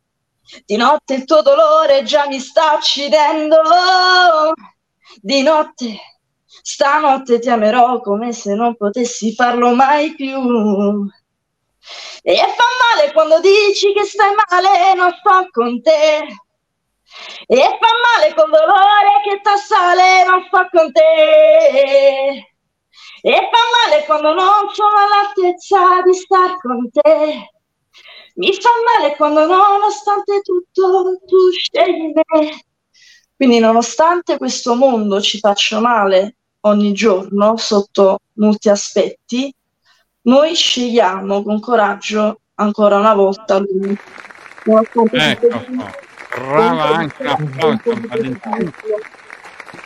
di 0.65 0.77
notte 0.77 1.15
il 1.15 1.25
tuo 1.25 1.43
dolore 1.43 2.03
già 2.03 2.27
mi 2.27 2.41
sta 2.41 2.75
uccidendo. 2.75 3.57
Di 5.23 5.43
notte, 5.43 5.97
stanotte 6.45 7.39
ti 7.39 7.49
amerò 7.49 8.01
come 8.01 8.33
se 8.33 8.55
non 8.55 8.77
potessi 8.77 9.33
farlo 9.33 9.75
mai 9.75 10.13
più. 10.17 11.09
E 12.23 12.35
fa 12.35 12.97
male 12.97 13.13
quando 13.13 13.39
dici 13.39 13.93
che 13.93 14.05
stai 14.05 14.35
male, 14.51 14.95
non 14.95 15.13
sto 15.13 15.47
con 15.53 15.81
te. 15.83 16.27
E 17.47 17.57
fa 17.57 17.93
male 18.17 18.35
col 18.35 18.51
dolore 18.51 19.21
che 19.25 19.41
t'assale, 19.41 20.25
non 20.25 20.45
sto 20.47 20.69
con 20.71 20.93
te. 20.93 22.47
E 23.23 23.33
fa 23.33 23.87
male 23.87 24.05
quando 24.05 24.35
non 24.35 24.69
sono 24.73 24.97
all'altezza 24.97 26.03
di 26.03 26.15
star 26.15 26.57
con 26.61 26.91
te. 26.91 27.51
Mi 28.35 28.53
fa 28.53 28.71
male 28.95 29.17
quando 29.17 29.47
nonostante 29.47 30.41
tutto 30.43 31.19
tu 31.27 31.51
scegli 31.51 32.13
me. 32.13 32.65
Quindi 33.35 33.59
nonostante 33.59 34.37
questo 34.37 34.75
mondo 34.75 35.21
ci 35.21 35.39
faccia 35.39 35.81
male 35.81 36.35
ogni 36.63 36.93
giorno 36.93 37.57
sotto 37.57 38.19
molti 38.35 38.69
aspetti, 38.69 39.55
noi 40.23 40.55
scegliamo 40.55 41.43
con 41.43 41.61
coraggio 41.61 42.41
ancora 42.57 42.99
una 42.99 43.15
volta 43.15 43.59
lui. 43.59 43.97
Ecco 44.65 45.05
Brava 46.35 46.83
anche 46.89 47.23
un 47.23 47.29
a 47.29 47.37
Valentina. 48.09 48.57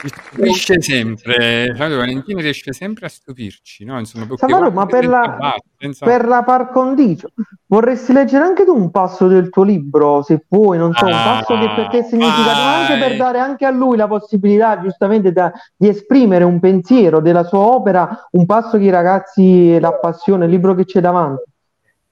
Mi 0.03 0.09
stupisce 0.09 0.81
sempre, 0.81 1.73
Claudio 1.75 1.99
Valentini 1.99 2.41
riesce 2.41 2.73
sempre 2.73 3.07
a 3.07 3.09
stupirci, 3.09 3.85
no? 3.85 3.99
Insomma, 3.99 4.27
Salvatore, 4.37 4.71
ma 4.71 4.87
per 4.87 5.07
la, 5.07 5.55
senza- 5.79 6.05
per 6.05 6.25
la 6.27 6.43
par 6.45 6.71
condicio, 6.71 7.29
vorresti 7.67 8.13
leggere 8.13 8.45
anche 8.45 8.65
tu 8.65 8.75
un 8.75 8.91
passo 8.91 9.27
del 9.29 9.49
tuo 9.49 9.63
libro, 9.65 10.23
se 10.23 10.45
puoi, 10.49 10.79
non 10.79 10.93
so, 10.95 11.05
un 11.07 11.13
Ah, 11.13 11.23
passo 11.23 11.59
che 11.59 11.71
per 11.75 11.89
te 11.89 11.99
è 11.99 12.03
significativo, 12.03 12.45
ma 12.53 12.79
anche 12.81 12.99
per 12.99 13.17
dare 13.17 13.39
anche 13.39 13.65
a 13.67 13.71
lui 13.71 13.97
la 13.97 14.07
possibilità, 14.09 14.81
giustamente, 14.81 15.33
da- 15.33 15.53
di 15.77 15.89
esprimere 15.89 16.45
un 16.45 16.59
pensiero 16.61 17.21
della 17.21 17.45
sua 17.45 17.61
opera, 17.61 18.29
un 18.33 18.47
passo 18.47 18.79
che 18.79 18.85
i 18.85 18.91
ragazzi 18.91 19.79
l'appassiona, 19.79 20.45
il 20.45 20.51
libro 20.51 20.75
che 20.75 20.85
c'è 20.85 21.01
davanti. 21.01 21.43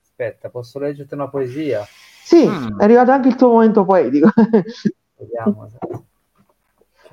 Aspetta, 0.01 0.49
posso 0.49 0.77
leggerti 0.79 1.13
una 1.13 1.29
poesia? 1.29 1.85
Sì, 2.23 2.47
Mm. 2.47 2.79
è 2.79 2.83
arrivato 2.83 3.11
anche 3.11 3.27
il 3.29 3.35
tuo 3.35 3.49
momento 3.49 3.83
poetico. 3.83 4.29
Vediamo. 5.17 5.69
Ok. 7.03 7.11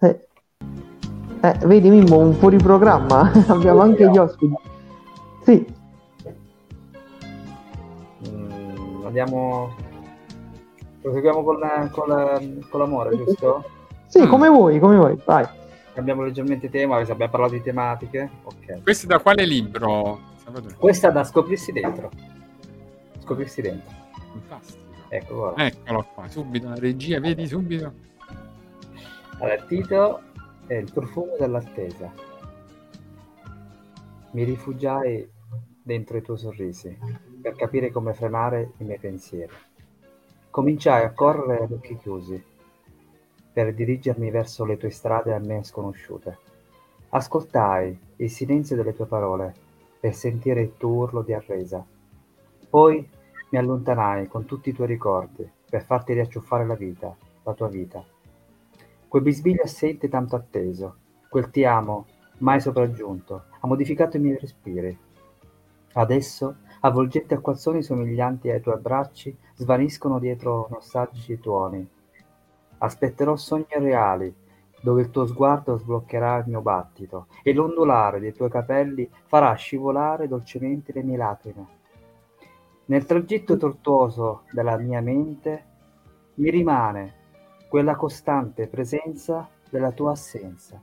Eh, 0.00 0.26
eh, 1.40 1.58
vedi 1.64 1.88
Mimmo, 1.90 2.18
un 2.18 2.34
fuori 2.34 2.56
programma, 2.58 3.30
abbiamo 3.48 3.80
anche 3.82 4.08
gli 4.10 4.16
ospiti. 4.18 4.54
Sì, 5.44 5.76
Mm, 8.28 9.06
andiamo. 9.06 9.74
Proseguiamo 11.00 11.44
con, 11.44 11.58
la- 11.60 11.88
con 11.92 12.08
la- 12.08 12.40
con 12.68 12.80
l'amore, 12.80 13.16
giusto? 13.16 13.64
sì, 14.08 14.22
Mm. 14.22 14.28
come 14.28 14.48
vuoi, 14.48 14.78
come 14.80 14.96
vuoi, 14.96 15.18
vai. 15.24 15.46
Cambiamo 15.94 16.22
leggermente 16.24 16.68
tema, 16.68 16.96
abbiamo 16.98 17.28
parlato 17.30 17.52
di 17.52 17.62
tematiche. 17.62 18.28
Ok. 18.44 18.82
Questo 18.82 19.06
è 19.06 19.08
da 19.08 19.20
quale 19.20 19.44
libro? 19.46 20.18
Questa 20.78 21.08
è 21.08 21.12
da 21.12 21.22
scoprirsi 21.24 21.72
dentro. 21.72 22.10
Scoprirsi 23.22 23.60
dentro. 23.62 23.94
Fantastico. 24.40 24.86
Ecco, 25.08 25.34
guarda. 25.34 25.66
Eccolo 25.66 26.06
qua, 26.14 26.28
subito 26.28 26.68
la 26.68 26.74
regia, 26.74 27.20
vedi 27.20 27.46
subito? 27.46 27.92
Allora, 29.38 29.54
il 29.54 29.64
titolo 29.66 30.20
è 30.66 30.74
Il 30.74 30.92
profumo 30.92 31.36
dell'attesa. 31.38 32.12
Mi 34.32 34.44
rifugiai 34.44 35.28
dentro 35.82 36.18
i 36.18 36.22
tuoi 36.22 36.36
sorrisi 36.36 36.96
per 37.40 37.54
capire 37.54 37.90
come 37.90 38.12
frenare 38.12 38.72
i 38.76 38.84
miei 38.84 38.98
pensieri. 38.98 39.52
Cominciai 40.50 41.04
a 41.04 41.12
correre 41.12 41.64
ad 41.64 41.72
occhi 41.72 41.96
chiusi 41.96 42.42
per 43.50 43.72
dirigermi 43.72 44.30
verso 44.30 44.64
le 44.66 44.76
tue 44.76 44.90
strade 44.90 45.32
a 45.32 45.38
me 45.38 45.64
sconosciute. 45.64 46.38
Ascoltai 47.08 47.98
il 48.16 48.30
silenzio 48.30 48.76
delle 48.76 48.94
tue 48.94 49.06
parole 49.06 49.54
per 49.98 50.14
sentire 50.14 50.60
il 50.60 50.74
tuo 50.76 50.90
urlo 50.90 51.22
di 51.22 51.32
arresa. 51.32 51.84
Poi 52.68 53.08
mi 53.50 53.58
allontanai 53.58 54.28
con 54.28 54.44
tutti 54.44 54.68
i 54.70 54.72
tuoi 54.72 54.86
ricordi 54.88 55.50
per 55.68 55.82
farti 55.82 56.12
riacciuffare 56.12 56.66
la 56.66 56.74
vita, 56.74 57.14
la 57.42 57.52
tua 57.54 57.68
vita. 57.68 58.04
Quel 59.06 59.22
bisbiglio 59.22 59.62
assente 59.62 60.08
tanto 60.08 60.36
atteso, 60.36 60.96
quel 61.28 61.50
ti 61.50 61.64
amo 61.64 62.06
mai 62.38 62.60
sopraggiunto, 62.60 63.44
ha 63.60 63.66
modificato 63.66 64.16
i 64.16 64.20
miei 64.20 64.38
respiri. 64.38 64.96
Adesso, 65.94 66.56
avvolgenti 66.80 67.34
acquazzoni 67.34 67.82
somiglianti 67.82 68.50
ai 68.50 68.60
tuoi 68.60 68.74
abbracci, 68.74 69.36
svaniscono 69.54 70.18
dietro 70.18 70.68
nostalgici 70.70 71.40
tuoni. 71.40 71.86
Aspetterò 72.78 73.34
sogni 73.36 73.66
reali, 73.70 74.32
dove 74.80 75.02
il 75.02 75.10
tuo 75.10 75.26
sguardo 75.26 75.76
sbloccherà 75.78 76.36
il 76.38 76.44
mio 76.46 76.60
battito 76.60 77.26
e 77.42 77.52
l'ondulare 77.52 78.20
dei 78.20 78.32
tuoi 78.32 78.50
capelli 78.50 79.10
farà 79.26 79.52
scivolare 79.54 80.28
dolcemente 80.28 80.92
le 80.92 81.02
mie 81.02 81.16
lacrime. 81.16 81.77
Nel 82.88 83.04
tragitto 83.04 83.58
tortuoso 83.58 84.44
della 84.50 84.78
mia 84.78 85.02
mente 85.02 85.64
mi 86.36 86.50
rimane 86.50 87.14
quella 87.68 87.94
costante 87.96 88.66
presenza 88.66 89.46
della 89.68 89.90
tua 89.90 90.12
assenza. 90.12 90.80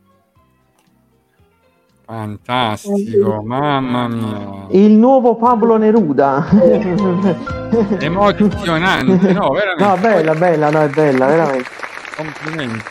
Fantastico, 2.05 3.41
mamma 3.41 4.07
mia. 4.07 4.67
Il 4.69 4.91
nuovo 4.91 5.35
Pablo 5.35 5.77
Neruda. 5.77 6.47
Emozionante, 7.99 9.33
no, 9.33 9.49
veramente. 9.49 9.83
No, 9.83 9.97
bella, 9.97 10.35
bella, 10.35 10.69
no, 10.69 10.81
è 10.81 10.89
bella, 10.89 11.25
veramente. 11.25 11.69
Complimenti. 12.15 12.83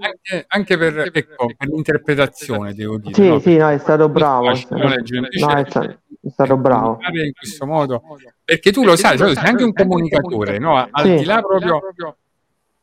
Anche, 0.00 0.44
anche 0.48 0.76
per, 0.76 1.10
ecco, 1.12 1.46
per 1.56 1.68
l'interpretazione, 1.68 2.74
devo 2.74 2.98
dire. 2.98 3.14
Sì, 3.14 3.28
no? 3.28 3.38
sì, 3.38 3.56
no, 3.56 3.68
è 3.68 3.78
stato 3.78 4.08
bravo. 4.08 4.46
No, 4.46 4.50
è 4.50 4.58
stato, 4.58 6.00
è 6.20 6.28
stato 6.30 6.56
bravo. 6.56 6.94
comunicare 6.94 7.26
in 7.26 7.32
questo 7.32 7.66
modo 7.66 8.02
perché 8.44 8.72
tu 8.72 8.84
lo 8.84 8.96
sai, 8.96 9.16
cioè, 9.16 9.34
sei 9.34 9.46
anche 9.46 9.64
un 9.64 9.72
comunicatore, 9.72 10.58
no? 10.58 10.76
Al 10.90 11.04
Sì. 11.04 11.14
di 11.16 11.24
là 11.24 11.40
proprio 11.40 11.80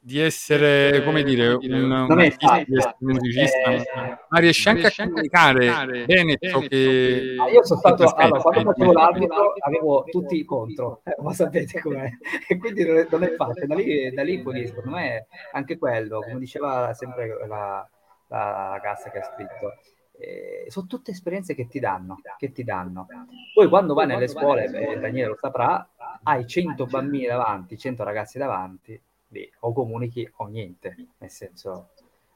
di 0.06 0.20
essere, 0.20 1.04
come 1.04 1.24
dire, 1.24 1.48
un, 1.54 1.72
un 1.72 1.92
artista, 2.12 2.48
facile. 2.48 2.66
di 2.68 2.78
essere 2.78 2.96
un 3.00 3.12
musicista, 3.12 3.72
Eh, 3.72 4.18
ma 4.30 4.40
riesci 4.40 4.70
anche 4.70 4.86
a 4.86 4.92
comunicare 4.96 6.06
bene 6.06 6.38
ciò 6.40 6.60
che... 6.60 7.36
Ah, 7.40 7.50
io 7.50 7.66
sono 7.66 7.80
stato 7.80 8.14
allora, 8.16 8.40
quando 8.40 8.72
facevo 8.72 8.92
l'arbitro 8.94 9.54
avevo 9.66 10.04
tutti 10.04 10.46
contro, 10.46 11.02
eh, 11.06 11.16
ma 11.24 11.34
sapete 11.34 11.82
com'è? 11.82 12.08
E 12.48 12.58
quindi 12.60 12.86
non 12.86 12.98
è, 12.98 13.08
non 13.10 13.24
è 13.24 13.34
facile. 13.34 13.66
Da 13.66 13.74
lì, 13.74 14.12
da 14.14 14.22
lì 14.24 14.44
poi 14.44 14.68
secondo 14.68 14.92
me 14.92 15.26
anche 15.54 15.80
quello, 15.80 16.20
come 16.20 16.38
diceva 16.38 16.94
sempre 16.94 17.48
la, 17.48 17.90
la 18.28 18.70
ragazza 18.74 19.10
che 19.10 19.18
ha 19.18 19.24
scritto, 19.24 19.74
eh, 20.18 20.66
sono 20.70 20.88
tutte 20.88 21.12
esperienze 21.12 21.56
che 21.56 21.68
ti 21.68 21.80
danno, 21.80 22.20
che 22.38 22.52
ti 22.52 22.64
danno. 22.64 23.08
Poi 23.54 23.68
quando 23.68 23.94
vai 23.94 24.08
nelle 24.08 24.28
scuole, 24.28 24.70
beh, 24.70 25.00
Daniele 25.00 25.30
lo 25.30 25.38
saprà, 25.40 25.88
hai 26.24 26.48
100 26.48 26.86
bambini 26.86 27.26
davanti, 27.26 27.78
100 27.78 28.04
ragazzi 28.04 28.38
davanti, 28.38 29.00
lì 29.30 29.50
o 29.60 29.74
comunichi 29.74 30.30
o 30.38 30.48
niente, 30.48 30.96
nel 31.18 31.30
senso 31.30 31.90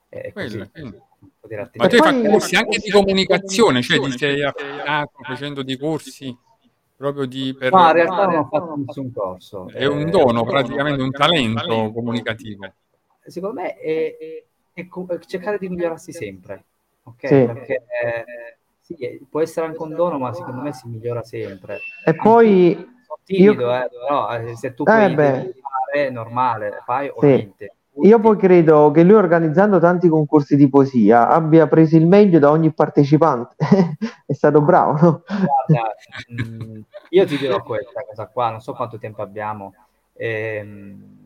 è 0.08 0.32
così. 0.34 0.58
Quello, 0.72 1.06
Ma 1.76 1.88
tu 1.88 1.96
hai 1.96 2.02
fatto 2.02 2.30
corsi 2.30 2.56
anche 2.56 2.80
di 2.80 2.90
comunicazione, 2.92 3.82
cioè 3.82 4.00
ti 4.00 4.18
sei 4.18 4.44
affidato 4.44 5.12
facendo 5.22 5.64
dei 5.64 5.78
corsi 5.78 6.36
proprio 6.96 7.26
di... 7.26 7.56
Per... 7.58 7.72
No, 7.72 7.86
in 7.86 7.94
realtà 7.94 8.26
non 8.26 8.36
ho 8.38 8.48
fatto 8.48 8.76
nessun 8.76 9.12
corso. 9.14 9.70
È 9.70 9.86
un 9.86 10.02
Eh, 10.02 10.10
dono, 10.10 10.44
praticamente 10.44 11.02
un 11.02 11.12
talento 11.12 11.92
comunicativo. 11.94 12.74
Secondo 13.22 13.62
me 13.62 13.76
è, 13.76 14.18
è- 14.18 14.44
è 14.74 15.20
cercare 15.26 15.58
di 15.58 15.70
migliorarsi 15.70 16.12
sempre, 16.12 16.66
ok? 17.10 17.28
Sì. 17.28 17.46
Perché 17.46 17.74
eh, 18.04 18.26
sì, 18.82 18.94
eh, 18.96 19.20
può 19.30 19.42
essere 19.42 19.68
anche 19.68 19.82
un 19.82 19.96
dono, 19.96 20.18
ma 20.18 20.34
secondo 20.34 20.62
me 20.62 20.74
si 20.74 20.88
migliora 20.88 21.24
sempre. 21.24 21.80
E 22.06 22.16
poi 22.16 22.74
Sono 23.06 23.20
timido, 23.24 23.62
io- 23.66 23.76
eh, 23.76 23.90
però 23.90 24.30
eh, 24.32 24.56
se 24.56 24.74
tu 24.74 24.84
Eh, 24.84 24.92
puoi 24.92 25.16
beh. 25.16 25.54
fare 25.62 26.08
è 26.08 26.10
normale, 26.10 26.82
fai 26.86 27.10
o 27.14 27.22
Sì. 27.22 27.28
niente. 27.28 27.74
io 28.02 28.20
poi 28.20 28.38
credo 28.38 28.92
che 28.92 29.04
lui 29.04 29.16
organizzando 29.16 29.80
tanti 29.80 30.08
concorsi 30.08 30.56
di 30.56 30.70
poesia 30.70 31.28
abbia 31.28 31.68
preso 31.68 31.98
il 31.98 32.08
meglio 32.08 32.40
da 32.40 32.50
ogni 32.52 32.72
partecipante. 32.72 33.56
È 34.26 34.34
stato 34.34 34.62
bravo, 34.62 34.92
no? 35.02 35.24
Guarda, 35.28 35.94
mh, 36.30 36.80
io 37.10 37.26
ti 37.26 37.38
dirò 37.38 37.62
questa 37.64 38.04
cosa 38.06 38.28
qua, 38.28 38.50
non 38.52 38.62
so 38.62 38.74
quanto 38.74 38.98
tempo 38.98 39.22
abbiamo. 39.22 39.74
Ehm, 40.14 41.18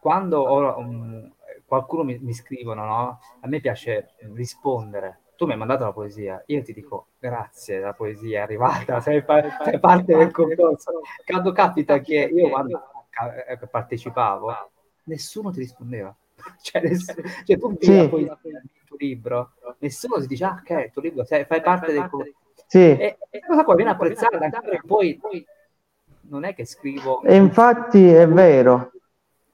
quando 0.00 0.40
ho, 0.40 0.78
um, 0.78 1.32
qualcuno 1.74 2.04
mi, 2.04 2.18
mi 2.20 2.32
scrivono, 2.32 2.84
no? 2.84 3.18
A 3.40 3.48
me 3.48 3.60
piace 3.60 4.14
rispondere. 4.34 5.20
Tu 5.36 5.46
mi 5.46 5.52
hai 5.52 5.58
mandato 5.58 5.84
la 5.84 5.92
poesia, 5.92 6.42
io 6.46 6.62
ti 6.62 6.72
dico 6.72 7.08
grazie, 7.18 7.80
la 7.80 7.92
poesia 7.92 8.38
è 8.40 8.42
arrivata, 8.42 9.00
sei, 9.02 9.24
pa- 9.24 9.58
sei 9.62 9.80
parte 9.80 10.16
del 10.16 10.30
concorso. 10.30 11.00
Quando 11.24 11.52
capita 11.52 11.98
che 11.98 12.30
io 12.32 12.48
quando 12.48 12.80
eh, 13.48 13.58
partecipavo, 13.66 14.52
nessuno 15.04 15.50
ti 15.50 15.58
rispondeva. 15.60 16.14
Cioè, 16.60 16.82
ness- 16.82 17.14
cioè, 17.44 17.58
tu 17.58 17.70
vedi 17.72 17.84
Sì. 17.84 17.96
la 17.96 18.08
poesia 18.08 18.38
del 18.42 18.62
tuo 18.84 18.96
libro, 18.98 19.52
nessuno 19.78 20.20
ti 20.20 20.26
dice, 20.26 20.44
ah, 20.44 20.58
ok, 20.60 20.70
il 20.86 20.90
tuo 20.92 21.02
libro, 21.02 21.24
sei- 21.24 21.44
fai 21.44 21.60
parte 21.60 21.92
del 21.92 22.08
concorso. 22.08 22.32
Sì. 22.66 22.78
E, 22.78 23.18
e 23.30 23.40
cosa 23.46 23.64
qua 23.64 23.74
viene 23.74 23.90
apprezzata 23.90 24.38
anche 24.38 24.60
perché 24.60 24.86
poi 24.86 25.18
non 26.28 26.44
è 26.44 26.54
che 26.54 26.64
scrivo, 26.64 27.22
E 27.22 27.36
infatti 27.36 28.06
è 28.08 28.26
vero. 28.28 28.92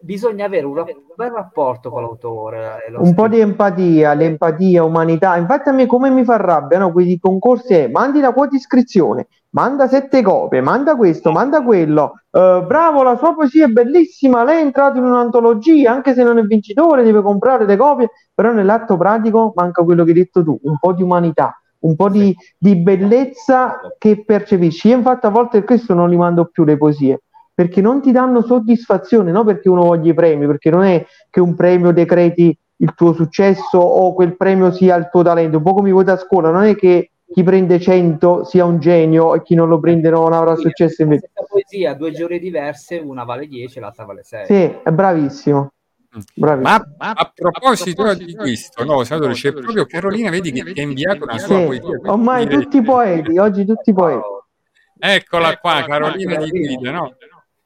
Bisogna 0.00 0.46
avere 0.46 0.66
un, 0.66 0.74
rap- 0.74 0.88
un 0.88 1.14
bel 1.14 1.30
rapporto 1.30 1.90
con 1.90 2.02
l'autore. 2.02 2.78
Un 2.96 3.14
po' 3.14 3.28
di 3.28 3.38
empatia, 3.40 4.14
l'empatia, 4.14 4.82
umanità. 4.82 5.36
Infatti 5.36 5.68
a 5.68 5.72
me 5.72 5.86
come 5.86 6.10
mi 6.10 6.24
fa 6.24 6.36
rabbia, 6.36 6.78
no? 6.78 6.92
Quei 6.92 7.18
concorsi 7.18 7.74
è 7.74 7.88
mandi 7.88 8.20
la 8.20 8.32
quota 8.32 8.56
iscrizione, 8.56 9.28
manda 9.50 9.86
sette 9.86 10.22
copie, 10.22 10.60
manda 10.60 10.96
questo, 10.96 11.30
manda 11.30 11.62
quello. 11.62 12.14
Eh, 12.30 12.64
bravo, 12.66 13.02
la 13.02 13.16
sua 13.16 13.34
poesia 13.34 13.66
è 13.66 13.68
bellissima, 13.68 14.44
lei 14.44 14.58
è 14.58 14.64
entrato 14.64 14.98
in 14.98 15.04
un'antologia, 15.04 15.92
anche 15.92 16.14
se 16.14 16.22
non 16.22 16.38
è 16.38 16.42
vincitore, 16.42 17.02
deve 17.02 17.22
comprare 17.22 17.66
le 17.66 17.76
copie, 17.76 18.10
però 18.34 18.52
nell'atto 18.52 18.96
pratico 18.96 19.52
manca 19.54 19.82
quello 19.82 20.04
che 20.04 20.10
hai 20.10 20.16
detto 20.16 20.42
tu, 20.42 20.58
un 20.62 20.78
po' 20.78 20.92
di 20.92 21.02
umanità, 21.02 21.60
un 21.80 21.94
po' 21.94 22.08
di, 22.08 22.34
di 22.58 22.76
bellezza 22.76 23.80
che 23.98 24.24
percepisci. 24.24 24.88
Io 24.88 24.96
infatti 24.96 25.26
a 25.26 25.30
volte 25.30 25.62
questo 25.64 25.94
non 25.94 26.08
li 26.08 26.16
mando 26.16 26.46
più 26.46 26.64
le 26.64 26.76
poesie, 26.76 27.22
perché 27.54 27.80
non 27.80 28.00
ti 28.00 28.12
danno 28.12 28.42
soddisfazione, 28.42 29.30
no 29.32 29.44
perché 29.44 29.68
uno 29.68 29.82
voglia 29.82 30.10
i 30.10 30.14
premi, 30.14 30.46
perché 30.46 30.70
non 30.70 30.84
è 30.84 31.04
che 31.28 31.40
un 31.40 31.54
premio 31.54 31.92
decreti 31.92 32.56
il 32.76 32.94
tuo 32.94 33.12
successo 33.12 33.78
o 33.78 34.14
quel 34.14 34.36
premio 34.36 34.70
sia 34.72 34.96
il 34.96 35.08
tuo 35.10 35.22
talento, 35.22 35.58
un 35.58 35.62
po' 35.62 35.74
come 35.74 35.90
i 35.90 35.92
voti 35.92 36.10
a 36.10 36.16
scuola, 36.16 36.50
non 36.50 36.64
è 36.64 36.74
che 36.74 37.10
chi 37.32 37.42
prende 37.42 37.78
100 37.78 38.44
sia 38.44 38.64
un 38.64 38.80
genio 38.80 39.34
e 39.34 39.42
chi 39.42 39.54
non 39.54 39.68
lo 39.68 39.78
prende 39.78 40.10
non 40.10 40.32
avrà 40.32 40.56
Sì, 40.56 40.62
successo 40.62 40.96
la 40.98 41.04
invece. 41.04 41.30
stessa 41.32 41.46
poesia, 41.48 41.94
due 41.94 42.10
giurie 42.12 42.38
diverse, 42.38 42.96
una 42.96 43.24
vale 43.24 43.46
10 43.46 43.78
e 43.78 43.80
l'altra 43.80 44.04
vale 44.04 44.22
6. 44.24 44.46
Sì, 44.46 44.78
è 44.82 44.90
bravissimo. 44.90 45.72
Bravissimo. 46.34 46.84
Ma 46.98 47.14
a 47.14 47.32
proposito 47.32 48.14
di 48.14 48.34
questo, 48.34 48.82
no, 48.84 49.04
senatore, 49.04 49.34
c'è 49.34 49.52
proprio 49.52 49.84
Carolina, 49.86 50.30
vedi 50.30 50.50
che 50.50 50.72
ti 50.72 50.80
ha 50.80 50.82
inviato 50.82 51.22
una 51.22 51.38
sua 51.38 51.58
Sì, 51.58 51.64
poesia. 51.66 52.00
ormai 52.06 52.48
tutti 52.48 52.82
poeti, 52.82 53.38
oggi 53.38 53.64
tutti 53.64 53.92
poeti. 53.92 54.22
Eccola 54.98 55.56
qua, 55.58 55.84
Carolina 55.86 56.36
di 56.36 56.50
Guida, 56.50 56.90
no? 56.90 57.14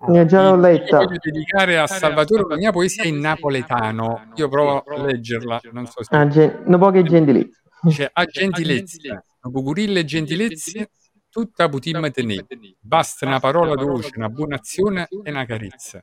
Io 0.08 0.24
già 0.26 0.50
l'ho 0.50 0.56
letta. 0.56 0.98
voglio 0.98 1.18
dedicare 1.20 1.78
a 1.78 1.86
Salvatore 1.86 2.44
la 2.48 2.56
mia 2.56 2.72
poesia 2.72 3.04
in 3.04 3.18
napoletano. 3.18 4.28
Io 4.34 4.48
provo 4.48 4.78
a 4.80 5.04
leggerla, 5.04 5.60
non 5.72 5.86
so 5.86 6.02
se 6.02 6.14
Ah, 6.14 6.26
gen- 6.26 6.62
no 6.66 6.78
poche 6.78 7.02
gentilezze. 7.02 7.62
Dice, 7.82 8.10
a 8.12 8.24
gentilezza, 8.24 9.22
cucurille 9.40 10.00
e 10.00 10.04
gentilezze, 10.04 10.90
tutta 11.28 11.68
putim 11.68 12.10
tenè. 12.10 12.36
Basta 12.80 13.26
una 13.26 13.40
parola 13.40 13.74
dolce, 13.74 14.12
una 14.16 14.28
buona 14.28 14.56
azione 14.56 15.06
e 15.22 15.30
una 15.30 15.44
carezza. 15.44 16.02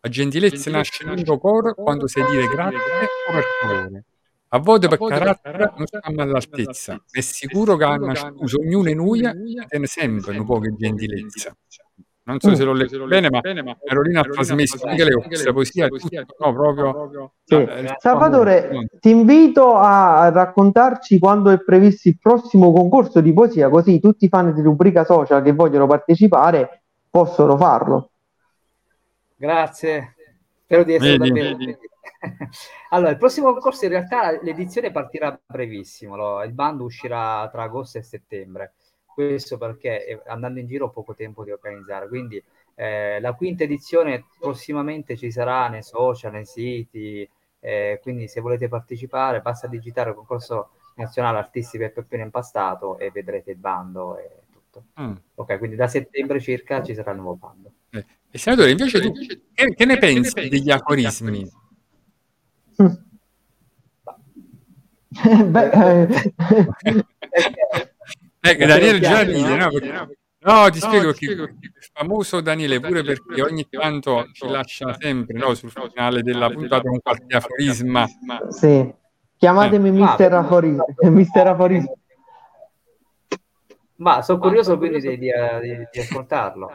La 0.00 0.08
gentilezza 0.08 0.70
nasce 0.70 1.04
nel 1.04 1.22
tuo 1.22 1.38
cuore 1.38 1.74
quando 1.74 2.06
sai 2.06 2.24
dire 2.30 2.46
grazie 2.46 2.76
o 2.78 3.32
per 3.32 3.44
favore. 3.60 4.04
A 4.50 4.58
volte 4.60 4.88
per 4.88 4.98
carattere 4.98 5.72
non 5.76 5.86
stiamo 5.86 6.22
all'altezza. 6.22 7.04
È 7.10 7.20
sicuro 7.20 7.76
che 7.76 7.84
hanno 7.84 8.14
scusa 8.14 8.56
ognuno 8.56 8.88
e 8.88 9.66
tiene 9.68 9.86
sempre 9.86 10.38
un 10.38 10.46
po' 10.46 10.58
di 10.60 10.74
gentilezza. 10.76 11.54
Non 12.28 12.40
so 12.40 12.54
se 12.54 12.62
l'ho 12.62 12.74
letto 12.74 13.06
bene, 13.06 13.30
ma 13.30 13.40
Carolina 13.82 14.20
ha 14.20 14.24
trasmesso 14.24 14.86
anche 14.86 15.02
le 15.02 15.14
questa 15.14 15.50
poesia, 15.50 15.88
tutto, 15.88 16.34
no, 16.38 16.52
proprio... 16.52 17.32
Sì. 17.42 17.54
eh, 17.54 17.94
Salvatore, 17.96 18.90
ti 19.00 19.08
invito 19.08 19.74
a 19.74 20.28
raccontarci 20.28 21.18
quando 21.18 21.48
è 21.48 21.58
previsto 21.58 22.06
il 22.10 22.18
prossimo 22.20 22.70
concorso 22.70 23.22
di 23.22 23.32
poesia, 23.32 23.70
così 23.70 23.98
tutti 23.98 24.26
i 24.26 24.28
fan 24.28 24.52
di 24.52 24.60
rubrica 24.60 25.06
social 25.06 25.42
che 25.42 25.52
vogliono 25.52 25.86
partecipare 25.86 26.82
possono 27.08 27.56
farlo. 27.56 28.10
Grazie, 29.34 30.14
spero 30.64 30.84
di 30.84 30.92
essere 30.92 31.16
Vedi, 31.16 31.28
davvero. 31.30 31.56
vedi. 31.56 31.78
Allora, 32.90 33.10
il 33.10 33.16
prossimo 33.16 33.52
concorso 33.52 33.86
in 33.86 33.92
realtà 33.92 34.38
l'edizione 34.42 34.90
partirà 34.90 35.38
brevissimo, 35.46 36.14
lo- 36.14 36.42
il 36.42 36.52
bando 36.52 36.84
uscirà 36.84 37.48
tra 37.50 37.62
agosto 37.62 37.96
e 37.96 38.02
settembre. 38.02 38.74
Questo 39.18 39.58
perché 39.58 40.06
eh, 40.06 40.22
andando 40.26 40.60
in 40.60 40.68
giro 40.68 40.84
ho 40.84 40.90
poco 40.90 41.12
tempo 41.12 41.42
di 41.42 41.50
organizzare, 41.50 42.06
quindi 42.06 42.40
eh, 42.76 43.18
la 43.18 43.32
quinta 43.32 43.64
edizione 43.64 44.26
prossimamente 44.38 45.16
ci 45.16 45.32
sarà 45.32 45.66
nei 45.66 45.82
social, 45.82 46.30
nei 46.30 46.44
siti, 46.44 47.28
eh, 47.58 47.98
quindi 48.00 48.28
se 48.28 48.40
volete 48.40 48.68
partecipare 48.68 49.40
basta 49.40 49.66
digitare 49.66 50.14
concorso 50.14 50.68
nazionale 50.94 51.38
artisti 51.38 51.78
per 51.78 51.92
Peppino 51.92 52.22
Impastato 52.22 52.96
e 52.96 53.10
vedrete 53.10 53.50
il 53.50 53.56
bando 53.56 54.16
e 54.18 54.42
tutto. 54.52 54.84
Mm. 55.00 55.14
Ok, 55.34 55.58
quindi 55.58 55.74
da 55.74 55.88
settembre 55.88 56.38
circa 56.38 56.80
ci 56.84 56.94
sarà 56.94 57.10
il 57.10 57.16
nuovo 57.16 57.34
bando. 57.34 57.72
Eh, 57.90 58.06
E 58.30 58.38
senatore, 58.38 58.70
invece 58.70 59.00
tu 59.00 59.10
che, 59.52 59.74
che 59.74 59.84
ne 59.84 59.98
pensi 59.98 60.48
degli 60.48 60.70
aforismi? 60.70 61.50
Beh, 65.44 66.04
eh, 66.04 66.08
Eh, 68.50 68.66
Daniele 68.66 69.00
già 69.00 69.20
ride, 69.22 69.40
no? 69.40 69.56
no? 69.56 69.70
Perché- 69.70 70.18
no, 70.40 70.70
ti 70.70 70.78
spiego 70.80 71.12
che 71.12 71.24
il 71.26 71.54
famoso 71.92 72.40
Daniele 72.40 72.80
pure 72.80 73.02
perché 73.02 73.42
ogni 73.42 73.66
tanto 73.68 74.28
ci 74.32 74.48
lascia 74.48 74.94
sempre 74.98 75.38
no, 75.38 75.54
sul 75.54 75.70
finale 75.70 76.22
della 76.22 76.48
puntata 76.50 76.88
un 76.88 77.00
qualche 77.00 77.36
aforisma. 77.36 78.06
sì. 78.50 78.94
Chiamatemi 79.36 79.88
Eh. 79.90 79.92
Mister 79.92 80.32
Ah, 80.34 80.38
Aforismo. 80.38 80.84
Mister 81.02 81.46
Aforismo. 81.46 81.96
Ma 83.96 84.22
sono 84.22 84.38
curioso 84.38 84.78
quindi 84.78 85.00
di, 85.00 85.08
di, 85.18 85.18
di- 85.18 85.88
di 85.90 85.98
ascoltarlo. 86.00 86.70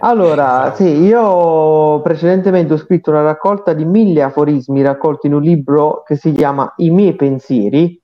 Allora, 0.00 0.74
sì, 0.74 0.84
io 0.84 2.00
precedentemente 2.02 2.74
ho 2.74 2.76
scritto 2.76 3.08
una 3.08 3.22
raccolta 3.22 3.72
di 3.72 3.86
mille 3.86 4.22
aforismi 4.22 4.82
raccolti 4.82 5.28
in 5.28 5.34
un 5.34 5.40
libro 5.42 6.02
che 6.04 6.16
si 6.16 6.30
chiama 6.32 6.74
I 6.76 6.90
miei 6.90 7.14
pensieri 7.14 7.98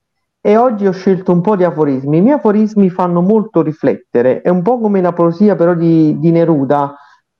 e 0.47 0.57
oggi 0.57 0.85
ho 0.85 0.91
scelto 0.91 1.31
un 1.31 1.41
po' 1.41 1.55
di 1.55 1.63
aforismi. 1.63 2.19
I 2.19 2.21
miei 2.21 2.35
aforismi 2.35 2.91
fanno 2.91 3.19
molto 3.21 3.63
riflettere, 3.63 4.41
è 4.41 4.49
un 4.49 4.61
po' 4.61 4.79
come 4.79 5.01
la 5.01 5.11
poesia 5.11 5.55
però 5.55 5.73
di, 5.73 6.19
di 6.19 6.29
Neruda 6.29 6.95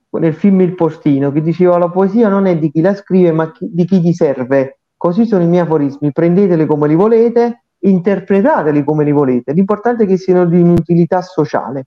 nel 0.10 0.34
film 0.34 0.61
Il 0.61 0.73
Postino, 0.73 1.32
che 1.32 1.44
diceva 1.44 1.77
la 1.77 1.91
poesia 1.91 2.30
non 2.30 2.48
è 2.48 2.57
di 2.57 2.72
chi 2.72 2.82
la 2.82 2.95
scrive 2.95 3.32
ma 3.32 3.52
chi- 3.52 3.69
di 3.72 3.86
chi 3.86 4.02
gli 4.02 4.11
serve. 4.11 4.80
Così 4.98 5.27
sono 5.27 5.44
i 5.44 5.45
miei 5.45 5.61
aforismi, 5.61 6.11
prendeteli 6.11 6.65
come 6.65 6.88
li 6.88 6.95
volete, 6.95 7.65
interpretateli 7.77 8.84
come 8.84 9.03
li 9.03 9.11
volete, 9.11 9.53
l'importante 9.53 10.06
è 10.06 10.07
che 10.07 10.18
siano 10.18 10.45
di 10.45 10.60
un'utilità 10.60 11.22
sociale. 11.22 11.86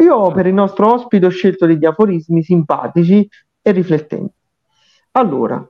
Io 0.00 0.30
per 0.30 0.46
il 0.46 0.54
nostro 0.54 0.92
ospite 0.92 1.26
ho 1.26 1.30
scelto 1.30 1.66
degli 1.66 1.84
aforismi 1.84 2.44
simpatici 2.44 3.28
e 3.60 3.72
riflettenti. 3.72 4.32
Allora, 5.12 5.68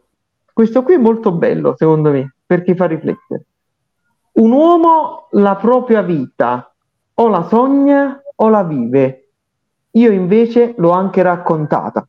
questo 0.52 0.82
qui 0.82 0.93
è 0.93 0.98
molto 0.98 1.32
bello 1.32 1.74
secondo 1.74 2.11
me 2.11 2.35
perché 2.44 2.74
fa 2.74 2.85
riflettere. 2.85 3.47
Un 4.35 4.51
uomo 4.51 5.28
la 5.32 5.56
propria 5.56 6.02
vita 6.02 6.74
o 7.15 7.28
la 7.28 7.47
sogna 7.48 8.20
o 8.35 8.48
la 8.48 8.65
vive. 8.65 9.28
Io 9.93 10.11
invece 10.11 10.74
l'ho 10.77 10.90
anche 10.90 11.23
raccontata. 11.23 12.06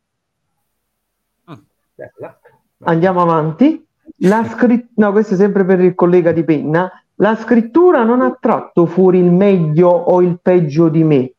Bella. 1.93 2.39
Andiamo 2.83 3.21
avanti. 3.21 3.85
La 4.19 4.43
scritt- 4.43 4.91
no, 4.95 5.11
questo 5.11 5.35
è 5.35 5.37
sempre 5.37 5.65
per 5.65 5.79
il 5.81 5.93
collega 5.93 6.31
di 6.31 6.43
penna. 6.43 6.91
La 7.15 7.35
scrittura 7.35 8.03
non 8.03 8.21
ha 8.21 8.35
tratto 8.39 8.85
fuori 8.85 9.19
il 9.19 9.31
meglio 9.31 9.89
o 9.89 10.21
il 10.21 10.39
peggio 10.41 10.89
di 10.89 11.03
me, 11.03 11.33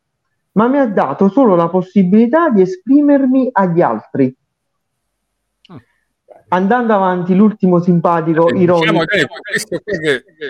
ma 0.53 0.67
mi 0.67 0.79
ha 0.79 0.87
dato 0.87 1.29
solo 1.29 1.55
la 1.55 1.69
possibilità 1.69 2.49
di 2.49 2.61
esprimermi 2.61 3.49
agli 3.51 3.81
altri. 3.81 4.35
Andando 6.49 6.93
avanti, 6.93 7.35
l'ultimo 7.35 7.81
simpatico, 7.81 8.47
Eh, 8.49 8.59
ironico. 8.59 8.79
diciamo 8.79 9.03
che 9.03 9.27
questo 9.49 9.81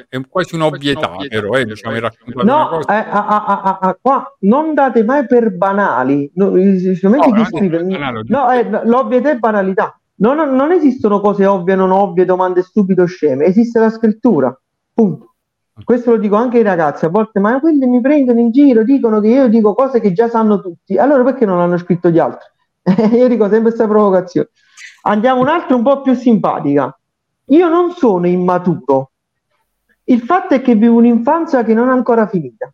è 0.09 0.21
quasi 0.29 0.55
un'ovvietà, 0.55 1.11
però, 1.27 1.53
eh, 1.53 1.65
diciamo, 1.65 1.95
No, 2.43 2.81
eh, 2.81 2.93
ah, 2.93 3.45
ah, 3.45 3.79
ah, 3.81 3.97
qua 3.99 4.35
non 4.41 4.75
date 4.75 5.03
mai 5.03 5.25
per 5.25 5.55
banali. 5.55 6.29
No, 6.35 6.49
No, 6.49 7.45
scrive, 7.45 7.83
banale, 7.83 8.21
no, 8.27 8.51
eh, 8.51 8.69
l'ovvietà 8.85 9.31
è 9.31 9.37
banalità. 9.37 9.99
Non, 10.19 10.37
non 10.55 10.71
esistono 10.71 11.19
cose 11.19 11.45
ovvie, 11.45 11.75
non 11.75 11.91
ovvie, 11.91 12.25
domande 12.25 12.61
stupide 12.61 13.01
o 13.01 13.05
sceme. 13.05 13.45
Esiste 13.45 13.79
la 13.79 13.89
scrittura. 13.89 14.55
Punto. 14.93 15.33
Questo 15.83 16.11
lo 16.11 16.17
dico 16.17 16.35
anche 16.35 16.57
ai 16.57 16.63
ragazzi. 16.63 17.05
A 17.05 17.09
volte, 17.09 17.39
ma 17.39 17.59
quelli 17.59 17.85
mi 17.85 18.01
prendono 18.01 18.39
in 18.39 18.51
giro, 18.51 18.83
dicono 18.83 19.19
che 19.19 19.27
io 19.27 19.47
dico 19.47 19.73
cose 19.73 19.99
che 19.99 20.11
già 20.13 20.27
sanno 20.27 20.59
tutti. 20.59 20.97
Allora 20.97 21.23
perché 21.23 21.45
non 21.45 21.57
l'hanno 21.57 21.77
scritto 21.77 22.09
gli 22.09 22.17
altri? 22.19 22.47
io 23.17 23.27
dico 23.27 23.43
sempre 23.43 23.61
questa 23.61 23.87
provocazione. 23.87 24.49
Andiamo 25.07 25.39
un 25.41 25.47
altro 25.47 25.77
un 25.77 25.83
po' 25.83 26.01
più 26.01 26.13
simpatica. 26.13 26.97
Io 27.45 27.69
non 27.69 27.91
sono 27.91 28.27
immaturo. 28.27 29.11
Il 30.03 30.21
fatto 30.21 30.53
è 30.53 30.61
che 30.61 30.75
vivo 30.75 30.97
un'infanzia 30.97 31.63
che 31.63 31.73
non 31.73 31.87
è 31.87 31.91
ancora 31.91 32.27
finita. 32.27 32.71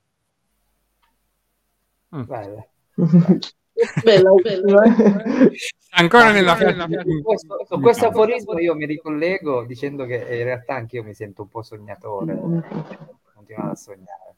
Bella. 2.10 2.66
Bella, 4.04 4.32
bella. 4.44 4.82
Ancora 5.96 6.32
nella 6.32 6.56
festa. 6.56 6.88
questo, 7.24 7.66
su 7.68 7.80
questo 7.80 8.08
aforismo 8.08 8.58
io 8.60 8.76
mi 8.76 8.86
ricollego 8.86 9.64
dicendo 9.66 10.06
che 10.06 10.16
in 10.16 10.44
realtà 10.44 10.76
anch'io 10.76 11.04
mi 11.04 11.14
sento 11.14 11.44
un 11.44 11.50
po' 11.50 11.62
sognatore, 11.62 12.36
continuare 13.34 13.72
a 13.72 13.76
sognare. 13.76 14.36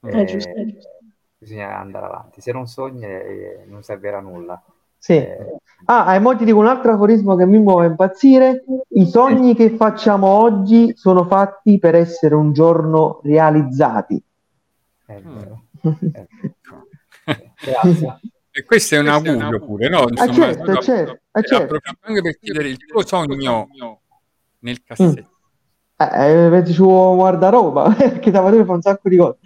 Eh, 0.00 0.20
Eh, 0.20 0.24
giusto. 0.24 0.50
bisogna 1.38 1.78
andare 1.78 2.06
avanti, 2.06 2.40
se 2.42 2.52
non 2.52 2.66
sogni 2.66 3.04
eh, 3.04 3.64
non 3.66 3.82
servirà 3.82 4.18
a 4.18 4.22
nulla. 4.22 4.62
Sì. 5.04 5.22
Ah, 5.84 6.14
e 6.14 6.18
mo 6.18 6.34
ti 6.34 6.46
dico 6.46 6.56
un 6.56 6.66
altro 6.66 6.94
aforismo 6.94 7.36
che 7.36 7.44
mi 7.44 7.58
muove 7.58 7.84
a 7.84 7.88
impazzire. 7.88 8.64
I 8.88 9.04
sogni 9.04 9.54
che 9.54 9.76
facciamo 9.76 10.26
oggi 10.28 10.94
sono 10.96 11.24
fatti 11.26 11.78
per 11.78 11.94
essere 11.94 12.34
un 12.34 12.54
giorno 12.54 13.20
realizzati. 13.22 14.22
è 15.04 15.20
Mm. 15.22 15.36
vero. 15.36 15.62
Grazie. 17.60 18.20
E 18.50 18.64
questo 18.64 18.94
è 18.94 18.98
un 19.00 19.08
augurio 19.08 19.62
pure, 19.62 19.90
no? 19.90 20.04
Ah, 20.04 20.32
certo, 20.32 20.74
certo, 20.80 21.18
ah, 21.32 21.40
eh, 21.40 21.42
certo. 21.42 21.64
approfitto 21.64 22.06
anche 22.06 22.22
per 22.22 22.38
chiedere 22.38 22.68
il 22.68 22.78
tuo 22.78 23.04
sogno 23.04 23.68
nel 24.60 24.82
cassetto. 24.82 25.28
Eh, 25.98 26.56
eh, 26.56 26.64
ci 26.64 26.80
vuole 26.80 27.16
guardaroba, 27.16 27.92
perché 27.92 28.32
Salvatore 28.32 28.64
fa 28.64 28.72
un 28.72 28.80
sacco 28.80 29.08
di 29.10 29.18
cose. 29.18 29.36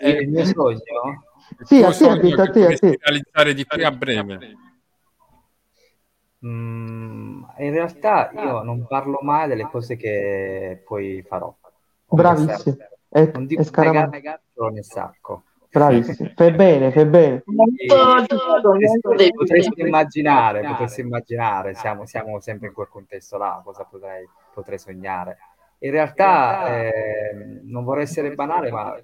Eh, 0.00 0.10
il 0.22 0.30
mio 0.30 0.44
sogno 0.46 0.78
Sì, 1.62 1.78
tuo 1.80 1.88
a 1.88 1.92
te, 1.92 2.18
detto 2.20 2.42
a 2.42 2.46
che 2.46 2.52
te, 2.52 2.66
a 2.66 2.76
te. 2.76 2.98
realizzare 3.00 3.54
di 3.54 3.64
qui 3.64 3.84
a 3.84 3.90
breve. 3.90 4.38
Mm, 6.46 7.42
in 7.58 7.70
realtà 7.72 8.30
io 8.32 8.62
non 8.62 8.86
parlo 8.86 9.18
mai 9.22 9.48
delle 9.48 9.68
cose 9.68 9.96
che 9.96 10.82
poi 10.84 11.24
farò. 11.26 11.54
Bravissimo. 12.06 12.76
È, 13.08 13.30
Non 13.32 13.42
è 13.42 13.46
dico 13.46 13.62
scaramano. 13.64 14.10
negare 14.10 14.40
nel 14.72 14.84
sacco. 14.84 15.44
Bravissimo. 15.70 16.30
Fai 16.34 16.52
bene, 16.52 16.92
fai 16.92 17.06
bene. 17.06 17.42
Detto. 17.44 19.32
Potresti 19.34 19.80
immaginare, 19.80 20.62
potresti 20.62 21.00
immaginare, 21.00 21.74
siamo, 21.74 22.06
siamo 22.06 22.40
sempre 22.40 22.68
in 22.68 22.74
quel 22.74 22.88
contesto 22.88 23.36
là, 23.36 23.60
cosa 23.64 23.84
potrei, 23.84 24.26
potrei 24.54 24.78
sognare. 24.78 25.38
In 25.80 25.90
realtà 25.90 26.76
eh, 26.88 27.60
non 27.64 27.84
vorrei 27.84 28.04
essere 28.04 28.34
banale, 28.34 28.70
ma 28.70 28.94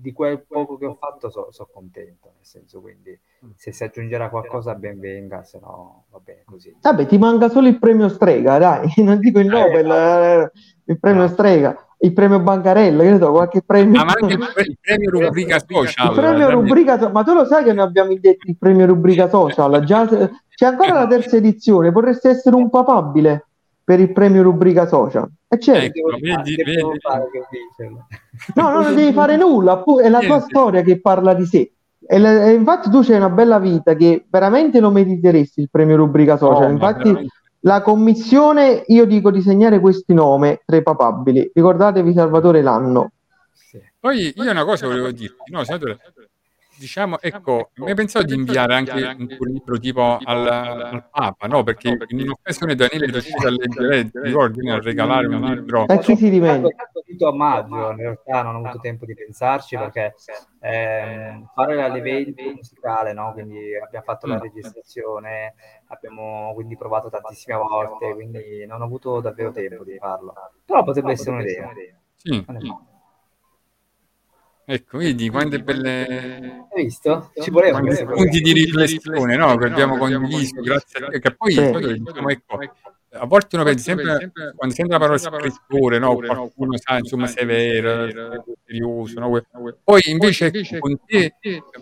di 0.00 0.12
quel 0.12 0.44
poco 0.46 0.78
che 0.78 0.86
ho 0.86 0.94
fatto 0.94 1.30
sono 1.30 1.68
contento, 1.72 2.32
nel 2.36 2.44
senso 2.44 2.80
quindi 2.80 3.18
se 3.54 3.72
si 3.72 3.84
aggiungerà 3.84 4.30
qualcosa 4.30 4.74
ben 4.74 4.98
venga, 4.98 5.42
se 5.44 5.58
no 5.60 6.04
va 6.10 6.18
bene. 6.18 6.30
bene 6.30 6.42
così. 6.44 6.74
Vabbè, 6.80 7.06
ti 7.06 7.18
manca 7.18 7.48
solo 7.48 7.68
il 7.68 7.78
premio 7.78 8.08
Strega, 8.08 8.58
dai, 8.58 8.90
non 9.04 9.18
dico 9.18 9.40
il 9.40 9.46
Nobel, 9.46 9.90
eh, 9.90 10.50
il 10.84 10.98
premio 10.98 11.28
Strega, 11.28 11.76
il 11.98 12.12
premio 12.12 12.40
Bancarella, 12.40 13.02
che 13.02 13.10
ne 13.10 13.18
so, 13.18 13.30
qualche 13.30 13.62
premio. 13.62 14.00
Ah, 14.00 14.04
ma 14.04 14.14
anche 14.18 14.34
il, 14.34 14.50
pre- 14.52 14.62
il 14.62 14.78
premio 14.80 15.10
rubrica 15.10 15.58
social. 15.58 16.08
Il 16.08 16.16
premio 16.16 16.50
rubrica, 16.50 16.98
so- 16.98 17.10
ma 17.10 17.22
tu 17.22 17.34
lo 17.34 17.44
sai 17.44 17.64
che 17.64 17.72
noi 17.72 17.84
abbiamo 17.84 18.12
indetto 18.12 18.48
il 18.48 18.56
premio 18.56 18.86
rubrica 18.86 19.28
social? 19.28 19.84
Già, 19.84 20.06
c'è 20.06 20.66
ancora 20.66 20.94
la 20.94 21.06
terza 21.06 21.36
edizione, 21.36 21.90
vorresti 21.90 22.28
essere 22.28 22.56
un 22.56 22.70
papabile 22.70 23.49
per 23.90 23.98
il 23.98 24.12
premio 24.12 24.42
rubrica 24.44 24.86
social? 24.86 25.28
E 25.48 25.58
certo, 25.58 25.98
Ecco, 25.98 26.10
fare- 26.10 26.20
vedi, 26.20 26.62
vedi. 26.62 26.98
fare 27.00 27.24
vincerlo? 27.50 28.06
no, 28.54 28.70
no, 28.70 28.82
non 28.82 28.94
devi 28.94 29.12
fare 29.12 29.36
nulla, 29.36 29.82
è 30.00 30.08
la 30.08 30.20
tua 30.20 30.38
storia 30.38 30.82
che 30.82 31.00
parla 31.00 31.34
di 31.34 31.44
sé. 31.44 31.72
E, 32.06 32.18
la- 32.20 32.44
e 32.46 32.52
infatti 32.52 32.88
tu 32.88 33.02
c'hai 33.02 33.16
una 33.16 33.30
bella 33.30 33.58
vita 33.58 33.94
che 33.96 34.26
veramente 34.30 34.78
lo 34.78 34.92
meriteresti 34.92 35.62
il 35.62 35.68
premio 35.68 35.96
rubrica 35.96 36.36
social. 36.36 36.66
No, 36.66 36.70
infatti 36.72 37.02
veramente. 37.08 37.34
la 37.62 37.82
commissione, 37.82 38.84
io 38.86 39.06
dico 39.06 39.32
di 39.32 39.42
segnare 39.42 39.80
questi 39.80 40.14
nomi 40.14 40.56
tra 40.64 40.76
i 40.76 40.82
papabili. 40.84 41.50
Ricordatevi 41.52 42.12
Salvatore 42.12 42.62
Lanno. 42.62 43.10
Sì. 43.52 43.80
Poi 43.98 44.32
io 44.36 44.50
una 44.52 44.64
cosa 44.64 44.86
volevo 44.86 45.10
dirti, 45.10 45.50
no, 45.50 45.64
senatore, 45.64 45.98
diciamo, 46.80 47.20
ecco, 47.20 47.70
mi 47.74 47.88
hai 47.90 47.94
pensato 47.94 48.24
di 48.24 48.34
inviare 48.34 48.74
anche 48.74 49.14
un 49.18 49.28
tuo 49.28 49.44
libro 49.46 49.78
tipo 49.78 50.18
al, 50.24 50.46
al 50.46 51.08
Papa, 51.10 51.46
no? 51.46 51.62
Perché 51.62 51.88
in 52.08 52.20
un'occasione 52.22 52.74
Daniele 52.74 53.06
è 53.06 53.10
riuscito 53.10 53.46
a 53.46 53.50
leggere, 53.50 54.10
ricordi, 54.22 54.68
a 54.68 54.80
regalare 54.80 55.26
un 55.26 55.42
libro. 55.42 55.86
E 55.86 55.98
chi 55.98 56.16
si 56.16 56.30
dimentica? 56.30 56.84
A 57.22 57.32
maggio, 57.34 57.90
in 57.90 57.96
realtà 57.98 58.42
non 58.42 58.54
ho 58.54 58.58
avuto 58.60 58.78
tempo 58.80 59.04
di 59.04 59.14
pensarci 59.14 59.76
perché 59.76 60.14
ehm, 60.60 61.50
fare 61.54 61.88
l'evento 61.90 62.42
musicale, 62.54 63.12
no? 63.12 63.32
quindi 63.34 63.76
abbiamo 63.76 64.04
fatto 64.06 64.26
la 64.26 64.36
Mm. 64.36 64.40
registrazione, 64.40 65.54
abbiamo 65.88 66.52
quindi 66.54 66.78
provato 66.78 67.10
tantissime 67.10 67.56
volte, 67.56 68.14
quindi 68.14 68.64
non 68.66 68.80
ho 68.80 68.84
avuto 68.84 69.20
davvero 69.20 69.52
tempo 69.52 69.84
di 69.84 69.98
farlo. 69.98 70.32
Però 70.64 70.82
potrebbe 70.82 71.12
essere 71.12 71.36
un'idea. 71.36 71.68
Sì, 72.16 72.44
male. 72.46 72.88
Ecco, 74.72 74.98
vedi 74.98 75.28
quante 75.28 75.58
belle... 75.60 76.66
Hai 76.72 76.84
visto? 76.84 77.32
Ci 77.40 77.50
voleva 77.50 77.80
quanti 77.80 78.04
punti 78.04 78.40
di 78.40 78.52
riflessione, 78.52 79.36
no? 79.36 79.56
Che 79.56 79.66
abbiamo 79.66 79.96
condiviso, 79.96 80.60
grazie 80.60 81.04
a 81.04 81.08
te, 81.08 81.18
che 81.18 81.34
poi, 81.34 81.50
Sì. 81.52 81.56
senatore, 81.58 81.98
diciamo, 81.98 82.28
ecco, 82.30 82.58
a 83.12 83.26
volte 83.26 83.56
uno 83.56 83.64
pensa 83.64 83.82
sempre, 83.96 84.30
quando 84.54 84.72
sente 84.74 84.92
la 84.92 84.98
parola 85.00 85.18
scrittore, 85.18 85.98
no? 85.98 86.14
Qualcuno 86.14 86.76
sa, 86.76 86.98
insomma, 86.98 87.26
severo, 87.26 88.08
serioso, 88.64 89.18
no? 89.18 89.42
Poi 89.82 90.00
invece 90.06 90.46
ecco, 90.46 90.78
con 90.78 90.96
te, 91.04 91.34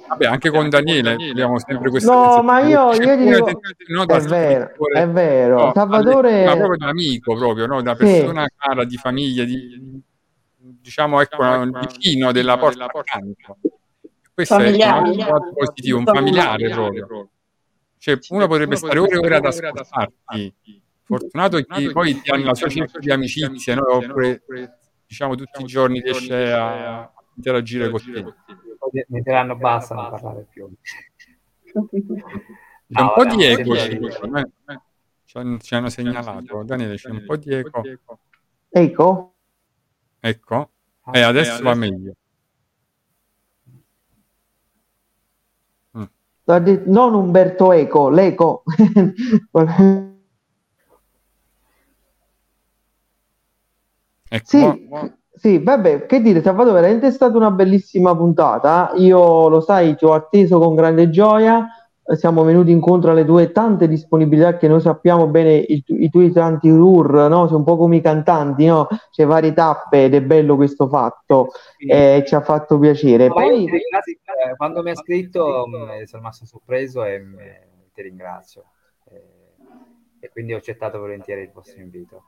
vabbè, 0.08 0.24
anche 0.24 0.48
con 0.48 0.70
Daniele, 0.70 1.12
abbiamo 1.12 1.58
sempre 1.58 1.90
questa 1.90 2.10
No, 2.10 2.42
ma 2.42 2.60
io- 2.60 2.92
io 2.94 3.16
dico- 3.16 3.60
no, 3.88 4.04
È 4.06 4.20
vero, 4.22 4.70
è 4.90 5.06
vero. 5.06 5.64
no, 5.66 5.72
Salvatore, 5.74 6.44
ma 6.44 6.56
proprio 6.56 6.76
da 6.78 6.86
amico, 6.88 7.36
proprio, 7.36 7.66
no? 7.66 7.82
Da 7.82 7.94
Sì. 7.94 7.98
persona 8.04 8.46
cara, 8.56 8.84
di 8.84 8.96
famiglia, 8.96 9.44
di, 9.44 10.02
diciamo, 10.88 11.20
ecco, 11.20 11.42
un 11.42 11.78
vicino 11.80 12.32
della 12.32 12.56
porta 12.56 12.86
accanto. 12.86 13.58
Questo 14.32 14.56
è 14.56 14.64
Familiare. 14.64 15.10
un 15.10 15.18
fatto 15.18 15.52
positivo, 15.52 15.98
un 15.98 16.04
familiare 16.04 16.70
proprio. 16.70 17.28
Cioè, 17.98 18.18
uno 18.30 18.46
potrebbe 18.46 18.76
stare 18.76 18.98
ore 18.98 19.14
e 19.14 19.18
ore 19.18 19.36
ad 19.36 19.44
ascoltarti. 19.44 20.54
Fortunato 21.02 21.60
chi 21.62 21.90
poi 21.90 22.20
ti 22.20 22.30
ha 22.30 22.38
la 22.38 22.54
sua 22.54 22.68
circolo 22.68 23.00
di 23.00 23.10
amicizie, 23.10 23.74
no? 23.74 23.96
oppure 23.96 24.42
diciamo 25.06 25.34
tutti 25.34 25.62
i 25.62 25.64
giorni 25.64 26.00
riesce 26.00 26.52
a 26.52 27.10
interagire 27.34 27.90
con 27.90 28.00
te. 28.00 29.04
Metteranno 29.08 29.56
basta 29.56 29.94
a 29.94 30.02
non 30.02 30.10
parlare 30.10 30.46
più. 30.48 30.70
C'è 31.64 33.00
un 33.00 33.12
po' 33.14 33.24
di 33.24 33.44
eco. 33.44 33.74
Ci 35.24 35.36
hanno, 35.36 35.58
ci 35.58 35.74
hanno 35.74 35.90
segnalato. 35.90 36.62
Daniele, 36.62 36.94
c'è 36.94 37.10
un 37.10 37.24
po' 37.26 37.36
di 37.36 37.52
eco. 37.52 37.82
ecco, 38.70 39.34
Ecco. 40.20 40.72
E 41.12 41.20
adesso 41.20 41.62
va 41.62 41.74
meglio. 41.74 42.12
detto- 46.60 46.90
non 46.90 47.14
Umberto 47.14 47.72
Eco, 47.72 48.08
l'Eco. 48.08 48.62
Ecco. 54.30 54.46
Sì, 54.46 54.88
sì, 55.34 55.58
vabbè, 55.58 56.04
che 56.06 56.20
dire, 56.20 56.42
Salvatore, 56.42 56.74
veramente 56.80 57.06
è 57.06 57.10
stata 57.10 57.36
una 57.36 57.50
bellissima 57.50 58.14
puntata. 58.14 58.92
Io 58.96 59.48
lo 59.48 59.60
sai, 59.60 59.96
ti 59.96 60.04
ho 60.04 60.12
atteso 60.12 60.58
con 60.58 60.74
grande 60.74 61.08
gioia. 61.08 61.66
Eh, 62.10 62.16
Siamo 62.16 62.42
venuti 62.44 62.70
incontro 62.70 63.10
alle 63.10 63.24
tue 63.24 63.52
tante 63.52 63.88
disponibilità 63.88 64.56
che 64.56 64.68
noi 64.68 64.80
sappiamo 64.80 65.26
bene, 65.28 65.56
i, 65.56 65.82
tu- 65.82 65.94
i 65.96 66.08
tuoi 66.10 66.32
tanti 66.32 66.68
tour, 66.68 67.28
no? 67.28 67.46
Sei 67.46 67.56
un 67.56 67.64
po' 67.64 67.76
come 67.76 67.96
i 67.96 68.00
cantanti, 68.00 68.66
no? 68.66 68.86
C'è 69.10 69.26
varie 69.26 69.52
tappe 69.52 70.04
ed 70.04 70.14
è 70.14 70.22
bello 70.22 70.56
questo 70.56 70.88
fatto 70.88 71.48
e 71.76 72.24
ci 72.26 72.34
ha 72.34 72.40
fatto 72.40 72.78
piacere. 72.78 73.28
No, 73.28 73.34
io 73.40 73.48
Poi, 73.50 73.66
eh, 73.66 74.56
quando 74.56 74.82
mi 74.82 74.90
ha 74.90 74.94
scritto 74.94 75.66
mh, 75.66 76.04
sono 76.04 76.20
rimasto 76.22 76.46
sorpreso 76.46 77.04
e 77.04 77.18
mh, 77.18 77.36
ti 77.92 78.02
ringrazio. 78.02 78.64
Eh, 79.10 79.22
e 80.20 80.30
quindi 80.30 80.52
ho 80.52 80.56
accettato 80.56 80.98
volentieri 80.98 81.42
il 81.42 81.50
vostro 81.52 81.80
invito. 81.80 82.22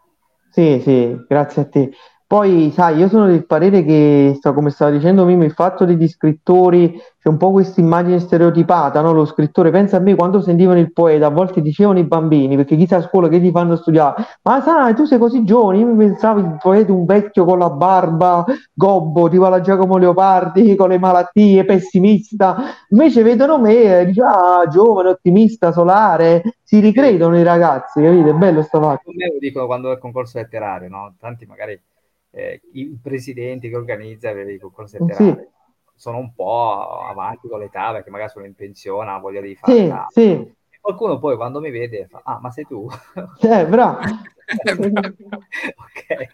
Sì, 0.51 0.81
sì, 0.83 1.25
grazie 1.27 1.63
a 1.63 1.69
te. 1.69 1.91
Poi, 2.31 2.71
sai, 2.71 2.99
io 2.99 3.09
sono 3.09 3.27
del 3.27 3.45
parere 3.45 3.83
che, 3.83 4.39
come 4.41 4.71
stava 4.71 4.93
dicendo 4.93 5.25
Mimo, 5.25 5.43
il 5.43 5.51
fatto 5.51 5.85
degli 5.85 6.07
scrittori, 6.07 6.97
c'è 7.19 7.29
un 7.29 7.37
po' 7.37 7.51
questa 7.51 7.81
immagine 7.81 8.21
stereotipata, 8.21 9.01
no? 9.01 9.13
Lo 9.13 9.25
scrittore, 9.25 9.73
pensa 9.73 9.97
a 9.97 9.99
me 10.01 10.15
quando 10.15 10.41
sentivano 10.41 10.79
il 10.79 10.93
poeta, 10.93 11.27
a 11.27 11.31
volte 11.31 11.61
dicevano 11.61 11.99
i 11.99 12.05
bambini, 12.05 12.55
perché 12.55 12.77
chissà 12.77 12.99
a 12.99 13.03
scuola 13.03 13.27
che 13.27 13.41
ti 13.41 13.51
fanno 13.51 13.75
studiare, 13.75 14.23
ma 14.43 14.61
sai, 14.61 14.95
tu 14.95 15.07
sei 15.07 15.19
così 15.19 15.43
giovane, 15.43 15.79
io 15.79 15.87
mi 15.87 16.07
pensavo 16.07 16.39
il 16.39 16.57
poeta 16.63 16.93
un 16.93 17.05
vecchio 17.05 17.45
con 17.45 17.59
la 17.59 17.71
barba, 17.71 18.45
gobbo, 18.73 19.29
tipo 19.29 19.47
alla 19.47 19.61
Giacomo 19.61 19.97
Leopardi, 19.97 20.77
con 20.77 20.91
le 20.91 21.01
malattie, 21.01 21.65
pessimista, 21.65 22.59
invece 22.91 23.25
vedono 23.25 23.59
me 23.59 24.03
e 24.03 24.07
dicono, 24.07 24.29
ah, 24.29 24.69
giovane, 24.69 25.09
ottimista, 25.09 25.73
solare, 25.73 26.59
si 26.63 26.79
ricredono 26.79 27.37
i 27.37 27.43
ragazzi, 27.43 28.01
capite? 28.01 28.31
È 28.31 28.35
bello 28.35 28.63
sta 28.63 28.81
fatto. 28.81 29.01
Con 29.07 29.15
me 29.17 29.27
lo 29.27 29.39
dico 29.41 29.67
quando 29.67 29.91
è 29.91 29.95
il 29.95 29.99
concorso 29.99 30.39
letterario, 30.39 30.89
no? 30.89 31.15
Tanti 31.19 31.45
magari 31.45 31.77
eh, 32.31 32.61
i 32.73 32.99
presidenti 33.03 33.69
che 33.69 33.77
organizza 33.77 34.31
i 34.31 34.59
concorsi 34.59 34.97
Sì. 34.97 35.05
letterari 35.05 35.49
sono 35.95 36.17
un 36.17 36.33
po' 36.33 37.03
avanti 37.03 37.47
con 37.47 37.59
l'età 37.59 37.93
perché 37.93 38.09
magari 38.09 38.31
sono 38.31 38.47
in 38.47 38.55
pensione, 38.55 39.11
hanno 39.11 39.21
voglia 39.21 39.43
di 39.43 39.55
fare 39.55 40.07
Sì, 40.09 40.23
sì. 40.23 40.55
Qualcuno 40.81 41.19
poi 41.19 41.37
quando 41.37 41.61
mi 41.61 41.71
vede 41.71 42.07
fa, 42.07 42.23
ah, 42.25 42.39
ma 42.41 42.51
sei 42.51 42.65
tu? 42.65 42.89
Eh, 43.43 43.67
bravo. 43.67 43.99
ok. 44.51 46.29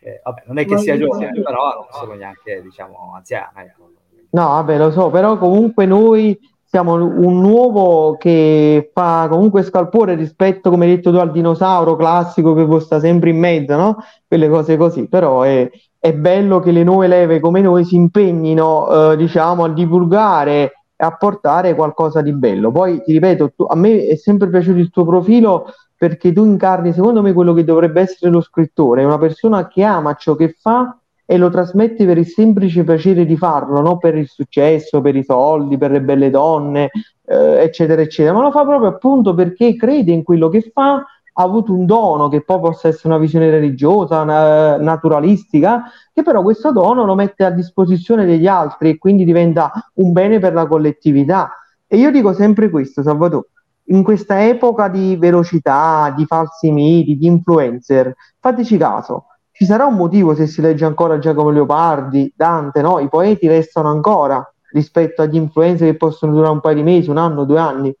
Eh, 0.00 0.20
vabbè, 0.22 0.42
non 0.46 0.58
è 0.58 0.64
che 0.64 0.78
sia 0.78 0.96
giovane, 0.96 1.32
però 1.32 1.74
non 1.74 1.86
sono 1.90 2.14
neanche, 2.14 2.62
diciamo, 2.62 3.14
anziana. 3.16 3.64
Ecco. 3.64 3.90
No, 4.30 4.46
vabbè, 4.46 4.78
lo 4.78 4.92
so, 4.92 5.10
però 5.10 5.36
comunque 5.36 5.86
noi 5.86 6.38
siamo 6.70 6.94
un 6.94 7.40
nuovo 7.40 8.16
che 8.16 8.92
fa 8.94 9.26
comunque 9.28 9.64
scalpore 9.64 10.14
rispetto, 10.14 10.70
come 10.70 10.84
hai 10.84 10.94
detto 10.94 11.10
tu, 11.10 11.16
al 11.16 11.32
dinosauro 11.32 11.96
classico 11.96 12.54
che 12.54 12.80
sta 12.80 13.00
sempre 13.00 13.30
in 13.30 13.38
mezzo, 13.40 13.74
no? 13.74 13.96
Quelle 14.24 14.48
cose 14.48 14.76
così, 14.76 15.08
però 15.08 15.42
è, 15.42 15.68
è 15.98 16.12
bello 16.14 16.60
che 16.60 16.70
le 16.70 16.84
nuove 16.84 17.08
leve 17.08 17.40
come 17.40 17.60
noi 17.60 17.84
si 17.84 17.96
impegnino, 17.96 19.10
eh, 19.10 19.16
diciamo, 19.16 19.64
a 19.64 19.68
divulgare 19.68 20.72
e 20.94 21.04
a 21.04 21.16
portare 21.16 21.74
qualcosa 21.74 22.20
di 22.22 22.32
bello. 22.32 22.70
Poi 22.70 23.02
ti 23.02 23.10
ripeto, 23.14 23.52
tu- 23.56 23.66
a 23.68 23.74
me 23.74 24.06
è 24.06 24.14
sempre 24.14 24.48
piaciuto 24.48 24.78
il 24.78 24.90
tuo 24.90 25.04
profilo 25.04 25.74
perché 25.96 26.32
tu 26.32 26.44
incarni, 26.44 26.92
secondo 26.92 27.20
me, 27.20 27.32
quello 27.32 27.52
che 27.52 27.64
dovrebbe 27.64 28.02
essere 28.02 28.30
lo 28.30 28.40
scrittore, 28.40 29.02
una 29.02 29.18
persona 29.18 29.66
che 29.66 29.82
ama 29.82 30.14
ciò 30.14 30.36
che 30.36 30.54
fa 30.56 30.96
e 31.30 31.36
lo 31.36 31.48
trasmette 31.48 32.04
per 32.06 32.18
il 32.18 32.26
semplice 32.26 32.82
piacere 32.82 33.24
di 33.24 33.36
farlo, 33.36 33.80
non 33.80 33.98
per 33.98 34.16
il 34.16 34.26
successo, 34.26 35.00
per 35.00 35.14
i 35.14 35.22
soldi, 35.22 35.78
per 35.78 35.92
le 35.92 36.00
belle 36.00 36.28
donne, 36.28 36.90
eh, 37.24 37.62
eccetera, 37.62 38.02
eccetera, 38.02 38.34
ma 38.34 38.42
lo 38.42 38.50
fa 38.50 38.64
proprio 38.64 38.88
appunto 38.88 39.32
perché 39.32 39.76
crede 39.76 40.10
in 40.10 40.24
quello 40.24 40.48
che 40.48 40.72
fa, 40.72 40.94
ha 40.94 41.42
avuto 41.44 41.72
un 41.72 41.86
dono 41.86 42.26
che 42.26 42.42
poi 42.42 42.58
possa 42.58 42.88
essere 42.88 43.10
una 43.10 43.18
visione 43.18 43.48
religiosa, 43.48 44.24
na- 44.24 44.76
naturalistica, 44.78 45.84
che 46.12 46.22
però 46.24 46.42
questo 46.42 46.72
dono 46.72 47.04
lo 47.04 47.14
mette 47.14 47.44
a 47.44 47.50
disposizione 47.50 48.26
degli 48.26 48.48
altri 48.48 48.88
e 48.88 48.98
quindi 48.98 49.24
diventa 49.24 49.70
un 49.94 50.10
bene 50.10 50.40
per 50.40 50.52
la 50.52 50.66
collettività. 50.66 51.52
E 51.86 51.96
io 51.96 52.10
dico 52.10 52.32
sempre 52.32 52.70
questo, 52.70 53.04
Salvatore, 53.04 53.50
in 53.84 54.02
questa 54.02 54.44
epoca 54.48 54.88
di 54.88 55.14
velocità, 55.14 56.12
di 56.16 56.26
falsi 56.26 56.72
miti, 56.72 57.16
di 57.16 57.26
influencer, 57.26 58.16
fateci 58.40 58.76
caso, 58.76 59.26
ci 59.60 59.66
sarà 59.66 59.84
un 59.84 59.96
motivo 59.96 60.34
se 60.34 60.46
si 60.46 60.62
legge 60.62 60.86
ancora 60.86 61.18
Giacomo 61.18 61.50
Leopardi, 61.50 62.32
Dante, 62.34 62.80
no? 62.80 62.98
I 62.98 63.10
poeti 63.10 63.46
restano 63.46 63.90
ancora 63.90 64.42
rispetto 64.72 65.20
agli 65.20 65.36
influencer 65.36 65.90
che 65.90 65.96
possono 65.98 66.32
durare 66.32 66.52
un 66.52 66.60
paio 66.60 66.76
di 66.76 66.82
mesi, 66.82 67.10
un 67.10 67.18
anno, 67.18 67.44
due 67.44 67.58
anni. 67.58 67.94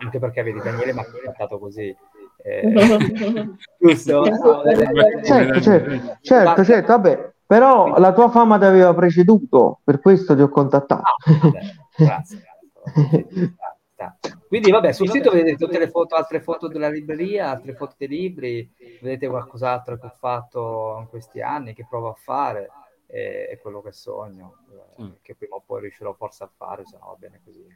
anche 0.00 0.18
perché 0.18 0.42
vedi 0.42 0.60
Daniele 0.60 0.92
mi 0.92 1.00
ha 1.00 1.06
contattato 1.10 1.58
così. 1.58 1.94
eh, 2.42 2.74
giusto? 3.78 4.24
No, 4.24 4.62
eh, 4.64 5.22
Certo, 5.24 5.60
certo, 5.60 5.90
certo, 6.22 6.64
certo, 6.64 6.86
vabbè, 6.92 7.32
però 7.46 7.98
la 7.98 8.12
tua 8.12 8.28
fama 8.30 8.58
ti 8.58 8.64
aveva 8.64 8.92
preceduto, 8.94 9.80
per 9.84 10.00
questo 10.00 10.34
ti 10.34 10.42
ho 10.42 10.48
contattato. 10.48 11.02
Vabbè, 11.24 11.60
grazie. 11.96 12.42
sta. 13.98 14.16
Quindi 14.46 14.70
vabbè, 14.70 14.92
sul 14.92 15.10
sito 15.10 15.30
vedete 15.32 15.56
tutte 15.56 15.78
le 15.78 15.88
foto, 15.90 16.14
altre 16.14 16.40
foto 16.40 16.68
della 16.68 16.88
libreria, 16.88 17.50
altre 17.50 17.74
foto 17.74 17.94
dei 17.98 18.08
libri, 18.08 18.70
vedete 19.00 19.26
qualcos'altro 19.26 19.98
che 19.98 20.06
ho 20.06 20.14
fatto 20.16 20.98
in 21.00 21.08
questi 21.08 21.40
anni, 21.40 21.74
che 21.74 21.84
provo 21.88 22.10
a 22.10 22.14
fare, 22.14 22.70
e 23.06 23.48
è 23.48 23.58
quello 23.58 23.82
che 23.82 23.92
sogno, 23.92 24.58
eh, 24.70 25.02
Mm. 25.02 25.10
che 25.22 25.34
prima 25.34 25.56
o 25.56 25.62
poi 25.64 25.82
riuscirò 25.82 26.12
forse 26.14 26.44
a 26.44 26.50
fare, 26.54 26.84
se 26.84 26.96
no 26.98 27.06
va 27.08 27.14
bene 27.18 27.40
così. 27.44 27.66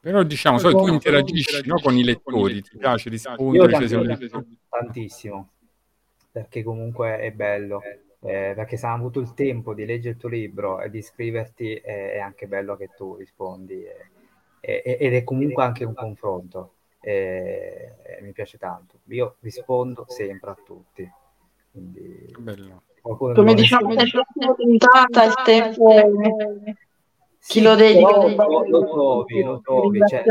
Però 0.00 0.22
diciamo, 0.22 0.58
so, 0.58 0.70
tu 0.70 0.86
interagisci 0.88 1.66
no, 1.66 1.80
con 1.80 1.96
i 1.96 2.04
lettori, 2.04 2.60
ti 2.62 2.76
piace 2.76 3.08
Io 3.08 3.14
rispondere, 3.14 3.72
cioè, 3.72 3.88
sei 3.88 3.98
un 3.98 4.06
tanti- 4.06 4.22
lettore. 4.24 4.46
tantissimo, 4.68 5.50
perché 6.30 6.62
comunque 6.62 7.18
è 7.20 7.30
bello, 7.32 7.80
eh, 8.20 8.52
perché 8.54 8.76
se 8.76 8.84
hanno 8.86 8.96
avuto 8.96 9.20
il 9.20 9.32
tempo 9.32 9.72
di 9.72 9.86
leggere 9.86 10.10
il 10.14 10.20
tuo 10.20 10.28
libro 10.28 10.80
e 10.80 10.90
di 10.90 11.00
scriverti, 11.00 11.74
eh, 11.76 12.12
è 12.12 12.18
anche 12.18 12.46
bello 12.46 12.76
che 12.76 12.90
tu 12.94 13.16
rispondi, 13.16 13.82
e- 13.82 14.10
e- 14.64 14.96
ed 15.00 15.14
è 15.14 15.24
comunque 15.24 15.62
anche 15.62 15.84
un 15.84 15.94
confronto, 15.94 16.74
e- 17.00 17.94
e 18.02 18.22
mi 18.22 18.32
piace 18.32 18.56
tanto. 18.58 18.98
Io 19.08 19.36
rispondo 19.40 20.04
sempre 20.08 20.50
a 20.50 20.56
tutti, 20.64 21.10
quindi 21.70 22.32
Come 22.32 23.54
diciamo, 23.54 23.90
risponde- 23.90 23.94
nell'ultima 23.96 24.54
puntata 24.54 25.24
il 25.24 25.34
tempo 25.44 25.92
chi 27.46 27.60
lo 27.60 27.74
dedica 27.74 28.16
lo, 28.16 28.64
lo 28.66 28.88
trovi, 28.90 29.42
lo 29.42 29.60
trovi, 29.60 30.00
cioè, 30.06 30.24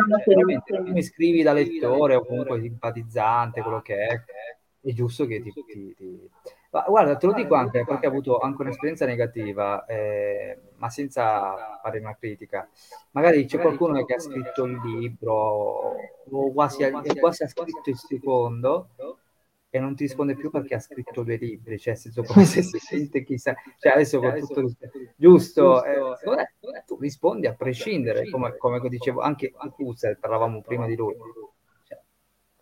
mi 0.85 1.03
scrivi 1.03 1.43
da 1.43 1.53
lettore 1.53 2.15
o 2.15 2.25
comunque 2.25 2.59
simpatizzante, 2.59 3.61
quello 3.61 3.81
che 3.81 3.95
è, 4.07 4.19
è 4.81 4.91
giusto 4.93 5.27
che 5.27 5.39
ti, 5.41 5.51
ti- 5.53 5.93
ti- 5.95 6.29
Ma 6.73 6.83
guarda, 6.87 7.15
te 7.17 7.27
lo 7.27 7.33
dico 7.33 7.53
anche 7.53 7.85
perché 7.85 8.07
ho 8.07 8.09
avuto 8.09 8.39
anche 8.39 8.61
un'esperienza 8.63 9.05
negativa, 9.05 9.85
eh, 9.85 10.57
ma 10.77 10.89
senza 10.89 11.77
fare 11.83 11.99
una 11.99 12.15
critica. 12.15 12.67
Magari 13.11 13.45
c'è 13.45 13.59
qualcuno 13.59 14.03
che 14.05 14.15
ha 14.15 14.19
scritto 14.19 14.63
il 14.65 14.79
libro 14.83 15.33
o 16.31 16.51
quasi, 16.51 16.83
ha- 16.83 16.91
quasi 17.19 17.43
ha 17.43 17.47
scritto 17.47 17.89
il 17.91 17.97
secondo 17.97 18.89
e 19.69 19.79
non 19.79 19.95
ti 19.95 20.03
risponde 20.03 20.35
più 20.35 20.49
perché 20.49 20.73
ha 20.75 20.79
scritto 20.79 21.21
due 21.23 21.35
libri, 21.37 21.77
cioè 21.77 21.93
senso 21.95 22.23
come 22.23 22.45
se 22.45 22.63
si 22.63 22.79
sente 22.79 23.23
chissà, 23.23 23.55
cioè 23.77 23.93
adesso 23.93 24.19
con 24.19 24.35
tutto 24.35 24.59
il 24.61 24.75
giusto, 25.15 25.83
eh, 25.83 25.99
me 26.23 26.83
tu 26.87 26.97
rispondi 26.99 27.45
a 27.47 27.53
prescindere, 27.53 28.27
come, 28.29 28.57
come 28.57 28.79
dicevo 28.89 29.21
anche 29.21 29.51
Husserl, 29.77 30.17
parlavamo 30.17 30.61
prima 30.61 30.87
di 30.87 30.95
lui, 30.95 31.15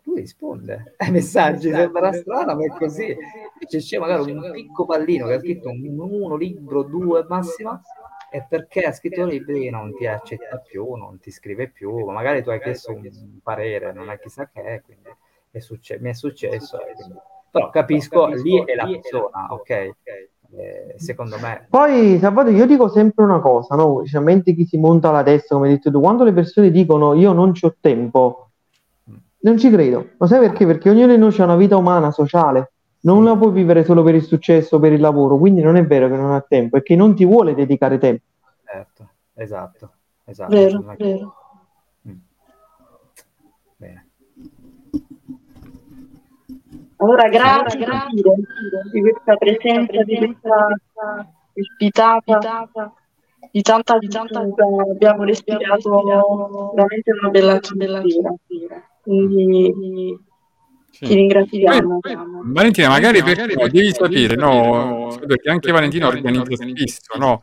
lui 0.04 0.20
risponde. 0.20 0.94
Ai 0.98 1.10
messaggi, 1.10 1.70
sembra 1.70 2.12
strano 2.12 2.54
ma 2.54 2.64
è 2.64 2.68
così, 2.68 3.16
invece 3.54 3.78
c'è 3.78 3.98
magari 3.98 4.32
un 4.32 4.50
picco 4.52 4.84
pallino 4.84 5.26
che 5.26 5.34
ha 5.34 5.38
scritto 5.38 5.68
un 5.68 5.98
uno, 5.98 6.36
libro, 6.36 6.82
due 6.82 7.24
massimo, 7.28 7.80
e 8.30 8.44
perché 8.48 8.80
ha 8.82 8.92
scritto 8.92 9.24
libri 9.24 9.68
non 9.70 9.94
ti 9.94 10.06
accetta 10.06 10.56
più, 10.58 10.94
non 10.94 11.18
ti 11.20 11.30
scrive 11.30 11.68
più, 11.68 12.04
ma 12.06 12.12
magari 12.12 12.42
tu 12.42 12.50
hai 12.50 12.60
chiesto 12.60 12.92
un 12.92 13.38
parere, 13.42 13.92
non 13.92 14.10
è 14.10 14.18
chissà 14.18 14.48
che, 14.52 14.82
quindi 14.84 15.08
è 15.50 15.58
succe- 15.58 15.98
mi 16.00 16.10
è 16.10 16.14
successo, 16.14 16.80
e 16.80 16.94
quindi- 16.94 17.18
però 17.50 17.68
capisco, 17.68 18.26
lì 18.26 18.64
è 18.64 18.74
la 18.74 18.86
persona, 18.86 19.46
ok? 19.50 19.70
Eh, 20.54 20.94
secondo 20.96 21.38
me, 21.38 21.66
Poi, 21.70 22.18
Salvatore, 22.18 22.54
io 22.54 22.66
dico 22.66 22.88
sempre 22.88 23.24
una 23.24 23.40
cosa, 23.40 23.74
no? 23.74 23.98
Specialmente 24.00 24.54
chi 24.54 24.66
si 24.66 24.76
monta 24.76 25.10
la 25.10 25.22
testa, 25.22 25.54
come 25.54 25.68
hai 25.68 25.74
detto 25.74 25.90
tu, 25.90 26.00
quando 26.00 26.24
le 26.24 26.32
persone 26.32 26.70
dicono 26.70 27.14
io 27.14 27.32
non 27.32 27.52
c'ho 27.52 27.74
tempo, 27.80 28.51
non 29.42 29.58
ci 29.58 29.70
credo. 29.70 30.10
Lo 30.18 30.26
sai 30.26 30.40
perché? 30.40 30.66
Perché 30.66 30.90
ognuno 30.90 31.12
di 31.12 31.18
noi 31.18 31.34
ha 31.38 31.44
una 31.44 31.56
vita 31.56 31.76
umana, 31.76 32.10
sociale, 32.10 32.72
non 33.00 33.24
la 33.24 33.36
puoi 33.36 33.52
vivere 33.52 33.84
solo 33.84 34.02
per 34.02 34.14
il 34.14 34.22
successo, 34.22 34.78
per 34.78 34.92
il 34.92 35.00
lavoro, 35.00 35.38
quindi 35.38 35.60
non 35.62 35.76
è 35.76 35.84
vero 35.84 36.08
che 36.08 36.16
non 36.16 36.32
ha 36.32 36.40
tempo, 36.40 36.76
è 36.76 36.82
che 36.82 36.96
non 36.96 37.14
ti 37.14 37.24
vuole 37.24 37.54
dedicare 37.54 37.98
tempo. 37.98 38.24
certo, 38.64 39.08
esatto, 39.34 39.90
esatto. 40.24 40.54
Vero, 40.54 40.80
Non 40.80 40.90
è- 40.90 40.96
vero. 40.96 41.34
Mm. 42.08 42.12
Bene. 43.76 44.06
Allora, 46.96 47.28
grazie, 47.28 47.80
grazie 47.80 48.22
di 48.92 49.00
questa 49.00 49.36
presenza, 49.36 50.02
di 50.04 50.16
questa 50.16 50.66
ospitata, 51.54 52.38
di 53.50 53.60
tanta, 53.60 53.98
di 53.98 54.08
tanta 54.08 54.40
abbiamo 54.88 55.24
respirato 55.24 56.72
veramente 56.74 57.10
una 57.10 57.30
bella 57.30 57.52
atmosfera. 57.54 58.32
Quindi 59.02 59.72
ti 60.90 61.06
Sì. 61.06 61.14
ringraziamo. 61.14 61.98
Poi- 62.00 62.14
poi, 62.14 62.26
Valentina, 62.44 62.88
magari 62.88 63.22
per 63.22 63.46
devi 63.70 63.92
sapere, 63.92 64.36
no? 64.36 65.18
Perché 65.26 65.50
anche 65.50 65.72
Valentina 65.72 66.06
organizza 66.06 66.54
spesso, 66.56 67.18
no? 67.18 67.42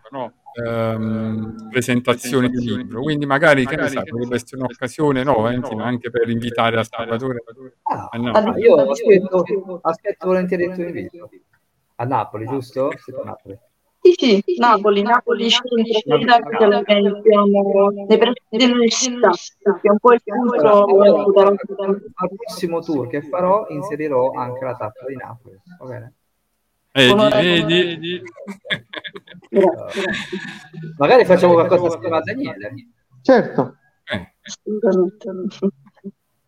Ehm, 0.65 1.69
presentazioni 1.69 2.49
di 2.49 2.65
libro, 2.65 3.01
quindi 3.01 3.25
magari 3.25 3.65
che 3.67 3.75
ne 3.75 3.87
sai, 3.87 4.03
potrebbe 4.05 4.35
essere 4.35 4.61
un'occasione, 4.61 5.23
no, 5.23 5.41
Valentina, 5.41 5.85
anche 5.85 6.09
per 6.09 6.27
invitare 6.29 6.79
a 6.79 6.83
Salvatore 6.83 7.43
Ah, 7.83 8.09
ah, 8.11 8.57
io 8.57 8.75
aspetto, 8.89 9.79
aspetto 9.81 10.27
volentieri 10.27 10.63
il 10.65 10.73
tuo 10.73 10.83
invito. 10.83 11.29
A 11.95 12.03
Napoli, 12.05 12.47
giusto? 12.47 12.91
Siete 13.03 13.19
a 13.19 13.23
Napoli. 13.23 13.59
Sì, 14.01 14.13
sì, 14.45 14.55
Napoli, 14.57 15.01
Napoli 15.01 15.49
che 15.49 16.65
lo 16.65 16.77
organizziamo 16.77 17.89
nei 18.07 18.17
pressi 18.17 18.43
dell'università, 18.49 19.31
perché 19.61 19.87
è 19.87 19.91
un 19.91 19.99
po' 19.99 20.13
il 20.13 20.21
punto 20.23 21.39
al 21.39 22.29
prossimo 22.35 22.81
tour 22.81 23.07
che 23.07 23.21
farò 23.21 23.67
inserirò 23.69 24.31
anche 24.31 24.63
la 24.63 24.75
tappa 24.75 25.05
di 25.05 25.15
Napoli, 25.15 25.59
va 25.79 25.85
bene? 25.85 26.13
Vedi, 26.91 27.63
vedi? 27.65 28.21
Grazie, 29.49 30.03
Magari 30.97 31.25
facciamo 31.25 31.53
qualcosa 31.53 31.87
assieme 31.87 32.17
a 32.17 32.21
Daniele. 32.21 32.73
Certo, 33.21 33.75
Eh, 34.11 34.33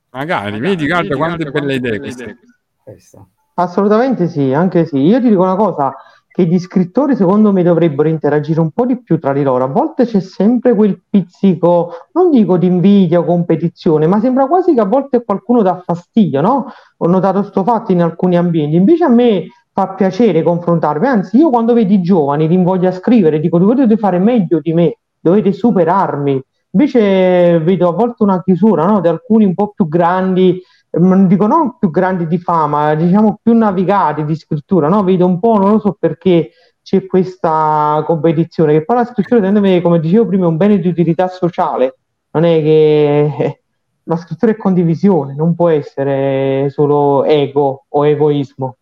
magari, 0.10 0.60
vedi, 0.60 0.88
guarda 0.88 1.15
quante 1.15 1.52
belle 1.52 1.76
idee 1.76 1.99
queste. 1.99 2.40
Questa. 2.84 3.28
assolutamente 3.56 4.28
sì, 4.28 4.52
anche 4.52 4.86
sì. 4.86 4.98
Io 4.98 5.22
ti 5.22 5.30
dico 5.30 5.41
una 5.44 5.56
cosa, 5.56 5.94
che 6.32 6.45
gli 6.45 6.58
scrittori 6.58 7.16
secondo 7.16 7.52
me 7.52 7.62
dovrebbero 7.62 8.08
interagire 8.08 8.62
un 8.62 8.72
po' 8.72 8.86
di 8.86 9.02
più 9.02 9.20
tra 9.20 9.34
di 9.34 9.44
loro. 9.44 9.66
A 9.66 9.68
volte 9.68 10.06
c'è 10.06 10.22
sempre 10.22 10.74
quel 10.74 11.02
pizzico, 11.10 11.91
non 12.14 12.30
dico 12.30 12.58
di 12.58 12.68
invidia 12.68 13.20
o 13.20 13.26
competizione, 13.26 14.08
ma 14.08 14.20
sembra 14.20 14.48
quasi 14.48 14.74
che 14.74 14.80
a 14.80 14.86
volte 14.86 15.24
qualcuno 15.24 15.62
dà 15.62 15.82
fastidio, 15.86 16.40
no? 16.40 16.68
Ho 16.98 17.08
notato 17.08 17.44
sto 17.44 17.64
fatto 17.64 17.91
in 17.91 18.02
alcuni 18.02 18.38
ambienti. 18.38 18.78
Invece 18.78 19.03
a 19.03 19.10
me 19.10 19.48
fa 19.74 19.90
piacere 19.94 20.41
confrontarmi, 20.41 21.08
anzi 21.08 21.38
io 21.38 21.49
quando 21.49 21.74
vedo 21.74 21.91
i 21.91 22.02
giovani 22.02 22.48
li 22.48 22.53
invoglio 22.53 22.88
a 22.88 22.94
scrivere, 22.94 23.40
dico 23.40 23.58
dovete 23.58 23.98
fare 23.98 24.18
meglio 24.18 24.60
di 24.62 24.74
me, 24.74 24.98
dovete 25.20 25.52
superarmi. 25.52 26.41
Invece 26.74 27.60
vedo 27.60 27.90
a 27.90 27.91
volte 27.91 28.24
una 28.24 28.41
chiusura, 28.41 28.86
no? 28.86 29.02
Di 29.02 29.10
alcuni 29.10 29.44
un 29.44 29.53
po' 29.53 29.74
più 29.76 29.90
grandi 29.90 30.62
non 31.00 31.28
dico 31.28 31.48
non 31.48 31.78
più 31.78 31.90
grandi 31.90 32.28
di 32.28 32.38
fama, 32.38 32.96
diciamo 32.96 33.40
più 33.42 33.54
navigati 33.54 34.26
di 34.26 34.36
scrittura, 34.36 34.90
no? 34.90 35.04
Vedo 35.04 35.26
un 35.26 35.40
po', 35.40 35.58
non 35.58 35.72
lo 35.72 35.80
so 35.80 35.96
perché 35.98 36.52
c'è 36.82 37.06
questa 37.06 38.04
competizione, 38.06 38.74
che 38.74 38.84
poi 38.84 38.98
la 38.98 39.06
scrittura, 39.06 39.40
secondo 39.40 39.62
me, 39.62 39.82
come 39.82 40.00
dicevo 40.00 40.28
prima, 40.28 40.46
è 40.46 40.48
un 40.48 40.58
bene 40.58 40.80
di 40.80 40.88
utilità 40.88 41.28
sociale, 41.28 41.98
non 42.32 42.44
è 42.44 42.62
che 42.62 43.62
la 44.04 44.18
scrittura 44.18 44.52
è 44.52 44.58
condivisione, 44.58 45.34
non 45.36 45.56
può 45.56 45.70
essere 45.70 46.70
solo 46.70 47.24
ego 47.24 47.86
o 47.88 48.06
egoismo. 48.06 48.78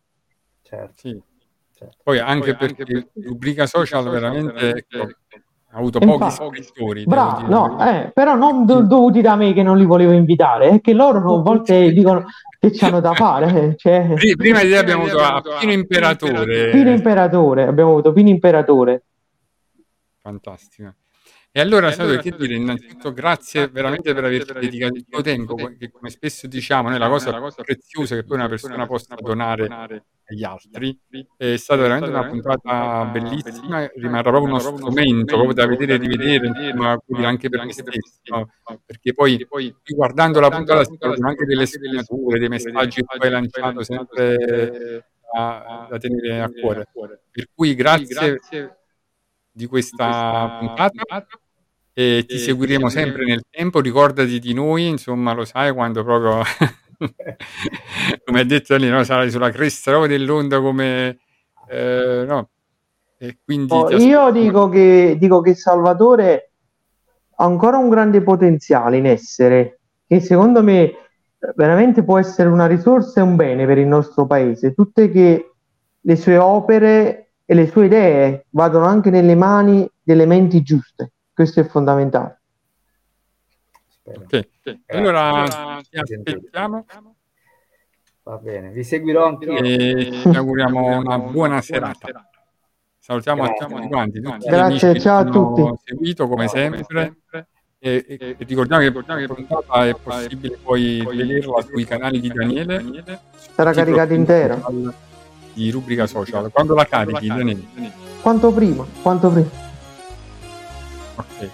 Certo. 0.61 0.93
Sì. 0.95 1.21
certo. 1.75 1.97
Poi 2.03 2.19
anche 2.19 2.55
perché 2.55 3.09
rubrica 3.13 3.65
social 3.65 4.09
veramente 4.09 4.69
ecco, 4.69 5.07
Ha 5.71 5.77
avuto 5.77 5.99
pochi 5.99 6.65
devo 6.73 6.93
bravo, 7.05 7.37
dire. 7.41 7.49
no, 7.49 7.85
eh, 7.87 8.11
però 8.11 8.33
non 8.35 8.65
do- 8.65 8.81
dovuti 8.81 9.21
da 9.21 9.35
me 9.35 9.53
che 9.53 9.61
non 9.61 9.77
li 9.77 9.85
volevo 9.85 10.13
invitare, 10.13 10.69
è 10.69 10.81
che 10.81 10.93
loro 10.93 11.19
a 11.19 11.41
volte 11.41 11.91
dicono 11.91 12.25
che 12.59 12.71
c'hanno 12.71 12.99
da 12.99 13.13
fare. 13.13 13.75
Cioè, 13.77 14.13
Pri- 14.15 14.35
Prima 14.35 14.63
di 14.63 14.69
te 14.69 14.77
abbiamo 14.77 15.03
avuto 15.03 15.19
a 15.23 15.41
Pino 15.59 15.71
Imperatore. 15.71 16.71
Pino 16.71 16.89
Imperatore, 16.89 17.67
abbiamo 17.67 17.91
avuto 17.91 18.11
Pino 18.13 18.29
Imperatore. 18.29 19.03
Fantastico. 20.21 20.93
E 21.51 21.59
allora, 21.61 21.91
Salvatore, 21.91 22.21
che 22.21 22.37
dire, 22.37 22.53
innanzitutto 22.53 23.11
grazie 23.11 23.69
veramente 23.69 24.13
per 24.13 24.23
averci 24.23 24.53
dedicato 24.53 24.93
il 24.93 25.05
tuo 25.09 25.21
tempo, 25.21 25.55
che 25.55 25.89
come 25.89 26.11
spesso 26.11 26.45
diciamo, 26.45 26.89
noi 26.89 26.99
la 26.99 27.09
cosa 27.09 27.33
più 27.33 27.63
preziosa 27.63 28.15
che 28.15 28.23
poi 28.23 28.37
una 28.37 28.47
persona 28.47 28.85
possa 28.85 29.15
donare 29.15 29.67
agli 30.25 30.43
altri, 30.43 30.95
è 31.35 31.55
stata 31.55 31.81
veramente 31.81 32.09
una 32.09 32.27
puntata 32.27 33.05
bellissima, 33.05 33.89
rimarrà 33.95 34.29
proprio 34.29 34.53
uno 34.53 34.59
strumento, 34.59 35.33
proprio 35.33 35.53
da 35.53 35.65
vedere 35.65 35.95
e 35.95 35.97
rivedere, 35.97 36.51
quindi 37.03 37.25
anche 37.25 37.49
per 37.49 37.65
me 37.65 37.73
stesso, 37.73 38.21
no? 38.25 38.51
perché 38.85 39.15
poi 39.15 39.43
guardando 39.87 40.39
la 40.39 40.49
puntata 40.51 40.83
si 40.83 40.97
trovano 40.99 41.29
anche 41.29 41.45
delle 41.45 41.65
sfumature, 41.65 42.37
dei 42.37 42.47
messaggi 42.47 43.01
che 43.01 43.17
tu 43.17 43.23
hai 43.23 43.31
lanciato 43.31 43.81
sempre 43.83 45.07
da, 45.33 45.87
da 45.89 45.97
tenere 45.97 46.41
a 46.41 46.49
cuore. 46.51 46.85
Per 47.31 47.47
cui 47.55 47.73
grazie 47.73 48.39
di 49.51 49.65
questa 49.65 50.57
puntata 50.59 51.27
e 51.93 52.23
ti 52.27 52.37
seguiremo 52.37 52.89
sempre 52.89 53.25
nel 53.25 53.43
tempo. 53.49 53.81
Ricordati 53.81 54.39
di 54.39 54.53
noi, 54.53 54.87
insomma, 54.87 55.33
lo 55.33 55.45
sai 55.45 55.73
quando 55.73 56.03
proprio, 56.03 56.41
come 58.25 58.39
ha 58.39 58.45
detto 58.45 58.75
lì, 58.77 58.87
no, 58.89 59.03
sarai 59.03 59.29
sulla 59.29 59.51
cresta 59.51 60.07
dell'onda 60.07 60.61
come 60.61 61.19
eh, 61.69 62.23
no. 62.25 62.49
E 63.17 63.37
quindi 63.43 63.73
Oh, 63.73 63.89
io 63.89 64.31
dico 64.31 64.69
che, 64.69 65.17
dico 65.19 65.41
che 65.41 65.53
Salvatore 65.53 66.51
ha 67.35 67.43
ancora 67.43 67.77
un 67.77 67.89
grande 67.89 68.21
potenziale 68.21 68.97
in 68.97 69.05
essere, 69.05 69.79
che 70.07 70.21
secondo 70.21 70.63
me 70.63 70.83
eh, 70.83 70.95
veramente 71.55 72.03
può 72.03 72.17
essere 72.17 72.49
una 72.49 72.65
risorsa 72.65 73.19
e 73.19 73.23
un 73.23 73.35
bene 73.35 73.65
per 73.65 73.77
il 73.77 73.87
nostro 73.87 74.25
paese. 74.25 74.73
Tutte 74.73 75.11
che 75.11 75.51
le 75.99 76.15
sue 76.15 76.37
opere 76.37 77.28
e 77.51 77.55
le 77.55 77.65
sue 77.65 77.85
idee 77.85 78.45
vadano 78.51 78.85
anche 78.85 79.09
nelle 79.09 79.33
mani 79.33 79.89
delle 80.03 80.27
menti 80.27 80.61
giuste. 80.61 81.13
Questo 81.33 81.59
è 81.61 81.63
fondamentale. 81.63 82.41
Spero. 83.87 84.21
Ok. 84.21 84.47
Allora 84.85 85.79
ti 85.89 85.97
aspettiamo 85.97 86.85
Va 88.21 88.37
bene, 88.37 88.69
vi 88.69 88.83
seguirò 88.83 89.25
anch'io. 89.25 89.57
e 89.57 90.19
ti 90.21 90.35
auguriamo 90.37 90.99
una 90.99 91.17
buona 91.17 91.59
serata. 91.61 92.29
Salutiamo 92.99 93.41
a 93.41 93.47
Grazie. 93.47 93.65
tutti 93.67 93.87
quanti, 93.87 94.21
tutti 94.21 94.45
gli 94.45 94.49
Grazie, 94.51 94.99
ciao 94.99 95.17
a 95.17 95.23
tutti. 95.25 95.63
seguito 95.85 96.27
come 96.27 96.47
sempre. 96.47 97.15
E, 97.79 98.05
e- 98.07 98.17
e 98.19 98.35
ricordiamo 98.45 98.83
che 98.83 98.91
la 99.27 99.33
puntata 99.33 99.87
è 99.87 99.95
possibile 99.95 100.59
poi 100.61 101.03
vederla 101.03 101.61
sui 101.61 101.83
canali 101.85 102.19
di 102.19 102.27
Daniele 102.27 102.83
Sarà 103.55 103.71
caricata 103.71 104.13
intera. 104.13 104.61
Di 105.53 105.71
rubrica 105.71 106.07
social. 106.07 106.49
Quando 106.51 106.73
la 106.73 106.85
carichi? 106.85 107.31
Quanto 108.21 108.51
prima, 108.51 108.85
quanto 109.01 109.29
prima. 109.29 109.49
Ok. 111.15 111.49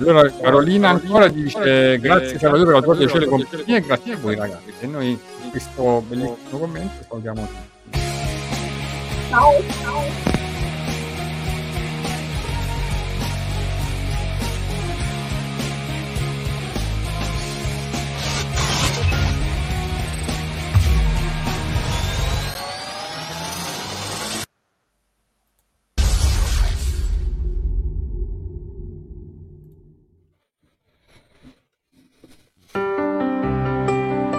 Allora 0.00 0.30
Carolina 0.30 0.90
ancora 0.90 1.26
dice 1.28 1.98
grazie 1.98 2.38
Salvatore 2.38 2.66
per 2.66 2.74
la 2.74 2.82
tua 2.82 2.96
piacevole 2.96 3.26
compagnia 3.26 3.76
e 3.76 3.80
grazie 3.80 4.12
a 4.12 4.16
voi 4.16 4.36
ragazzi. 4.36 4.72
E 4.80 4.86
noi 4.86 5.08
in 5.10 5.50
questo 5.50 6.04
bellissimo 6.06 6.58
commento 6.58 7.04
salutiamo 7.08 7.48
tutti. 7.48 7.66